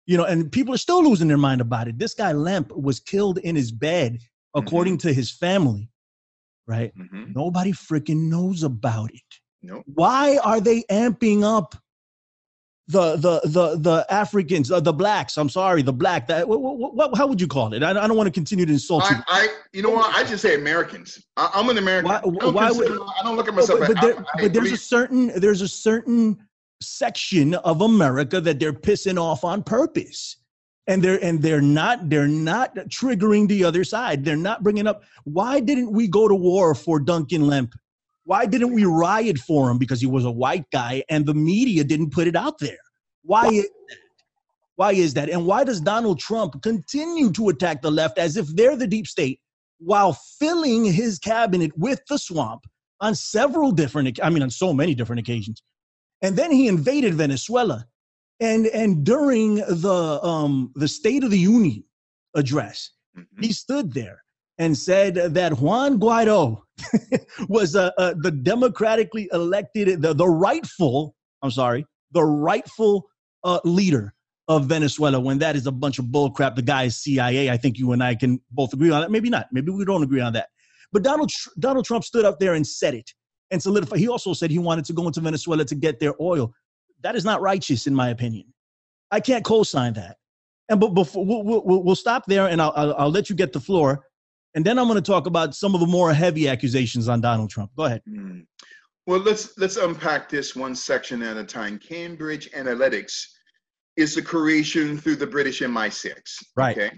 you 0.09 0.17
know, 0.17 0.25
and 0.25 0.51
people 0.51 0.73
are 0.73 0.79
still 0.79 1.05
losing 1.05 1.29
their 1.29 1.37
mind 1.37 1.61
about 1.61 1.87
it. 1.87 1.99
This 1.99 2.15
guy 2.15 2.33
Lemp 2.33 2.75
was 2.75 2.99
killed 2.99 3.37
in 3.39 3.55
his 3.55 3.71
bed, 3.71 4.19
according 4.55 4.97
mm-hmm. 4.97 5.09
to 5.09 5.15
his 5.15 5.31
family, 5.31 5.91
right? 6.67 6.97
Mm-hmm. 6.97 7.33
Nobody 7.37 7.73
freaking 7.73 8.31
knows 8.31 8.63
about 8.63 9.11
it. 9.11 9.21
Nope. 9.63 9.85
Why 9.87 10.39
are 10.39 10.63
they 10.63 10.83
amping 10.85 11.43
up 11.43 11.75
the 12.89 13.17
the 13.17 13.41
the 13.45 13.77
the 13.77 14.07
Africans, 14.09 14.71
uh, 14.71 14.81
the 14.81 14.93
blacks? 14.93 15.37
I'm 15.37 15.51
sorry, 15.51 15.83
the 15.83 15.93
black. 15.93 16.27
That 16.27 16.49
what, 16.49 16.61
what, 16.61 16.95
what, 16.95 17.17
how 17.17 17.27
would 17.27 17.41
you 17.41 17.47
call 17.47 17.73
it? 17.75 17.83
I, 17.83 17.91
I 17.91 18.09
don't 18.09 18.17
want 18.17 18.27
to 18.27 18.33
continue 18.33 18.65
to 18.65 18.73
insult 18.73 19.05
I, 19.05 19.17
you. 19.17 19.23
I, 19.29 19.49
you 19.75 19.83
know 19.83 19.91
what? 19.91 20.15
I 20.15 20.25
just 20.25 20.41
say 20.41 20.55
Americans. 20.55 21.23
I, 21.37 21.51
am 21.55 21.69
an 21.69 21.77
American. 21.77 22.09
Why, 22.09 22.17
I, 22.17 22.21
don't 22.21 22.55
why 22.55 22.71
would, 22.71 22.91
I 22.91 23.23
don't 23.23 23.37
look 23.37 23.47
at 23.47 23.55
myself. 23.55 23.81
But, 23.81 23.95
but, 23.95 24.01
there, 24.01 24.25
but 24.41 24.53
there's 24.55 24.73
a 24.73 24.77
certain 24.77 25.29
there's 25.39 25.61
a 25.61 25.69
certain 25.69 26.39
section 26.81 27.55
of 27.55 27.83
America 27.83 28.41
that 28.41 28.59
they're 28.59 28.73
pissing 28.73 29.21
off 29.21 29.45
on 29.45 29.63
purpose. 29.63 30.37
And 30.87 31.03
they're 31.03 31.23
and 31.23 31.43
they're 31.43 31.61
not 31.61 32.09
they're 32.09 32.27
not 32.27 32.75
triggering 32.89 33.49
the 33.49 33.65
other 33.65 33.85
side. 33.85 34.25
They're 34.25 34.37
not 34.37 34.63
bringing 34.63 34.87
up 34.87 35.05
why 35.25 35.61
didn't 35.61 35.93
we 35.93 36.09
go 36.09 36.27
to 36.27 36.35
war 36.35 36.75
for 36.75 36.99
Duncan 36.99 37.47
Lemp? 37.47 37.75
Why 38.29 38.45
didn't 38.45 38.75
we 38.75 38.85
riot 38.85 39.39
for 39.39 39.71
him 39.71 39.79
because 39.79 40.03
he 40.03 40.07
was 40.07 40.27
a 40.27 40.31
white 40.31 40.67
guy 40.71 41.03
and 41.09 41.25
the 41.25 41.33
media 41.33 41.83
didn't 41.83 42.11
put 42.11 42.27
it 42.27 42.37
out 42.37 42.59
there? 42.59 42.77
Why 43.23 43.47
is 43.47 43.63
that? 43.63 43.97
Why 44.77 44.93
is 44.93 45.15
that? 45.15 45.31
And 45.31 45.47
why 45.47 45.65
does 45.65 45.81
Donald 45.81 46.19
Trump 46.19 46.61
continue 46.63 47.33
to 47.33 47.49
attack 47.49 47.81
the 47.81 47.91
left 47.91 48.19
as 48.19 48.37
if 48.37 48.47
they're 48.49 48.77
the 48.77 48.87
deep 48.87 49.07
state 49.07 49.41
while 49.79 50.13
filling 50.39 50.85
his 50.85 51.19
cabinet 51.19 51.71
with 51.79 52.03
the 52.11 52.19
swamp 52.19 52.67
on 53.01 53.15
several 53.15 53.73
different, 53.73 54.21
I 54.23 54.29
mean, 54.29 54.43
on 54.43 54.51
so 54.51 54.75
many 54.75 54.95
different 54.95 55.21
occasions? 55.21 55.63
And 56.21 56.37
then 56.37 56.53
he 56.53 56.69
invaded 56.69 57.15
Venezuela. 57.15 57.87
And, 58.41 58.67
and 58.67 59.05
during 59.05 59.55
the, 59.55 60.21
um, 60.23 60.71
the 60.75 60.87
State 60.87 61.25
of 61.25 61.31
the 61.31 61.39
Union 61.39 61.83
address, 62.35 62.91
mm-hmm. 63.17 63.43
he 63.43 63.55
stood 63.55 63.95
there 63.95 64.23
and 64.59 64.77
said 64.77 65.15
that 65.15 65.61
Juan 65.61 65.99
Guaido 65.99 66.63
was 67.49 67.77
uh, 67.77 67.91
uh, 67.99 68.15
the 68.21 68.31
democratically 68.31 69.29
elected, 69.33 70.03
the, 70.03 70.15
the 70.15 70.29
rightful, 70.29 71.15
I'm 71.43 71.51
sorry, 71.51 71.87
the 72.13 72.25
rightful 72.25 73.07
uh, 73.45 73.61
leader 73.65 74.15
of 74.49 74.65
Venezuela 74.67 75.21
when 75.21 75.39
that 75.39 75.57
is 75.57 75.67
a 75.67 75.73
bunch 75.73 75.99
of 75.99 76.07
bullcrap. 76.07 76.57
The 76.57 76.63
guy 76.63 76.85
is 76.85 76.97
CIA. 76.97 77.51
I 77.51 77.57
think 77.57 77.79
you 77.79 77.93
and 77.93 78.03
I 78.03 78.15
can 78.15 78.41
both 78.51 78.73
agree 78.73 78.91
on 78.91 79.03
that. 79.03 79.11
Maybe 79.11 79.31
not. 79.31 79.47
Maybe 79.53 79.71
we 79.71 79.85
don't 79.85 80.03
agree 80.03 80.21
on 80.21 80.33
that. 80.33 80.49
But 80.93 81.03
Donald 81.03 81.31
Donald 81.59 81.85
Trump 81.85 82.05
stood 82.05 82.25
up 82.25 82.39
there 82.39 82.55
and 82.55 82.67
said 82.67 82.95
it 82.95 83.13
and 83.51 83.63
solidified. 83.63 83.99
He 83.99 84.09
also 84.09 84.33
said 84.33 84.51
he 84.51 84.59
wanted 84.59 84.87
to 84.87 84.93
go 84.93 85.07
into 85.07 85.21
Venezuela 85.21 85.65
to 85.67 85.75
get 85.75 86.01
their 86.01 86.15
oil. 86.21 86.53
That 87.03 87.15
is 87.15 87.25
not 87.25 87.41
righteous, 87.43 87.87
in 87.87 87.95
my 87.95 88.09
opinion. 88.09 88.47
I 89.11 89.21
can't 89.21 89.45
co-sign 89.45 89.93
that. 89.95 90.17
And 90.69 90.81
but 90.81 90.89
before 90.89 91.25
we'll, 91.25 91.43
we'll, 91.43 91.83
we'll 91.83 91.95
stop 91.95 92.25
there, 92.27 92.47
and 92.49 92.61
I'll, 92.61 92.73
I'll, 92.75 92.95
I'll 92.95 93.11
let 93.11 93.31
you 93.31 93.37
get 93.37 93.53
the 93.53 93.61
floor, 93.61 94.05
and 94.59 94.67
then 94.67 94.77
I'm 94.77 94.89
going 94.89 95.01
to 95.01 95.09
talk 95.09 95.29
about 95.29 95.55
some 95.55 95.73
of 95.77 95.81
the 95.81 95.87
more 95.87 96.13
heavy 96.13 96.49
accusations 96.49 97.09
on 97.09 97.21
Donald 97.21 97.49
Trump. 97.49 97.71
Go 97.77 97.85
ahead. 97.85 98.03
Mm. 98.09 98.45
Well, 99.07 99.21
let's 99.21 99.57
let's 99.57 99.77
unpack 99.77 100.29
this 100.29 100.57
one 100.57 100.75
section 100.75 101.23
at 101.23 101.37
a 101.37 101.45
time. 101.45 101.79
Cambridge 101.79 102.51
Analytics 102.51 103.23
is 103.97 104.17
the 104.17 104.23
creation 104.23 104.99
through 104.99 105.15
the 105.15 105.29
British 105.29 105.61
MI6. 105.61 106.13
Right. 106.57 106.77
Okay. 106.77 106.91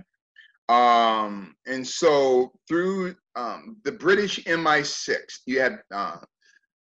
Um, 0.70 1.54
and 1.66 1.86
so 1.86 2.50
through 2.66 3.14
um, 3.36 3.76
the 3.84 3.92
British 3.92 4.42
MI6, 4.44 5.18
you 5.44 5.60
had 5.60 5.80
uh, 5.92 6.16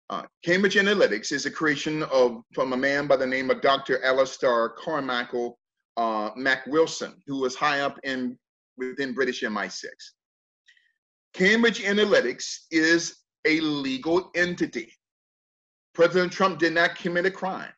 uh, 0.09 0.23
Cambridge 0.43 0.73
Analytics 0.73 1.31
is 1.31 1.45
a 1.45 1.51
creation 1.51 2.01
of 2.01 2.41
from 2.51 2.73
a 2.73 2.77
man 2.77 3.05
by 3.05 3.15
the 3.15 3.27
name 3.27 3.51
of 3.51 3.61
Dr. 3.61 4.03
Alistair 4.03 4.69
Carmichael 4.69 5.59
uh, 5.97 6.31
Mac 6.35 6.65
Wilson, 6.65 7.21
who 7.27 7.41
was 7.41 7.55
high 7.55 7.81
up 7.81 7.99
in 8.03 8.39
within 8.75 9.13
British 9.13 9.43
MI6. 9.43 9.85
Cambridge 11.33 11.81
Analytics 11.81 12.65
is 12.69 13.23
a 13.45 13.59
legal 13.59 14.29
entity. 14.35 14.93
President 15.93 16.31
Trump 16.31 16.59
did 16.59 16.73
not 16.73 16.95
commit 16.95 17.25
a 17.25 17.31
crime. 17.31 17.71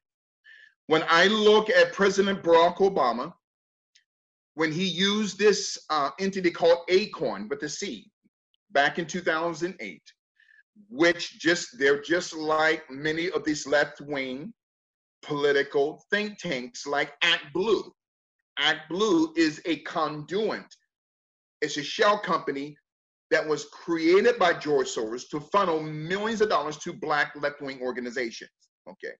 When 0.87 1.03
I 1.07 1.27
look 1.27 1.69
at 1.69 1.93
President 1.93 2.43
Barack 2.43 2.77
Obama, 2.77 3.33
when 4.55 4.71
he 4.71 4.85
used 4.85 5.37
this 5.37 5.77
uh, 5.89 6.11
entity 6.19 6.51
called 6.51 6.79
Acorn 6.89 7.47
with 7.49 7.59
the 7.59 7.69
C 7.69 8.09
back 8.71 8.99
in 8.99 9.05
2008, 9.05 10.01
which 10.89 11.39
just 11.39 11.79
they're 11.79 12.01
just 12.01 12.33
like 12.33 12.83
many 12.89 13.31
of 13.31 13.43
these 13.43 13.65
left-wing 13.65 14.53
political 15.21 16.03
think 16.09 16.37
tanks 16.37 16.85
like 16.85 17.13
Act 17.21 17.45
Blue. 17.53 17.91
Act 18.59 18.89
Blue 18.89 19.33
is 19.35 19.61
a 19.65 19.77
conduit. 19.79 20.65
It's 21.61 21.77
a 21.77 21.83
shell 21.83 22.19
company 22.19 22.77
that 23.31 23.47
was 23.47 23.65
created 23.65 24.37
by 24.37 24.53
George 24.53 24.87
Soros 24.87 25.27
to 25.29 25.39
funnel 25.39 25.81
millions 25.81 26.41
of 26.41 26.49
dollars 26.49 26.77
to 26.77 26.93
black 26.93 27.33
left-wing 27.35 27.81
organizations. 27.81 28.51
Okay. 28.87 29.13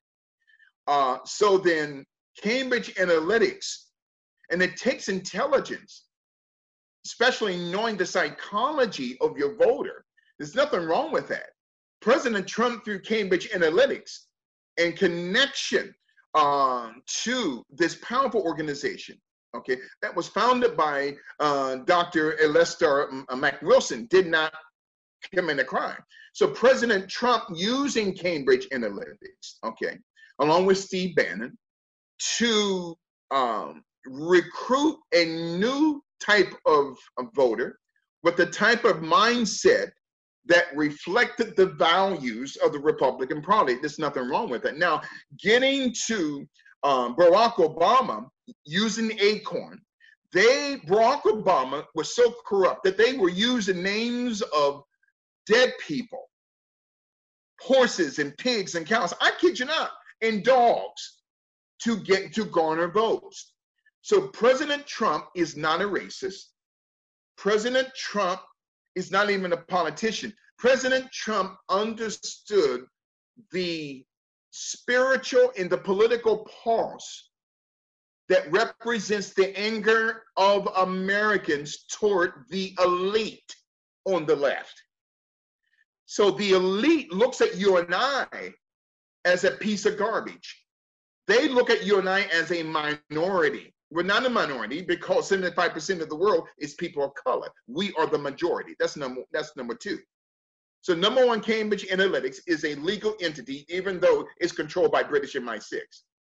Uh, 0.88 1.18
so 1.26 1.58
then 1.58 2.06
Cambridge 2.42 2.94
Analytics, 2.96 3.86
and 4.52 4.62
it 4.62 4.78
takes 4.78 5.10
intelligence, 5.10 6.06
especially 7.06 7.58
knowing 7.72 7.98
the 7.98 8.06
psychology 8.06 9.18
of 9.22 9.38
your 9.38 9.56
voter. 9.56 10.06
There's 10.38 10.56
nothing 10.56 10.84
wrong 10.84 11.12
with 11.12 11.28
that. 11.30 11.50
President 12.02 12.48
Trump, 12.48 12.86
through 12.86 13.02
Cambridge 13.02 13.50
Analytics 13.50 14.26
and 14.78 14.96
connection 14.96 15.96
uh, 16.36 16.92
to 17.24 17.64
this 17.72 17.96
powerful 18.04 18.42
organization, 18.42 19.18
okay, 19.56 19.78
that 20.02 20.16
was 20.16 20.28
founded 20.28 20.78
by 20.78 21.16
uh, 21.40 21.78
Dr. 21.78 22.42
Alistair 22.44 23.10
uh, 23.30 23.36
Mac 23.36 23.62
Wilson, 23.62 24.08
did 24.10 24.28
not 24.28 24.54
commit 25.34 25.60
a 25.60 25.64
crime. 25.64 25.98
So 26.34 26.48
President 26.48 27.10
Trump 27.10 27.46
using 27.56 28.14
Cambridge 28.14 28.68
Analytics, 28.74 29.56
okay, 29.64 29.98
along 30.40 30.66
with 30.66 30.78
Steve 30.78 31.16
Bannon, 31.16 31.58
to 32.38 32.96
um, 33.32 33.84
recruit 34.06 34.98
a 35.14 35.26
new 35.26 36.02
type 36.20 36.54
of, 36.66 36.98
of 37.18 37.28
voter 37.34 37.80
with 38.24 38.36
the 38.36 38.46
type 38.46 38.86
of 38.86 38.98
mindset 38.98 39.92
that 40.48 40.66
reflected 40.76 41.56
the 41.56 41.68
values 41.68 42.56
of 42.64 42.72
the 42.72 42.80
Republican 42.80 43.42
Party. 43.42 43.76
There's 43.76 44.00
nothing 44.00 44.30
wrong 44.30 44.50
with 44.50 44.62
that. 44.64 44.78
Now, 44.78 45.02
getting 45.40 45.94
to 46.08 46.46
um, 46.86 47.16
Barack 47.16 47.56
Obama 47.56 48.30
using 48.64 49.12
Acorn, 49.20 49.82
they 50.32 50.78
Barack 50.86 51.24
Obama 51.24 51.84
was 51.96 52.16
so 52.16 52.34
corrupt 52.46 52.84
that 52.84 52.98
they 52.98 53.14
were 53.14 53.30
using 53.30 53.82
names 53.82 54.44
of 54.56 54.84
dead 55.48 55.74
people, 55.86 56.30
horses 57.60 58.20
and 58.20 58.38
pigs 58.38 58.76
and 58.76 58.86
cows. 58.86 59.14
I 59.20 59.32
kid 59.40 59.58
you 59.58 59.66
not 59.66 59.92
and 60.22 60.44
dogs 60.44 61.22
to 61.80 61.98
get 61.98 62.34
to 62.34 62.46
garner 62.46 62.88
votes. 62.88 63.54
So 64.02 64.28
President 64.28 64.86
Trump 64.86 65.26
is 65.36 65.58
not 65.58 65.82
a 65.82 65.86
racist. 65.86 66.44
President 67.36 67.88
Trump 67.96 68.42
is 68.94 69.10
not 69.10 69.32
even 69.32 69.54
a 69.54 69.58
politician. 69.58 70.32
President 70.60 71.12
Trump 71.12 71.58
understood 71.70 72.86
the 73.52 74.06
spiritual 74.58 75.52
and 75.60 75.70
the 75.70 75.78
political 75.78 76.48
pulse 76.64 77.30
that 78.30 78.50
represents 78.50 79.34
the 79.34 79.58
anger 79.60 80.24
of 80.38 80.70
Americans 80.78 81.84
toward 81.92 82.46
the 82.50 82.74
elite 82.82 83.54
on 84.06 84.26
the 84.26 84.36
left. 84.36 84.82
So 86.06 86.32
the 86.32 86.52
elite 86.52 87.12
looks 87.12 87.42
at 87.42 87.58
you 87.58 87.78
and 87.78 87.94
I 87.94 88.54
as 89.26 89.44
a 89.44 89.52
piece 89.52 89.86
of 89.86 89.98
garbage. 89.98 90.64
They 91.28 91.50
look 91.50 91.70
at 91.70 91.86
you 91.86 92.00
and 92.00 92.08
I 92.08 92.22
as 92.34 92.54
a 92.54 92.64
minority. 92.64 93.74
We're 93.92 94.04
not 94.04 94.26
a 94.26 94.30
minority 94.30 94.82
because 94.82 95.30
75% 95.30 96.02
of 96.02 96.08
the 96.08 96.16
world 96.16 96.48
is 96.60 96.76
people 96.76 97.04
of 97.04 97.14
color. 97.16 97.50
We 97.68 97.94
are 97.96 98.08
the 98.08 98.18
majority. 98.18 98.76
That's 98.80 98.96
number 98.96 99.22
that's 99.34 99.54
number 99.58 99.76
two. 99.76 100.00
So 100.86 100.94
number 100.94 101.26
one, 101.26 101.42
Cambridge 101.42 101.88
Analytics 101.88 102.42
is 102.46 102.64
a 102.64 102.76
legal 102.76 103.16
entity, 103.20 103.66
even 103.70 104.00
though 104.00 104.24
it's 104.38 104.52
controlled 104.52 104.92
by 104.92 105.02
British 105.02 105.34
MI6. 105.34 105.80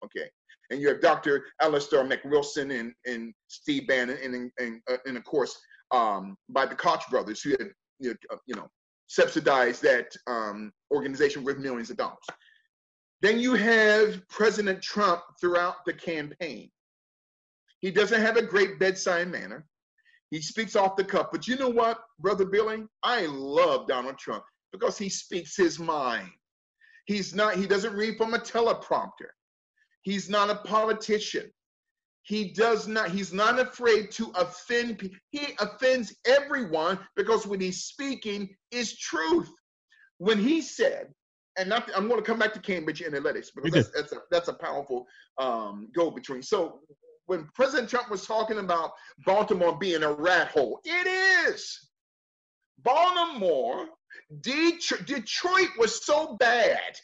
Okay. 0.05 0.29
And 0.71 0.81
you 0.81 0.89
have 0.89 1.01
Dr. 1.01 1.45
Alistair 1.63 2.03
McWilson 2.03 2.77
and, 2.77 2.93
and 3.07 3.33
Steve 3.47 3.87
Bannon, 3.87 4.19
and, 4.21 4.51
and, 4.59 4.81
uh, 4.91 4.97
and 5.07 5.17
of 5.17 5.23
course, 5.23 5.57
um, 5.93 6.37
by 6.49 6.67
the 6.67 6.75
Koch 6.75 7.09
brothers, 7.09 7.41
who 7.41 7.51
had 7.51 7.71
you 8.01 8.11
know, 8.11 8.17
uh, 8.33 8.37
you 8.47 8.57
know 8.57 8.69
subsidized 9.07 9.81
that 9.85 10.11
um, 10.27 10.73
organization 10.93 11.45
with 11.45 11.59
millions 11.59 11.91
of 11.91 11.97
dollars. 11.97 12.19
Then 13.23 13.39
you 13.39 13.55
have 13.55 14.27
President 14.29 14.83
Trump 14.83 15.23
throughout 15.41 15.77
the 15.87 15.93
campaign. 15.93 16.69
He 17.79 17.93
doesn't 17.93 18.21
have 18.21 18.37
a 18.37 18.43
great 18.43 18.81
bedside 18.81 19.29
manner. 19.29 19.65
He 20.31 20.41
speaks 20.43 20.77
off 20.77 20.97
the 20.97 21.05
cuff. 21.05 21.29
But 21.33 21.47
you 21.47 21.57
know 21.57 21.69
what, 21.71 21.99
Brother 22.19 22.45
Billy? 22.45 22.85
I 23.03 23.27
love 23.27 23.87
Donald 23.87 24.19
Trump 24.19 24.45
because 24.73 24.99
he 24.99 25.09
speaks 25.09 25.57
his 25.57 25.79
mind. 25.79 26.29
He's 27.07 27.35
not, 27.35 27.57
he 27.57 27.67
doesn't 27.67 27.95
read 27.95 28.19
from 28.19 28.35
a 28.35 28.39
teleprompter. 28.39 29.31
He's 30.03 30.29
not 30.29 30.51
a 30.51 30.57
politician. 30.57 31.51
He 32.23 32.53
does 32.53 32.87
not, 32.87 33.11
he's 33.11 33.33
not 33.33 33.59
afraid 33.59 34.11
to 34.13 34.31
offend 34.35 34.99
people. 34.99 35.17
He 35.31 35.57
offends 35.61 36.15
everyone 36.27 36.99
because 37.17 37.47
what 37.47 37.63
he's 37.63 37.85
speaking 37.85 38.51
is 38.71 38.99
truth. 38.99 39.51
When 40.19 40.39
he 40.39 40.61
said 40.61 41.07
and 41.57 41.71
not, 41.71 41.91
I'm 41.97 42.07
going 42.07 42.21
to 42.21 42.27
come 42.27 42.39
back 42.39 42.53
to 42.55 42.61
Cambridge 42.61 43.01
Analytics 43.01 43.49
because 43.55 43.73
that's, 43.73 43.91
that's, 43.91 44.13
a, 44.13 44.17
that's 44.31 44.49
a 44.49 44.53
powerful 44.53 45.07
um, 45.39 45.89
go 45.97 46.11
between. 46.11 46.43
So 46.43 46.81
when 47.29 47.47
President 47.55 47.91
Trump 47.91 48.11
was 48.11 48.27
talking 48.27 48.59
about 48.59 48.93
Baltimore 49.25 49.77
being 49.79 50.03
a 50.03 50.13
rat 50.13 50.49
hole, 50.49 50.81
it 50.83 51.07
is. 51.47 51.91
Baltimore, 52.83 53.87
Detroit, 54.41 55.07
Detroit 55.07 55.69
was 55.79 56.05
so 56.05 56.37
bad, 56.41 56.97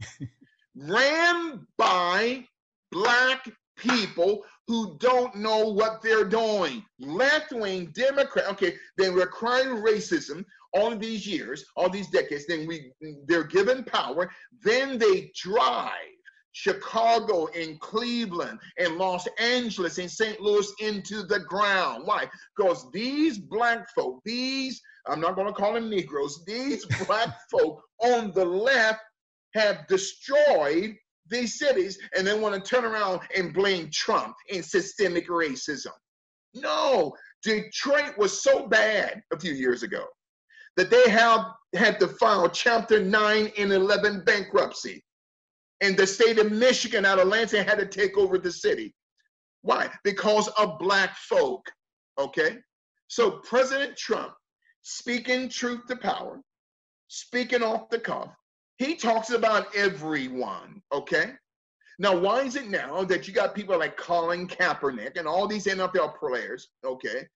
ran 0.76 1.66
by 1.76 2.46
black 2.90 3.46
people 3.76 4.42
who 4.68 4.96
don't 4.98 5.34
know 5.34 5.68
what 5.68 6.00
they're 6.00 6.24
doing. 6.24 6.82
Left 6.98 7.52
wing 7.52 7.92
Democrat, 7.94 8.46
okay, 8.52 8.74
they 8.96 9.10
were 9.10 9.26
crying 9.26 9.82
racism 9.82 10.46
all 10.72 10.96
these 10.96 11.26
years, 11.26 11.66
all 11.76 11.90
these 11.90 12.08
decades, 12.08 12.46
then 12.46 12.66
we 12.66 12.90
they're 13.26 13.44
given 13.44 13.84
power, 13.84 14.30
then 14.62 14.96
they 14.96 15.30
drive 15.34 15.90
Chicago 16.52 17.48
and 17.56 17.80
Cleveland 17.80 18.58
and 18.78 18.96
Los 18.96 19.26
Angeles 19.38 19.98
and 19.98 20.10
St. 20.10 20.40
Louis 20.40 20.70
into 20.80 21.22
the 21.22 21.40
ground. 21.40 22.02
Why? 22.06 22.28
Because 22.56 22.90
these 22.92 23.38
black 23.38 23.88
folk, 23.94 24.20
these, 24.24 24.80
I'm 25.06 25.20
not 25.20 25.34
going 25.34 25.48
to 25.48 25.52
call 25.52 25.74
them 25.74 25.90
Negroes, 25.90 26.44
these 26.46 26.84
black 27.06 27.30
folk 27.50 27.82
on 28.00 28.32
the 28.32 28.44
left 28.44 29.00
have 29.54 29.86
destroyed 29.88 30.94
these 31.28 31.58
cities 31.58 31.98
and 32.16 32.26
then 32.26 32.40
want 32.40 32.54
to 32.54 32.70
turn 32.70 32.84
around 32.84 33.20
and 33.36 33.54
blame 33.54 33.90
Trump 33.92 34.34
and 34.52 34.64
systemic 34.64 35.28
racism. 35.28 35.92
No, 36.54 37.14
Detroit 37.42 38.16
was 38.18 38.42
so 38.42 38.66
bad 38.66 39.22
a 39.32 39.40
few 39.40 39.52
years 39.52 39.82
ago 39.82 40.04
that 40.76 40.90
they 40.90 41.08
have 41.10 41.46
had 41.74 41.98
to 42.00 42.08
file 42.08 42.48
Chapter 42.48 43.00
9 43.02 43.52
and 43.58 43.72
11 43.72 44.24
bankruptcy. 44.24 45.02
And 45.82 45.96
the 45.96 46.06
state 46.06 46.38
of 46.38 46.52
Michigan 46.52 47.04
out 47.04 47.18
of 47.18 47.26
Lansing 47.26 47.64
had 47.64 47.78
to 47.80 47.86
take 47.86 48.16
over 48.16 48.38
the 48.38 48.52
city. 48.52 48.94
Why? 49.62 49.90
Because 50.04 50.46
of 50.48 50.78
black 50.78 51.16
folk. 51.16 51.66
Okay? 52.18 52.58
So 53.08 53.32
President 53.42 53.96
Trump, 53.96 54.32
speaking 54.82 55.48
truth 55.48 55.86
to 55.88 55.96
power, 55.96 56.40
speaking 57.08 57.64
off 57.64 57.90
the 57.90 57.98
cuff, 57.98 58.30
he 58.78 58.94
talks 58.94 59.30
about 59.30 59.74
everyone. 59.74 60.80
Okay? 60.92 61.32
Now, 61.98 62.16
why 62.16 62.42
is 62.42 62.54
it 62.54 62.70
now 62.70 63.02
that 63.04 63.26
you 63.26 63.34
got 63.34 63.54
people 63.54 63.76
like 63.78 63.96
Colin 63.96 64.46
Kaepernick 64.46 65.18
and 65.18 65.26
all 65.26 65.48
these 65.48 65.66
NFL 65.66 66.16
players, 66.16 66.68
okay, 66.84 67.26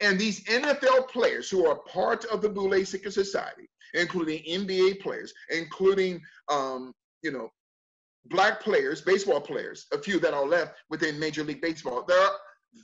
and 0.00 0.18
these 0.18 0.42
NFL 0.44 1.08
players 1.08 1.50
who 1.50 1.66
are 1.66 1.76
part 1.86 2.24
of 2.26 2.40
the 2.40 2.48
Boule 2.48 2.84
Secret 2.84 3.12
Society, 3.12 3.68
including 3.92 4.42
NBA 4.42 5.00
players, 5.00 5.32
including 5.50 6.20
um, 6.50 6.92
you 7.24 7.32
know, 7.32 7.50
black 8.26 8.60
players, 8.60 9.00
baseball 9.00 9.40
players, 9.40 9.86
a 9.92 9.98
few 9.98 10.18
that 10.20 10.34
are 10.34 10.46
left 10.46 10.74
within 10.90 11.18
Major 11.18 11.44
League 11.44 11.60
Baseball. 11.60 12.04
There 12.06 12.18
are, 12.18 12.32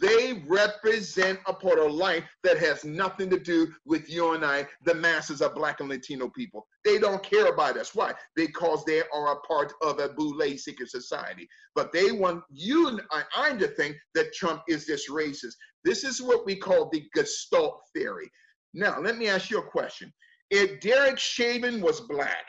they 0.00 0.44
represent 0.46 1.40
a 1.46 1.52
part 1.52 1.78
of 1.78 1.92
life 1.92 2.24
that 2.44 2.58
has 2.58 2.84
nothing 2.84 3.28
to 3.30 3.38
do 3.38 3.72
with 3.84 4.08
you 4.08 4.34
and 4.34 4.44
I, 4.44 4.66
the 4.84 4.94
masses 4.94 5.42
of 5.42 5.54
black 5.54 5.80
and 5.80 5.88
Latino 5.88 6.28
people. 6.28 6.66
They 6.84 6.98
don't 6.98 7.22
care 7.22 7.46
about 7.46 7.76
us. 7.76 7.94
Why? 7.94 8.14
Because 8.36 8.84
they 8.84 9.02
are 9.12 9.32
a 9.32 9.40
part 9.40 9.72
of 9.82 9.98
a 9.98 10.10
Boule 10.10 10.56
secret 10.58 10.90
society. 10.90 11.48
But 11.74 11.92
they 11.92 12.12
want 12.12 12.44
you 12.50 12.88
and 12.88 13.02
I 13.36 13.52
to 13.56 13.66
think 13.66 13.96
that 14.14 14.32
Trump 14.32 14.62
is 14.68 14.86
this 14.86 15.10
racist. 15.10 15.54
This 15.84 16.04
is 16.04 16.22
what 16.22 16.46
we 16.46 16.54
call 16.54 16.88
the 16.90 17.04
Gestalt 17.14 17.80
theory. 17.94 18.30
Now, 18.74 19.00
let 19.00 19.18
me 19.18 19.28
ask 19.28 19.50
you 19.50 19.58
a 19.58 19.62
question. 19.62 20.12
If 20.50 20.80
Derek 20.80 21.18
Chauvin 21.18 21.80
was 21.80 22.00
black, 22.02 22.46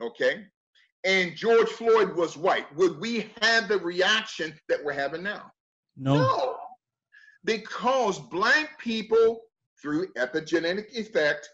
okay, 0.00 0.46
and 1.04 1.34
George 1.34 1.68
Floyd 1.68 2.14
was 2.14 2.36
white, 2.36 2.74
would 2.76 3.00
we 3.00 3.30
have 3.40 3.68
the 3.68 3.78
reaction 3.78 4.54
that 4.68 4.84
we're 4.84 4.92
having 4.92 5.22
now? 5.22 5.50
No. 5.96 6.14
no. 6.14 6.56
Because 7.44 8.18
black 8.18 8.78
people, 8.78 9.40
through 9.80 10.12
epigenetic 10.14 10.94
effect, 10.94 11.48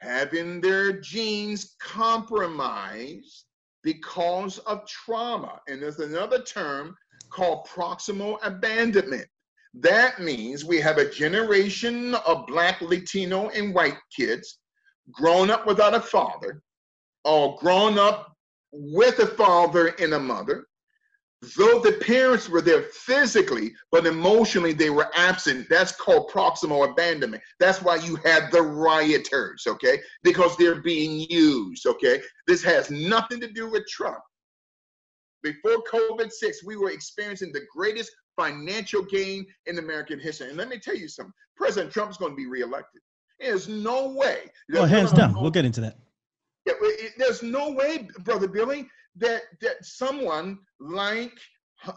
having 0.00 0.60
their 0.60 1.00
genes 1.00 1.76
compromised 1.80 3.44
because 3.82 4.58
of 4.60 4.86
trauma. 4.86 5.60
And 5.68 5.80
there's 5.80 6.00
another 6.00 6.42
term 6.42 6.96
called 7.30 7.66
proximal 7.66 8.38
abandonment. 8.42 9.26
That 9.74 10.20
means 10.20 10.64
we 10.64 10.80
have 10.80 10.98
a 10.98 11.10
generation 11.10 12.14
of 12.14 12.46
Black, 12.46 12.80
Latino, 12.80 13.48
and 13.50 13.74
white 13.74 13.98
kids 14.14 14.58
grown 15.12 15.50
up 15.50 15.66
without 15.66 15.94
a 15.94 16.00
father, 16.00 16.62
or 17.24 17.56
grown 17.58 17.98
up 17.98 18.35
with 18.76 19.18
a 19.18 19.26
father 19.26 19.88
and 19.98 20.14
a 20.14 20.20
mother. 20.20 20.66
Though 21.56 21.80
the 21.80 21.92
parents 22.00 22.48
were 22.48 22.62
there 22.62 22.82
physically, 22.82 23.74
but 23.92 24.06
emotionally 24.06 24.72
they 24.72 24.90
were 24.90 25.10
absent. 25.14 25.68
That's 25.68 25.92
called 25.92 26.30
proximal 26.30 26.90
abandonment. 26.90 27.42
That's 27.60 27.82
why 27.82 27.96
you 27.96 28.16
had 28.16 28.50
the 28.50 28.62
rioters, 28.62 29.64
okay? 29.66 30.00
Because 30.22 30.56
they're 30.56 30.80
being 30.80 31.26
used, 31.28 31.86
okay? 31.86 32.22
This 32.46 32.64
has 32.64 32.90
nothing 32.90 33.38
to 33.40 33.52
do 33.52 33.70
with 33.70 33.86
Trump. 33.86 34.18
Before 35.42 35.82
COVID 35.92 36.32
6, 36.32 36.64
we 36.64 36.76
were 36.76 36.90
experiencing 36.90 37.52
the 37.52 37.66
greatest 37.74 38.10
financial 38.34 39.02
gain 39.02 39.46
in 39.66 39.78
American 39.78 40.18
history. 40.18 40.48
And 40.48 40.56
let 40.56 40.68
me 40.68 40.78
tell 40.78 40.96
you 40.96 41.06
something 41.06 41.32
President 41.54 41.92
Trump 41.92 42.10
is 42.10 42.16
going 42.16 42.32
to 42.32 42.36
be 42.36 42.46
reelected. 42.46 43.02
There's 43.38 43.68
no 43.68 44.08
way. 44.08 44.50
Well, 44.70 44.86
hands 44.86 45.12
down. 45.12 45.34
We'll 45.40 45.50
get 45.50 45.64
into 45.64 45.82
that. 45.82 45.98
Yeah, 46.66 46.74
there's 47.16 47.42
no 47.42 47.70
way, 47.70 48.08
Brother 48.20 48.48
Billy, 48.48 48.88
that, 49.16 49.42
that 49.60 49.84
someone 49.84 50.58
like 50.80 51.32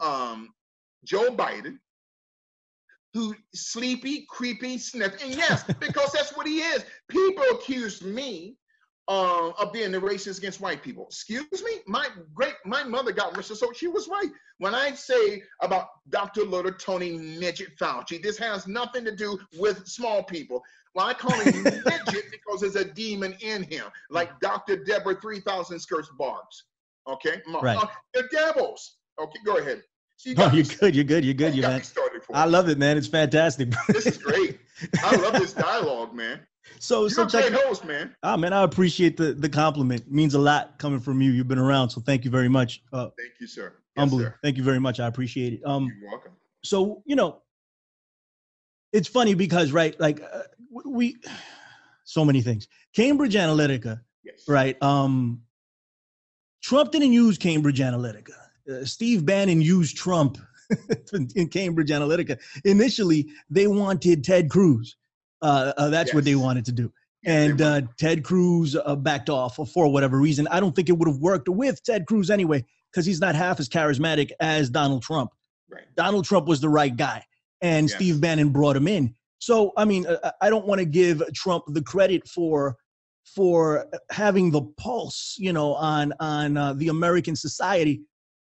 um, 0.01 0.49
Joe 1.03 1.29
Biden, 1.35 1.77
who 3.13 3.35
sleepy, 3.53 4.25
creepy, 4.29 4.77
sniff, 4.77 5.21
and 5.23 5.33
yes, 5.33 5.63
because 5.79 6.11
that's 6.11 6.35
what 6.37 6.47
he 6.47 6.59
is. 6.59 6.85
People 7.09 7.43
accuse 7.51 8.03
me 8.03 8.55
uh, 9.07 9.49
of 9.59 9.73
being 9.73 9.91
the 9.91 9.99
racist 9.99 10.37
against 10.37 10.61
white 10.61 10.83
people. 10.83 11.05
Excuse 11.07 11.63
me, 11.63 11.79
my 11.87 12.07
great 12.35 12.53
my 12.65 12.83
mother 12.83 13.11
got 13.11 13.33
racist, 13.33 13.57
so 13.57 13.71
she 13.73 13.87
was 13.87 14.07
right. 14.07 14.29
When 14.59 14.75
I 14.75 14.91
say 14.91 15.41
about 15.61 15.87
Dr. 16.09 16.43
Little 16.43 16.73
Tony 16.73 17.17
Midget 17.17 17.75
Fauci, 17.79 18.21
this 18.21 18.37
has 18.37 18.67
nothing 18.67 19.03
to 19.05 19.15
do 19.15 19.39
with 19.57 19.87
small 19.87 20.21
people. 20.23 20.61
Well, 20.95 21.07
I 21.07 21.13
call 21.13 21.39
him 21.39 21.63
midget 21.63 22.25
because 22.31 22.61
there's 22.61 22.75
a 22.75 22.85
demon 22.85 23.35
in 23.41 23.63
him, 23.63 23.85
like 24.09 24.39
Dr. 24.39 24.83
Deborah 24.83 25.19
3000 25.19 25.79
Skirts 25.79 26.09
Barbs. 26.17 26.65
Okay, 27.07 27.41
right. 27.61 27.77
Uh, 27.77 27.87
the 28.13 28.27
devils. 28.31 28.97
Okay, 29.21 29.39
go 29.45 29.57
ahead. 29.57 29.81
oh, 30.37 30.51
you're 30.53 30.63
good. 30.63 30.95
You're 30.95 31.03
good. 31.03 31.25
You're 31.25 31.33
good. 31.33 31.55
You 31.55 31.61
man. 31.61 31.81
I 32.33 32.45
love 32.45 32.69
it, 32.69 32.77
man. 32.77 32.97
It's 32.97 33.07
fantastic. 33.07 33.73
this 33.87 34.05
is 34.05 34.17
great. 34.17 34.59
I 35.03 35.15
love 35.15 35.33
this 35.33 35.53
dialogue, 35.67 36.13
man. 36.13 36.41
So, 36.77 37.01
You're 37.01 37.09
so 37.09 37.25
check, 37.27 37.51
host, 37.51 37.83
man. 37.83 38.15
Ah, 38.21 38.37
man, 38.37 38.53
I 38.53 38.63
appreciate 38.63 39.17
the 39.17 39.33
the 39.33 39.49
compliment. 39.49 40.01
It 40.01 40.11
means 40.11 40.35
a 40.35 40.39
lot 40.39 40.77
coming 40.77 40.99
from 40.99 41.21
you. 41.21 41.31
You've 41.31 41.47
been 41.47 41.59
around, 41.59 41.89
so 41.89 42.01
thank 42.01 42.25
you 42.25 42.31
very 42.31 42.49
much. 42.49 42.83
Uh, 42.93 43.09
thank 43.17 43.39
you, 43.39 43.47
sir. 43.47 43.73
Yes, 43.97 44.11
sir. 44.11 44.35
Thank 44.43 44.57
you 44.57 44.63
very 44.63 44.79
much. 44.79 44.99
I 44.99 45.07
appreciate 45.07 45.53
it. 45.53 45.61
Um, 45.65 45.91
You're 45.99 46.11
welcome. 46.11 46.31
So, 46.63 47.01
you 47.05 47.15
know, 47.15 47.41
it's 48.93 49.07
funny 49.07 49.33
because 49.33 49.71
right, 49.71 49.99
like 49.99 50.21
uh, 50.21 50.41
we, 50.85 51.17
so 52.03 52.25
many 52.25 52.41
things. 52.41 52.67
Cambridge 52.95 53.35
Analytica, 53.35 54.01
yes. 54.23 54.43
right? 54.47 54.81
Um, 54.81 55.41
Trump 56.61 56.91
didn't 56.91 57.13
use 57.13 57.37
Cambridge 57.37 57.79
Analytica. 57.79 58.33
Uh, 58.69 58.85
Steve 58.85 59.25
Bannon 59.25 59.61
used 59.61 59.97
Trump 59.97 60.37
in 61.35 61.47
Cambridge 61.47 61.89
Analytica. 61.89 62.39
Initially, 62.65 63.29
they 63.49 63.67
wanted 63.67 64.23
Ted 64.23 64.49
Cruz. 64.49 64.95
Uh, 65.41 65.73
uh, 65.77 65.89
that's 65.89 66.09
yes. 66.09 66.15
what 66.15 66.25
they 66.25 66.35
wanted 66.35 66.65
to 66.65 66.71
do. 66.71 66.91
And 67.25 67.61
uh, 67.61 67.81
Ted 67.97 68.23
Cruz 68.23 68.75
uh, 68.75 68.95
backed 68.95 69.29
off 69.29 69.59
for 69.73 69.91
whatever 69.91 70.17
reason. 70.17 70.47
I 70.49 70.59
don't 70.59 70.75
think 70.75 70.89
it 70.89 70.97
would 70.97 71.07
have 71.07 71.17
worked 71.17 71.49
with 71.49 71.83
Ted 71.83 72.05
Cruz 72.05 72.29
anyway, 72.29 72.63
because 72.91 73.05
he's 73.05 73.19
not 73.19 73.35
half 73.35 73.59
as 73.59 73.67
charismatic 73.67 74.31
as 74.39 74.69
Donald 74.69 75.03
Trump. 75.03 75.31
Right. 75.69 75.83
Donald 75.95 76.25
Trump 76.25 76.47
was 76.47 76.61
the 76.61 76.69
right 76.69 76.95
guy, 76.95 77.23
and 77.61 77.89
yes. 77.89 77.95
Steve 77.95 78.21
Bannon 78.21 78.49
brought 78.49 78.75
him 78.75 78.87
in. 78.87 79.15
So, 79.39 79.71
I 79.77 79.85
mean, 79.85 80.05
uh, 80.05 80.31
I 80.41 80.49
don't 80.49 80.65
want 80.65 80.79
to 80.79 80.85
give 80.85 81.23
Trump 81.33 81.63
the 81.67 81.81
credit 81.81 82.27
for 82.27 82.75
for 83.35 83.85
having 84.09 84.51
the 84.51 84.61
pulse, 84.77 85.35
you 85.37 85.53
know, 85.53 85.73
on 85.75 86.13
on 86.19 86.57
uh, 86.57 86.73
the 86.73 86.89
American 86.89 87.35
society 87.35 88.01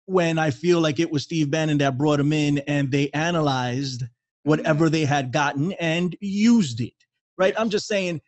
when 0.07 0.39
I 0.39 0.51
feel 0.51 0.81
like 0.81 1.01
it 1.01 1.11
was 1.11 1.25
Steve 1.25 1.51
Bannon 1.51 1.79
that 1.79 1.99
brought 1.99 2.21
him 2.21 2.33
in 2.33 2.59
and 2.59 2.91
they 2.91 3.11
analyzed 3.11 4.05
whatever 4.45 4.89
they 4.89 5.05
had 5.05 5.33
gotten 5.33 5.73
and 5.73 6.17
used 6.21 6.81
it. 6.81 6.95
Right? 7.37 7.55
I'm 7.59 7.69
just 7.69 7.87
saying, 7.87 8.21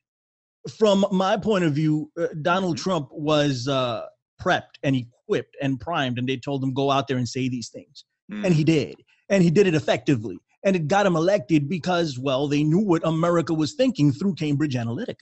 from 0.76 1.06
my 1.12 1.36
point 1.36 1.64
of 1.64 1.72
view, 1.72 2.10
uh, 2.18 2.26
Donald 2.42 2.76
mm-hmm. 2.76 2.82
Trump 2.82 3.08
was 3.12 3.68
uh, 3.68 4.06
prepped 4.40 4.76
and 4.82 4.96
equipped 4.96 5.56
and 5.62 5.80
primed, 5.80 6.18
and 6.18 6.28
they 6.28 6.36
told 6.36 6.62
him 6.62 6.74
go 6.74 6.90
out 6.90 7.08
there 7.08 7.16
and 7.16 7.28
say 7.28 7.48
these 7.48 7.68
things, 7.68 8.04
mm. 8.30 8.44
and 8.44 8.54
he 8.54 8.64
did, 8.64 8.96
and 9.28 9.42
he 9.42 9.50
did 9.50 9.66
it 9.66 9.74
effectively, 9.74 10.38
and 10.64 10.76
it 10.76 10.88
got 10.88 11.06
him 11.06 11.16
elected 11.16 11.68
because, 11.68 12.18
well, 12.18 12.48
they 12.48 12.64
knew 12.64 12.80
what 12.80 13.06
America 13.06 13.54
was 13.54 13.74
thinking 13.74 14.12
through 14.12 14.34
Cambridge 14.34 14.74
Analytica. 14.74 15.16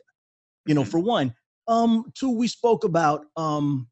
You 0.67 0.75
know, 0.75 0.83
mm-hmm. 0.83 0.91
for 0.91 1.01
one. 1.01 1.35
Um, 1.69 2.13
two, 2.15 2.31
we 2.31 2.49
spoke 2.49 2.85
about 2.85 3.27
um, 3.37 3.89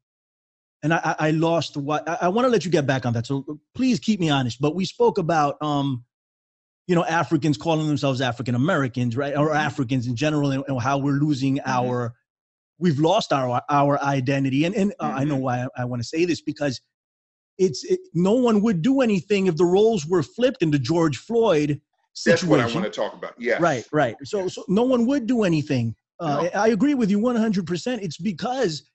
and 0.85 0.93
I, 0.93 1.15
I 1.17 1.31
lost 1.31 1.77
what 1.77 2.07
I, 2.07 2.17
I 2.21 2.27
want 2.27 2.45
to 2.45 2.49
let 2.49 2.63
you 2.63 2.69
get 2.69 2.85
back 2.85 3.05
on 3.05 3.13
that. 3.13 3.25
So 3.25 3.59
please 3.73 3.99
keep 3.99 4.19
me 4.19 4.29
honest. 4.29 4.61
But 4.61 4.75
we 4.75 4.85
spoke 4.85 5.17
about 5.17 5.57
um, 5.61 6.05
you 6.87 6.95
know, 6.95 7.03
Africans 7.03 7.57
calling 7.57 7.87
themselves 7.87 8.21
African 8.21 8.53
Americans, 8.53 9.17
right, 9.17 9.35
or 9.35 9.47
mm-hmm. 9.47 9.57
Africans 9.57 10.07
in 10.07 10.15
general, 10.15 10.51
and, 10.51 10.63
and 10.67 10.79
how 10.79 10.99
we're 10.99 11.13
losing 11.13 11.57
mm-hmm. 11.57 11.69
our, 11.69 12.13
we've 12.77 12.99
lost 12.99 13.33
our 13.33 13.61
our 13.69 14.01
identity. 14.03 14.65
And 14.65 14.75
and 14.75 14.93
uh, 14.99 15.07
mm-hmm. 15.07 15.17
I 15.17 15.23
know 15.23 15.35
mm-hmm. 15.35 15.43
why 15.43 15.63
I, 15.63 15.81
I 15.81 15.85
want 15.85 16.01
to 16.01 16.07
say 16.07 16.25
this 16.25 16.41
because 16.41 16.79
it's 17.57 17.83
it, 17.83 17.99
no 18.13 18.33
one 18.33 18.61
would 18.61 18.81
do 18.81 19.01
anything 19.01 19.47
if 19.47 19.55
the 19.57 19.65
roles 19.65 20.05
were 20.05 20.23
flipped 20.23 20.61
into 20.61 20.79
George 20.79 21.17
Floyd 21.17 21.81
situation. 22.13 22.49
That's 22.49 22.67
what 22.67 22.71
I 22.71 22.79
want 22.81 22.93
to 22.93 23.01
talk 23.01 23.13
about. 23.13 23.33
Yeah. 23.37 23.57
Right. 23.59 23.85
Right. 23.91 24.15
So 24.23 24.47
so 24.47 24.63
no 24.67 24.83
one 24.83 25.05
would 25.05 25.27
do 25.27 25.43
anything. 25.43 25.95
Uh, 26.19 26.43
no. 26.53 26.59
I 26.59 26.69
agree 26.69 26.93
with 26.93 27.09
you 27.09 27.19
100%. 27.19 28.01
It's 28.01 28.17
because 28.17 28.89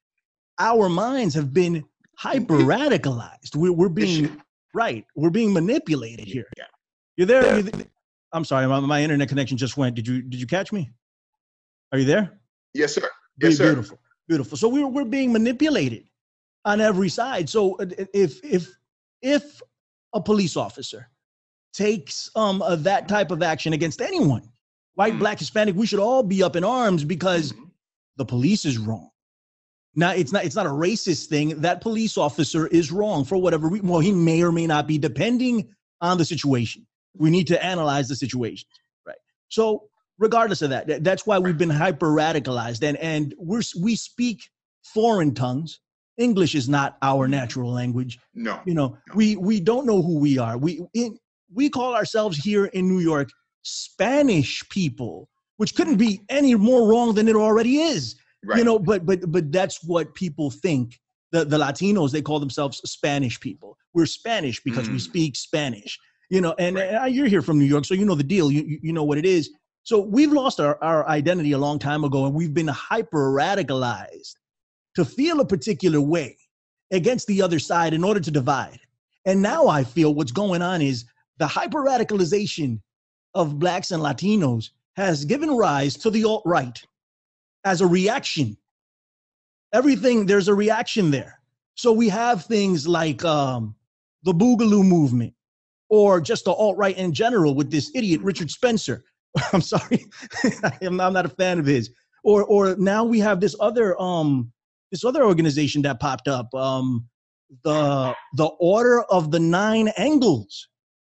our 0.59 0.89
minds 0.89 1.35
have 1.35 1.53
been 1.53 1.85
hyper 2.16 2.57
radicalized. 2.59 3.57
We're, 3.57 3.73
we're 3.73 3.91
being 3.91 4.41
right. 4.74 5.05
We're 5.15 5.31
being 5.31 5.53
manipulated 5.53 6.27
here. 6.27 6.49
Yeah. 6.57 6.65
You're 7.16 7.27
there. 7.27 7.43
Yeah. 7.45 7.70
You're 7.74 7.85
I'm 8.32 8.45
sorry, 8.45 8.66
my, 8.66 8.78
my 8.81 9.03
internet 9.03 9.28
connection 9.28 9.57
just 9.57 9.77
went. 9.77 9.97
Did 9.97 10.07
you 10.07 10.23
did 10.23 10.41
you 10.41 10.47
catch 10.47 10.73
me? 10.73 10.91
Are 11.93 11.99
you 11.99 12.05
there? 12.05 12.39
Yes, 12.74 12.95
sir. 12.95 13.09
Yes, 13.43 13.57
sir. 13.57 13.73
Beautiful, 13.73 13.99
beautiful. 14.28 14.57
So 14.57 14.69
we're 14.69 14.87
we're 14.87 15.05
being 15.05 15.32
manipulated 15.32 16.05
on 16.65 16.81
every 16.81 17.09
side. 17.09 17.49
So 17.49 17.77
uh, 17.77 17.87
if 18.15 18.43
if 18.45 18.69
if 19.23 19.61
a 20.12 20.20
police 20.20 20.57
officer 20.57 21.09
takes 21.73 22.31
um 22.35 22.62
uh, 22.62 22.77
that 22.77 23.09
type 23.09 23.31
of 23.31 23.43
action 23.43 23.73
against 23.73 24.01
anyone, 24.01 24.49
white, 24.95 25.12
mm-hmm. 25.12 25.20
black, 25.20 25.39
Hispanic, 25.39 25.77
we 25.77 25.87
should 25.87 26.01
all 26.01 26.23
be 26.23 26.43
up 26.43 26.57
in 26.57 26.65
arms 26.65 27.05
because 27.05 27.53
mm-hmm. 27.53 27.65
the 28.16 28.24
police 28.24 28.65
is 28.65 28.78
wrong. 28.78 29.11
Now 29.95 30.12
it's 30.12 30.32
not 30.32 30.45
it's 30.45 30.57
not 30.57 30.66
a 30.66 30.70
racist 30.70 31.27
thing. 31.27 31.61
That 31.61 31.81
police 31.81 32.16
officer 32.16 32.66
is 32.69 32.93
wrong 32.93 33.24
for 33.24 33.39
whatever 33.39 33.69
reason. 33.69 33.89
Well, 33.89 34.01
he 34.01 34.12
may 34.12 34.43
or 34.43 34.53
may 34.53 34.66
not 34.66 34.87
be, 34.87 34.99
depending 34.99 35.69
on 36.01 36.19
the 36.19 36.24
situation. 36.24 36.87
We 37.16 37.31
need 37.31 37.49
to 37.49 37.65
analyze 37.65 38.09
the 38.09 38.15
situation, 38.15 38.69
right? 39.05 39.19
So 39.49 39.89
regardless 40.19 40.62
of 40.62 40.70
that, 40.70 41.03
that's 41.03 41.27
why 41.27 41.39
we've 41.39 41.59
been 41.59 41.70
hyper 41.70 42.09
radicalized, 42.09 42.85
and 42.85 42.97
and 42.99 43.35
we're 43.37 43.62
we 43.81 43.97
speak 43.97 44.49
foreign 44.85 45.35
tongues. 45.35 45.81
English 46.20 46.55
is 46.55 46.68
not 46.68 46.98
our 47.02 47.26
natural 47.26 47.72
language. 47.72 48.18
No, 48.34 48.60
you 48.66 48.74
know 48.74 48.98
no. 49.09 49.14
we 49.14 49.36
we 49.36 49.59
don't 49.59 49.86
know 49.86 50.02
who 50.02 50.18
we 50.18 50.38
are. 50.38 50.59
We 50.59 50.82
in, 50.94 51.18
we 51.52 51.68
call 51.68 51.94
ourselves 51.94 52.36
here 52.36 52.66
in 52.66 52.86
New 52.88 53.01
York 53.01 53.30
Spanish 53.62 54.62
people, 54.68 55.28
which 55.56 55.74
couldn't 55.74 55.97
be 55.97 56.20
any 56.28 56.55
more 56.55 56.88
wrong 56.88 57.14
than 57.14 57.26
it 57.26 57.36
already 57.36 57.78
is. 57.78 58.16
Right. 58.44 58.59
You 58.59 58.64
know, 58.64 58.78
but 58.78 59.06
but 59.06 59.30
but 59.32 59.51
that's 59.51 59.82
what 59.82 60.14
people 60.14 60.51
think. 60.51 61.01
The 61.32 61.44
the 61.44 61.59
Latinos 61.59 62.10
they 62.10 62.22
call 62.22 62.40
themselves 62.40 62.78
Spanish 62.84 63.40
people. 63.40 63.76
We're 63.94 64.06
Spanish 64.06 64.60
because 64.62 64.88
mm. 64.88 64.92
we 64.92 64.98
speak 64.98 65.36
Spanish. 65.36 65.98
You 66.28 66.40
know, 66.40 66.55
and, 66.59 66.76
right. 66.76 66.90
and, 66.90 67.14
you're 67.14 67.26
here 67.26 67.42
from 67.42 67.59
New 67.59 67.64
York, 67.64 67.84
so 67.84 67.94
you 67.94 68.05
know 68.05 68.14
the 68.14 68.22
deal. 68.22 68.52
You 68.52 68.78
you 68.82 68.92
know 68.92 69.05
what 69.05 69.18
it 69.18 69.26
is. 69.26 69.51
So 69.82 69.98
we've 69.98 70.30
lost 70.30 70.60
our, 70.60 70.78
our 70.82 71.09
identity 71.09 71.52
a 71.52 71.59
long 71.59 71.78
time 71.78 72.05
ago, 72.05 72.26
and 72.26 72.34
we've 72.34 72.55
been 72.55 72.68
hyper 72.68 73.32
radicalized 73.32 74.34
to 74.97 75.05
feel 75.05 75.41
a 75.41 75.47
particular 75.47 76.01
way 76.01 76.37
against 76.91 77.27
the 77.27 77.43
other 77.43 77.59
side 77.59 77.95
in 77.95 78.05
order 78.05 78.21
to 78.21 78.31
divide. 78.31 78.81
And 79.25 79.41
now 79.41 79.69
I 79.69 79.85
feel 79.85 80.15
what's 80.15 80.33
going 80.33 80.62
on 80.62 80.83
is 80.83 81.05
the 81.39 81.47
hyper 81.47 81.83
radicalization 81.83 82.81
of 83.35 83.59
blacks 83.59 83.91
and 83.91 84.03
Latinos 84.03 84.71
has 84.97 85.25
given 85.25 85.51
rise 85.51 85.97
to 85.99 86.11
the 86.11 86.25
alt 86.25 86.43
right 86.45 86.83
as 87.65 87.81
a 87.81 87.87
reaction. 87.87 88.57
Everything, 89.73 90.27
there's 90.27 90.49
a 90.49 90.55
reaction 90.55 91.11
there. 91.11 91.39
So 91.75 91.93
we 91.93 92.09
have 92.09 92.45
things 92.45 92.89
like 92.89 93.25
um, 93.25 93.75
the 94.25 94.33
Boogaloo 94.33 94.85
movement 94.85 95.33
or 95.89 96.21
just 96.21 96.45
the 96.45 96.53
alt 96.53 96.77
right 96.77 96.97
in 96.97 97.12
general 97.12 97.55
with 97.55 97.71
this 97.71 97.91
idiot 97.95 98.21
Richard 98.23 98.51
Spencer. 98.51 99.05
I'm 99.53 99.61
sorry, 99.61 100.07
I'm, 100.83 100.97
not 100.97 101.27
a 101.27 101.31
fan 101.31 101.59
of 101.59 101.67
his. 101.67 101.91
Or 102.25 102.45
or 102.45 102.77
now 102.77 103.05
we 103.05 103.19
have 103.21 103.41
this 103.41 103.57
other 103.61 104.01
um 104.01 104.53
this 104.91 105.05
other 105.05 105.25
organization 105.25 105.83
that 105.83 106.01
popped 106.01 106.29
up, 106.29 106.53
um, 106.55 107.09
the 107.65 108.15
the 108.35 108.47
Order 108.59 109.03
of 109.05 109.31
the 109.31 109.41
Nine 109.41 109.89
Angles. 109.97 110.69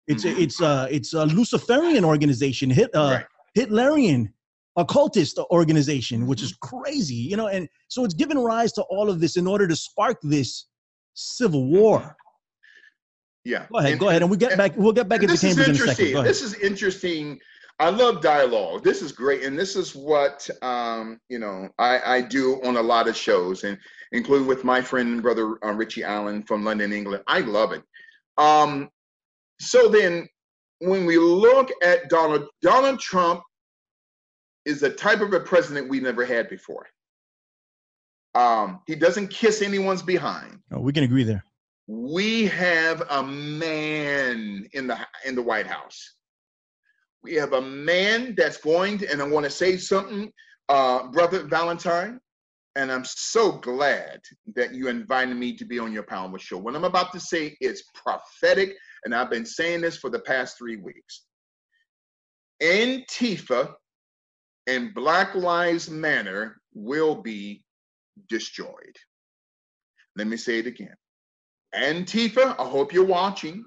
It's 0.08 0.26
a, 0.26 0.30
it's 0.42 0.60
a 0.60 0.88
it's 0.90 1.14
a 1.14 1.26
Luciferian 1.26 2.04
organization, 2.04 2.70
hit 2.70 2.90
uh, 2.96 3.20
right. 3.20 3.26
Hitlerian 3.56 4.30
occultist 4.76 5.38
organization, 5.52 6.26
which 6.26 6.42
is 6.42 6.54
mm-hmm. 6.54 6.78
crazy, 6.78 7.16
you 7.16 7.38
know. 7.38 7.48
And 7.48 7.70
so 7.90 8.06
it's 8.06 8.16
given 8.16 8.40
rise 8.40 8.72
to 8.74 8.84
all 8.84 9.10
of 9.10 9.20
this 9.20 9.38
in 9.38 9.46
order 9.46 9.68
to 9.68 9.76
spark 9.76 10.18
this 10.24 10.66
civil 11.14 11.68
war. 11.68 12.16
Yeah. 13.46 13.66
Go 13.72 13.80
ahead. 13.80 13.92
And, 13.92 14.00
go 14.00 14.10
ahead, 14.10 14.22
and 14.22 14.32
we 14.32 14.38
get 14.38 14.58
back. 14.58 14.74
We'll 14.76 14.94
get 14.94 15.08
back 15.08 15.24
into 15.24 15.38
Cambridge 15.38 15.80
in 15.80 15.90
a 15.90 15.96
second. 15.96 16.24
This 16.24 16.42
is 16.42 16.56
interesting. 16.56 17.40
I 17.80 17.90
love 17.90 18.22
dialogue. 18.22 18.84
This 18.84 19.02
is 19.02 19.14
great, 19.14 19.44
and 19.44 19.58
this 19.58 19.76
is 19.76 19.96
what 19.96 20.50
um, 20.62 21.20
you 21.30 21.40
know 21.40 21.70
I, 21.78 22.18
I 22.18 22.22
do 22.22 22.62
on 22.64 22.78
a 22.78 22.82
lot 22.82 23.08
of 23.08 23.16
shows, 23.16 23.64
and 23.64 23.78
including 24.12 24.48
with 24.48 24.64
my 24.64 24.82
friend 24.82 25.14
and 25.14 25.22
brother 25.22 25.58
uh, 25.64 25.72
Richie 25.72 26.04
Allen 26.04 26.44
from 26.44 26.66
London, 26.66 26.92
England. 26.92 27.24
I 27.28 27.40
love 27.40 27.72
it. 27.72 27.84
Um, 28.38 28.90
so 29.60 29.88
then, 29.88 30.28
when 30.80 31.06
we 31.06 31.18
look 31.18 31.70
at 31.82 32.10
Donald 32.10 32.48
Donald 32.62 33.00
Trump 33.00 33.44
is 34.66 34.82
the 34.82 34.90
type 34.90 35.22
of 35.22 35.34
a 35.34 35.40
president 35.40 35.90
we 35.90 36.00
never 36.00 36.26
had 36.26 36.50
before. 36.50 36.88
Um, 38.36 38.82
he 38.86 38.96
doesn't 38.96 39.30
kiss 39.30 39.62
anyone's 39.62 40.04
behind. 40.04 40.60
Oh, 40.72 40.80
we 40.80 40.94
can 40.94 41.04
agree 41.04 41.24
there. 41.24 41.44
We 41.88 42.46
have 42.48 43.02
a 43.10 43.24
man 43.24 44.68
in 44.74 44.86
the 44.86 45.00
in 45.26 45.34
the 45.34 45.42
White 45.42 45.66
House. 45.66 46.16
We 47.24 47.34
have 47.36 47.54
a 47.54 47.62
man 47.62 48.36
that's 48.38 48.58
going 48.58 49.00
to, 49.00 49.12
and 49.12 49.22
I 49.22 49.28
want 49.28 49.46
to 49.46 49.50
say 49.50 49.78
something, 49.78 50.32
uh, 50.70 51.08
Brother 51.08 51.44
Valentine, 51.44 52.20
and 52.76 52.92
I'm 52.92 53.04
so 53.06 53.54
glad 53.54 54.22
that 54.56 54.74
you 54.74 54.88
invited 54.88 55.36
me 55.36 55.58
to 55.58 55.66
be 55.66 55.80
on 55.80 55.92
your 55.92 56.04
Power 56.04 56.40
Show. 56.40 56.58
What 56.58 56.76
I'm 56.76 56.86
about 56.86 57.12
to 57.14 57.20
say 57.20 57.58
is 57.60 57.84
prophetic, 57.94 58.76
and 59.04 59.14
I've 59.14 59.30
been 59.30 59.46
saying 59.46 59.82
this 59.82 59.98
for 59.98 60.10
the 60.10 60.20
past 60.20 60.58
three 60.58 60.78
weeks. 60.78 61.26
Antifa 62.62 63.74
and 64.68 64.94
Black 64.94 65.36
Lives 65.36 65.90
Matter 65.90 66.62
will 66.74 67.16
be 67.16 67.64
destroyed. 68.30 68.96
Let 70.16 70.28
me 70.28 70.38
say 70.38 70.60
it 70.60 70.68
again. 70.68 70.96
Antifa, 71.76 72.56
I 72.60 72.66
hope 72.66 72.94
you're 72.94 73.06
watching. 73.06 73.66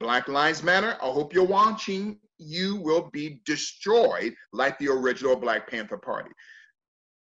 Black 0.00 0.28
Lives 0.28 0.62
Matter, 0.62 0.96
I 1.02 1.06
hope 1.06 1.32
you're 1.32 1.44
watching. 1.44 2.18
You 2.38 2.76
will 2.76 3.10
be 3.12 3.40
destroyed 3.44 4.34
like 4.52 4.78
the 4.78 4.88
original 4.88 5.36
Black 5.36 5.70
Panther 5.70 5.98
Party. 5.98 6.30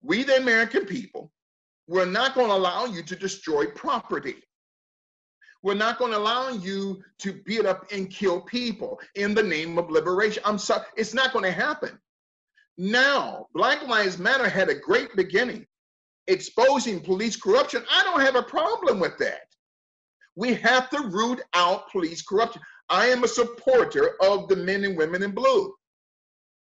We, 0.03 0.23
the 0.23 0.37
American 0.37 0.85
people, 0.85 1.31
we're 1.89 2.07
not 2.07 2.35
going 2.35 2.49
to 2.49 2.55
allow 2.55 2.87
you 2.87 3.03
to 3.03 3.17
destroy 3.17 3.67
property. 3.67 4.37
We're 5.63 5.75
not 5.75 5.99
going 5.99 6.13
to 6.13 6.19
allow 6.19 6.51
you 6.51 7.03
to 7.21 7.33
beat 7.45 7.67
up 7.67 7.87
and 7.93 8.11
kill 8.11 8.41
people 8.41 9.01
in 9.15 9.35
the 9.35 9.43
name 9.43 9.79
of 9.79 9.91
liberation. 9.91 10.43
I'm 10.45 10.59
sorry, 10.59 10.85
it's 10.97 11.15
not 11.15 11.33
going 11.33 11.45
to 11.45 11.53
happen. 11.53 11.99
Now, 12.79 13.47
Black 13.55 13.87
Lives 13.87 14.19
Matter 14.19 14.49
had 14.49 14.69
a 14.69 14.75
great 14.75 15.15
beginning 15.15 15.67
exposing 16.29 17.01
police 17.01 17.37
corruption. 17.37 17.85
I 17.91 18.03
don't 18.05 18.21
have 18.21 18.37
a 18.37 18.43
problem 18.43 19.01
with 19.01 19.19
that. 19.19 19.43
We 20.35 20.55
have 20.55 20.89
to 20.91 21.09
root 21.09 21.41
out 21.55 21.91
police 21.91 22.23
corruption. 22.23 22.63
I 22.93 23.07
am 23.07 23.25
a 23.25 23.29
supporter 23.29 24.17
of 24.21 24.47
the 24.49 24.57
men 24.57 24.85
and 24.85 24.99
women 24.99 25.23
in 25.23 25.31
blue. 25.33 25.73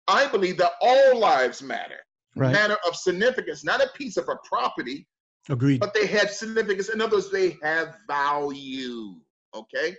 I 0.07 0.29
believe 0.29 0.57
that 0.59 0.75
all 0.81 1.19
lives 1.19 1.61
matter, 1.63 1.99
right. 2.37 2.53
matter 2.53 2.77
of 2.87 2.95
significance, 2.95 3.65
not 3.65 3.83
a 3.83 3.91
piece 3.97 4.17
of 4.17 4.29
a 4.29 4.37
property. 4.45 5.09
Agreed. 5.49 5.81
But 5.81 5.95
they 5.95 6.07
have 6.07 6.31
significance. 6.31 6.91
In 6.91 7.01
other 7.01 7.17
words, 7.17 7.33
they 7.33 7.57
have 7.65 7.97
value. 8.07 9.17
Okay. 9.53 9.97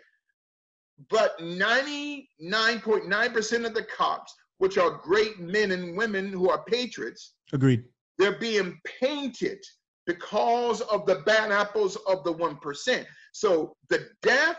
But 1.09 1.37
99.9% 1.39 3.65
of 3.65 3.73
the 3.73 3.83
cops 3.83 4.33
which 4.59 4.77
are 4.77 5.01
great 5.03 5.41
men 5.41 5.71
and 5.71 5.97
women 5.97 6.31
who 6.31 6.49
are 6.49 6.63
patriots. 6.63 7.33
Agreed. 7.51 7.83
They're 8.17 8.39
being 8.39 8.79
painted 9.01 9.61
because 10.05 10.79
of 10.81 11.05
the 11.05 11.15
bad 11.25 11.51
apples 11.51 11.97
of 12.07 12.23
the 12.23 12.33
1%. 12.33 13.05
So 13.33 13.75
the 13.89 14.07
death 14.21 14.55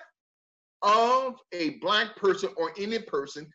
of 0.85 1.37
a 1.53 1.71
black 1.81 2.15
person 2.17 2.51
or 2.57 2.73
any 2.79 2.99
person 2.99 3.49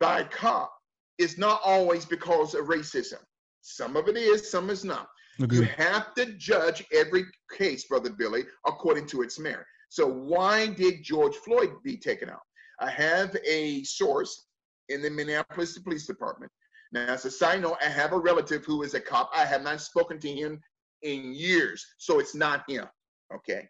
by 0.00 0.24
cop 0.24 0.72
is 1.18 1.38
not 1.38 1.60
always 1.64 2.04
because 2.04 2.54
of 2.54 2.66
racism. 2.66 3.20
Some 3.62 3.96
of 3.96 4.08
it 4.08 4.16
is, 4.16 4.50
some 4.50 4.68
is 4.68 4.84
not. 4.84 5.08
Agreed. 5.40 5.58
You 5.58 5.64
have 5.64 6.14
to 6.14 6.32
judge 6.32 6.84
every 6.92 7.24
case, 7.56 7.84
Brother 7.84 8.10
Billy, 8.10 8.44
according 8.66 9.06
to 9.08 9.22
its 9.22 9.38
merit. 9.38 9.66
So 9.88 10.06
why 10.06 10.66
did 10.66 11.02
George 11.02 11.36
Floyd 11.36 11.70
be 11.84 11.96
taken 11.96 12.28
out? 12.30 12.42
I 12.80 12.90
have 12.90 13.36
a 13.46 13.82
source 13.84 14.46
in 14.88 15.02
the 15.02 15.10
Minneapolis 15.10 15.78
Police 15.78 16.06
Department. 16.06 16.50
Now, 16.92 17.06
as 17.06 17.24
a 17.24 17.30
side 17.30 17.62
note, 17.62 17.78
I 17.84 17.88
have 17.88 18.12
a 18.12 18.18
relative 18.18 18.64
who 18.64 18.82
is 18.82 18.94
a 18.94 19.00
cop. 19.00 19.30
I 19.34 19.44
have 19.44 19.62
not 19.62 19.80
spoken 19.80 20.18
to 20.20 20.32
him 20.32 20.60
in 21.02 21.34
years, 21.34 21.84
so 21.98 22.18
it's 22.18 22.34
not 22.34 22.68
him. 22.68 22.86
Okay. 23.34 23.68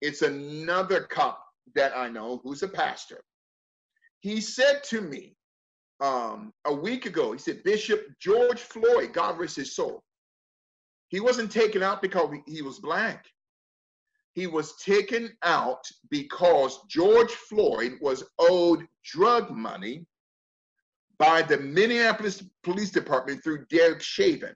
It's 0.00 0.22
another 0.22 1.02
cop 1.02 1.41
that 1.74 1.96
I 1.96 2.08
know 2.08 2.40
who's 2.42 2.62
a 2.62 2.68
pastor. 2.68 3.22
He 4.20 4.40
said 4.40 4.82
to 4.84 5.00
me 5.00 5.36
um, 6.00 6.52
a 6.64 6.74
week 6.74 7.06
ago, 7.06 7.32
he 7.32 7.38
said, 7.38 7.62
Bishop 7.64 8.06
George 8.20 8.60
Floyd, 8.60 9.12
God 9.12 9.38
rest 9.38 9.56
his 9.56 9.74
soul, 9.74 10.02
he 11.08 11.20
wasn't 11.20 11.50
taken 11.50 11.82
out 11.82 12.02
because 12.02 12.30
he 12.46 12.62
was 12.62 12.78
black. 12.78 13.26
He 14.34 14.46
was 14.46 14.76
taken 14.76 15.30
out 15.42 15.84
because 16.10 16.80
George 16.88 17.30
Floyd 17.32 17.98
was 18.00 18.24
owed 18.38 18.86
drug 19.04 19.50
money 19.50 20.06
by 21.18 21.42
the 21.42 21.58
Minneapolis 21.58 22.42
Police 22.62 22.90
Department 22.90 23.44
through 23.44 23.66
Derek 23.66 24.00
Chauvin 24.00 24.54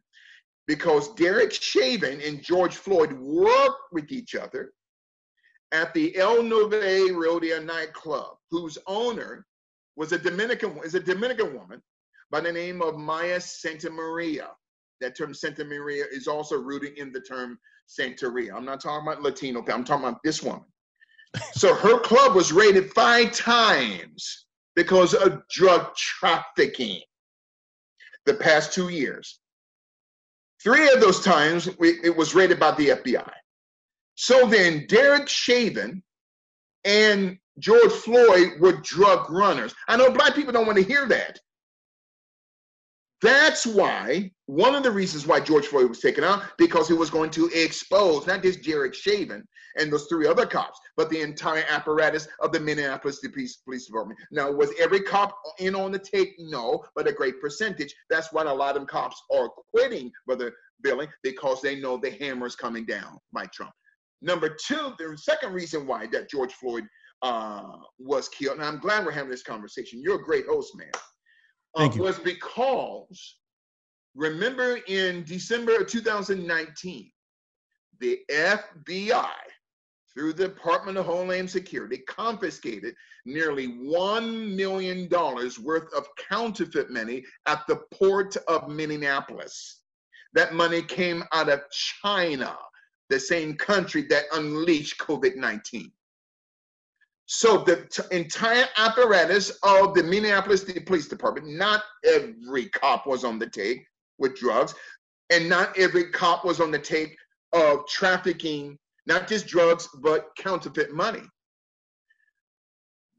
because 0.66 1.14
Derek 1.14 1.52
Chauvin 1.52 2.20
and 2.22 2.42
George 2.42 2.76
Floyd 2.76 3.12
worked 3.12 3.92
with 3.92 4.10
each 4.10 4.34
other 4.34 4.72
at 5.76 5.92
the 5.92 6.16
El 6.16 6.42
Nuevo 6.42 7.12
Rodeo 7.12 7.60
nightclub, 7.60 8.38
whose 8.50 8.78
owner 8.86 9.46
was 9.94 10.12
a 10.12 10.18
Dominican, 10.18 10.78
is 10.82 10.94
a 10.94 11.00
Dominican 11.00 11.54
woman 11.54 11.82
by 12.30 12.40
the 12.40 12.50
name 12.50 12.80
of 12.80 12.96
Maya 12.96 13.38
Santa 13.40 13.90
Maria. 13.90 14.48
That 15.02 15.14
term 15.14 15.34
Santa 15.34 15.64
Maria 15.64 16.04
is 16.10 16.26
also 16.26 16.56
rooted 16.56 16.96
in 16.96 17.12
the 17.12 17.20
term 17.20 17.58
Santeria. 17.88 18.54
I'm 18.54 18.64
not 18.64 18.80
talking 18.80 19.06
about 19.06 19.22
Latino, 19.22 19.60
I'm 19.60 19.84
talking 19.84 20.08
about 20.08 20.22
this 20.24 20.42
woman. 20.42 20.64
so 21.52 21.74
her 21.74 22.00
club 22.00 22.34
was 22.34 22.52
raided 22.52 22.90
five 22.94 23.32
times 23.32 24.46
because 24.74 25.12
of 25.12 25.46
drug 25.48 25.94
trafficking 25.94 27.00
the 28.24 28.34
past 28.34 28.72
two 28.72 28.88
years. 28.88 29.40
Three 30.62 30.88
of 30.88 31.02
those 31.02 31.22
times 31.22 31.68
we, 31.78 32.00
it 32.02 32.16
was 32.16 32.34
raided 32.34 32.58
by 32.58 32.70
the 32.72 32.88
FBI. 32.88 33.30
So 34.16 34.46
then 34.46 34.86
Derek 34.88 35.28
Chauvin 35.28 36.02
and 36.84 37.38
George 37.58 37.92
Floyd 37.92 38.60
were 38.60 38.80
drug 38.82 39.30
runners. 39.30 39.74
I 39.88 39.96
know 39.96 40.10
black 40.10 40.34
people 40.34 40.52
don't 40.52 40.66
want 40.66 40.78
to 40.78 40.84
hear 40.84 41.06
that. 41.08 41.38
That's 43.22 43.66
why 43.66 44.30
one 44.44 44.74
of 44.74 44.82
the 44.82 44.90
reasons 44.90 45.26
why 45.26 45.40
George 45.40 45.66
Floyd 45.66 45.88
was 45.88 46.00
taken 46.00 46.22
out 46.22 46.42
because 46.58 46.86
he 46.86 46.94
was 46.94 47.08
going 47.08 47.30
to 47.30 47.48
expose 47.54 48.26
not 48.26 48.42
just 48.42 48.62
Derek 48.62 48.94
Chauvin 48.94 49.42
and 49.78 49.90
those 49.90 50.06
three 50.06 50.26
other 50.26 50.46
cops, 50.46 50.78
but 50.96 51.08
the 51.08 51.22
entire 51.22 51.64
apparatus 51.68 52.28
of 52.40 52.52
the 52.52 52.60
Minneapolis 52.60 53.20
Police, 53.20 53.56
Police 53.56 53.86
Department. 53.86 54.20
Now, 54.30 54.50
was 54.50 54.70
every 54.78 55.00
cop 55.00 55.36
in 55.58 55.74
on 55.74 55.92
the 55.92 55.98
tape? 55.98 56.34
No, 56.38 56.84
but 56.94 57.08
a 57.08 57.12
great 57.12 57.40
percentage. 57.40 57.94
That's 58.10 58.32
why 58.32 58.42
a 58.42 58.54
lot 58.54 58.76
of 58.76 58.86
cops 58.86 59.20
are 59.34 59.48
quitting, 59.70 60.12
Brother 60.26 60.54
Billy, 60.82 61.08
because 61.22 61.62
they 61.62 61.80
know 61.80 61.96
the 61.96 62.10
hammer 62.10 62.46
is 62.46 62.54
coming 62.54 62.84
down 62.84 63.18
by 63.32 63.46
Trump. 63.46 63.72
Number 64.22 64.56
two, 64.66 64.94
the 64.98 65.16
second 65.16 65.52
reason 65.52 65.86
why 65.86 66.06
that 66.08 66.30
George 66.30 66.52
Floyd 66.54 66.84
uh, 67.22 67.62
was 67.98 68.28
killed, 68.28 68.56
and 68.56 68.64
I'm 68.64 68.78
glad 68.78 69.04
we're 69.04 69.12
having 69.12 69.30
this 69.30 69.42
conversation. 69.42 70.02
You're 70.02 70.20
a 70.20 70.24
great 70.24 70.46
host, 70.46 70.76
man. 70.76 70.90
Uh, 70.94 71.80
Thank 71.80 71.96
you. 71.96 72.02
Was 72.02 72.18
because 72.18 73.36
remember 74.14 74.78
in 74.88 75.24
December 75.24 75.76
of 75.76 75.86
2019, 75.86 77.10
the 78.00 78.20
FBI 78.30 79.30
through 80.16 80.32
the 80.32 80.48
Department 80.48 80.96
of 80.96 81.04
Homeland 81.04 81.48
Security, 81.48 81.98
confiscated 82.08 82.94
nearly 83.26 83.68
$1 83.68 84.56
million 84.56 85.08
worth 85.10 85.92
of 85.94 86.08
counterfeit 86.30 86.90
money 86.90 87.22
at 87.46 87.66
the 87.68 87.76
port 87.92 88.34
of 88.48 88.68
Minneapolis. 88.68 89.82
That 90.32 90.54
money 90.54 90.80
came 90.80 91.22
out 91.34 91.50
of 91.50 91.60
China, 92.02 92.56
the 93.08 93.20
same 93.20 93.56
country 93.56 94.02
that 94.02 94.24
unleashed 94.32 94.98
COVID 94.98 95.36
19. 95.36 95.90
So 97.26 97.58
the 97.58 98.06
entire 98.12 98.66
apparatus 98.76 99.50
of 99.62 99.94
the 99.94 100.02
Minneapolis 100.02 100.64
Police 100.86 101.08
Department, 101.08 101.48
not 101.48 101.82
every 102.04 102.68
cop 102.68 103.06
was 103.06 103.24
on 103.24 103.38
the 103.38 103.48
take 103.48 103.84
with 104.18 104.36
drugs, 104.36 104.74
and 105.30 105.48
not 105.48 105.76
every 105.76 106.10
cop 106.10 106.44
was 106.44 106.60
on 106.60 106.70
the 106.70 106.78
take 106.78 107.16
of 107.52 107.86
trafficking 107.88 108.78
not 109.06 109.28
just 109.28 109.46
drugs, 109.46 109.88
but 110.02 110.34
counterfeit 110.36 110.92
money. 110.92 111.22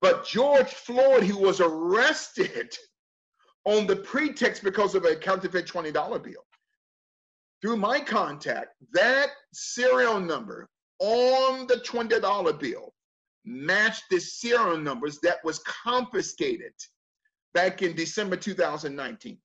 But 0.01 0.26
George 0.26 0.68
Floyd, 0.68 1.23
who 1.23 1.38
was 1.38 1.59
arrested 1.59 2.76
on 3.65 3.88
the 3.88 3.95
pretext 3.95 4.64
because 4.64 4.95
of 4.95 5.05
a 5.05 5.15
counterfeit 5.15 5.65
$20 5.65 5.93
bill, 6.23 6.45
through 7.61 7.77
my 7.77 7.99
contact, 7.99 8.75
that 8.93 9.29
serial 9.53 10.19
number 10.19 10.69
on 10.99 11.67
the 11.67 11.75
$20 11.75 12.59
bill 12.59 12.93
matched 13.45 14.03
the 14.09 14.19
serial 14.19 14.77
numbers 14.77 15.19
that 15.23 15.43
was 15.43 15.59
confiscated 15.59 16.73
back 17.53 17.81
in 17.81 17.95
December 17.95 18.35
2019 18.35 19.38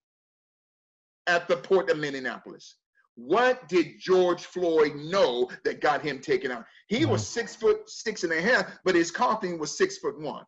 at 1.28 1.48
the 1.48 1.56
port 1.56 1.90
of 1.90 1.98
Minneapolis. 1.98 2.76
What 3.14 3.68
did 3.68 4.00
George 4.00 4.44
Floyd 4.44 4.96
know 4.96 5.50
that 5.64 5.80
got 5.80 6.02
him 6.02 6.18
taken 6.18 6.50
out? 6.50 6.64
He 6.88 7.00
mm-hmm. 7.00 7.12
was 7.12 7.26
six 7.26 7.54
foot 7.54 7.88
six 7.88 8.24
and 8.24 8.32
a 8.32 8.40
half, 8.40 8.66
but 8.84 8.94
his 8.94 9.10
coffin 9.10 9.58
was 9.58 9.76
six 9.76 9.98
foot 9.98 10.18
one. 10.20 10.44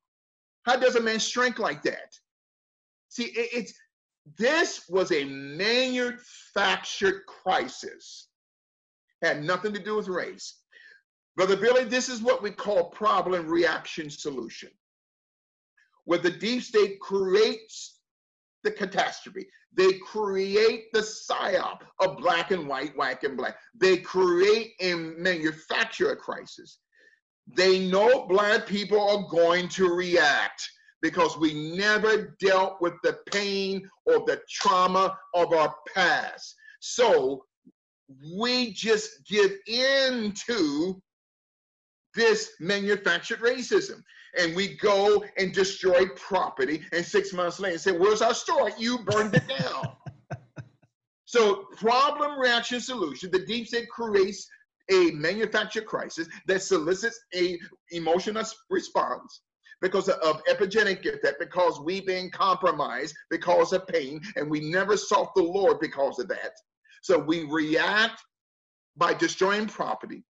How 0.64 0.76
does 0.76 0.96
a 0.96 1.00
man 1.00 1.18
shrink 1.18 1.58
like 1.58 1.82
that? 1.82 2.12
See, 3.10 3.32
it's 3.34 3.74
this 4.38 4.88
was 4.88 5.12
a 5.12 5.24
manufactured 5.24 7.26
crisis. 7.26 8.28
Had 9.22 9.44
nothing 9.44 9.74
to 9.74 9.82
do 9.82 9.96
with 9.96 10.08
race. 10.08 10.60
Brother 11.36 11.56
Billy, 11.56 11.84
this 11.84 12.08
is 12.08 12.22
what 12.22 12.42
we 12.42 12.50
call 12.50 12.90
problem 12.90 13.48
reaction 13.48 14.08
solution. 14.08 14.70
Where 16.04 16.18
the 16.18 16.30
deep 16.30 16.62
state 16.62 17.00
creates 17.00 17.94
the 18.64 18.70
catastrophe. 18.70 19.46
They 19.72 19.92
create 19.98 20.92
the 20.92 21.00
psyop 21.00 21.80
of 22.00 22.18
black 22.18 22.50
and 22.50 22.66
white, 22.66 22.96
white 22.96 23.22
and 23.22 23.36
black. 23.36 23.56
They 23.74 23.98
create 23.98 24.72
and 24.80 25.16
manufacture 25.18 26.10
a 26.10 26.16
crisis. 26.16 26.78
They 27.56 27.90
know 27.90 28.26
black 28.26 28.66
people 28.66 29.00
are 29.00 29.28
going 29.28 29.68
to 29.70 29.92
react 29.92 30.68
because 31.04 31.36
we 31.36 31.52
never 31.76 32.34
dealt 32.40 32.80
with 32.80 32.94
the 33.02 33.18
pain 33.30 33.86
or 34.06 34.20
the 34.20 34.40
trauma 34.50 35.14
of 35.34 35.52
our 35.52 35.74
past. 35.94 36.54
So 36.80 37.44
we 38.34 38.72
just 38.72 39.22
give 39.28 39.52
into 39.66 40.98
this 42.14 42.52
manufactured 42.58 43.40
racism 43.40 44.02
and 44.38 44.56
we 44.56 44.78
go 44.78 45.22
and 45.36 45.52
destroy 45.52 46.06
property. 46.16 46.80
And 46.94 47.04
six 47.04 47.34
months 47.34 47.60
later, 47.60 47.76
say, 47.76 47.92
Where's 47.92 48.22
our 48.22 48.32
store? 48.32 48.70
You 48.78 49.00
burned 49.00 49.34
it 49.34 49.46
down. 49.46 49.96
so, 51.26 51.66
problem 51.76 52.40
reaction 52.40 52.80
solution, 52.80 53.30
the 53.30 53.44
deep 53.44 53.66
state 53.66 53.90
creates 53.90 54.48
a 54.90 55.10
manufactured 55.10 55.84
crisis 55.84 56.28
that 56.46 56.62
solicits 56.62 57.20
a 57.34 57.58
emotional 57.90 58.42
response 58.70 59.42
because 59.84 60.08
of 60.08 60.42
epigenetic 60.44 61.04
effect, 61.04 61.38
because 61.38 61.78
we've 61.78 62.06
been 62.06 62.30
compromised 62.30 63.14
because 63.28 63.74
of 63.74 63.86
pain, 63.86 64.18
and 64.36 64.50
we 64.50 64.60
never 64.70 64.96
sought 64.96 65.34
the 65.34 65.42
Lord 65.42 65.78
because 65.78 66.18
of 66.18 66.26
that. 66.28 66.52
So 67.02 67.18
we 67.18 67.44
react 67.44 68.18
by 68.96 69.12
destroying 69.12 69.66
property 69.66 70.24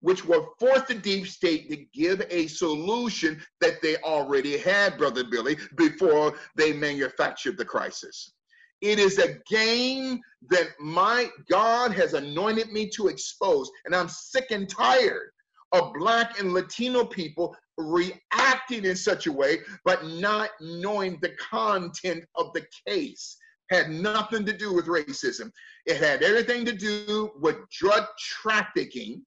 which 0.00 0.24
will 0.24 0.54
force 0.60 0.82
the 0.82 0.94
deep 0.94 1.26
state 1.26 1.68
to 1.68 1.76
give 1.92 2.24
a 2.30 2.46
solution 2.46 3.40
that 3.60 3.82
they 3.82 3.96
already 3.96 4.56
had, 4.56 4.96
Brother 4.96 5.24
Billy, 5.24 5.56
before 5.76 6.34
they 6.54 6.72
manufactured 6.72 7.58
the 7.58 7.64
crisis. 7.64 8.32
It 8.80 9.00
is 9.00 9.18
a 9.18 9.38
game 9.50 10.20
that 10.50 10.68
my 10.78 11.28
God 11.50 11.92
has 11.94 12.14
anointed 12.14 12.70
me 12.70 12.88
to 12.90 13.08
expose, 13.08 13.68
and 13.86 13.94
I'm 13.96 14.08
sick 14.08 14.52
and 14.52 14.68
tired 14.68 15.30
of 15.72 15.92
Black 15.94 16.38
and 16.38 16.52
Latino 16.52 17.04
people 17.04 17.56
reacting 17.76 18.84
in 18.84 18.96
such 18.96 19.26
a 19.26 19.32
way, 19.32 19.58
but 19.84 20.06
not 20.06 20.50
knowing 20.60 21.18
the 21.20 21.30
content 21.30 22.24
of 22.34 22.52
the 22.54 22.66
case. 22.86 23.36
Had 23.70 23.90
nothing 23.90 24.46
to 24.46 24.52
do 24.52 24.72
with 24.72 24.86
racism. 24.86 25.50
It 25.84 25.98
had 25.98 26.22
everything 26.22 26.64
to 26.64 26.72
do 26.72 27.30
with 27.38 27.56
drug 27.70 28.04
trafficking 28.18 29.24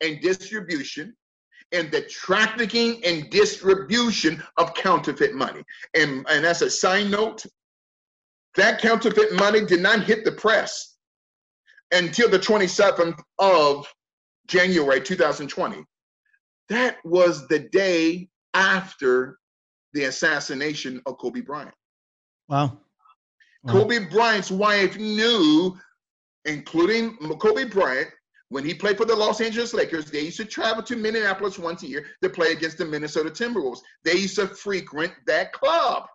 and 0.00 0.20
distribution 0.20 1.14
and 1.72 1.90
the 1.90 2.02
trafficking 2.02 3.04
and 3.04 3.28
distribution 3.30 4.42
of 4.56 4.74
counterfeit 4.74 5.34
money. 5.34 5.62
And, 5.94 6.24
and 6.28 6.46
as 6.46 6.62
a 6.62 6.70
side 6.70 7.10
note, 7.10 7.44
that 8.54 8.80
counterfeit 8.80 9.32
money 9.34 9.64
did 9.64 9.80
not 9.80 10.04
hit 10.04 10.24
the 10.24 10.32
press 10.32 10.96
until 11.90 12.28
the 12.28 12.38
27th 12.38 13.18
of 13.38 13.86
January 14.46 15.00
2020. 15.00 15.84
That 16.68 16.96
was 17.04 17.46
the 17.48 17.58
day 17.58 18.28
after 18.54 19.38
the 19.92 20.04
assassination 20.04 21.00
of 21.06 21.18
Kobe 21.18 21.40
Bryant. 21.40 21.74
Wow. 22.48 22.78
wow. 23.62 23.72
Kobe 23.72 24.06
Bryant's 24.10 24.50
wife 24.50 24.98
knew, 24.98 25.76
including 26.44 27.16
Kobe 27.38 27.64
Bryant, 27.64 28.08
when 28.50 28.64
he 28.64 28.74
played 28.74 28.96
for 28.96 29.04
the 29.04 29.16
Los 29.16 29.40
Angeles 29.40 29.74
Lakers, 29.74 30.10
they 30.10 30.20
used 30.20 30.36
to 30.36 30.44
travel 30.44 30.82
to 30.84 30.96
Minneapolis 30.96 31.58
once 31.58 31.82
a 31.82 31.88
year 31.88 32.06
to 32.22 32.28
play 32.28 32.52
against 32.52 32.78
the 32.78 32.84
Minnesota 32.84 33.30
Timberwolves. 33.30 33.80
They 34.04 34.14
used 34.14 34.36
to 34.36 34.46
frequent 34.46 35.12
that 35.26 35.52
club. 35.52 36.06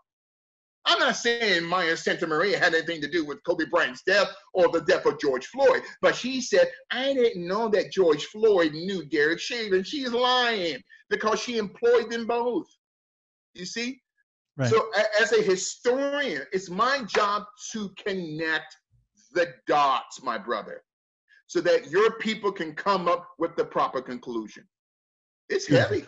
I'm 0.89 0.99
not 0.99 1.15
saying 1.15 1.63
Maya 1.65 1.95
Santa 1.95 2.25
Maria 2.25 2.57
had 2.57 2.73
anything 2.73 2.99
to 3.01 3.07
do 3.07 3.23
with 3.23 3.43
Kobe 3.43 3.65
Bryant's 3.65 4.01
death 4.01 4.27
or 4.53 4.69
the 4.69 4.81
death 4.81 5.05
of 5.05 5.19
George 5.19 5.45
Floyd, 5.45 5.83
but 6.01 6.15
she 6.15 6.41
said, 6.41 6.67
I 6.89 7.13
didn't 7.13 7.47
know 7.47 7.69
that 7.69 7.91
George 7.91 8.25
Floyd 8.25 8.73
knew 8.73 9.05
Derek 9.05 9.39
Chauvin. 9.39 9.83
She's 9.83 10.11
lying 10.11 10.81
because 11.09 11.39
she 11.39 11.57
employed 11.57 12.09
them 12.09 12.25
both. 12.25 12.65
You 13.53 13.65
see? 13.65 14.01
Right. 14.57 14.69
So, 14.69 14.89
as 15.21 15.31
a 15.31 15.43
historian, 15.43 16.41
it's 16.51 16.71
my 16.71 17.03
job 17.07 17.43
to 17.71 17.91
connect 18.03 18.75
the 19.33 19.53
dots, 19.67 20.23
my 20.23 20.39
brother 20.39 20.83
so 21.45 21.61
that 21.61 21.89
your 21.89 22.11
people 22.13 22.51
can 22.51 22.73
come 22.73 23.07
up 23.07 23.29
with 23.37 23.55
the 23.55 23.65
proper 23.65 24.01
conclusion. 24.01 24.63
It's 25.49 25.67
heavy. 25.67 26.05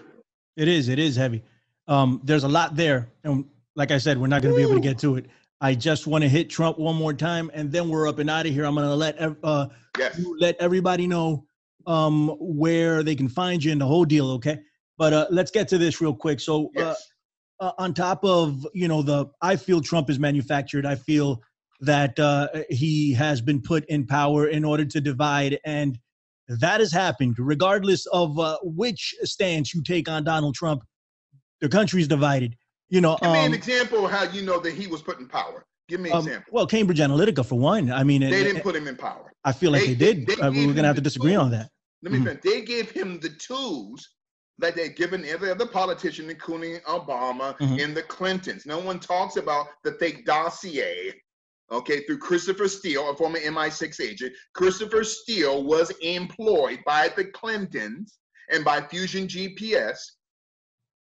It 0.56 0.68
is. 0.68 0.88
It 0.88 1.00
is 1.00 1.16
heavy. 1.16 1.44
Um, 1.88 2.22
there's 2.24 2.44
a 2.44 2.48
lot 2.48 2.76
there, 2.76 3.10
and 3.24 3.46
like 3.82 3.90
I 3.90 3.98
said, 3.98 4.20
we're 4.20 4.28
not 4.28 4.44
going 4.44 4.54
to 4.54 4.56
be 4.56 4.62
able 4.62 4.76
to 4.76 4.80
get 4.80 5.00
to 5.00 5.16
it. 5.16 5.26
I 5.60 5.74
just 5.74 6.06
want 6.06 6.24
to 6.24 6.30
hit 6.30 6.52
Trump 6.52 6.78
one 6.78 6.96
more 6.96 7.16
time, 7.16 7.50
and 7.52 7.72
then 7.72 7.90
we're 7.90 8.08
up 8.08 8.20
and 8.20 8.30
out 8.30 8.46
of 8.46 8.54
here. 8.54 8.64
I'm 8.64 8.76
going 8.76 8.88
to 8.88 8.94
let 8.94 9.20
uh, 9.44 9.70
yes. 9.98 10.24
let 10.40 10.56
everybody 10.60 11.08
know 11.08 11.48
um, 11.88 12.28
where 12.40 13.02
they 13.02 13.16
can 13.16 13.28
find 13.28 13.64
you 13.64 13.72
and 13.72 13.82
the 13.82 13.88
whole 13.88 14.06
deal. 14.06 14.30
Okay, 14.34 14.60
but 15.00 15.14
uh, 15.14 15.26
let's 15.32 15.50
get 15.50 15.68
to 15.70 15.80
this 15.80 16.00
real 16.00 16.14
quick. 16.14 16.40
So, 16.40 16.66
uh, 16.66 16.94
yes. 16.94 17.08
uh, 17.60 17.72
on 17.80 17.96
top 17.96 18.24
of 18.24 18.68
you 18.76 18.88
know 18.88 19.02
the, 19.02 19.26
I 19.42 19.56
feel 19.56 19.82
Trump 19.82 20.12
is 20.12 20.20
manufactured. 20.20 20.86
I 20.86 20.94
feel 20.94 21.42
that 21.80 22.20
uh, 22.20 22.50
he 22.70 23.14
has 23.14 23.42
been 23.42 23.64
put 23.64 23.84
in 23.86 24.06
power 24.06 24.48
in 24.48 24.64
order 24.64 24.86
to 24.86 25.02
divide, 25.02 25.58
and 25.66 25.98
that 26.48 26.82
has 26.82 26.92
happened 26.92 27.38
regardless 27.40 28.06
of 28.14 28.38
uh, 28.38 28.60
which 28.62 29.16
stance 29.24 29.74
you 29.74 29.82
take 29.82 30.08
on 30.08 30.24
Donald 30.24 30.54
Trump. 30.54 30.84
The 31.62 31.70
country's 31.70 32.08
divided. 32.08 32.56
You 32.92 33.02
know, 33.02 33.18
give 33.20 33.28
um, 33.28 33.34
me 33.34 33.40
an 33.40 33.46
um, 33.48 33.54
example 33.54 34.06
of 34.06 34.12
how 34.12 34.24
you 34.24 34.44
know 34.44 34.60
that 34.60 34.74
he 34.74 34.86
was 34.86 35.02
put 35.02 35.20
in 35.20 35.28
power. 35.28 35.66
Give 35.88 36.00
me 36.00 36.12
an 36.12 36.18
um, 36.18 36.28
example. 36.28 36.52
Well, 36.52 36.68
Cambridge 36.68 37.00
Analytica, 37.00 37.44
for 37.44 37.58
one. 37.58 37.92
I 37.92 38.04
mean, 38.04 38.22
they 38.22 38.28
it, 38.28 38.44
didn't 38.44 38.58
it, 38.58 38.64
put 38.64 38.76
him 38.76 38.88
in 38.88 38.96
power. 38.96 39.34
I 39.44 39.52
feel 39.52 39.72
like 39.72 39.82
they, 39.82 39.94
they 39.94 40.14
did. 40.14 40.28
They, 40.28 40.36
they 40.36 40.42
uh, 40.42 40.52
we're 40.52 40.66
going 40.66 40.76
to 40.76 40.84
have 40.84 40.96
to 40.98 41.02
disagree 41.02 41.32
tools. 41.32 41.46
on 41.46 41.52
that. 41.52 41.70
Let 42.04 42.12
me 42.12 42.20
mm-hmm. 42.20 42.28
finish. 42.28 42.44
They 42.44 42.62
gave 42.62 42.92
him 42.92 43.20
the 43.20 43.30
tools 43.30 44.08
that 44.60 44.76
they'd 44.76 44.96
given 44.96 45.26
every 45.26 45.50
other 45.50 45.66
politician, 45.66 46.30
including 46.30 46.80
Obama 46.82 47.58
mm-hmm. 47.58 47.80
and 47.80 47.98
the 47.98 48.04
Clintons. 48.04 48.66
No 48.68 48.78
one 48.78 49.00
talks 49.00 49.38
about 49.38 49.68
the 49.84 49.94
fake 49.94 50.26
dossier 50.26 51.14
okay, 51.72 52.02
through 52.02 52.18
Christopher 52.18 52.68
Steele, 52.68 53.10
a 53.10 53.16
former 53.16 53.40
MI6 53.40 54.02
agent. 54.02 54.34
Christopher 54.54 55.04
Steele 55.04 55.64
was 55.64 55.92
employed 56.02 56.80
by 56.86 57.10
the 57.16 57.26
Clintons 57.26 58.20
and 58.52 58.66
by 58.66 58.82
Fusion 58.82 59.28
GPS, 59.28 59.98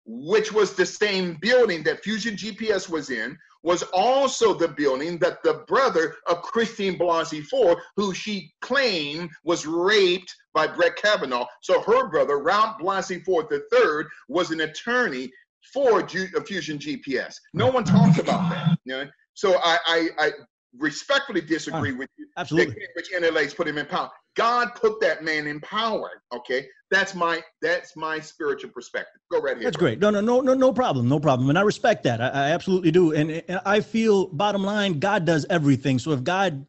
which 0.06 0.52
was 0.52 0.73
the 0.73 0.86
same 0.86 1.38
building 1.41 1.84
that 1.84 2.03
Fusion 2.03 2.36
GPS 2.36 2.90
was 2.90 3.10
in, 3.10 3.38
was 3.64 3.82
also 3.94 4.53
the 4.53 4.68
building 4.68 5.18
that 5.18 5.41
the 5.44 5.65
brother 5.68 6.15
of 6.27 6.44
Christine 6.44 6.98
Blasey 6.99 7.44
Ford, 7.44 7.80
who 7.95 8.14
she 8.14 8.53
claimed 8.61 9.32
was 9.44 9.65
raped 9.65 10.34
by 10.53 10.68
Brett 10.68 10.95
Kavanaugh. 10.98 11.48
So 11.61 11.82
her 11.82 12.07
brother, 12.07 12.38
Ralph 12.38 12.77
Blasey 12.80 13.26
Ford 13.26 13.48
III, 13.52 14.06
was 14.30 14.52
an 14.52 14.61
attorney 14.61 15.32
for 15.73 16.07
Fusion 16.07 16.77
GPS. 16.77 17.36
No 17.53 17.69
one 17.72 17.84
talks 17.84 18.19
about 18.19 18.49
that. 18.52 18.77
You 18.86 18.94
know? 18.94 19.10
So 19.34 19.57
I, 19.64 19.80
I, 19.88 20.10
I 20.19 20.32
respectfully 20.80 21.42
disagree 21.42 21.94
with 21.94 22.10
you. 22.18 22.28
Absolutely. 22.38 22.76
Which 22.96 23.12
NLA's 23.16 23.54
put 23.54 23.68
him 23.68 23.78
in 23.78 23.86
power. 23.86 24.10
God 24.36 24.76
put 24.76 25.00
that 25.02 25.24
man 25.24 25.48
in 25.48 25.60
power. 25.62 26.22
Okay. 26.34 26.68
That's 26.92 27.16
my 27.16 27.42
that's 27.62 27.96
my 27.96 28.20
spiritual 28.20 28.70
perspective. 28.72 29.22
Go 29.32 29.42
right 29.42 29.56
here. 29.56 29.66
That's 29.66 29.78
great. 29.78 30.00
No, 30.00 30.10
no, 30.10 30.22
no, 30.22 30.42
no, 30.42 30.54
no 30.54 30.72
problem. 30.72 31.08
No 31.08 31.20
problem. 31.20 31.50
And 31.50 31.58
I 31.58 31.62
respect 31.62 32.04
that. 32.04 32.22
I, 32.22 32.28
I 32.28 32.52
absolutely 32.52 32.92
do. 32.92 33.14
And, 33.14 33.44
and 33.48 33.60
I 33.66 33.80
feel 33.80 34.28
bottom 34.28 34.64
line, 34.64 35.00
God 35.00 35.26
does 35.26 35.46
everything. 35.50 36.00
So 36.00 36.12
if 36.12 36.24
God 36.24 36.66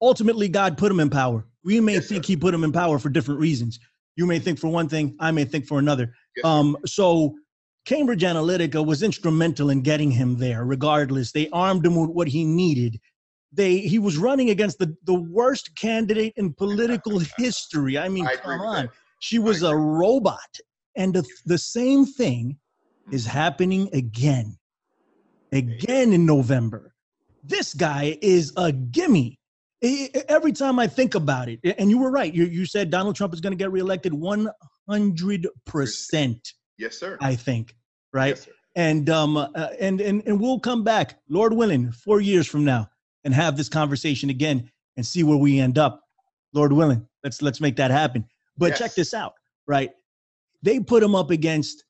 ultimately 0.00 0.48
God 0.48 0.78
put 0.78 0.90
him 0.90 1.00
in 1.00 1.10
power, 1.10 1.44
we 1.62 1.80
may 1.80 1.94
yes, 1.94 2.08
think 2.08 2.24
sir. 2.24 2.28
he 2.28 2.36
put 2.36 2.54
him 2.54 2.64
in 2.64 2.72
power 2.72 2.98
for 2.98 3.10
different 3.10 3.40
reasons. 3.40 3.78
You 4.16 4.26
may 4.26 4.38
think 4.38 4.58
for 4.58 4.68
one 4.68 4.88
thing, 4.88 5.16
I 5.18 5.30
may 5.30 5.44
think 5.44 5.66
for 5.66 5.78
another. 5.78 6.14
Yes, 6.36 6.44
um, 6.44 6.76
so 6.86 7.34
Cambridge 7.84 8.22
Analytica 8.22 8.84
was 8.84 9.02
instrumental 9.02 9.70
in 9.70 9.82
getting 9.82 10.10
him 10.10 10.38
there, 10.38 10.64
regardless. 10.64 11.32
They 11.32 11.48
armed 11.50 11.84
him 11.84 11.96
with 11.96 12.10
what 12.10 12.28
he 12.28 12.44
needed 12.44 12.98
they 13.54 13.78
he 13.78 13.98
was 13.98 14.16
running 14.16 14.50
against 14.50 14.78
the, 14.78 14.96
the 15.04 15.14
worst 15.14 15.76
candidate 15.76 16.32
in 16.36 16.52
political 16.52 17.18
history. 17.38 17.98
I 17.98 18.08
mean, 18.08 18.26
I 18.26 18.36
come 18.36 18.60
on. 18.60 18.90
She 19.18 19.38
was 19.38 19.62
a 19.62 19.74
robot. 19.74 20.58
And 20.96 21.14
the, 21.14 21.24
the 21.46 21.58
same 21.58 22.04
thing 22.06 22.58
is 23.10 23.26
happening 23.26 23.88
again. 23.92 24.58
Again 25.50 26.12
in 26.12 26.26
November. 26.26 26.94
This 27.42 27.74
guy 27.74 28.18
is 28.20 28.52
a 28.56 28.70
gimme. 28.72 29.38
Every 30.28 30.52
time 30.52 30.78
I 30.78 30.86
think 30.86 31.14
about 31.14 31.48
it, 31.48 31.60
and 31.78 31.90
you 31.90 31.98
were 31.98 32.10
right, 32.10 32.32
you, 32.32 32.44
you 32.44 32.64
said 32.64 32.90
Donald 32.90 33.16
Trump 33.16 33.34
is 33.34 33.40
going 33.40 33.52
to 33.52 33.56
get 33.56 33.70
reelected 33.70 34.12
100%. 34.12 34.52
Yes, 36.78 36.98
sir. 36.98 37.18
I 37.20 37.34
think, 37.34 37.74
right? 38.12 38.36
Yes, 38.36 38.48
and 38.76 39.08
um 39.08 39.36
uh, 39.36 39.46
and 39.78 40.00
and 40.00 40.22
and 40.26 40.40
we'll 40.40 40.58
come 40.58 40.82
back, 40.82 41.18
Lord 41.28 41.52
willing, 41.52 41.92
four 41.92 42.20
years 42.20 42.48
from 42.48 42.64
now 42.64 42.88
and 43.24 43.34
have 43.34 43.56
this 43.56 43.68
conversation 43.68 44.30
again 44.30 44.70
and 44.96 45.04
see 45.04 45.22
where 45.22 45.36
we 45.36 45.58
end 45.58 45.78
up. 45.78 46.00
Lord 46.52 46.72
willing, 46.72 47.06
let's 47.24 47.42
let's 47.42 47.60
make 47.60 47.76
that 47.76 47.90
happen. 47.90 48.24
But 48.56 48.70
yes. 48.70 48.78
check 48.78 48.94
this 48.94 49.12
out, 49.12 49.34
right? 49.66 49.90
They 50.62 50.78
put 50.78 51.02
him 51.02 51.14
up 51.14 51.30
against 51.30 51.84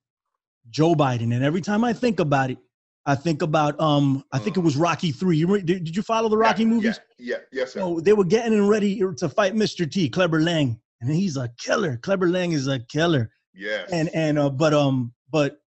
Joe 0.70 0.94
Biden, 0.94 1.34
and 1.34 1.44
every 1.44 1.60
time 1.60 1.84
I 1.84 1.92
think 1.92 2.18
about 2.18 2.50
it, 2.50 2.58
I 3.06 3.14
think 3.14 3.42
about 3.42 3.78
um 3.78 4.24
I 4.32 4.38
think 4.38 4.56
it 4.56 4.60
was 4.60 4.76
Rocky 4.76 5.12
Three. 5.12 5.36
You 5.36 5.60
did, 5.60 5.84
did 5.84 5.96
you 5.96 6.02
follow 6.02 6.28
the 6.28 6.38
Rocky 6.38 6.62
yeah, 6.62 6.68
movies? 6.68 7.00
Yeah, 7.18 7.36
yeah, 7.36 7.42
yes, 7.52 7.72
sir. 7.72 7.80
So 7.80 8.00
they 8.00 8.14
were 8.14 8.24
getting 8.24 8.66
ready 8.66 9.00
to 9.18 9.28
fight 9.28 9.54
Mr. 9.54 9.90
T, 9.90 10.08
Clubber 10.08 10.40
Lang, 10.40 10.80
and 11.00 11.10
he's 11.10 11.36
a 11.36 11.50
killer. 11.58 11.98
Clubber 11.98 12.28
Lang 12.28 12.52
is 12.52 12.66
a 12.66 12.78
killer. 12.78 13.30
Yes. 13.52 13.90
And 13.92 14.08
and 14.14 14.38
uh, 14.38 14.48
but 14.48 14.72
um 14.72 15.12
but 15.30 15.58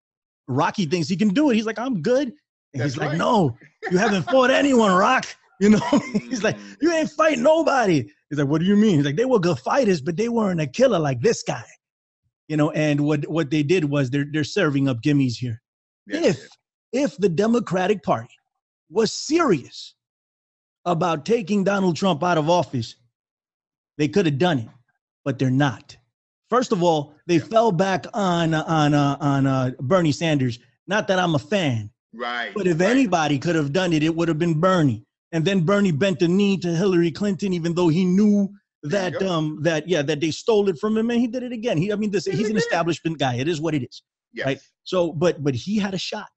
Rocky 0.48 0.86
thinks 0.86 1.08
he 1.08 1.16
can 1.16 1.28
do 1.28 1.50
it. 1.50 1.54
He's 1.54 1.66
like, 1.66 1.78
I'm 1.78 2.00
good. 2.00 2.32
And 2.72 2.82
That's 2.82 2.94
he's 2.94 2.98
right. 2.98 3.10
like, 3.10 3.18
No, 3.18 3.56
you 3.90 3.98
haven't 3.98 4.22
fought 4.24 4.50
anyone, 4.50 4.92
Rock. 4.92 5.26
You 5.60 5.70
know, 5.70 6.00
he's 6.12 6.42
like, 6.42 6.56
you 6.80 6.92
ain't 6.92 7.10
fight 7.10 7.38
nobody. 7.38 8.06
He's 8.30 8.38
like, 8.38 8.48
what 8.48 8.60
do 8.60 8.66
you 8.66 8.76
mean? 8.76 8.96
He's 8.96 9.04
like, 9.04 9.16
they 9.16 9.24
were 9.24 9.38
good 9.38 9.58
fighters, 9.58 10.00
but 10.00 10.16
they 10.16 10.28
weren't 10.28 10.60
a 10.60 10.66
killer 10.66 10.98
like 10.98 11.20
this 11.20 11.42
guy. 11.42 11.64
You 12.48 12.56
know, 12.56 12.70
and 12.72 13.00
what 13.00 13.26
what 13.28 13.50
they 13.50 13.62
did 13.62 13.84
was 13.84 14.10
they're 14.10 14.26
they're 14.30 14.44
serving 14.44 14.88
up 14.88 15.00
gimmies 15.02 15.34
here. 15.36 15.60
Yes. 16.06 16.36
If 16.36 16.48
if 16.92 17.16
the 17.18 17.28
Democratic 17.28 18.02
Party 18.02 18.34
was 18.88 19.12
serious 19.12 19.94
about 20.84 21.26
taking 21.26 21.64
Donald 21.64 21.96
Trump 21.96 22.22
out 22.22 22.38
of 22.38 22.48
office, 22.48 22.94
they 23.98 24.06
could 24.06 24.26
have 24.26 24.38
done 24.38 24.60
it, 24.60 24.68
but 25.24 25.38
they're 25.38 25.50
not. 25.50 25.96
First 26.48 26.70
of 26.70 26.84
all, 26.84 27.14
they 27.26 27.38
yeah. 27.38 27.44
fell 27.44 27.72
back 27.72 28.06
on 28.14 28.54
on 28.54 28.94
uh, 28.94 29.16
on 29.20 29.46
uh, 29.46 29.72
Bernie 29.80 30.12
Sanders. 30.12 30.60
Not 30.86 31.08
that 31.08 31.18
I'm 31.18 31.34
a 31.34 31.40
fan, 31.40 31.90
right? 32.14 32.52
But 32.54 32.68
if 32.68 32.78
right. 32.78 32.90
anybody 32.90 33.40
could 33.40 33.56
have 33.56 33.72
done 33.72 33.92
it, 33.92 34.04
it 34.04 34.14
would 34.14 34.28
have 34.28 34.38
been 34.38 34.60
Bernie 34.60 35.04
and 35.32 35.44
then 35.44 35.60
Bernie 35.60 35.92
bent 35.92 36.20
the 36.20 36.28
knee 36.28 36.56
to 36.58 36.74
Hillary 36.74 37.10
Clinton, 37.10 37.52
even 37.52 37.74
though 37.74 37.88
he 37.88 38.04
knew 38.04 38.48
that 38.82 39.20
um 39.22 39.58
that 39.62 39.88
yeah 39.88 40.02
that 40.02 40.20
they 40.20 40.30
stole 40.30 40.68
it 40.68 40.78
from 40.78 40.96
him, 40.96 41.10
and 41.10 41.20
he 41.20 41.26
did 41.26 41.42
it 41.42 41.52
again. 41.52 41.76
He 41.78 41.92
I 41.92 41.96
mean 41.96 42.10
this 42.10 42.26
he's 42.26 42.50
an 42.50 42.56
establishment 42.56 43.18
guy. 43.18 43.34
It 43.34 43.48
is 43.48 43.60
what 43.60 43.74
it 43.74 43.82
is, 43.82 44.02
yes. 44.32 44.46
right? 44.46 44.60
So 44.84 45.12
but 45.12 45.42
but 45.42 45.54
he 45.54 45.78
had 45.78 45.94
a 45.94 45.98
shot. 45.98 46.28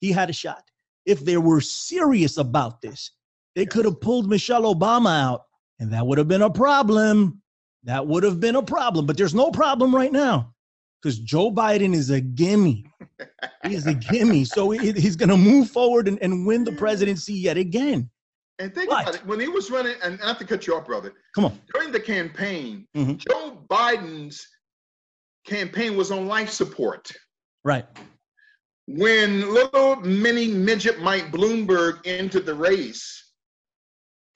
He 0.00 0.12
had 0.12 0.30
a 0.30 0.34
shot. 0.34 0.62
If 1.06 1.24
they 1.24 1.36
were 1.36 1.60
serious 1.60 2.36
about 2.38 2.80
this, 2.80 3.10
they 3.54 3.62
yes. 3.62 3.72
could 3.72 3.84
have 3.84 4.00
pulled 4.00 4.28
Michelle 4.28 4.74
Obama 4.74 5.20
out, 5.20 5.42
and 5.78 5.92
that 5.92 6.06
would 6.06 6.18
have 6.18 6.28
been 6.28 6.42
a 6.42 6.50
problem. 6.50 7.40
That 7.84 8.06
would 8.06 8.22
have 8.22 8.40
been 8.40 8.56
a 8.56 8.62
problem. 8.62 9.06
But 9.06 9.16
there's 9.16 9.34
no 9.34 9.50
problem 9.50 9.94
right 9.94 10.12
now 10.12 10.54
because 11.02 11.18
Joe 11.18 11.50
Biden 11.50 11.94
is 11.94 12.08
a 12.08 12.20
gimme. 12.20 12.86
He's 13.66 13.86
a 13.86 13.92
gimme. 13.92 14.46
So 14.46 14.70
he, 14.70 14.92
he's 14.92 15.16
going 15.16 15.28
to 15.28 15.36
move 15.36 15.70
forward 15.70 16.08
and, 16.08 16.18
and 16.22 16.46
win 16.46 16.64
the 16.64 16.72
presidency 16.84 17.34
yet 17.34 17.58
again. 17.58 18.08
And 18.58 18.74
think 18.74 18.90
what? 18.90 19.02
about 19.02 19.14
it. 19.16 19.26
When 19.26 19.40
he 19.40 19.48
was 19.48 19.70
running, 19.70 19.96
and 20.02 20.18
not 20.20 20.38
to 20.38 20.44
cut 20.44 20.66
you 20.66 20.76
off, 20.76 20.86
brother. 20.86 21.12
Come 21.34 21.46
on. 21.46 21.60
During 21.72 21.90
the 21.90 22.00
campaign, 22.00 22.86
mm-hmm. 22.96 23.14
Joe 23.16 23.64
Biden's 23.68 24.46
campaign 25.44 25.96
was 25.96 26.10
on 26.10 26.26
life 26.26 26.50
support. 26.50 27.10
Right. 27.64 27.86
When 28.86 29.52
little 29.52 29.96
mini 29.96 30.48
midget 30.48 31.00
Mike 31.00 31.32
Bloomberg 31.32 32.00
entered 32.04 32.46
the 32.46 32.54
race, 32.54 33.32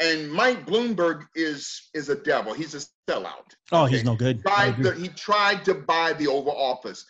and 0.00 0.30
Mike 0.30 0.64
Bloomberg 0.64 1.26
is 1.34 1.90
is 1.94 2.08
a 2.08 2.14
devil. 2.14 2.54
He's 2.54 2.74
a 2.74 2.80
sellout. 3.08 3.54
Oh, 3.72 3.84
okay? 3.84 3.96
he's 3.96 4.04
no 4.04 4.14
good. 4.16 4.42
The, 4.42 4.94
he 4.98 5.08
tried 5.08 5.64
to 5.64 5.74
buy 5.74 6.12
the 6.14 6.28
Oval 6.28 6.56
Office. 6.56 7.04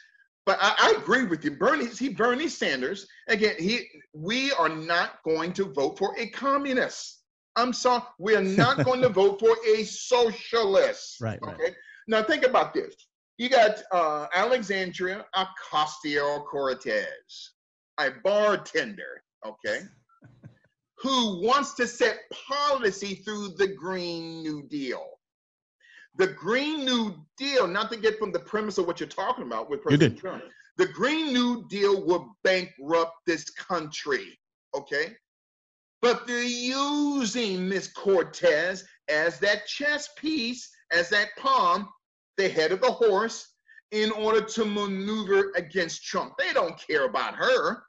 But 0.48 0.56
I, 0.62 0.74
I, 0.78 0.94
agree 0.96 1.24
with 1.24 1.44
you. 1.44 1.50
Bernie, 1.50 1.88
he 1.88 2.08
Bernie 2.08 2.48
Sanders, 2.48 3.06
again, 3.28 3.56
he 3.58 3.86
we 4.14 4.50
are 4.52 4.70
not 4.70 5.22
going 5.22 5.52
to 5.52 5.64
vote 5.64 5.98
for 5.98 6.18
a 6.18 6.26
communist. 6.30 7.20
I'm 7.54 7.74
sorry, 7.74 8.04
we 8.18 8.34
are 8.34 8.42
not 8.42 8.82
going 8.86 9.02
to 9.02 9.10
vote 9.10 9.40
for 9.40 9.54
a 9.68 9.84
socialist. 9.84 11.20
Right. 11.20 11.38
Okay. 11.42 11.54
Right. 11.64 11.74
Now 12.06 12.22
think 12.22 12.46
about 12.46 12.72
this. 12.72 12.94
You 13.36 13.50
got 13.50 13.82
uh, 13.92 14.28
Alexandria 14.34 15.26
Ocasio 15.36 16.46
Cortez, 16.46 17.52
a 18.00 18.08
bartender, 18.24 19.22
okay, 19.44 19.80
who 21.02 21.42
wants 21.44 21.74
to 21.74 21.86
set 21.86 22.20
policy 22.32 23.16
through 23.16 23.48
the 23.58 23.68
Green 23.68 24.40
New 24.40 24.62
Deal. 24.62 25.17
The 26.18 26.26
Green 26.26 26.84
New 26.84 27.14
Deal, 27.36 27.68
not 27.68 27.90
to 27.92 27.96
get 27.96 28.18
from 28.18 28.32
the 28.32 28.40
premise 28.40 28.76
of 28.76 28.86
what 28.86 28.98
you're 28.98 29.08
talking 29.08 29.44
about 29.44 29.70
with 29.70 29.82
President 29.82 30.18
Trump, 30.18 30.42
the 30.76 30.86
Green 30.86 31.32
New 31.32 31.66
Deal 31.68 32.04
will 32.04 32.36
bankrupt 32.42 33.14
this 33.24 33.48
country. 33.50 34.36
Okay? 34.74 35.16
But 36.02 36.26
they're 36.26 36.42
using 36.42 37.68
Miss 37.68 37.92
Cortez 37.92 38.84
as 39.08 39.38
that 39.38 39.66
chess 39.66 40.08
piece, 40.16 40.68
as 40.92 41.08
that 41.10 41.28
pawn, 41.36 41.86
the 42.36 42.48
head 42.48 42.72
of 42.72 42.80
the 42.80 42.90
horse, 42.90 43.54
in 43.92 44.10
order 44.10 44.40
to 44.40 44.64
maneuver 44.64 45.52
against 45.56 46.04
Trump. 46.04 46.34
They 46.36 46.52
don't 46.52 46.78
care 46.84 47.06
about 47.06 47.34
her. 47.36 47.84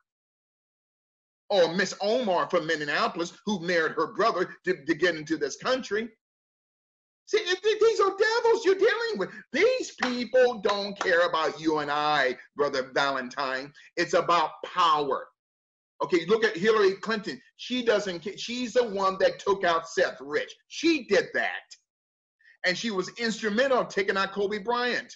Or 1.50 1.74
Miss 1.74 1.96
Omar 2.00 2.48
from 2.48 2.68
Minneapolis, 2.68 3.34
who 3.46 3.60
married 3.60 3.94
her 3.94 4.14
brother 4.14 4.56
to, 4.66 4.86
to 4.86 4.94
get 4.94 5.16
into 5.16 5.36
this 5.36 5.58
country. 5.58 6.10
See, 7.30 7.46
these 7.64 8.00
are 8.00 8.10
devils 8.18 8.66
you're 8.66 8.74
dealing 8.74 9.18
with. 9.18 9.30
These 9.54 9.92
people 10.02 10.62
don't 10.64 11.00
care 11.00 11.28
about 11.28 11.62
you 11.62 11.78
and 11.78 11.92
I, 11.92 12.36
Brother 12.56 12.90
Valentine. 12.96 13.72
It's 13.98 14.16
about 14.16 14.54
power. 14.66 15.28
Okay, 16.04 16.26
look 16.26 16.44
at 16.44 16.58
Hillary 16.58 16.96
Clinton. 16.96 17.40
She 17.58 17.86
doesn't 17.86 18.22
care. 18.22 18.36
She's 18.36 18.74
the 18.74 18.84
one 18.84 19.16
that 19.20 19.38
took 19.38 19.64
out 19.64 19.88
Seth 19.88 20.18
Rich. 20.20 20.52
She 20.70 21.06
did 21.06 21.28
that. 21.36 21.68
And 22.66 22.76
she 22.76 22.90
was 22.90 23.12
instrumental 23.20 23.82
in 23.82 23.88
taking 23.90 24.18
out 24.18 24.32
Kobe 24.32 24.58
Bryant. 24.58 25.16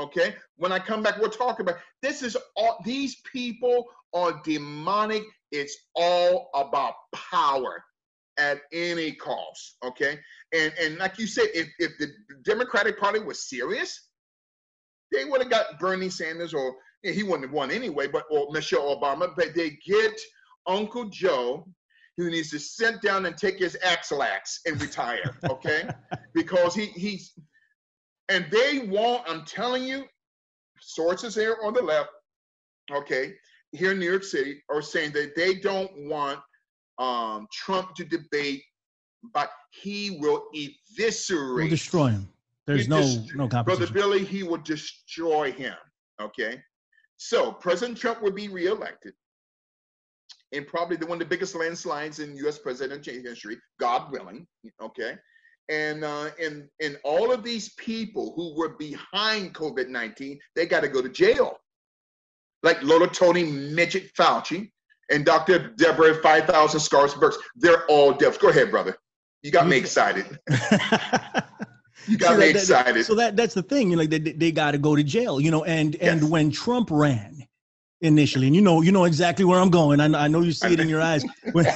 Okay, 0.00 0.34
when 0.56 0.72
I 0.72 0.80
come 0.80 1.00
back, 1.00 1.20
we'll 1.20 1.30
talk 1.30 1.60
about 1.60 1.76
this. 2.02 2.24
Is 2.24 2.36
all 2.56 2.82
these 2.84 3.22
people 3.32 3.84
are 4.12 4.40
demonic. 4.42 5.22
It's 5.52 5.76
all 5.94 6.50
about 6.54 6.94
power 7.14 7.84
at 8.40 8.62
any 8.72 9.12
cost. 9.12 9.76
Okay, 9.84 10.18
and 10.52 10.72
and 10.80 10.98
like 10.98 11.18
you 11.18 11.26
said, 11.26 11.48
if 11.54 11.68
if 11.78 11.98
the 11.98 12.08
Democratic 12.44 12.98
Party 12.98 13.20
was 13.20 13.48
serious, 13.48 14.08
they 15.12 15.24
would 15.24 15.40
have 15.40 15.50
got 15.50 15.78
Bernie 15.78 16.10
Sanders 16.10 16.54
or 16.54 16.74
he 17.02 17.22
wouldn't 17.22 17.44
have 17.44 17.52
won 17.52 17.70
anyway, 17.70 18.06
but 18.06 18.24
or 18.30 18.50
Michelle 18.50 18.96
Obama. 18.96 19.32
But 19.36 19.54
they 19.54 19.78
get 19.86 20.18
Uncle 20.66 21.06
Joe, 21.06 21.66
who 22.16 22.30
needs 22.30 22.50
to 22.50 22.58
sit 22.58 23.00
down 23.00 23.26
and 23.26 23.36
take 23.36 23.58
his 23.58 23.76
Ex-Lax 23.82 24.60
and 24.66 24.80
retire, 24.80 25.36
okay? 25.50 25.88
because 26.34 26.74
he 26.74 26.86
he's 26.86 27.32
and 28.28 28.46
they 28.50 28.80
want. 28.80 29.22
I'm 29.28 29.44
telling 29.44 29.84
you, 29.84 30.04
sources 30.80 31.34
here 31.34 31.56
on 31.62 31.74
the 31.74 31.82
left, 31.82 32.10
okay, 32.90 33.34
here 33.72 33.92
in 33.92 33.98
New 33.98 34.10
York 34.10 34.24
City, 34.24 34.62
are 34.70 34.82
saying 34.82 35.12
that 35.12 35.34
they 35.36 35.54
don't 35.54 35.90
want 36.08 36.40
um, 37.00 37.48
Trump 37.52 37.94
to 37.96 38.04
debate, 38.04 38.62
but 39.34 39.50
he 39.70 40.18
will 40.20 40.44
eviscerate, 40.54 41.64
will 41.64 41.70
destroy 41.70 42.08
him. 42.08 42.28
There's 42.66 42.88
no 42.88 43.00
no 43.34 43.48
competition. 43.48 43.64
Brother 43.64 43.92
Billy, 43.92 44.24
he 44.24 44.42
will 44.44 44.58
destroy 44.58 45.50
him. 45.50 45.74
Okay, 46.20 46.62
so 47.16 47.52
President 47.52 47.98
Trump 47.98 48.22
will 48.22 48.32
be 48.32 48.48
reelected 48.48 49.14
and 50.52 50.66
probably 50.66 50.96
the, 50.96 51.06
one 51.06 51.16
of 51.16 51.20
the 51.20 51.24
biggest 51.24 51.54
landslides 51.54 52.18
in 52.18 52.36
U.S. 52.38 52.58
presidential 52.58 53.14
history, 53.14 53.58
God 53.78 54.10
willing. 54.12 54.46
Okay, 54.82 55.16
and 55.68 56.04
uh, 56.04 56.30
and 56.40 56.68
and 56.82 56.98
all 57.04 57.32
of 57.32 57.42
these 57.42 57.72
people 57.74 58.32
who 58.36 58.54
were 58.56 58.76
behind 58.76 59.54
COVID 59.54 59.88
nineteen, 59.88 60.38
they 60.54 60.66
got 60.66 60.80
to 60.80 60.88
go 60.88 61.00
to 61.00 61.08
jail, 61.08 61.56
like 62.62 62.82
little 62.82 63.08
Tony 63.08 63.44
Midget 63.44 64.12
Fauci 64.14 64.70
and 65.10 65.24
Dr. 65.24 65.70
Deborah 65.76 66.14
Five 66.22 66.46
Thousand 66.46 66.80
Scars 66.80 67.14
Burks. 67.14 67.36
They're 67.56 67.84
all 67.86 68.12
deaf. 68.12 68.38
Go 68.38 68.48
ahead, 68.48 68.70
brother. 68.70 68.96
You 69.42 69.50
got 69.50 69.66
me 69.66 69.76
excited. 69.76 70.26
you 72.06 72.18
got 72.18 72.38
me 72.38 72.50
excited. 72.50 73.04
so 73.04 73.14
that 73.14 73.36
that's 73.36 73.54
the 73.54 73.62
thing. 73.62 73.90
You 73.90 73.96
know, 73.96 74.02
like 74.02 74.10
they, 74.10 74.18
they 74.18 74.52
got 74.52 74.72
to 74.72 74.78
go 74.78 74.94
to 74.96 75.02
jail. 75.02 75.40
You 75.40 75.50
know, 75.50 75.64
and 75.64 75.96
and 75.96 76.20
yes. 76.20 76.30
when 76.30 76.50
Trump 76.50 76.88
ran 76.90 77.46
initially, 78.00 78.46
and 78.46 78.56
you 78.56 78.62
know 78.62 78.82
you 78.82 78.92
know 78.92 79.04
exactly 79.04 79.44
where 79.44 79.58
I'm 79.58 79.70
going. 79.70 80.00
I, 80.00 80.24
I 80.24 80.28
know 80.28 80.40
you 80.40 80.52
see 80.52 80.72
it 80.72 80.80
in 80.80 80.88
your 80.88 81.02
eyes. 81.02 81.24
When 81.52 81.66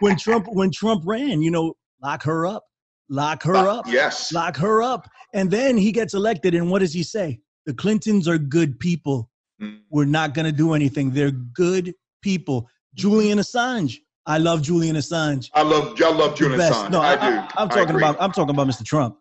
when 0.00 0.16
Trump 0.16 0.46
when 0.48 0.70
Trump 0.70 1.02
ran, 1.06 1.42
you 1.42 1.50
know, 1.50 1.74
lock 2.02 2.22
her 2.24 2.46
up, 2.46 2.64
lock 3.08 3.42
her 3.44 3.54
uh, 3.54 3.76
up, 3.76 3.86
yes, 3.86 4.32
lock 4.32 4.56
her 4.56 4.82
up, 4.82 5.08
and 5.34 5.50
then 5.50 5.76
he 5.76 5.92
gets 5.92 6.14
elected. 6.14 6.54
And 6.54 6.70
what 6.70 6.80
does 6.80 6.92
he 6.92 7.02
say? 7.02 7.38
The 7.66 7.74
Clintons 7.74 8.26
are 8.26 8.38
good 8.38 8.80
people. 8.80 9.30
Mm. 9.60 9.80
We're 9.90 10.04
not 10.06 10.34
going 10.34 10.46
to 10.46 10.52
do 10.52 10.72
anything. 10.72 11.12
They're 11.12 11.30
good 11.30 11.94
people. 12.24 12.68
Julian 12.94 13.38
Assange. 13.38 13.98
I 14.26 14.38
love 14.38 14.62
Julian 14.62 14.96
Assange. 14.96 15.50
I 15.52 15.62
love 15.62 16.00
I 16.00 16.10
love 16.10 16.34
Julian 16.34 16.58
Assange. 16.58 16.90
No, 16.90 17.02
I, 17.02 17.12
I 17.12 17.16
do. 17.16 17.54
I, 17.56 17.62
am 17.62 17.68
talking 17.68 17.96
about 17.96 18.16
I'm 18.18 18.32
talking 18.32 18.54
about 18.54 18.66
Mr. 18.66 18.84
Trump. 18.84 19.18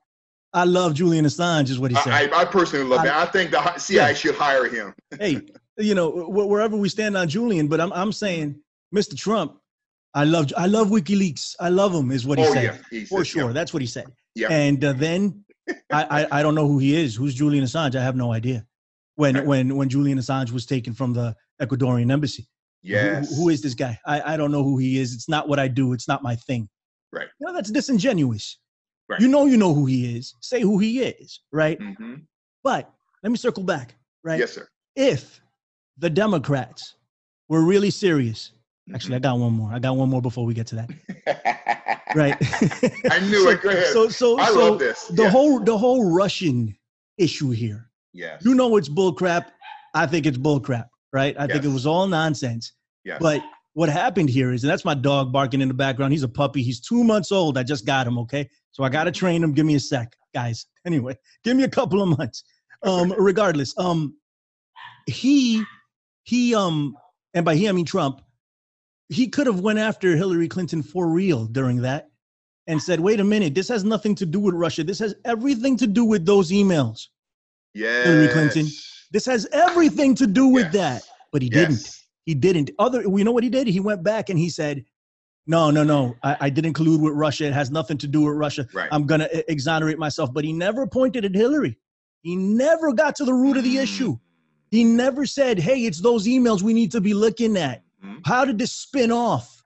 I 0.54 0.64
love 0.64 0.94
Julian 0.94 1.26
Assange, 1.26 1.70
is 1.70 1.80
what 1.80 1.92
he 1.92 1.98
said. 1.98 2.14
I, 2.14 2.42
I 2.42 2.46
personally 2.46 2.86
love 2.86 3.02
I, 3.02 3.08
him. 3.08 3.14
I 3.16 3.26
think 3.26 3.52
the 3.52 3.78
CIA 3.78 4.08
yeah. 4.08 4.14
should 4.14 4.36
hire 4.36 4.68
him. 4.70 4.94
hey, 5.20 5.42
you 5.78 5.96
know, 5.96 6.10
wherever 6.10 6.78
we 6.78 6.88
stand 6.90 7.18
on 7.18 7.28
Julian, 7.28 7.68
but 7.68 7.82
I'm 7.82 7.92
I'm 7.92 8.12
saying, 8.12 8.56
Mr. 8.96 9.18
Trump, 9.18 9.58
I 10.14 10.24
love 10.24 10.54
I 10.56 10.68
love 10.68 10.88
WikiLeaks. 10.88 11.56
I 11.60 11.70
love 11.70 11.94
him, 11.94 12.12
is 12.12 12.26
what 12.26 12.38
he 12.40 12.46
oh, 12.46 12.54
said. 12.54 12.80
Yeah. 12.92 13.04
For 13.06 13.26
said, 13.26 13.28
sure, 13.28 13.48
yeah. 13.48 13.54
that's 13.54 13.74
what 13.74 13.82
he 13.82 13.88
said. 13.88 14.08
Yeah. 14.36 14.48
And 14.50 14.84
uh, 14.84 14.94
then 14.94 15.44
I, 15.92 16.22
I, 16.22 16.40
I 16.40 16.44
don't 16.44 16.56
know 16.56 16.68
who 16.68 16.80
he 16.80 16.96
is. 16.96 17.16
Who's 17.16 17.36
Julian 17.36 17.66
Assange? 17.66 17.96
I 17.96 18.04
have 18.04 18.16
no 18.16 18.32
idea. 18.32 18.66
When 19.16 19.46
when 19.46 19.76
when 19.76 19.90
Julian 19.90 20.18
Assange 20.18 20.52
was 20.52 20.66
taken 20.66 20.94
from 20.94 21.14
the 21.14 21.36
Ecuadorian 21.62 22.12
embassy. 22.12 22.48
Yes. 22.84 23.30
Who, 23.30 23.44
who 23.44 23.50
is 23.50 23.62
this 23.62 23.74
guy? 23.74 23.98
I, 24.06 24.34
I 24.34 24.38
don't 24.38 24.52
know 24.52 24.64
who 24.64 24.78
he 24.78 25.00
is. 25.00 25.14
It's 25.14 25.30
not 25.30 25.48
what 25.48 25.60
I 25.60 25.68
do. 25.68 25.94
It's 25.94 26.08
not 26.08 26.22
my 26.22 26.36
thing. 26.36 26.70
Right. 27.12 27.28
You 27.40 27.48
know, 27.48 27.54
that's 27.54 27.72
disingenuous. 27.72 28.60
Right. 29.10 29.20
You 29.20 29.28
know, 29.28 29.46
you 29.46 29.58
know 29.58 29.74
who 29.74 29.86
he 29.86 30.18
is. 30.18 30.36
Say 30.42 30.62
who 30.62 30.80
he 30.80 31.02
is, 31.02 31.42
right? 31.52 31.80
Mm-hmm. 31.80 32.16
But 32.64 32.92
let 33.22 33.32
me 33.32 33.38
circle 33.38 33.64
back, 33.64 33.96
right? 34.24 34.40
Yes, 34.40 34.54
sir. 34.54 34.68
If 34.96 35.42
the 35.98 36.10
Democrats 36.10 36.96
were 37.50 37.62
really 37.62 37.90
serious, 37.90 38.52
mm-hmm. 38.88 38.96
actually, 38.96 39.16
I 39.16 39.20
got 39.20 39.38
one 39.38 39.54
more. 39.54 39.72
I 39.72 39.80
got 39.80 39.96
one 39.96 40.10
more 40.10 40.22
before 40.22 40.46
we 40.46 40.54
get 40.54 40.68
to 40.68 40.76
that. 40.76 42.00
right. 42.16 42.38
I 43.12 43.20
knew 43.20 43.44
so, 43.44 43.50
it. 43.50 43.62
Go 43.62 43.70
ahead. 43.70 43.88
So, 43.88 44.10
so, 44.10 44.40
I 44.40 44.48
so 44.48 44.72
love 44.72 44.80
this. 44.80 45.08
The 45.08 45.30
whole, 45.30 45.60
the 45.60 45.78
whole 45.78 46.12
Russian 46.12 46.76
issue 47.18 47.52
here. 47.52 47.90
Yes. 48.14 48.44
You 48.46 48.56
know 48.56 48.78
it's 48.78 48.90
bullcrap. 48.90 49.48
I 49.94 50.08
think 50.08 50.26
it's 50.26 50.38
bullcrap, 50.38 50.86
right? 51.14 51.36
I 51.38 51.44
yes. 51.44 51.52
think 51.52 51.66
it 51.66 51.70
was 51.70 51.86
all 51.86 52.08
nonsense. 52.08 52.74
Yes. 53.06 53.20
But 53.22 53.42
what 53.74 53.90
happened 53.90 54.30
here 54.30 54.52
is, 54.52 54.64
and 54.64 54.72
that's 54.72 54.86
my 54.86 54.94
dog 54.94 55.32
barking 55.32 55.62
in 55.62 55.68
the 55.68 55.74
background. 55.74 56.12
He's 56.12 56.24
a 56.24 56.28
puppy. 56.28 56.62
He's 56.62 56.80
two 56.80 57.04
months 57.04 57.32
old. 57.32 57.58
I 57.58 57.64
just 57.64 57.86
got 57.86 58.06
him. 58.08 58.18
Okay. 58.20 58.50
So 58.72 58.84
I 58.84 58.90
got 58.90 59.06
to 59.06 59.12
train 59.12 59.44
him. 59.44 59.54
Give 59.54 59.66
me 59.66 59.76
a 59.76 59.80
sec, 59.80 60.16
guys. 60.34 60.66
Anyway, 60.86 61.18
give 61.46 61.56
me 61.56 61.64
a 61.64 61.70
couple 61.70 62.02
of 62.02 62.20
months. 62.20 62.44
Um, 62.82 63.14
regardless, 63.18 63.74
um, 63.78 64.18
he, 65.08 65.64
he, 66.24 66.54
um, 66.54 66.98
and 67.34 67.46
by 67.46 67.56
he, 67.56 67.70
I 67.70 67.72
mean 67.72 67.86
Trump, 67.86 68.22
he 69.08 69.30
could 69.30 69.48
have 69.48 69.62
went 69.62 69.80
after 69.80 70.14
Hillary 70.18 70.50
Clinton 70.50 70.84
for 70.84 71.08
real 71.08 71.46
during 71.46 71.78
that 71.84 72.10
and 72.68 72.82
said, 72.82 73.00
wait 73.00 73.22
a 73.22 73.24
minute, 73.24 73.56
this 73.56 73.70
has 73.70 73.86
nothing 73.86 74.14
to 74.16 74.26
do 74.26 74.42
with 74.42 74.56
Russia. 74.56 74.84
This 74.84 75.00
has 75.00 75.16
everything 75.24 75.78
to 75.78 75.88
do 75.88 76.04
with 76.04 76.26
those 76.26 76.52
emails. 76.52 77.08
Yeah. 77.74 78.04
Hillary 78.04 78.28
Clinton. 78.28 78.68
This 79.14 79.28
has 79.28 79.48
everything 79.54 80.16
to 80.16 80.28
do 80.28 80.48
with 80.48 80.74
yes. 80.74 80.74
that. 80.74 81.04
But 81.32 81.44
he 81.44 81.50
yes. 81.54 81.68
didn't. 81.68 82.00
He 82.26 82.34
didn't. 82.34 82.72
Other, 82.80 83.04
you 83.04 83.24
know 83.24 83.32
what 83.32 83.44
he 83.44 83.50
did? 83.50 83.68
He 83.68 83.80
went 83.80 84.04
back 84.04 84.30
and 84.30 84.40
he 84.40 84.50
said, 84.50 84.84
"No, 85.46 85.70
no, 85.72 85.84
no. 85.84 86.16
I, 86.24 86.38
I 86.42 86.50
didn't 86.50 86.74
collude 86.74 87.00
with 87.00 87.14
Russia. 87.14 87.46
It 87.46 87.54
has 87.54 87.70
nothing 87.70 87.98
to 88.00 88.08
do 88.08 88.22
with 88.22 88.36
Russia. 88.36 88.68
Right. 88.74 88.90
I'm 88.92 89.06
gonna 89.06 89.30
exonerate 89.48 90.00
myself." 90.00 90.34
But 90.34 90.44
he 90.44 90.52
never 90.52 90.88
pointed 90.88 91.26
at 91.26 91.36
Hillary. 91.36 91.78
He 92.24 92.36
never 92.36 92.92
got 92.92 93.16
to 93.18 93.26
the 93.26 93.34
root 93.34 93.58
of 93.58 93.64
the 93.64 93.76
mm. 93.76 93.84
issue. 93.84 94.18
He 94.72 94.84
never 94.84 95.26
said, 95.26 95.60
"Hey, 95.60 95.86
it's 95.86 96.02
those 96.02 96.26
emails 96.26 96.64
we 96.64 96.74
need 96.74 96.92
to 96.94 97.02
be 97.02 97.14
looking 97.14 97.56
at." 97.56 97.84
Mm-hmm. 98.04 98.20
How 98.26 98.46
did 98.46 98.58
this 98.58 98.72
spin 98.72 99.12
off? 99.12 99.64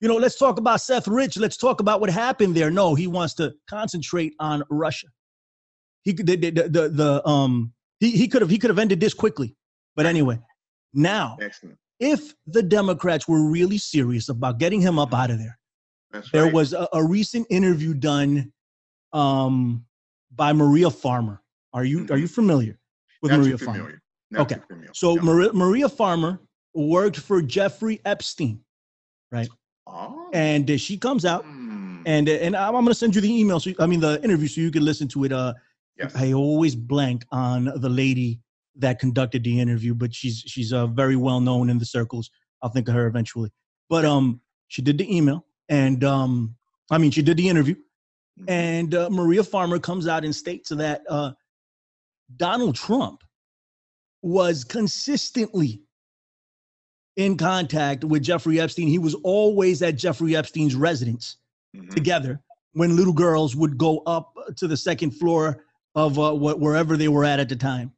You 0.00 0.08
know, 0.08 0.16
let's 0.16 0.36
talk 0.36 0.58
about 0.58 0.80
Seth 0.80 1.06
Rich. 1.06 1.36
Let's 1.36 1.56
talk 1.56 1.78
about 1.78 2.00
what 2.00 2.10
happened 2.10 2.56
there. 2.56 2.70
No, 2.70 2.96
he 2.96 3.06
wants 3.06 3.34
to 3.34 3.52
concentrate 3.68 4.34
on 4.40 4.64
Russia. 4.70 5.06
He 6.02 6.12
the 6.12 6.36
the, 6.36 6.50
the, 6.50 6.88
the 6.88 7.28
um 7.28 7.72
he, 8.02 8.10
he 8.10 8.28
could 8.28 8.42
have 8.42 8.50
he 8.50 8.58
could 8.58 8.70
have 8.70 8.78
ended 8.78 9.00
this 9.00 9.14
quickly. 9.14 9.54
But 9.96 10.06
anyway, 10.06 10.40
now 10.92 11.36
Excellent 11.40 11.78
if 12.02 12.34
the 12.48 12.62
Democrats 12.62 13.28
were 13.28 13.48
really 13.48 13.78
serious 13.78 14.28
about 14.28 14.58
getting 14.58 14.80
him 14.80 14.98
up 14.98 15.14
out 15.14 15.30
of 15.30 15.38
there, 15.38 15.56
That's 16.10 16.30
there 16.32 16.44
right. 16.44 16.52
was 16.52 16.72
a, 16.72 16.88
a, 16.92 17.02
recent 17.02 17.46
interview 17.48 17.94
done 17.94 18.52
um, 19.12 19.84
by 20.34 20.52
Maria 20.52 20.90
Farmer. 20.90 21.40
Are 21.72 21.84
you 21.84 22.00
mm-hmm. 22.00 22.12
are 22.12 22.16
you 22.16 22.26
familiar 22.26 22.76
with 23.22 23.30
Not 23.30 23.40
Maria 23.40 23.56
Farmer? 23.56 24.00
okay, 24.36 24.56
so 24.92 25.14
no. 25.14 25.22
Maria, 25.22 25.52
Maria 25.52 25.88
Farmer 25.88 26.40
worked 26.74 27.18
for 27.18 27.40
Jeffrey 27.40 28.00
Epstein, 28.04 28.60
right? 29.30 29.48
Oh. 29.86 30.28
And 30.32 30.68
uh, 30.68 30.76
she 30.78 30.98
comes 30.98 31.24
out, 31.24 31.44
mm. 31.44 32.02
and 32.04 32.28
uh, 32.28 32.32
and 32.32 32.56
I'm, 32.56 32.74
I'm 32.74 32.82
going 32.82 32.88
to 32.88 32.94
send 32.94 33.14
you 33.14 33.20
the 33.20 33.32
email. 33.32 33.60
So 33.60 33.70
I 33.78 33.86
mean 33.86 34.00
the 34.00 34.20
interview, 34.24 34.48
so 34.48 34.60
you 34.60 34.72
can 34.72 34.84
listen 34.84 35.06
to 35.08 35.22
it. 35.22 35.32
Uh, 35.32 35.54
yes. 36.02 36.12
I 36.16 36.32
always 36.32 36.74
blank 36.74 37.24
on 37.30 37.64
the 37.76 37.88
lady 37.88 38.40
that 38.76 38.98
conducted 38.98 39.44
the 39.44 39.60
interview, 39.60 39.94
but 39.94 40.14
she's 40.14 40.44
she's 40.46 40.72
uh, 40.72 40.86
very 40.86 41.16
well 41.16 41.40
known 41.40 41.70
in 41.70 41.78
the 41.78 41.84
circles. 41.84 42.30
I'll 42.62 42.70
think 42.70 42.88
of 42.88 42.94
her 42.94 43.06
eventually. 43.06 43.50
But 43.88 44.04
um, 44.04 44.40
she 44.68 44.82
did 44.82 44.98
the 44.98 45.14
email, 45.14 45.46
and 45.68 46.02
um, 46.04 46.56
I 46.90 46.98
mean, 46.98 47.10
she 47.10 47.22
did 47.22 47.36
the 47.36 47.48
interview, 47.48 47.74
mm-hmm. 47.74 48.48
and 48.48 48.94
uh, 48.94 49.10
Maria 49.10 49.44
Farmer 49.44 49.78
comes 49.78 50.06
out 50.06 50.24
and 50.24 50.34
states 50.34 50.70
that 50.70 51.02
uh, 51.08 51.32
Donald 52.36 52.76
Trump 52.76 53.22
was 54.22 54.64
consistently 54.64 55.82
in 57.16 57.36
contact 57.36 58.04
with 58.04 58.22
Jeffrey 58.22 58.60
Epstein. 58.60 58.88
He 58.88 58.98
was 58.98 59.14
always 59.16 59.82
at 59.82 59.96
Jeffrey 59.96 60.34
Epstein's 60.34 60.74
residence 60.74 61.36
mm-hmm. 61.76 61.90
together 61.90 62.40
when 62.72 62.96
little 62.96 63.12
girls 63.12 63.54
would 63.54 63.76
go 63.76 63.98
up 64.06 64.32
to 64.56 64.66
the 64.66 64.76
second 64.76 65.10
floor 65.10 65.64
of 65.94 66.18
uh, 66.18 66.32
wh- 66.32 66.60
wherever 66.60 66.96
they 66.96 67.08
were 67.08 67.24
at 67.24 67.40
at 67.40 67.48
the 67.48 67.56
time 67.56 67.92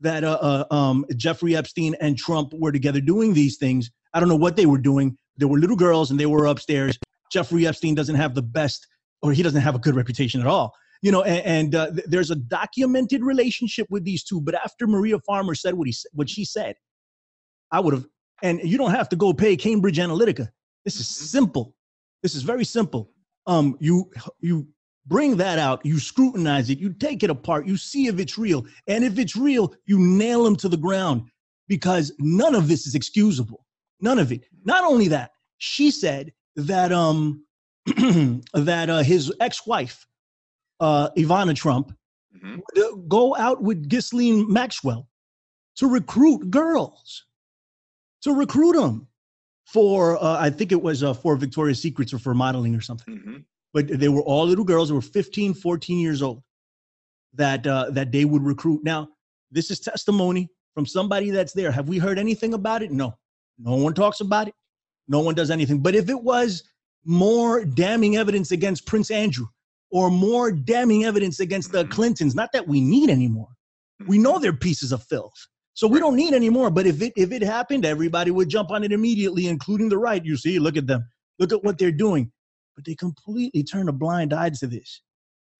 that 0.00 0.24
uh, 0.24 0.38
uh, 0.70 0.74
um, 0.74 1.04
Jeffrey 1.16 1.56
Epstein 1.56 1.94
and 2.00 2.16
Trump 2.16 2.52
were 2.54 2.72
together 2.72 3.00
doing 3.00 3.34
these 3.34 3.56
things. 3.56 3.90
I 4.14 4.20
don't 4.20 4.28
know 4.28 4.36
what 4.36 4.56
they 4.56 4.66
were 4.66 4.78
doing. 4.78 5.16
There 5.36 5.48
were 5.48 5.58
little 5.58 5.76
girls 5.76 6.10
and 6.10 6.18
they 6.18 6.26
were 6.26 6.46
upstairs. 6.46 6.98
Jeffrey 7.30 7.66
Epstein 7.66 7.94
doesn't 7.94 8.14
have 8.14 8.34
the 8.34 8.42
best, 8.42 8.86
or 9.22 9.32
he 9.32 9.42
doesn't 9.42 9.60
have 9.60 9.74
a 9.74 9.78
good 9.78 9.94
reputation 9.94 10.40
at 10.40 10.46
all. 10.46 10.72
You 11.02 11.12
know, 11.12 11.22
and, 11.22 11.46
and 11.46 11.74
uh, 11.74 11.90
th- 11.92 12.06
there's 12.06 12.30
a 12.30 12.36
documented 12.36 13.22
relationship 13.22 13.86
with 13.90 14.04
these 14.04 14.24
two. 14.24 14.40
But 14.40 14.54
after 14.54 14.86
Maria 14.86 15.18
Farmer 15.20 15.54
said 15.54 15.74
what 15.74 15.86
he 15.86 15.94
what 16.12 16.28
she 16.28 16.44
said, 16.44 16.76
I 17.70 17.80
would 17.80 17.94
have. 17.94 18.06
And 18.42 18.60
you 18.62 18.78
don't 18.78 18.92
have 18.92 19.08
to 19.10 19.16
go 19.16 19.32
pay 19.32 19.56
Cambridge 19.56 19.98
Analytica. 19.98 20.48
This 20.84 20.96
is 21.00 21.06
mm-hmm. 21.06 21.24
simple. 21.24 21.74
This 22.22 22.34
is 22.34 22.42
very 22.42 22.64
simple. 22.64 23.10
Um, 23.46 23.76
you 23.80 24.10
you 24.40 24.68
bring 25.08 25.36
that 25.38 25.58
out, 25.58 25.84
you 25.84 25.98
scrutinize 25.98 26.70
it, 26.70 26.78
you 26.78 26.92
take 26.92 27.22
it 27.22 27.30
apart, 27.30 27.66
you 27.66 27.76
see 27.76 28.06
if 28.06 28.18
it's 28.18 28.38
real. 28.38 28.66
And 28.86 29.02
if 29.02 29.18
it's 29.18 29.34
real, 29.34 29.74
you 29.86 29.98
nail 29.98 30.44
them 30.44 30.56
to 30.56 30.68
the 30.68 30.76
ground 30.76 31.22
because 31.66 32.12
none 32.18 32.54
of 32.54 32.68
this 32.68 32.86
is 32.86 32.94
excusable. 32.94 33.64
None 34.00 34.18
of 34.18 34.30
it. 34.30 34.44
Not 34.64 34.84
only 34.84 35.08
that, 35.08 35.32
she 35.58 35.90
said 35.90 36.32
that 36.56 36.92
um 36.92 37.44
that 37.86 38.90
uh, 38.90 39.02
his 39.02 39.32
ex-wife, 39.40 40.06
uh, 40.78 41.08
Ivana 41.16 41.56
Trump, 41.56 41.96
mm-hmm. 42.36 42.56
would 42.56 42.84
uh, 42.84 42.96
go 43.08 43.34
out 43.34 43.62
with 43.62 43.88
Ghislaine 43.88 44.52
Maxwell 44.52 45.08
to 45.76 45.86
recruit 45.86 46.50
girls, 46.50 47.24
to 48.22 48.34
recruit 48.34 48.74
them 48.74 49.06
for 49.64 50.22
uh, 50.22 50.38
I 50.38 50.50
think 50.50 50.70
it 50.70 50.82
was 50.82 51.02
uh, 51.02 51.14
for 51.14 51.34
Victoria's 51.36 51.80
Secrets 51.80 52.12
or 52.12 52.18
for 52.18 52.34
modeling 52.34 52.74
or 52.74 52.82
something. 52.82 53.16
Mm-hmm 53.16 53.36
but 53.78 54.00
they 54.00 54.08
were 54.08 54.22
all 54.22 54.44
little 54.44 54.64
girls. 54.64 54.88
They 54.88 54.94
were 54.96 55.00
15, 55.00 55.54
14 55.54 56.00
years 56.00 56.20
old 56.20 56.42
that 57.34 57.64
uh, 57.64 57.90
that 57.90 58.10
they 58.10 58.24
would 58.24 58.42
recruit. 58.42 58.82
Now, 58.82 59.08
this 59.52 59.70
is 59.70 59.78
testimony 59.78 60.48
from 60.74 60.84
somebody 60.84 61.30
that's 61.30 61.52
there. 61.52 61.70
Have 61.70 61.88
we 61.88 61.98
heard 61.98 62.18
anything 62.18 62.54
about 62.54 62.82
it? 62.82 62.90
No. 62.90 63.16
No 63.56 63.76
one 63.76 63.94
talks 63.94 64.20
about 64.20 64.48
it. 64.48 64.54
No 65.06 65.20
one 65.20 65.36
does 65.36 65.50
anything. 65.52 65.78
But 65.78 65.94
if 65.94 66.08
it 66.08 66.20
was 66.20 66.64
more 67.04 67.64
damning 67.64 68.16
evidence 68.16 68.50
against 68.50 68.84
Prince 68.84 69.12
Andrew 69.12 69.46
or 69.92 70.10
more 70.10 70.50
damning 70.50 71.04
evidence 71.04 71.38
against 71.38 71.70
the 71.70 71.84
Clintons, 71.86 72.34
not 72.34 72.50
that 72.52 72.66
we 72.66 72.80
need 72.80 73.10
anymore. 73.10 73.48
We 74.08 74.18
know 74.18 74.40
they're 74.40 74.52
pieces 74.52 74.90
of 74.90 75.04
filth. 75.04 75.34
So 75.74 75.86
we 75.86 76.00
don't 76.00 76.16
need 76.16 76.34
anymore. 76.34 76.70
But 76.70 76.88
if 76.88 77.00
it 77.00 77.12
if 77.16 77.30
it 77.30 77.42
happened, 77.42 77.84
everybody 77.84 78.32
would 78.32 78.48
jump 78.48 78.72
on 78.72 78.82
it 78.82 78.90
immediately, 78.90 79.46
including 79.46 79.88
the 79.88 79.98
right. 79.98 80.24
You 80.24 80.36
see, 80.36 80.58
look 80.58 80.76
at 80.76 80.88
them. 80.88 81.08
Look 81.38 81.52
at 81.52 81.62
what 81.62 81.78
they're 81.78 81.92
doing 81.92 82.32
but 82.78 82.84
they 82.84 82.94
completely 82.94 83.64
turn 83.64 83.88
a 83.88 83.92
blind 83.92 84.32
eye 84.32 84.50
to 84.50 84.66
this. 84.68 85.02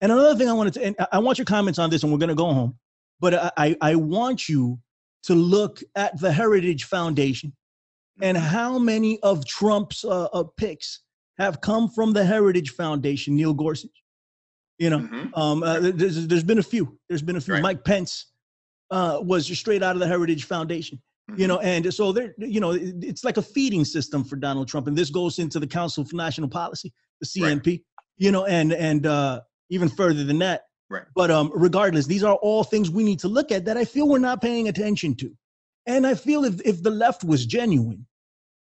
And 0.00 0.12
another 0.12 0.36
thing 0.36 0.48
I 0.48 0.52
wanted 0.52 0.74
to, 0.74 0.84
and 0.84 0.96
I 1.10 1.18
want 1.18 1.36
your 1.36 1.46
comments 1.46 1.80
on 1.80 1.90
this, 1.90 2.04
and 2.04 2.12
we're 2.12 2.18
going 2.18 2.28
to 2.28 2.36
go 2.36 2.52
home, 2.52 2.78
but 3.18 3.52
I, 3.58 3.76
I 3.80 3.96
want 3.96 4.48
you 4.48 4.78
to 5.24 5.34
look 5.34 5.82
at 5.96 6.16
the 6.20 6.30
Heritage 6.30 6.84
Foundation 6.84 7.52
and 8.22 8.36
mm-hmm. 8.36 8.46
how 8.46 8.78
many 8.78 9.18
of 9.24 9.44
Trump's 9.46 10.04
uh, 10.04 10.26
uh, 10.26 10.44
picks 10.56 11.00
have 11.38 11.60
come 11.60 11.88
from 11.88 12.12
the 12.12 12.24
Heritage 12.24 12.70
Foundation, 12.70 13.34
Neil 13.34 13.52
Gorsuch. 13.52 13.90
You 14.78 14.90
know, 14.90 15.00
mm-hmm. 15.00 15.34
um, 15.34 15.64
uh, 15.64 15.80
there's, 15.80 16.28
there's 16.28 16.44
been 16.44 16.60
a 16.60 16.62
few. 16.62 17.00
There's 17.08 17.22
been 17.22 17.34
a 17.34 17.40
few. 17.40 17.54
Right. 17.54 17.62
Mike 17.64 17.84
Pence 17.84 18.26
uh, 18.92 19.18
was 19.20 19.48
straight 19.58 19.82
out 19.82 19.96
of 19.96 20.00
the 20.00 20.06
Heritage 20.06 20.44
Foundation. 20.44 21.02
Mm-hmm. 21.30 21.40
You 21.40 21.46
know, 21.46 21.58
and 21.58 21.92
so 21.92 22.12
there, 22.12 22.34
you 22.38 22.60
know, 22.60 22.70
it's 22.72 23.24
like 23.24 23.36
a 23.36 23.42
feeding 23.42 23.84
system 23.84 24.24
for 24.24 24.36
Donald 24.36 24.68
Trump, 24.68 24.86
and 24.86 24.96
this 24.96 25.10
goes 25.10 25.38
into 25.38 25.60
the 25.60 25.66
Council 25.66 26.04
for 26.04 26.16
National 26.16 26.48
Policy 26.48 26.92
the 27.20 27.26
CNP, 27.26 27.66
right. 27.66 27.80
you 28.16 28.30
know, 28.30 28.44
and 28.46 28.72
and 28.72 29.06
uh, 29.06 29.40
even 29.70 29.88
further 29.88 30.24
than 30.24 30.38
that. 30.38 30.62
Right. 30.90 31.04
But 31.14 31.30
um, 31.30 31.52
regardless, 31.54 32.06
these 32.06 32.24
are 32.24 32.36
all 32.36 32.64
things 32.64 32.90
we 32.90 33.04
need 33.04 33.18
to 33.20 33.28
look 33.28 33.52
at 33.52 33.64
that 33.66 33.76
I 33.76 33.84
feel 33.84 34.08
we're 34.08 34.18
not 34.18 34.40
paying 34.40 34.68
attention 34.68 35.14
to. 35.16 35.36
And 35.86 36.06
I 36.06 36.14
feel 36.14 36.44
if 36.44 36.60
if 36.64 36.82
the 36.82 36.90
left 36.90 37.24
was 37.24 37.46
genuine, 37.46 38.06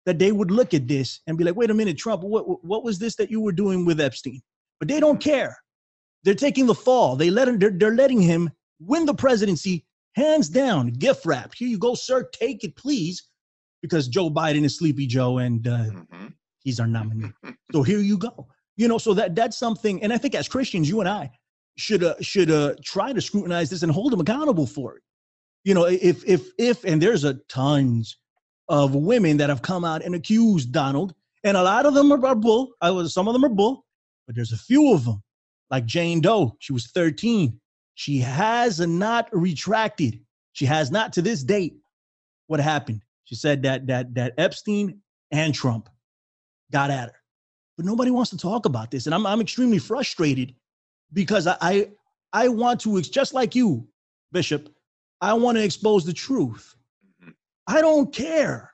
that 0.06 0.18
they 0.18 0.32
would 0.32 0.50
look 0.50 0.74
at 0.74 0.88
this 0.88 1.20
and 1.26 1.38
be 1.38 1.44
like, 1.44 1.56
wait 1.56 1.70
a 1.70 1.74
minute, 1.74 1.98
Trump, 1.98 2.22
what 2.22 2.64
what 2.64 2.84
was 2.84 2.98
this 2.98 3.16
that 3.16 3.30
you 3.30 3.40
were 3.40 3.52
doing 3.52 3.84
with 3.84 4.00
Epstein? 4.00 4.40
But 4.78 4.88
they 4.88 5.00
don't 5.00 5.22
care. 5.22 5.56
They're 6.24 6.34
taking 6.34 6.66
the 6.66 6.74
fall. 6.74 7.14
They 7.16 7.30
let 7.30 7.46
him, 7.46 7.58
they're, 7.58 7.70
they're 7.70 7.94
letting 7.94 8.20
him 8.20 8.50
win 8.80 9.06
the 9.06 9.14
presidency 9.14 9.85
hands 10.16 10.48
down, 10.48 10.88
gift 10.88 11.24
wrap. 11.24 11.54
Here 11.54 11.68
you 11.68 11.78
go, 11.78 11.94
sir. 11.94 12.28
Take 12.32 12.64
it, 12.64 12.74
please, 12.74 13.22
because 13.82 14.08
Joe 14.08 14.30
Biden 14.30 14.64
is 14.64 14.78
Sleepy 14.78 15.06
Joe, 15.06 15.38
and 15.38 15.66
uh, 15.68 15.70
mm-hmm. 15.70 16.26
He's 16.66 16.80
our 16.80 16.86
nominee. 16.88 17.32
so 17.72 17.84
here 17.84 18.00
you 18.00 18.18
go. 18.18 18.48
You 18.76 18.88
know, 18.88 18.98
so 18.98 19.14
that 19.14 19.36
that's 19.36 19.56
something, 19.56 20.02
and 20.02 20.12
I 20.12 20.18
think 20.18 20.34
as 20.34 20.48
Christians, 20.48 20.88
you 20.88 20.98
and 20.98 21.08
I 21.08 21.30
should 21.78 22.02
uh, 22.02 22.16
should 22.20 22.50
uh, 22.50 22.74
try 22.82 23.12
to 23.12 23.20
scrutinize 23.20 23.70
this 23.70 23.84
and 23.84 23.92
hold 23.92 24.12
them 24.12 24.20
accountable 24.20 24.66
for 24.66 24.96
it. 24.96 25.02
You 25.62 25.74
know, 25.74 25.84
if 25.84 26.24
if 26.26 26.48
if 26.58 26.84
and 26.84 27.00
there's 27.00 27.22
a 27.22 27.34
tons 27.48 28.18
of 28.68 28.96
women 28.96 29.36
that 29.36 29.48
have 29.48 29.62
come 29.62 29.84
out 29.84 30.02
and 30.02 30.16
accused 30.16 30.72
Donald, 30.72 31.14
and 31.44 31.56
a 31.56 31.62
lot 31.62 31.86
of 31.86 31.94
them 31.94 32.12
are, 32.12 32.26
are 32.26 32.34
bull. 32.34 32.72
I 32.80 32.90
was 32.90 33.14
some 33.14 33.28
of 33.28 33.32
them 33.32 33.44
are 33.44 33.48
bull, 33.48 33.86
but 34.26 34.34
there's 34.34 34.52
a 34.52 34.58
few 34.58 34.92
of 34.92 35.04
them, 35.04 35.22
like 35.70 35.86
Jane 35.86 36.20
Doe. 36.20 36.56
She 36.58 36.72
was 36.72 36.88
13. 36.88 37.60
She 37.96 38.18
has 38.18 38.78
not 38.78 39.28
retracted. 39.32 40.20
She 40.52 40.66
has 40.66 40.90
not 40.90 41.14
to 41.14 41.22
this 41.22 41.42
date. 41.42 41.78
What 42.46 42.60
happened? 42.60 43.02
She 43.24 43.34
said 43.34 43.62
that 43.62 43.86
that 43.88 44.14
that 44.14 44.34
Epstein 44.38 45.00
and 45.32 45.54
Trump 45.54 45.88
got 46.70 46.90
at 46.90 47.08
her. 47.08 47.14
But 47.76 47.86
nobody 47.86 48.10
wants 48.10 48.30
to 48.30 48.38
talk 48.38 48.66
about 48.66 48.90
this. 48.90 49.06
And 49.06 49.14
I'm, 49.14 49.26
I'm 49.26 49.40
extremely 49.40 49.78
frustrated 49.78 50.54
because 51.12 51.46
I, 51.46 51.56
I, 51.60 51.88
I 52.32 52.48
want 52.48 52.80
to, 52.82 53.00
just 53.00 53.34
like 53.34 53.54
you, 53.54 53.88
Bishop, 54.32 54.68
I 55.20 55.32
want 55.34 55.56
to 55.56 55.64
expose 55.64 56.04
the 56.04 56.12
truth. 56.12 56.74
Mm-hmm. 57.22 57.30
I 57.66 57.80
don't 57.80 58.14
care 58.14 58.72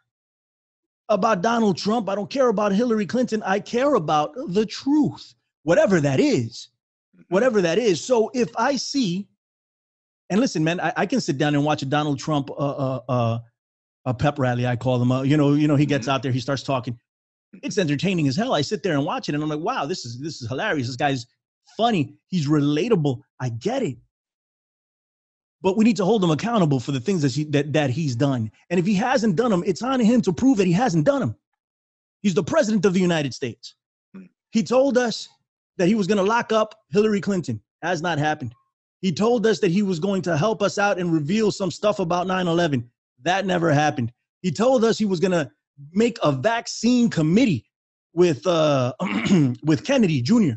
about 1.09 1.43
Donald 1.43 1.78
Trump. 1.78 2.09
I 2.09 2.15
don't 2.15 2.31
care 2.31 2.49
about 2.49 2.73
Hillary 2.73 3.07
Clinton. 3.07 3.43
I 3.44 3.61
care 3.61 3.94
about 3.94 4.35
the 4.49 4.66
truth, 4.66 5.35
whatever 5.62 6.01
that 6.01 6.20
is. 6.20 6.69
Whatever 7.33 7.63
that 7.63 7.79
is. 7.79 8.03
So 8.05 8.31
if 8.35 8.51
I 8.57 8.77
see, 8.77 9.29
and 10.31 10.41
listen, 10.41 10.63
man, 10.63 10.81
I, 10.81 10.93
I 10.97 11.07
can 11.07 11.21
sit 11.21 11.39
down 11.39 11.55
and 11.55 11.65
watch 11.65 11.83
a 11.83 11.87
Donald 11.87 12.19
Trump 12.19 12.51
uh, 12.51 12.55
uh, 12.55 13.01
uh, 13.09 13.39
a 14.05 14.15
pep 14.15 14.39
rally. 14.39 14.67
I 14.67 14.77
call 14.77 14.99
them. 14.99 15.11
Uh, 15.11 15.23
you 15.23 15.37
know, 15.37 15.55
you 15.55 15.69
know, 15.69 15.77
he 15.77 15.87
gets 15.87 16.07
mm-hmm. 16.07 16.15
out 16.15 16.23
there, 16.23 16.33
he 16.33 16.41
starts 16.41 16.63
talking 16.63 16.99
it's 17.63 17.79
entertaining 17.79 18.29
as 18.29 18.37
hell. 18.37 18.55
I 18.55 18.63
sit 18.63 18.83
there 18.83 18.95
and 18.95 19.05
watch 19.05 19.29
it 19.29 19.35
and 19.35 19.43
I'm 19.43 19.51
like, 19.51 19.61
wow, 19.61 19.85
this 19.85 20.05
is 20.05 20.19
this 20.21 20.41
is 20.41 20.49
hilarious. 20.49 20.87
This 20.87 20.97
guy's 20.97 21.27
funny. 21.77 22.15
He's 22.29 22.49
relatable. 22.49 23.21
I 23.41 23.51
get 23.51 23.83
it. 23.83 23.99
But 25.61 25.77
we 25.77 25.85
need 25.85 25.97
to 25.99 26.05
hold 26.05 26.25
him 26.25 26.31
accountable 26.31 26.81
for 26.81 26.91
the 26.91 26.99
things 26.99 27.23
that, 27.23 27.33
he, 27.33 27.45
that, 27.45 27.73
that 27.73 27.91
he's 27.91 28.17
done. 28.17 28.51
And 28.71 28.81
if 28.81 28.87
he 28.87 28.95
hasn't 28.95 29.37
done 29.37 29.51
them, 29.51 29.63
it's 29.65 29.83
on 29.83 30.01
him 30.01 30.21
to 30.23 30.33
prove 30.33 30.57
that 30.57 30.67
he 30.67 30.73
hasn't 30.73 31.05
done 31.05 31.21
them. 31.21 31.37
He's 32.23 32.35
the 32.35 32.43
president 32.43 32.85
of 32.85 32.95
the 32.95 33.01
United 33.01 33.33
States. 33.33 33.77
He 34.51 34.65
told 34.65 34.99
us 34.99 35.29
that 35.78 35.89
he 35.89 35.94
was 35.94 36.07
going 36.07 36.19
to 36.19 36.24
lock 36.24 36.53
up 36.53 36.74
Hillary 36.90 37.20
Clinton. 37.20 37.61
Has 37.82 38.01
not 38.01 38.19
happened. 38.19 38.55
He 39.01 39.11
told 39.12 39.44
us 39.44 39.59
that 39.59 39.73
he 39.73 39.82
was 39.82 39.99
going 39.99 40.23
to 40.23 40.36
help 40.36 40.62
us 40.62 40.78
out 40.78 41.01
and 41.01 41.12
reveal 41.12 41.51
some 41.51 41.70
stuff 41.73 41.99
about 41.99 42.28
9 42.28 42.47
11. 42.47 42.89
That 43.23 43.44
never 43.44 43.73
happened. 43.73 44.12
He 44.43 44.53
told 44.53 44.85
us 44.85 44.99
he 44.99 45.05
was 45.05 45.19
going 45.19 45.32
to 45.32 45.51
make 45.93 46.19
a 46.23 46.31
vaccine 46.31 47.11
committee 47.11 47.66
with 48.15 48.47
uh, 48.47 48.93
with 49.65 49.85
Kennedy 49.85 50.23
Jr. 50.23 50.55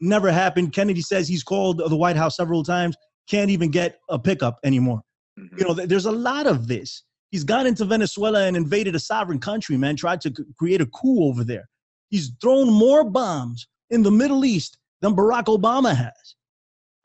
Never 0.00 0.30
happened. 0.30 0.72
Kennedy 0.72 1.00
says 1.00 1.26
he's 1.26 1.42
called 1.42 1.78
the 1.78 1.96
White 1.96 2.16
House 2.16 2.36
several 2.36 2.62
times, 2.62 2.96
can't 3.28 3.50
even 3.50 3.70
get 3.70 3.98
a 4.08 4.18
pickup 4.18 4.58
anymore. 4.64 5.02
Mm-hmm. 5.38 5.58
You 5.58 5.64
know, 5.66 5.74
there's 5.74 6.06
a 6.06 6.12
lot 6.12 6.46
of 6.46 6.68
this. 6.68 7.02
He's 7.30 7.44
gone 7.44 7.66
into 7.66 7.84
Venezuela 7.84 8.46
and 8.46 8.56
invaded 8.56 8.94
a 8.94 9.00
sovereign 9.00 9.38
country, 9.38 9.76
man, 9.76 9.96
tried 9.96 10.20
to 10.22 10.32
create 10.58 10.80
a 10.80 10.86
coup 10.86 11.24
over 11.24 11.44
there. 11.44 11.68
He's 12.08 12.32
thrown 12.40 12.72
more 12.72 13.04
bombs 13.04 13.66
in 13.90 14.02
the 14.02 14.10
Middle 14.10 14.44
East 14.44 14.78
than 15.00 15.14
Barack 15.14 15.44
Obama 15.44 15.94
has. 15.94 16.36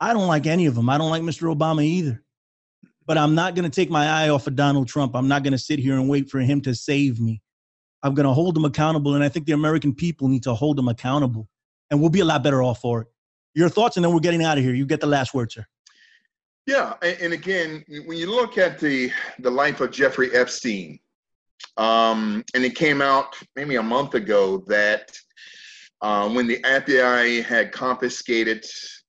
I 0.00 0.12
don't 0.12 0.26
like 0.26 0.46
any 0.46 0.66
of 0.66 0.74
them. 0.74 0.88
I 0.88 0.98
don't 0.98 1.10
like 1.10 1.22
Mr. 1.22 1.54
Obama 1.54 1.82
either. 1.84 2.22
But 3.06 3.18
I'm 3.18 3.34
not 3.34 3.54
going 3.54 3.70
to 3.70 3.74
take 3.74 3.90
my 3.90 4.06
eye 4.08 4.30
off 4.30 4.46
of 4.46 4.56
Donald 4.56 4.88
Trump. 4.88 5.14
I'm 5.14 5.28
not 5.28 5.42
going 5.42 5.52
to 5.52 5.58
sit 5.58 5.78
here 5.78 5.94
and 5.94 6.08
wait 6.08 6.30
for 6.30 6.40
him 6.40 6.60
to 6.62 6.74
save 6.74 7.20
me. 7.20 7.42
I'm 8.02 8.14
going 8.14 8.26
to 8.26 8.32
hold 8.32 8.56
him 8.56 8.64
accountable. 8.64 9.14
And 9.14 9.22
I 9.22 9.28
think 9.28 9.46
the 9.46 9.52
American 9.52 9.94
people 9.94 10.28
need 10.28 10.42
to 10.44 10.54
hold 10.54 10.76
them 10.76 10.88
accountable. 10.88 11.48
And 11.90 12.00
we'll 12.00 12.10
be 12.10 12.20
a 12.20 12.24
lot 12.24 12.42
better 12.42 12.62
off 12.62 12.80
for 12.80 13.02
it. 13.02 13.08
Your 13.54 13.68
thoughts, 13.68 13.96
and 13.96 14.04
then 14.04 14.12
we're 14.12 14.20
getting 14.20 14.42
out 14.42 14.58
of 14.58 14.64
here. 14.64 14.74
You 14.74 14.84
get 14.84 15.00
the 15.00 15.06
last 15.06 15.32
word, 15.32 15.52
sir. 15.52 15.64
Yeah, 16.66 16.94
and 17.02 17.34
again, 17.34 17.84
when 18.06 18.16
you 18.16 18.30
look 18.30 18.56
at 18.56 18.80
the 18.80 19.12
the 19.38 19.50
life 19.50 19.80
of 19.80 19.90
Jeffrey 19.90 20.34
Epstein, 20.34 20.98
um, 21.76 22.42
and 22.54 22.64
it 22.64 22.74
came 22.74 23.02
out 23.02 23.36
maybe 23.54 23.76
a 23.76 23.82
month 23.82 24.14
ago 24.14 24.64
that 24.66 25.16
uh, 26.04 26.28
when 26.28 26.46
the 26.46 26.58
FBI 26.58 27.42
had 27.44 27.72
confiscated 27.72 28.62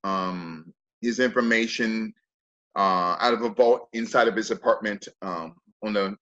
um, 0.06 0.74
his 1.02 1.20
information 1.20 2.14
uh, 2.78 3.18
out 3.20 3.34
of 3.34 3.42
a 3.42 3.50
vault 3.50 3.90
inside 3.92 4.30
of 4.30 4.36
his 4.36 4.50
apartment 4.50 5.06
um, 5.22 5.56
on 5.84 5.92
the 5.92 6.16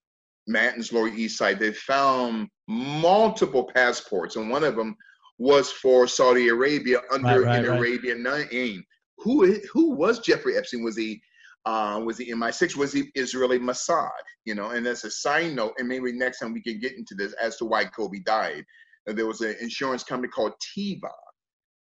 Manhattan's 0.48 0.92
Lower 0.92 1.10
East 1.10 1.38
Side, 1.38 1.60
they 1.60 1.74
found 1.74 2.48
multiple 2.68 3.70
passports, 3.76 4.36
and 4.36 4.50
one 4.50 4.64
of 4.64 4.76
them 4.76 4.96
was 5.38 5.72
for 5.72 6.08
Saudi 6.08 6.48
Arabia 6.48 7.02
under 7.12 7.42
right, 7.42 7.46
right, 7.46 7.66
an 7.66 7.70
right. 7.70 7.78
Arabian 7.78 8.24
name. 8.24 8.84
Who 9.20 9.60
who 9.72 9.92
was 9.92 10.20
Jeffrey 10.20 10.58
Epstein? 10.58 10.84
Was 10.84 10.98
he 10.98 11.22
uh, 11.68 12.02
was 12.04 12.18
the 12.18 12.30
MI6, 12.32 12.76
was 12.76 12.92
he 12.92 13.12
Israeli 13.14 13.60
Mossad, 13.60 14.10
you 14.44 14.56
know, 14.56 14.72
and 14.72 14.84
that's 14.84 15.04
a 15.04 15.12
side 15.12 15.54
note, 15.54 15.74
and 15.78 15.88
maybe 15.88 16.12
next 16.12 16.40
time 16.40 16.52
we 16.52 16.64
can 16.64 16.80
get 16.80 16.98
into 16.98 17.14
this 17.14 17.34
as 17.34 17.58
to 17.58 17.66
why 17.66 17.86
Kobe 17.86 18.20
died. 18.26 18.66
There 19.06 19.28
was 19.28 19.42
an 19.42 19.56
insurance 19.60 20.04
company 20.04 20.32
called 20.32 20.54
Teva 20.78 21.12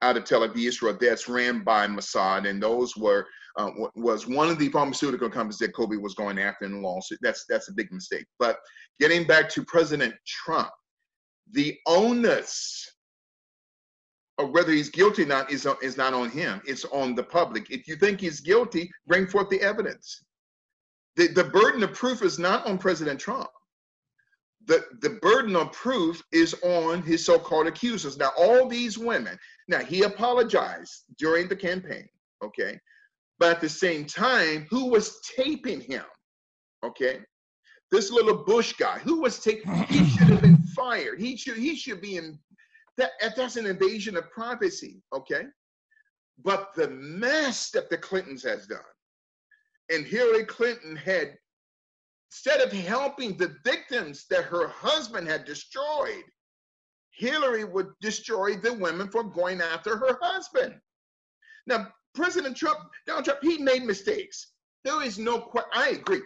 out 0.03 0.17
of 0.17 0.25
Tel 0.25 0.49
Aviv, 0.49 0.69
Israel, 0.69 0.97
that's 1.01 1.29
ran 1.29 1.65
by 1.65 1.87
Mossad, 1.87 2.49
and 2.49 2.63
those 2.63 2.97
were 2.97 3.27
uh, 3.57 3.71
was 3.97 4.29
one 4.29 4.49
of 4.49 4.59
the 4.59 4.69
pharmaceutical 4.69 5.29
companies 5.29 5.59
that 5.59 5.75
Kobe 5.75 5.97
was 5.97 6.15
going 6.15 6.39
after 6.39 6.65
in 6.65 6.73
the 6.73 6.79
lawsuit. 6.79 7.19
That's 7.21 7.45
that's 7.49 7.69
a 7.69 7.75
big 7.75 7.93
mistake. 7.93 8.25
But 8.39 8.59
getting 9.01 9.27
back 9.27 9.49
to 9.51 9.65
President 9.65 10.15
Trump, 10.27 10.71
the 11.51 11.77
onus 11.87 12.89
of 14.39 14.51
whether 14.51 14.71
he's 14.71 14.91
guilty 14.91 15.25
or 15.25 15.27
not 15.27 15.51
is, 15.51 15.67
is 15.83 15.97
not 15.97 16.15
on 16.15 16.31
him. 16.31 16.63
It's 16.65 16.85
on 16.87 17.17
the 17.17 17.25
public. 17.25 17.71
If 17.71 17.89
you 17.89 17.97
think 17.97 18.21
he's 18.21 18.41
guilty, 18.41 18.89
bring 19.09 19.27
forth 19.27 19.51
the 19.51 19.61
evidence. 19.61 20.23
The, 21.17 21.27
the 21.27 21.43
burden 21.43 21.83
of 21.83 21.93
proof 21.93 22.23
is 22.23 22.39
not 22.39 22.65
on 22.65 22.79
President 22.79 23.19
Trump 23.19 23.49
the, 24.69 24.85
the 25.01 25.19
burden 25.23 25.57
of 25.57 25.73
proof 25.73 26.23
is 26.31 26.55
on 26.63 27.03
his 27.03 27.25
so-called 27.25 27.67
accusers. 27.67 28.19
Now, 28.19 28.33
all 28.37 28.69
these 28.69 28.99
women, 28.99 29.39
now 29.67 29.79
he 29.79 30.03
apologized 30.03 31.05
during 31.17 31.49
the 31.49 31.57
campaign, 31.57 32.07
okay? 32.45 32.79
But 33.39 33.57
at 33.57 33.61
the 33.63 33.69
same 33.69 34.05
time, 34.05 34.67
who 34.71 34.91
was 34.91 35.21
taping 35.37 35.81
him? 35.81 36.05
Okay. 36.85 37.21
This 37.91 38.11
little 38.11 38.45
Bush 38.45 38.75
guy, 38.75 38.99
who 38.99 39.23
was 39.23 39.39
taking 39.39 39.73
he 39.85 40.07
should 40.11 40.29
have 40.29 40.43
been 40.43 40.63
fired. 40.77 41.19
He 41.19 41.37
should 41.37 41.57
he 41.57 41.75
should 41.75 42.03
be 42.03 42.17
in 42.17 42.39
that 42.99 43.13
that's 43.37 43.57
an 43.57 43.67
invasion 43.67 44.17
of 44.17 44.31
privacy, 44.31 45.03
okay? 45.15 45.45
But 46.45 46.75
the 46.77 46.89
mess 46.89 47.71
that 47.71 47.89
the 47.89 47.97
Clintons 47.97 48.43
has 48.43 48.67
done, 48.67 48.81
and 49.91 50.05
Hillary 50.05 50.45
Clinton 50.45 50.95
had 50.95 51.39
Instead 52.31 52.61
of 52.61 52.73
helping 52.73 53.37
the 53.37 53.57
victims 53.65 54.27
that 54.29 54.45
her 54.45 54.69
husband 54.69 55.27
had 55.27 55.45
destroyed, 55.45 56.25
Hillary 57.11 57.65
would 57.65 57.89
destroy 58.01 58.57
the 58.57 58.75
women 58.75 59.09
for 59.09 59.25
going 59.25 59.61
after 59.61 59.97
her 59.97 60.19
husband. 60.21 60.75
Now, 61.67 61.89
President 62.15 62.57
Trump, 62.57 62.79
Donald 63.07 63.25
Trump, 63.25 63.41
he 63.43 63.59
made 63.59 63.85
mistakes. 63.85 64.53
There 64.85 65.03
is 65.03 65.19
no 65.19 65.41
question. 65.41 65.71
I 65.75 65.91
agree. 65.91 66.21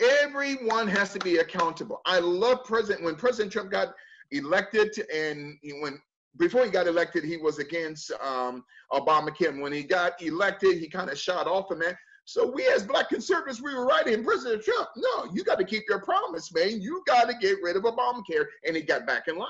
Everyone 0.00 0.86
has 0.88 1.12
to 1.12 1.18
be 1.18 1.38
accountable. 1.38 2.00
I 2.06 2.20
love 2.20 2.64
President 2.64 3.04
when 3.04 3.16
President 3.16 3.52
Trump 3.52 3.70
got 3.70 3.94
elected, 4.30 4.96
and 5.12 5.58
when 5.80 6.00
before 6.38 6.64
he 6.64 6.70
got 6.70 6.86
elected, 6.86 7.24
he 7.24 7.36
was 7.36 7.58
against 7.58 8.12
um, 8.22 8.64
Obamacare. 8.92 9.60
When 9.60 9.72
he 9.72 9.82
got 9.82 10.20
elected, 10.22 10.78
he 10.78 10.88
kind 10.88 11.10
of 11.10 11.18
shot 11.18 11.46
off 11.46 11.70
of 11.70 11.80
that. 11.80 11.96
So 12.28 12.46
we 12.46 12.68
as 12.68 12.82
black 12.82 13.08
conservatives, 13.08 13.62
we 13.62 13.74
were 13.74 13.86
writing 13.86 14.22
President 14.22 14.62
Trump. 14.62 14.90
No, 14.98 15.30
you 15.32 15.42
got 15.42 15.58
to 15.60 15.64
keep 15.64 15.84
your 15.88 16.00
promise, 16.00 16.52
man. 16.52 16.78
You 16.82 17.02
got 17.06 17.26
to 17.30 17.34
get 17.34 17.56
rid 17.62 17.74
of 17.74 17.84
Obamacare. 17.84 18.44
And 18.66 18.76
he 18.76 18.82
got 18.82 19.06
back 19.06 19.28
in 19.28 19.38
line. 19.38 19.48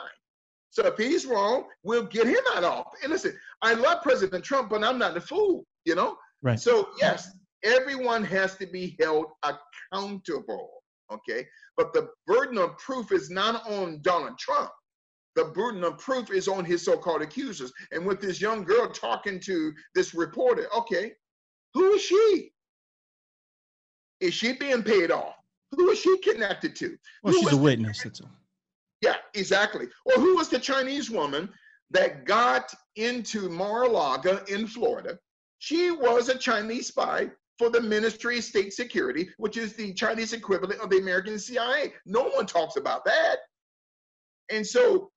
So 0.70 0.86
if 0.86 0.96
he's 0.96 1.26
wrong, 1.26 1.64
we'll 1.82 2.04
get 2.04 2.28
him 2.28 2.38
out 2.54 2.62
of 2.62 2.72
office. 2.72 3.00
And 3.02 3.10
listen, 3.10 3.36
I 3.62 3.74
love 3.74 4.04
President 4.04 4.44
Trump, 4.44 4.70
but 4.70 4.84
I'm 4.84 4.96
not 4.96 5.16
a 5.16 5.20
fool, 5.20 5.66
you 5.86 5.96
know? 5.96 6.18
Right. 6.40 6.60
So 6.60 6.90
yes, 7.00 7.32
everyone 7.64 8.22
has 8.26 8.54
to 8.58 8.66
be 8.66 8.96
held 9.00 9.26
accountable. 9.42 10.70
Okay. 11.10 11.48
But 11.76 11.92
the 11.92 12.10
burden 12.28 12.58
of 12.58 12.78
proof 12.78 13.10
is 13.10 13.28
not 13.28 13.68
on 13.68 14.00
Donald 14.02 14.38
Trump. 14.38 14.70
The 15.34 15.46
burden 15.46 15.82
of 15.82 15.98
proof 15.98 16.30
is 16.30 16.46
on 16.46 16.64
his 16.64 16.84
so-called 16.84 17.22
accusers. 17.22 17.72
And 17.90 18.06
with 18.06 18.20
this 18.20 18.40
young 18.40 18.62
girl 18.62 18.88
talking 18.88 19.40
to 19.40 19.72
this 19.96 20.14
reporter, 20.14 20.68
okay, 20.76 21.14
who 21.74 21.94
is 21.94 22.02
she? 22.02 22.52
Is 24.20 24.34
she 24.34 24.52
being 24.52 24.82
paid 24.82 25.10
off? 25.10 25.34
Who 25.76 25.90
is 25.90 25.98
she 25.98 26.18
connected 26.18 26.74
to? 26.76 26.96
Well, 27.22 27.34
who 27.34 27.40
she's 27.40 27.52
a 27.52 27.56
witness. 27.56 28.04
Yeah, 29.00 29.16
exactly. 29.34 29.86
Or 30.06 30.14
who 30.14 30.36
was 30.36 30.48
the 30.48 30.58
Chinese 30.58 31.10
woman 31.10 31.48
that 31.90 32.24
got 32.24 32.74
into 32.96 33.48
Mar-a-Lago 33.48 34.44
in 34.48 34.66
Florida? 34.66 35.18
She 35.58 35.90
was 35.90 36.28
a 36.28 36.38
Chinese 36.38 36.88
spy 36.88 37.30
for 37.58 37.70
the 37.70 37.80
Ministry 37.80 38.38
of 38.38 38.44
State 38.44 38.72
Security, 38.72 39.28
which 39.36 39.56
is 39.56 39.74
the 39.74 39.92
Chinese 39.92 40.32
equivalent 40.32 40.80
of 40.80 40.90
the 40.90 40.98
American 40.98 41.38
CIA. 41.38 41.92
No 42.06 42.28
one 42.28 42.46
talks 42.46 42.76
about 42.76 43.04
that. 43.04 43.38
And 44.50 44.66
so 44.66 45.10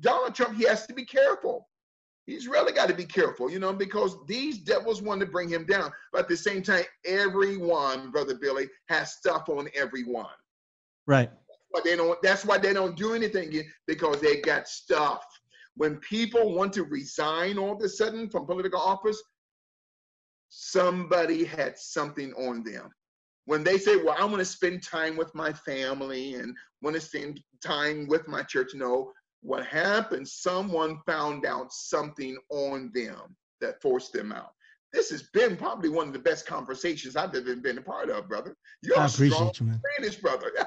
Donald 0.00 0.34
Trump, 0.34 0.56
he 0.56 0.64
has 0.64 0.86
to 0.86 0.94
be 0.94 1.04
careful 1.04 1.67
he's 2.28 2.46
really 2.46 2.72
got 2.72 2.88
to 2.88 2.94
be 2.94 3.06
careful, 3.06 3.50
you 3.50 3.58
know, 3.58 3.72
because 3.72 4.16
these 4.26 4.58
devils 4.58 5.00
want 5.00 5.18
to 5.20 5.26
bring 5.26 5.48
him 5.48 5.64
down. 5.64 5.90
But 6.12 6.22
at 6.22 6.28
the 6.28 6.36
same 6.36 6.62
time, 6.62 6.84
everyone, 7.06 8.10
brother 8.10 8.36
Billy, 8.38 8.68
has 8.90 9.14
stuff 9.14 9.48
on 9.48 9.68
everyone. 9.74 10.26
Right. 11.06 11.30
But 11.72 11.84
they 11.84 11.96
don't. 11.96 12.20
That's 12.22 12.44
why 12.44 12.58
they 12.58 12.74
don't 12.74 12.96
do 12.96 13.14
anything 13.14 13.62
because 13.86 14.20
they 14.20 14.40
got 14.40 14.68
stuff. 14.68 15.24
When 15.74 15.96
people 15.96 16.54
want 16.54 16.72
to 16.74 16.84
resign 16.84 17.56
all 17.56 17.76
of 17.76 17.82
a 17.82 17.88
sudden 17.88 18.28
from 18.28 18.46
political 18.46 18.80
office, 18.80 19.22
somebody 20.48 21.44
had 21.44 21.78
something 21.78 22.32
on 22.34 22.62
them. 22.62 22.90
When 23.46 23.64
they 23.64 23.78
say, 23.78 23.96
"Well, 23.96 24.16
I 24.18 24.24
want 24.24 24.38
to 24.38 24.44
spend 24.44 24.82
time 24.82 25.16
with 25.16 25.34
my 25.34 25.52
family 25.52 26.34
and 26.34 26.54
want 26.82 26.94
to 26.94 27.00
spend 27.00 27.40
time 27.62 28.06
with 28.06 28.28
my 28.28 28.42
church," 28.42 28.74
no, 28.74 29.12
what 29.42 29.64
happened, 29.66 30.26
someone 30.26 30.98
found 31.06 31.46
out 31.46 31.72
something 31.72 32.36
on 32.50 32.90
them 32.94 33.36
that 33.60 33.80
forced 33.80 34.12
them 34.12 34.32
out. 34.32 34.50
This 34.92 35.10
has 35.10 35.24
been 35.34 35.56
probably 35.56 35.90
one 35.90 36.06
of 36.06 36.14
the 36.14 36.18
best 36.18 36.46
conversations 36.46 37.14
I've 37.14 37.34
ever 37.34 37.56
been 37.56 37.76
a 37.76 37.82
part 37.82 38.08
of, 38.08 38.26
brother. 38.26 38.56
You're 38.82 38.98
I 38.98 39.06
appreciate 39.06 39.54
strong 39.54 39.68
you. 39.68 39.80
Spanish 39.96 40.16
brother. 40.16 40.50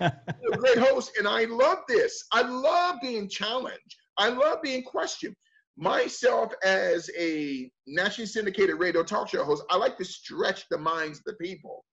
You're 0.40 0.54
a 0.54 0.56
great 0.56 0.78
host, 0.78 1.12
and 1.18 1.26
I 1.26 1.44
love 1.44 1.78
this. 1.88 2.24
I 2.32 2.42
love 2.42 2.96
being 3.02 3.28
challenged. 3.28 3.96
I 4.18 4.28
love 4.28 4.62
being 4.62 4.84
questioned. 4.84 5.34
Myself, 5.76 6.52
as 6.64 7.10
a 7.18 7.70
nationally 7.86 8.26
syndicated 8.26 8.78
radio 8.78 9.02
talk 9.02 9.28
show 9.28 9.44
host, 9.44 9.64
I 9.70 9.76
like 9.76 9.96
to 9.98 10.04
stretch 10.04 10.66
the 10.70 10.78
minds 10.78 11.18
of 11.18 11.24
the 11.24 11.34
people. 11.44 11.84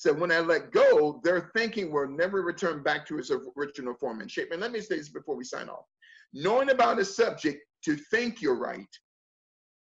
So 0.00 0.14
when 0.14 0.32
I 0.32 0.40
let 0.40 0.70
go, 0.70 1.20
their 1.22 1.50
thinking 1.54 1.92
will 1.92 2.08
never 2.08 2.40
return 2.40 2.82
back 2.82 3.06
to 3.06 3.18
its 3.18 3.30
original 3.54 3.92
form 3.92 4.22
and 4.22 4.30
shape. 4.30 4.50
And 4.50 4.62
let 4.62 4.72
me 4.72 4.80
say 4.80 4.96
this 4.96 5.10
before 5.10 5.36
we 5.36 5.44
sign 5.44 5.68
off. 5.68 5.84
Knowing 6.32 6.70
about 6.70 6.98
a 6.98 7.04
subject 7.04 7.62
to 7.84 7.96
think 8.10 8.40
you're 8.40 8.58
right, 8.58 8.88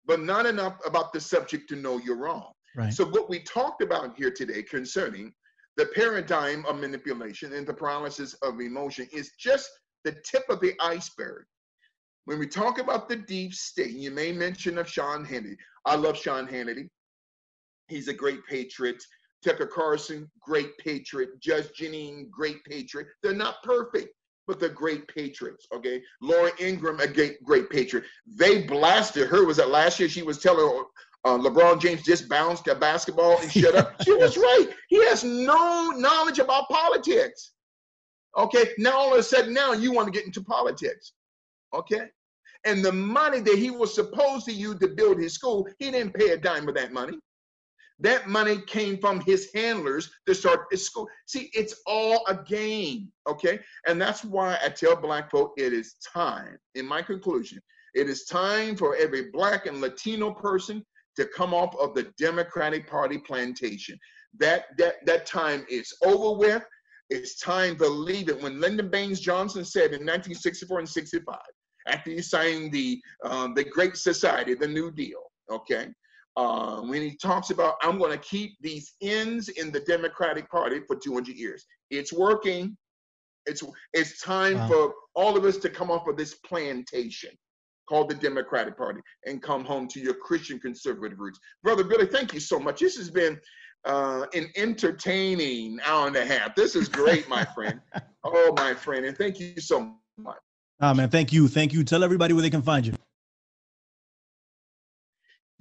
but 0.04 0.20
not 0.20 0.44
enough 0.44 0.76
about 0.84 1.14
the 1.14 1.20
subject 1.20 1.66
to 1.70 1.76
know 1.76 1.96
you're 1.96 2.18
wrong. 2.18 2.52
Right. 2.76 2.92
So 2.92 3.06
what 3.06 3.30
we 3.30 3.38
talked 3.38 3.80
about 3.80 4.14
here 4.14 4.30
today 4.30 4.62
concerning 4.62 5.32
the 5.78 5.86
paradigm 5.86 6.66
of 6.66 6.78
manipulation 6.78 7.54
and 7.54 7.66
the 7.66 7.72
paralysis 7.72 8.34
of 8.42 8.60
emotion 8.60 9.08
is 9.14 9.30
just 9.40 9.70
the 10.04 10.14
tip 10.30 10.44
of 10.50 10.60
the 10.60 10.74
iceberg. 10.78 11.46
When 12.26 12.38
we 12.38 12.48
talk 12.48 12.78
about 12.78 13.08
the 13.08 13.16
deep 13.16 13.54
state, 13.54 13.92
you 13.92 14.10
may 14.10 14.30
mention 14.30 14.76
of 14.76 14.86
Sean 14.86 15.24
Hannity. 15.24 15.56
I 15.86 15.94
love 15.94 16.18
Sean 16.18 16.46
Hannity. 16.46 16.90
He's 17.88 18.08
a 18.08 18.14
great 18.14 18.44
patriot. 18.46 19.02
Tucker 19.42 19.66
Carlson, 19.66 20.30
great 20.40 20.76
patriot. 20.78 21.40
Judge 21.40 21.68
Jeanine, 21.78 22.30
great 22.30 22.62
patriot. 22.64 23.08
They're 23.22 23.34
not 23.34 23.62
perfect, 23.62 24.08
but 24.46 24.60
they're 24.60 24.68
great 24.68 25.06
patriots. 25.08 25.66
Okay. 25.74 26.02
Laura 26.20 26.50
Ingraham, 26.60 27.00
a 27.00 27.06
great, 27.06 27.42
great 27.44 27.70
patriot. 27.70 28.04
They 28.26 28.62
blasted 28.62 29.28
her. 29.28 29.44
Was 29.44 29.56
that 29.58 29.70
last 29.70 29.98
year? 29.98 30.08
She 30.08 30.22
was 30.22 30.38
telling 30.38 30.84
uh, 31.24 31.38
LeBron 31.38 31.80
James 31.80 32.02
just 32.02 32.28
bounced 32.28 32.66
a 32.68 32.74
basketball 32.74 33.38
and 33.40 33.50
shut 33.50 33.74
up. 33.74 33.94
She 34.04 34.12
was 34.14 34.36
right. 34.36 34.68
He 34.88 35.04
has 35.06 35.22
no 35.24 35.90
knowledge 35.90 36.38
about 36.38 36.68
politics. 36.68 37.52
Okay. 38.36 38.70
Now 38.78 38.96
all 38.96 39.12
of 39.12 39.18
a 39.18 39.22
sudden, 39.22 39.52
now 39.52 39.72
you 39.72 39.92
want 39.92 40.06
to 40.06 40.12
get 40.12 40.26
into 40.26 40.42
politics. 40.42 41.12
Okay. 41.74 42.02
And 42.64 42.84
the 42.84 42.92
money 42.92 43.40
that 43.40 43.58
he 43.58 43.70
was 43.70 43.94
supposed 43.94 44.46
to 44.46 44.52
use 44.52 44.78
to 44.78 44.88
build 44.88 45.18
his 45.18 45.34
school, 45.34 45.66
he 45.78 45.90
didn't 45.90 46.14
pay 46.14 46.30
a 46.30 46.36
dime 46.36 46.68
of 46.68 46.76
that 46.76 46.92
money. 46.92 47.18
That 48.00 48.28
money 48.28 48.58
came 48.66 48.98
from 48.98 49.20
his 49.20 49.50
handlers 49.54 50.10
to 50.26 50.34
start 50.34 50.66
his 50.70 50.84
school. 50.84 51.08
See, 51.26 51.50
it's 51.54 51.74
all 51.86 52.24
a 52.26 52.34
game, 52.34 53.12
okay? 53.28 53.60
And 53.86 54.00
that's 54.00 54.24
why 54.24 54.58
I 54.64 54.68
tell 54.70 54.96
black 54.96 55.30
folk 55.30 55.52
it 55.56 55.72
is 55.72 55.94
time, 56.12 56.58
in 56.74 56.86
my 56.86 57.02
conclusion, 57.02 57.60
it 57.94 58.08
is 58.08 58.24
time 58.24 58.76
for 58.76 58.96
every 58.96 59.30
black 59.30 59.66
and 59.66 59.80
Latino 59.80 60.32
person 60.32 60.84
to 61.16 61.26
come 61.26 61.52
off 61.52 61.76
of 61.76 61.94
the 61.94 62.12
Democratic 62.18 62.88
Party 62.88 63.18
plantation. 63.18 63.98
That 64.38 64.64
that 64.78 65.04
that 65.04 65.26
time 65.26 65.66
is 65.68 65.92
over 66.02 66.36
with. 66.38 66.64
It's 67.10 67.38
time 67.38 67.76
to 67.76 67.86
leave 67.86 68.30
it. 68.30 68.40
When 68.40 68.60
Lyndon 68.60 68.88
Baines 68.88 69.20
Johnson 69.20 69.64
said 69.64 69.92
in 69.92 70.06
1964 70.06 70.78
and 70.78 70.88
65, 70.88 71.36
after 71.86 72.10
he 72.10 72.22
signed 72.22 72.72
the 72.72 73.00
um, 73.24 73.52
the 73.54 73.64
Great 73.64 73.96
Society, 73.96 74.54
the 74.54 74.68
New 74.68 74.90
Deal, 74.90 75.20
okay, 75.50 75.88
uh, 76.36 76.80
when 76.80 77.02
he 77.02 77.16
talks 77.16 77.50
about, 77.50 77.74
I'm 77.82 77.98
going 77.98 78.12
to 78.12 78.18
keep 78.18 78.56
these 78.60 78.94
ends 79.02 79.48
in 79.48 79.70
the 79.70 79.80
Democratic 79.80 80.50
Party 80.50 80.80
for 80.86 80.96
200 80.96 81.36
years. 81.36 81.64
It's 81.90 82.12
working. 82.12 82.76
It's 83.44 83.62
it's 83.92 84.20
time 84.20 84.56
wow. 84.56 84.68
for 84.68 84.94
all 85.14 85.36
of 85.36 85.44
us 85.44 85.56
to 85.58 85.68
come 85.68 85.90
off 85.90 86.06
of 86.06 86.16
this 86.16 86.34
plantation 86.46 87.30
called 87.88 88.08
the 88.08 88.14
Democratic 88.14 88.78
Party 88.78 89.00
and 89.26 89.42
come 89.42 89.64
home 89.64 89.88
to 89.88 90.00
your 90.00 90.14
Christian 90.14 90.60
conservative 90.60 91.18
roots. 91.18 91.40
Brother 91.62 91.82
Billy, 91.82 92.06
thank 92.06 92.32
you 92.32 92.40
so 92.40 92.60
much. 92.60 92.78
This 92.78 92.96
has 92.96 93.10
been 93.10 93.38
uh, 93.84 94.26
an 94.32 94.48
entertaining 94.56 95.78
hour 95.84 96.06
and 96.06 96.16
a 96.16 96.24
half. 96.24 96.54
This 96.54 96.76
is 96.76 96.88
great, 96.88 97.28
my 97.28 97.44
friend. 97.44 97.80
Oh, 98.24 98.54
my 98.56 98.72
friend. 98.72 99.04
And 99.04 99.18
thank 99.18 99.40
you 99.40 99.60
so 99.60 99.96
much. 100.16 100.36
Ah, 100.80 100.94
man. 100.94 101.10
Thank 101.10 101.32
you. 101.32 101.48
Thank 101.48 101.72
you. 101.72 101.82
Tell 101.82 102.04
everybody 102.04 102.32
where 102.34 102.42
they 102.42 102.50
can 102.50 102.62
find 102.62 102.86
you. 102.86 102.92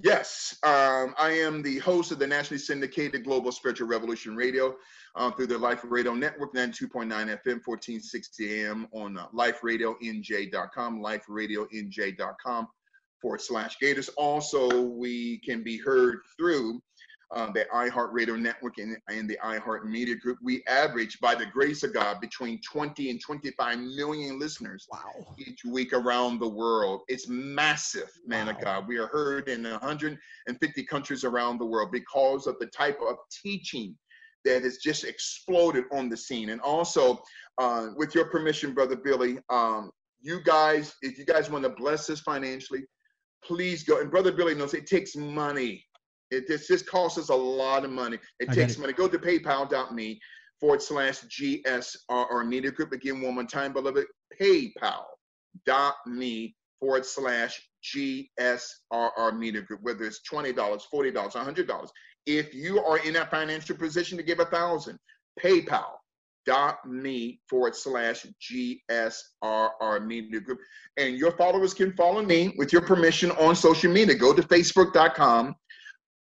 Yes, 0.02 0.58
um, 0.64 1.14
I 1.16 1.30
am 1.30 1.62
the 1.62 1.78
host 1.78 2.10
of 2.10 2.18
the 2.18 2.26
nationally 2.26 2.58
syndicated 2.58 3.22
Global 3.22 3.52
Spiritual 3.52 3.86
Revolution 3.86 4.34
Radio 4.34 4.74
uh, 5.14 5.30
through 5.30 5.46
the 5.46 5.56
Life 5.56 5.82
Radio 5.84 6.12
Network, 6.12 6.52
92.9 6.54 7.06
FM, 7.06 7.60
1460 7.64 8.62
AM 8.64 8.88
on 8.90 9.16
uh, 9.16 9.28
liferadionj.com, 9.28 11.00
liferadionj.com 11.00 12.68
forward 13.20 13.40
slash 13.40 13.78
Gaiters. 13.78 14.08
Also, 14.16 14.82
we 14.82 15.38
can 15.38 15.62
be 15.62 15.78
heard 15.78 16.18
through 16.36 16.82
uh, 17.32 17.50
the 17.50 17.66
iHeartRadio 17.74 18.38
network 18.38 18.78
and, 18.78 18.96
and 19.08 19.28
the 19.28 19.38
iHeart 19.42 19.84
Media 19.84 20.14
Group. 20.14 20.38
We 20.42 20.62
average, 20.66 21.18
by 21.20 21.34
the 21.34 21.46
grace 21.46 21.82
of 21.82 21.94
God, 21.94 22.20
between 22.20 22.60
20 22.60 23.10
and 23.10 23.20
25 23.20 23.78
million 23.78 24.38
listeners 24.38 24.86
wow. 24.92 25.34
each 25.38 25.64
week 25.64 25.92
around 25.92 26.38
the 26.38 26.48
world. 26.48 27.02
It's 27.08 27.28
massive, 27.28 28.10
man 28.26 28.46
wow. 28.46 28.52
of 28.52 28.60
God. 28.60 28.88
We 28.88 28.98
are 28.98 29.06
heard 29.06 29.48
in 29.48 29.62
150 29.62 30.84
countries 30.84 31.24
around 31.24 31.58
the 31.58 31.66
world 31.66 31.90
because 31.90 32.46
of 32.46 32.58
the 32.58 32.66
type 32.66 32.98
of 33.06 33.16
teaching 33.42 33.96
that 34.44 34.62
has 34.62 34.78
just 34.78 35.04
exploded 35.04 35.84
on 35.92 36.08
the 36.08 36.16
scene. 36.16 36.50
And 36.50 36.60
also, 36.60 37.22
uh, 37.58 37.88
with 37.96 38.14
your 38.14 38.26
permission, 38.26 38.74
Brother 38.74 38.96
Billy, 38.96 39.38
um, 39.48 39.90
you 40.20 40.40
guys, 40.42 40.94
if 41.02 41.18
you 41.18 41.24
guys 41.24 41.50
want 41.50 41.64
to 41.64 41.70
bless 41.70 42.10
us 42.10 42.20
financially, 42.20 42.82
please 43.44 43.84
go. 43.84 44.00
And 44.00 44.10
Brother 44.10 44.32
Billy 44.32 44.54
knows 44.54 44.74
it 44.74 44.86
takes 44.86 45.16
money 45.16 45.84
it 46.32 46.48
just, 46.48 46.68
just 46.68 46.86
costs 46.86 47.18
us 47.18 47.28
a 47.28 47.34
lot 47.34 47.84
of 47.84 47.90
money. 47.90 48.18
It 48.40 48.48
I 48.50 48.54
takes 48.54 48.74
it. 48.74 48.78
money. 48.80 48.92
Go 48.92 49.08
to 49.08 49.18
paypal.me 49.18 50.20
forward 50.58 50.80
slash 50.82 51.20
GSRR 51.22 52.46
Media 52.46 52.70
Group. 52.70 52.92
Again, 52.92 53.20
one 53.20 53.34
more 53.34 53.44
time, 53.44 53.72
beloved. 53.72 54.06
PayPal.me 54.40 54.96
forward 56.80 57.04
slash 57.04 57.60
GSRR 57.84 59.38
Media 59.38 59.62
Group, 59.62 59.82
whether 59.82 60.04
it's 60.04 60.20
$20, 60.30 60.54
$40, 60.54 61.12
$100. 61.14 61.88
If 62.26 62.54
you 62.54 62.82
are 62.84 62.98
in 62.98 63.16
a 63.16 63.26
financial 63.26 63.76
position 63.76 64.16
to 64.16 64.22
give 64.22 64.38
a 64.40 64.44
thousand, 64.46 64.98
PayPal 65.40 65.96
dot 66.44 66.84
me 66.88 67.40
forward 67.48 67.74
slash 67.74 68.26
GSRR 68.40 70.06
Media 70.06 70.40
Group. 70.40 70.58
And 70.96 71.16
your 71.16 71.32
followers 71.32 71.74
can 71.74 71.92
follow 71.92 72.22
me 72.22 72.54
with 72.58 72.72
your 72.72 72.82
permission 72.82 73.30
on 73.32 73.54
social 73.54 73.92
media. 73.92 74.14
Go 74.14 74.32
to 74.32 74.42
facebook.com 74.42 75.54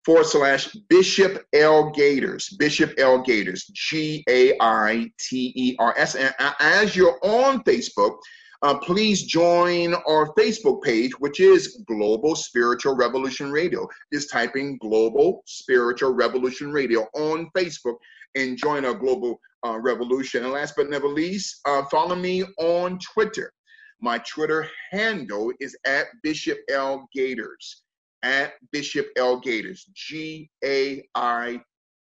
forward 0.06 0.26
slash 0.26 0.68
Bishop 0.90 1.46
L 1.54 1.92
Gaiters, 1.92 2.50
Bishop 2.58 2.94
L 2.98 3.22
Gaiters, 3.22 3.66
G 3.74 4.24
A 4.30 4.54
I 4.60 5.10
T 5.20 5.54
E 5.56 5.76
R 5.80 5.94
S. 5.98 6.16
And 6.16 6.34
as 6.60 6.96
you're 6.96 7.20
on 7.24 7.64
Facebook, 7.64 8.18
uh, 8.64 8.78
please 8.78 9.24
join 9.24 9.96
our 10.08 10.34
Facebook 10.36 10.84
page, 10.84 11.12
which 11.20 11.40
is 11.40 11.84
Global 11.88 12.36
Spiritual 12.36 12.96
Revolution 12.96 13.52
Radio. 13.52 13.88
Just 14.14 14.32
typing 14.32 14.78
Global 14.78 15.42
Spiritual 15.46 16.14
Revolution 16.14 16.72
Radio 16.72 17.08
on 17.16 17.50
Facebook 17.58 17.96
and 18.36 18.58
join 18.58 18.86
our 18.86 18.94
global 18.94 19.40
uh, 19.66 19.80
revolution. 19.80 20.44
And 20.44 20.54
last 20.54 20.76
but 20.78 20.90
never 20.90 21.08
least, 21.08 21.60
uh, 21.66 21.84
follow 21.86 22.16
me 22.16 22.44
on 22.60 23.00
Twitter. 23.00 23.52
My 24.00 24.20
Twitter 24.20 24.68
handle 24.92 25.52
is 25.60 25.76
at 25.86 26.08
Bishop 26.24 26.58
L 26.70 27.08
Gaiters 27.14 27.84
at 28.24 28.54
Bishop 28.72 29.08
L. 29.18 29.40
Gaiters, 29.40 29.90
G 29.94 30.50
A 30.64 31.04
I 31.16 31.62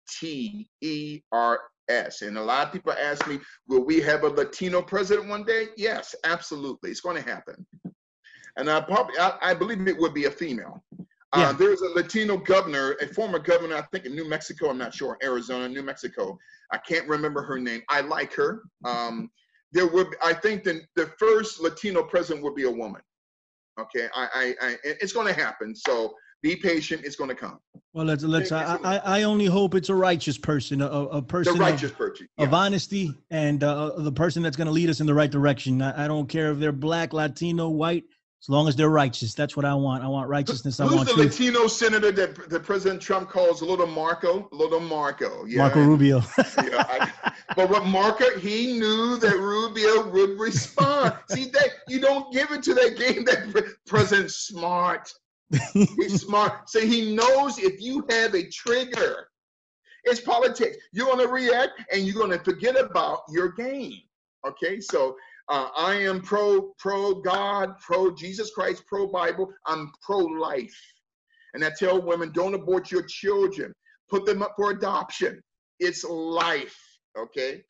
T 0.09 0.69
E 0.81 1.21
R 1.33 1.61
S. 1.89 2.23
And 2.23 2.39
a 2.39 2.43
lot 2.43 2.67
of 2.67 2.73
people 2.73 2.93
ask 2.93 3.27
me, 3.27 3.39
will 3.69 3.85
we 3.85 4.01
have 4.01 4.25
a 4.25 4.29
Latino 4.29 4.83
president 4.83 5.29
one 5.29 5.45
day? 5.45 5.69
Yes, 5.77 6.15
absolutely. 6.25 6.91
It's 6.91 7.01
going 7.01 7.17
to 7.17 7.29
happen. 7.29 7.67
And 8.57 8.71
I 8.71 8.81
probably, 8.81 9.19
I, 9.19 9.37
I 9.41 9.55
believe 9.55 9.87
it 9.87 9.99
would 9.99 10.15
be 10.15 10.25
a 10.25 10.31
female. 10.31 10.83
Uh, 10.99 11.05
yeah. 11.37 11.49
Uh, 11.51 11.53
there's 11.53 11.81
a 11.83 11.89
Latino 11.91 12.37
governor, 12.37 12.97
a 13.01 13.07
former 13.07 13.39
governor, 13.39 13.77
I 13.77 13.83
think 13.93 14.05
in 14.05 14.15
New 14.15 14.29
Mexico, 14.29 14.71
I'm 14.71 14.79
not 14.79 14.93
sure, 14.93 15.17
Arizona, 15.23 15.69
New 15.69 15.83
Mexico. 15.83 16.37
I 16.73 16.79
can't 16.79 17.09
remember 17.09 17.43
her 17.43 17.59
name. 17.59 17.83
I 17.89 18.01
like 18.01 18.33
her. 18.35 18.63
Um, 18.85 19.31
there 19.73 19.87
would, 19.87 20.17
I 20.23 20.33
think 20.33 20.65
the, 20.65 20.83
the 20.97 21.07
first 21.19 21.61
Latino 21.61 22.03
president 22.03 22.45
would 22.45 22.57
be 22.57 22.65
a 22.65 22.71
woman. 22.71 23.01
Okay, 23.79 24.09
I, 24.15 24.29
I, 24.35 24.67
I 24.69 24.77
it's 24.85 25.13
going 25.13 25.27
to 25.27 25.33
happen. 25.33 25.75
So 25.75 26.15
be 26.43 26.57
patient. 26.57 27.03
It's 27.05 27.17
going 27.17 27.29
to 27.29 27.37
come. 27.37 27.59
Well, 27.93 28.07
let's 28.07 28.23
let's. 28.23 28.53
I, 28.53 28.77
I, 28.83 28.97
I 28.99 29.23
only 29.25 29.47
hope 29.47 29.75
it's 29.75 29.89
a 29.89 29.95
righteous 29.95 30.39
person, 30.39 30.81
a, 30.81 30.87
a 30.87 31.23
person, 31.23 31.55
the 31.55 31.61
righteous 31.61 31.91
of, 31.91 31.99
person 31.99 32.29
yeah. 32.39 32.45
of 32.45 32.55
honesty, 32.55 33.13
and 33.31 33.63
uh, 33.63 33.93
the 33.99 34.13
person 34.13 34.43
that's 34.43 34.57
going 34.57 34.67
to 34.67 34.73
lead 34.73 34.89
us 34.89 35.01
in 35.01 35.07
the 35.07 35.15
right 35.15 35.31
direction. 35.31 35.83
I, 35.83 36.05
I, 36.05 36.09
don't 36.09 36.29
care 36.29 36.53
if 36.53 36.59
they're 36.59 36.73
black, 36.73 37.13
Latino, 37.13 37.69
white, 37.69 38.05
as 38.43 38.49
long 38.49 38.69
as 38.69 38.77
they're 38.77 38.89
righteous. 38.89 39.35
That's 39.35 39.55
what 39.55 39.67
I 39.67 39.75
want. 39.75 40.03
I 40.03 40.09
want 40.09 40.29
righteousness. 40.29 40.79
Who's 40.79 40.93
I 40.93 40.95
want 40.95 41.09
the 41.09 41.15
truth. 41.15 41.39
Latino 41.39 41.67
senator 41.67 42.11
that, 42.13 42.49
that 42.49 42.63
President 42.63 43.01
Trump 43.01 43.29
calls 43.29 43.61
Little 43.61 43.87
Marco? 43.87 44.49
Little 44.51 44.81
Marco. 44.81 45.45
Yeah. 45.45 45.59
Marco 45.59 45.85
Rubio. 45.85 46.23
yeah, 46.39 46.87
I, 46.89 47.33
but 47.55 47.69
what 47.69 47.85
Marco, 47.85 48.39
he 48.39 48.79
knew 48.79 49.19
that 49.19 49.37
Rubio 49.37 50.09
would 50.09 50.39
respond. 50.39 51.15
See, 51.31 51.47
that 51.47 51.69
you 51.89 52.01
don't 52.01 52.33
give 52.33 52.51
it 52.51 52.63
to 52.63 52.75
that 52.75 52.97
game 52.97 53.25
that 53.25 53.77
President 53.87 54.31
Smart. 54.31 55.13
He's 55.73 56.23
smart. 56.27 56.71
So 56.71 56.81
he 56.81 57.15
knows 57.15 57.59
if 57.59 57.81
you 57.81 58.07
have 58.09 58.35
a 58.35 58.49
trigger, 58.49 59.29
it's 60.05 60.21
politics. 60.21 60.79
You're 60.93 61.07
going 61.07 61.27
to 61.27 61.33
react 61.33 61.73
and 61.93 62.07
you're 62.07 62.15
going 62.15 62.37
to 62.37 62.43
forget 62.43 62.79
about 62.79 63.23
your 63.31 63.53
game. 63.53 64.01
Okay, 64.47 64.81
so 64.81 65.17
uh, 65.51 65.69
I 65.77 65.95
am 65.95 66.21
pro 66.23 66.73
pro 66.79 67.15
God, 67.15 67.79
pro 67.79 68.15
Jesus 68.15 68.51
Christ, 68.53 68.85
pro 68.87 69.07
Bible. 69.07 69.53
I'm 69.67 69.93
pro 70.03 70.19
life, 70.19 70.81
and 71.55 71.65
I 71.65 71.71
tell 71.77 72.01
women 72.01 72.31
don't 72.33 72.55
abort 72.55 72.91
your 72.91 73.03
children. 73.03 73.73
Put 74.09 74.27
them 74.27 74.43
up 74.43 74.55
for 74.57 74.71
adoption. 74.71 75.41
It's 75.79 76.05
life. 76.05 76.77
Okay, 77.19 77.63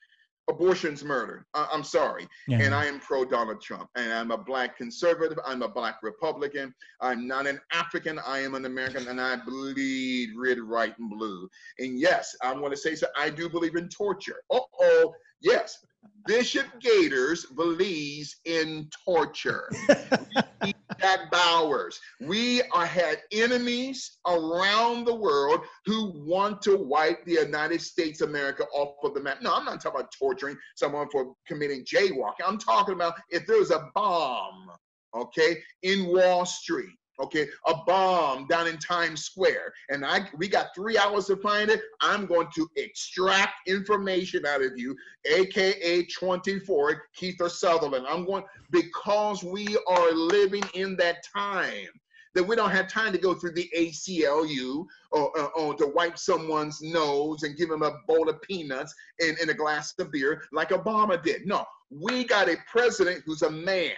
abortion's 0.50 1.02
murder. 1.02 1.46
I- 1.54 1.68
am 1.72 1.82
sorry. 1.82 2.28
Yeah. 2.48 2.58
And 2.60 2.74
I 2.74 2.84
am 2.86 3.00
pro 3.00 3.24
Donald 3.24 3.62
Trump. 3.62 3.88
And 3.96 4.12
I'm 4.12 4.30
a 4.30 4.36
black 4.36 4.76
conservative. 4.76 5.38
I'm 5.46 5.62
a 5.62 5.68
black 5.68 5.98
Republican. 6.02 6.74
I'm 7.00 7.26
not 7.26 7.46
an 7.46 7.60
African. 7.72 8.18
I 8.18 8.40
am 8.40 8.54
an 8.54 8.66
American. 8.66 9.08
And 9.08 9.20
I 9.20 9.36
bleed 9.36 10.30
red, 10.36 10.58
white, 10.62 10.98
and 10.98 11.10
blue. 11.10 11.48
And 11.78 11.98
yes, 11.98 12.36
I 12.42 12.52
want 12.52 12.74
to 12.74 12.80
say 12.80 12.94
so. 12.94 13.06
I 13.16 13.30
do 13.30 13.48
believe 13.48 13.76
in 13.76 13.88
torture. 13.88 14.42
Uh 14.50 14.60
oh. 14.80 15.14
Yes, 15.40 15.78
Bishop 16.26 16.66
Gaiters 16.80 17.46
believes 17.46 18.36
in 18.44 18.88
torture. 19.04 19.70
Jack 21.00 21.30
Bauer's. 21.30 21.98
We 22.20 22.62
are, 22.72 22.86
had 22.86 23.22
enemies 23.32 24.18
around 24.26 25.06
the 25.06 25.14
world 25.14 25.60
who 25.86 26.12
want 26.14 26.60
to 26.62 26.76
wipe 26.76 27.24
the 27.24 27.32
United 27.32 27.80
States 27.80 28.20
America 28.20 28.64
off 28.74 28.96
of 29.02 29.14
the 29.14 29.20
map. 29.20 29.38
No, 29.40 29.54
I'm 29.54 29.64
not 29.64 29.80
talking 29.80 30.00
about 30.00 30.12
torturing 30.16 30.56
someone 30.76 31.08
for 31.10 31.34
committing 31.46 31.84
jaywalking. 31.84 32.46
I'm 32.46 32.58
talking 32.58 32.94
about 32.94 33.14
if 33.30 33.46
there's 33.46 33.70
a 33.70 33.88
bomb, 33.94 34.70
okay, 35.14 35.62
in 35.82 36.06
Wall 36.06 36.44
Street 36.44 36.99
okay, 37.22 37.48
a 37.66 37.74
bomb 37.86 38.46
down 38.46 38.66
in 38.66 38.78
Times 38.78 39.24
Square, 39.24 39.72
and 39.88 40.04
I 40.04 40.28
we 40.36 40.48
got 40.48 40.74
three 40.74 40.98
hours 40.98 41.26
to 41.26 41.36
find 41.36 41.70
it. 41.70 41.80
I'm 42.00 42.26
going 42.26 42.48
to 42.54 42.68
extract 42.76 43.68
information 43.68 44.46
out 44.46 44.62
of 44.62 44.72
you, 44.76 44.96
aka 45.26 46.06
24 46.06 47.02
Kiefer 47.18 47.50
Sutherland. 47.50 48.06
I'm 48.08 48.24
going 48.24 48.44
because 48.70 49.42
we 49.42 49.66
are 49.88 50.12
living 50.12 50.64
in 50.74 50.96
that 50.96 51.24
time 51.34 51.88
that 52.34 52.44
we 52.44 52.54
don't 52.54 52.70
have 52.70 52.88
time 52.88 53.12
to 53.12 53.18
go 53.18 53.34
through 53.34 53.52
the 53.52 53.68
ACLU 53.76 54.84
or, 55.10 55.36
or, 55.36 55.50
or, 55.58 55.74
to 55.74 55.86
wipe 55.88 56.16
someone's 56.16 56.80
nose 56.80 57.42
and 57.42 57.56
give 57.56 57.68
them 57.68 57.82
a 57.82 57.98
bowl 58.06 58.28
of 58.28 58.40
peanuts 58.42 58.94
and, 59.18 59.36
and 59.38 59.50
a 59.50 59.54
glass 59.54 59.92
of 59.98 60.12
beer 60.12 60.42
like 60.52 60.70
Obama 60.70 61.20
did. 61.20 61.46
No, 61.46 61.64
we 61.90 62.24
got 62.24 62.48
a 62.48 62.56
president 62.70 63.22
who's 63.26 63.42
a 63.42 63.50
man. 63.50 63.92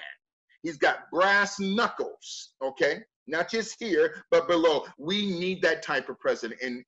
He's 0.62 0.78
got 0.78 1.10
brass 1.10 1.58
knuckles, 1.60 2.54
okay? 2.62 3.02
Not 3.26 3.50
just 3.50 3.76
here, 3.78 4.24
but 4.30 4.48
below. 4.48 4.84
We 4.98 5.26
need 5.26 5.62
that 5.62 5.82
type 5.82 6.08
of 6.08 6.18
president. 6.18 6.60
And 6.62 6.84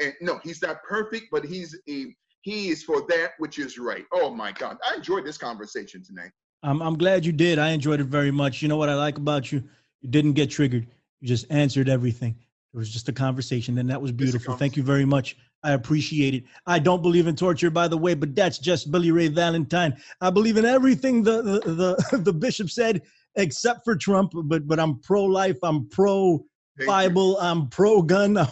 and 0.00 0.14
no, 0.20 0.40
he's 0.42 0.62
not 0.62 0.82
perfect, 0.82 1.26
but 1.30 1.44
he's 1.44 1.78
a 1.88 2.14
he 2.42 2.68
is 2.68 2.82
for 2.82 3.02
that 3.08 3.32
which 3.38 3.58
is 3.58 3.78
right. 3.78 4.04
Oh 4.12 4.34
my 4.34 4.52
God. 4.52 4.78
I 4.88 4.94
enjoyed 4.94 5.24
this 5.24 5.38
conversation 5.38 6.02
tonight. 6.02 6.30
I'm 6.62 6.82
I'm 6.82 6.96
glad 6.96 7.24
you 7.24 7.32
did. 7.32 7.58
I 7.58 7.70
enjoyed 7.70 8.00
it 8.00 8.04
very 8.04 8.30
much. 8.30 8.62
You 8.62 8.68
know 8.68 8.76
what 8.76 8.88
I 8.88 8.94
like 8.94 9.16
about 9.16 9.50
you? 9.50 9.62
You 10.00 10.08
didn't 10.08 10.34
get 10.34 10.50
triggered. 10.50 10.86
You 11.20 11.28
just 11.28 11.46
answered 11.50 11.88
everything. 11.88 12.36
It 12.72 12.76
was 12.76 12.90
just 12.90 13.08
a 13.08 13.12
conversation, 13.12 13.78
and 13.78 13.90
that 13.90 14.00
was 14.00 14.12
beautiful. 14.12 14.56
Thank 14.56 14.76
you 14.76 14.84
very 14.84 15.04
much. 15.04 15.36
I 15.62 15.72
appreciate 15.72 16.34
it. 16.34 16.44
I 16.66 16.78
don't 16.78 17.02
believe 17.02 17.26
in 17.26 17.34
torture, 17.34 17.70
by 17.70 17.88
the 17.88 17.98
way, 17.98 18.14
but 18.14 18.34
that's 18.34 18.58
just 18.58 18.90
Billy 18.90 19.10
Ray 19.10 19.28
Valentine. 19.28 19.96
I 20.20 20.30
believe 20.30 20.56
in 20.56 20.64
everything 20.64 21.22
the 21.22 21.42
the 21.42 21.96
the, 22.10 22.18
the 22.22 22.32
bishop 22.32 22.70
said, 22.70 23.02
except 23.36 23.84
for 23.84 23.96
Trump. 23.96 24.32
But 24.34 24.66
but 24.66 24.78
I'm 24.80 25.00
pro 25.00 25.24
life. 25.24 25.58
I'm 25.62 25.88
pro 25.88 26.44
Bible. 26.86 27.38
I'm 27.38 27.68
pro 27.68 28.02
gun. 28.02 28.34
Let 28.34 28.48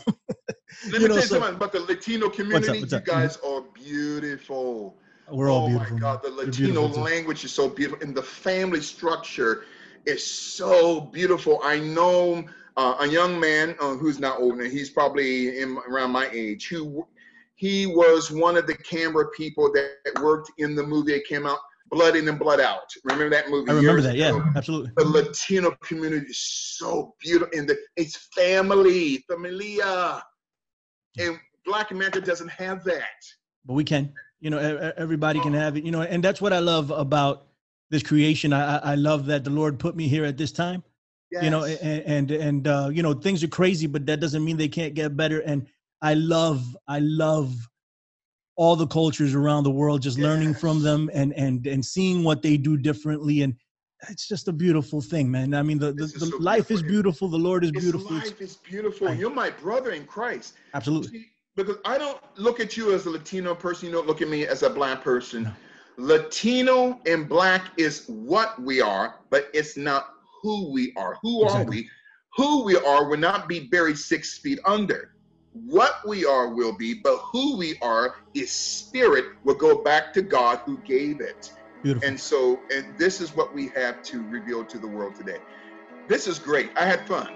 me 0.92 0.98
know, 1.00 1.06
tell 1.08 1.16
you 1.16 1.22
so, 1.22 1.38
something 1.38 1.54
about 1.54 1.72
the 1.72 1.80
Latino 1.80 2.28
community. 2.28 2.80
What's 2.80 2.92
up, 2.92 3.02
what's 3.02 3.08
you 3.08 3.12
guys 3.12 3.36
are 3.38 3.62
beautiful. 3.74 4.96
We're 5.30 5.50
all 5.50 5.64
oh 5.64 5.68
beautiful. 5.68 5.90
Oh 5.90 5.94
my 5.94 6.00
God, 6.00 6.22
the 6.22 6.30
Latino 6.30 6.86
language 6.86 7.44
is 7.44 7.52
so 7.52 7.68
beautiful, 7.68 8.06
and 8.06 8.14
the 8.14 8.22
family 8.22 8.80
structure 8.80 9.64
is 10.06 10.24
so 10.24 11.00
beautiful. 11.00 11.60
I 11.62 11.78
know 11.78 12.44
uh, 12.76 12.96
a 13.00 13.06
young 13.06 13.38
man 13.38 13.76
uh, 13.80 13.94
who's 13.94 14.18
not 14.18 14.40
old, 14.40 14.60
and 14.60 14.72
he's 14.72 14.90
probably 14.90 15.60
in, 15.60 15.78
around 15.88 16.12
my 16.12 16.28
age, 16.32 16.68
who 16.68 17.06
he 17.56 17.86
was 17.86 18.30
one 18.30 18.56
of 18.56 18.66
the 18.66 18.74
camera 18.74 19.28
people 19.30 19.72
that 19.72 20.22
worked 20.22 20.52
in 20.58 20.74
the 20.74 20.82
movie 20.82 21.12
that 21.12 21.26
came 21.26 21.46
out, 21.46 21.58
Blood 21.90 22.16
In 22.16 22.28
and 22.28 22.38
Blood 22.38 22.60
Out. 22.60 22.90
Remember 23.04 23.30
that 23.30 23.50
movie? 23.50 23.70
I 23.70 23.74
remember 23.74 24.02
that. 24.02 24.14
Ago? 24.14 24.38
Yeah, 24.38 24.52
absolutely. 24.56 24.92
The 24.96 25.04
Latino 25.04 25.70
community 25.82 26.26
is 26.26 26.38
so 26.38 27.14
beautiful, 27.20 27.58
and 27.58 27.68
the, 27.68 27.76
it's 27.96 28.16
family, 28.34 29.24
familia, 29.30 30.22
and 31.18 31.38
Black 31.64 31.90
America 31.90 32.20
doesn't 32.20 32.50
have 32.50 32.84
that. 32.84 33.02
But 33.64 33.74
we 33.74 33.84
can. 33.84 34.12
You 34.40 34.50
know, 34.50 34.58
everybody 34.96 35.40
can 35.40 35.52
have 35.54 35.76
it. 35.76 35.84
You 35.84 35.90
know, 35.90 36.02
and 36.02 36.22
that's 36.22 36.40
what 36.40 36.52
I 36.52 36.60
love 36.60 36.90
about 36.90 37.46
this 37.90 38.02
creation. 38.02 38.52
I, 38.52 38.78
I 38.78 38.94
love 38.94 39.26
that 39.26 39.42
the 39.44 39.50
Lord 39.50 39.78
put 39.78 39.96
me 39.96 40.06
here 40.08 40.24
at 40.24 40.36
this 40.36 40.52
time. 40.52 40.84
Yes. 41.30 41.44
You 41.44 41.50
know, 41.50 41.64
and 41.64 42.02
and, 42.06 42.30
and 42.30 42.68
uh, 42.68 42.90
you 42.92 43.02
know 43.02 43.14
things 43.14 43.42
are 43.42 43.48
crazy, 43.48 43.86
but 43.86 44.06
that 44.06 44.20
doesn't 44.20 44.44
mean 44.44 44.56
they 44.56 44.68
can't 44.68 44.94
get 44.94 45.16
better. 45.16 45.40
And 45.40 45.66
I 46.00 46.14
love, 46.14 46.76
I 46.86 47.00
love 47.00 47.54
all 48.58 48.74
the 48.74 48.88
cultures 48.88 49.36
around 49.36 49.62
the 49.62 49.70
world, 49.70 50.02
just 50.02 50.18
yes. 50.18 50.24
learning 50.24 50.52
from 50.52 50.82
them 50.82 51.08
and 51.14 51.32
and 51.34 51.66
and 51.66 51.82
seeing 51.82 52.24
what 52.24 52.42
they 52.42 52.56
do 52.56 52.76
differently. 52.76 53.42
And 53.42 53.54
it's 54.10 54.26
just 54.26 54.48
a 54.48 54.52
beautiful 54.52 55.00
thing, 55.00 55.30
man. 55.30 55.54
I 55.54 55.62
mean, 55.62 55.78
the, 55.78 55.92
the, 55.92 56.06
the 56.06 56.26
so 56.26 56.36
life 56.38 56.68
beautiful. 56.68 56.76
is 56.76 56.82
beautiful. 56.82 57.28
The 57.28 57.38
Lord 57.38 57.64
is 57.64 57.70
His 57.72 57.84
beautiful. 57.84 58.16
Life 58.16 58.40
is 58.42 58.56
beautiful. 58.56 59.14
You're 59.14 59.30
my 59.30 59.50
brother 59.50 59.92
in 59.92 60.04
Christ. 60.04 60.54
Absolutely. 60.74 61.20
See, 61.20 61.26
because 61.54 61.76
I 61.84 61.98
don't 61.98 62.20
look 62.36 62.58
at 62.58 62.76
you 62.76 62.92
as 62.92 63.06
a 63.06 63.10
Latino 63.10 63.54
person. 63.54 63.88
You 63.88 63.94
don't 63.94 64.08
look 64.08 64.22
at 64.22 64.28
me 64.28 64.44
as 64.46 64.64
a 64.64 64.70
black 64.70 65.02
person. 65.02 65.44
No. 65.44 65.52
Latino 65.96 67.00
and 67.06 67.28
black 67.28 67.62
is 67.76 68.06
what 68.08 68.60
we 68.60 68.80
are, 68.80 69.20
but 69.30 69.48
it's 69.54 69.76
not 69.76 70.14
who 70.42 70.72
we 70.72 70.92
are. 70.96 71.16
Who 71.22 71.44
exactly. 71.44 71.62
are 71.62 71.70
we? 71.70 71.90
Who 72.36 72.64
we 72.64 72.76
are 72.76 73.08
will 73.08 73.18
not 73.18 73.48
be 73.48 73.68
buried 73.68 73.98
six 73.98 74.38
feet 74.38 74.58
under. 74.64 75.12
What 75.66 76.06
we 76.06 76.24
are 76.24 76.48
will 76.48 76.72
be, 76.72 76.94
but 76.94 77.18
who 77.18 77.56
we 77.56 77.78
are 77.82 78.16
is 78.34 78.50
spirit 78.50 79.26
will 79.44 79.54
go 79.54 79.82
back 79.82 80.12
to 80.14 80.22
God 80.22 80.60
who 80.64 80.78
gave 80.78 81.20
it. 81.20 81.52
Beautiful. 81.82 82.08
And 82.08 82.18
so, 82.18 82.60
and 82.74 82.96
this 82.98 83.20
is 83.20 83.34
what 83.34 83.54
we 83.54 83.68
have 83.68 84.02
to 84.04 84.22
reveal 84.28 84.64
to 84.64 84.78
the 84.78 84.86
world 84.86 85.14
today. 85.14 85.38
This 86.08 86.26
is 86.26 86.38
great. 86.38 86.70
I 86.76 86.84
had 86.84 87.06
fun. 87.06 87.32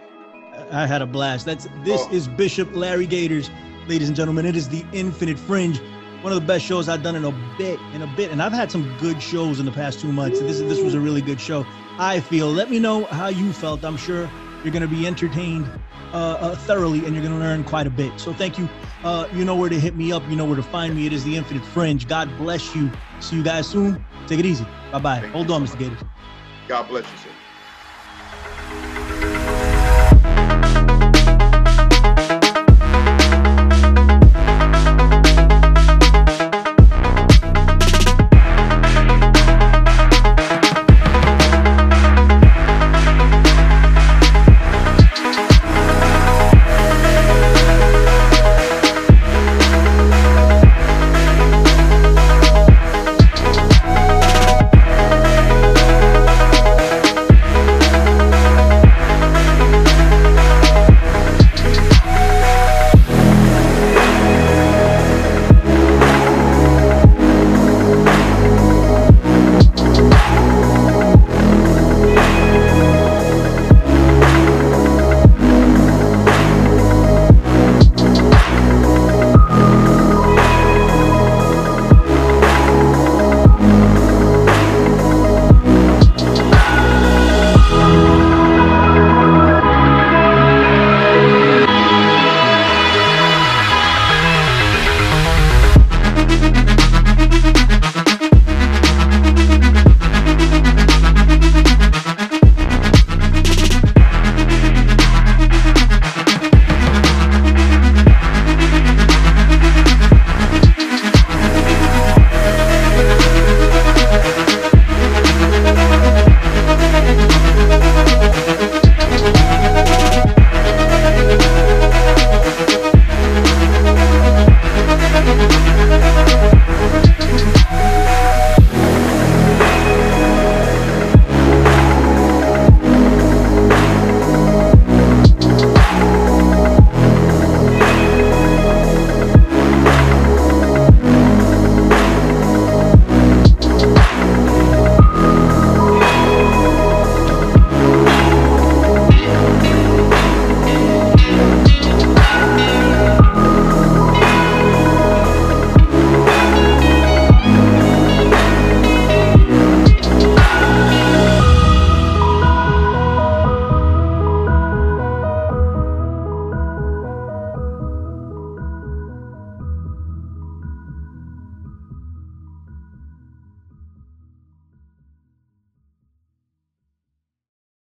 I 0.70 0.86
had 0.86 1.02
a 1.02 1.06
blast. 1.06 1.46
That's 1.46 1.66
this 1.84 2.02
oh. 2.04 2.12
is 2.12 2.28
Bishop 2.28 2.74
Larry 2.74 3.06
Gaiters, 3.06 3.50
ladies 3.86 4.08
and 4.08 4.16
gentlemen. 4.16 4.46
It 4.46 4.56
is 4.56 4.68
the 4.68 4.84
Infinite 4.92 5.38
Fringe, 5.38 5.80
one 6.22 6.32
of 6.32 6.40
the 6.40 6.46
best 6.46 6.64
shows 6.64 6.88
I've 6.88 7.02
done 7.02 7.16
in 7.16 7.24
a 7.24 7.32
bit, 7.56 7.78
in 7.94 8.02
a 8.02 8.06
bit. 8.16 8.30
And 8.30 8.42
I've 8.42 8.52
had 8.52 8.70
some 8.70 8.96
good 8.98 9.22
shows 9.22 9.60
in 9.60 9.66
the 9.66 9.72
past 9.72 10.00
two 10.00 10.12
months. 10.12 10.40
This 10.40 10.60
is 10.60 10.68
this 10.68 10.82
was 10.82 10.94
a 10.94 11.00
really 11.00 11.22
good 11.22 11.40
show. 11.40 11.66
I 11.98 12.20
feel. 12.20 12.50
Let 12.50 12.70
me 12.70 12.78
know 12.78 13.04
how 13.06 13.28
you 13.28 13.52
felt. 13.52 13.84
I'm 13.84 13.96
sure 13.96 14.30
you're 14.62 14.72
going 14.72 14.82
to 14.82 14.88
be 14.88 15.06
entertained 15.06 15.68
uh, 16.12 16.16
uh, 16.16 16.56
thoroughly, 16.56 17.05
and 17.05 17.14
you're 17.14 17.24
going 17.24 17.39
to 17.39 17.44
learn 17.44 17.64
quite 17.64 17.86
a 17.86 17.90
bit. 17.90 18.18
So 18.20 18.32
thank 18.32 18.59
you. 18.59 18.68
Uh, 19.05 19.26
you 19.32 19.44
know 19.44 19.56
where 19.56 19.68
to 19.70 19.80
hit 19.80 19.97
me 19.97 20.12
up. 20.12 20.22
You 20.28 20.36
know 20.36 20.44
where 20.44 20.56
to 20.56 20.62
find 20.62 20.94
me. 20.94 21.06
It 21.06 21.12
is 21.12 21.24
the 21.24 21.36
Infinite 21.36 21.64
Fringe. 21.64 22.06
God 22.06 22.30
bless 22.36 22.74
you. 22.74 22.90
See 23.20 23.36
you 23.36 23.43
guys 23.43 23.66
soon. 23.66 24.05
Take 24.26 24.39
it 24.39 24.47
easy. 24.47 24.66
Bye 24.93 24.98
bye. 24.98 25.18
Hold 25.28 25.51
on, 25.51 25.64
Mr. 25.64 25.78
Gaiters. 25.78 25.98
God 26.68 26.89
bless 26.89 27.05
you, 27.10 27.18
sir. 27.18 27.31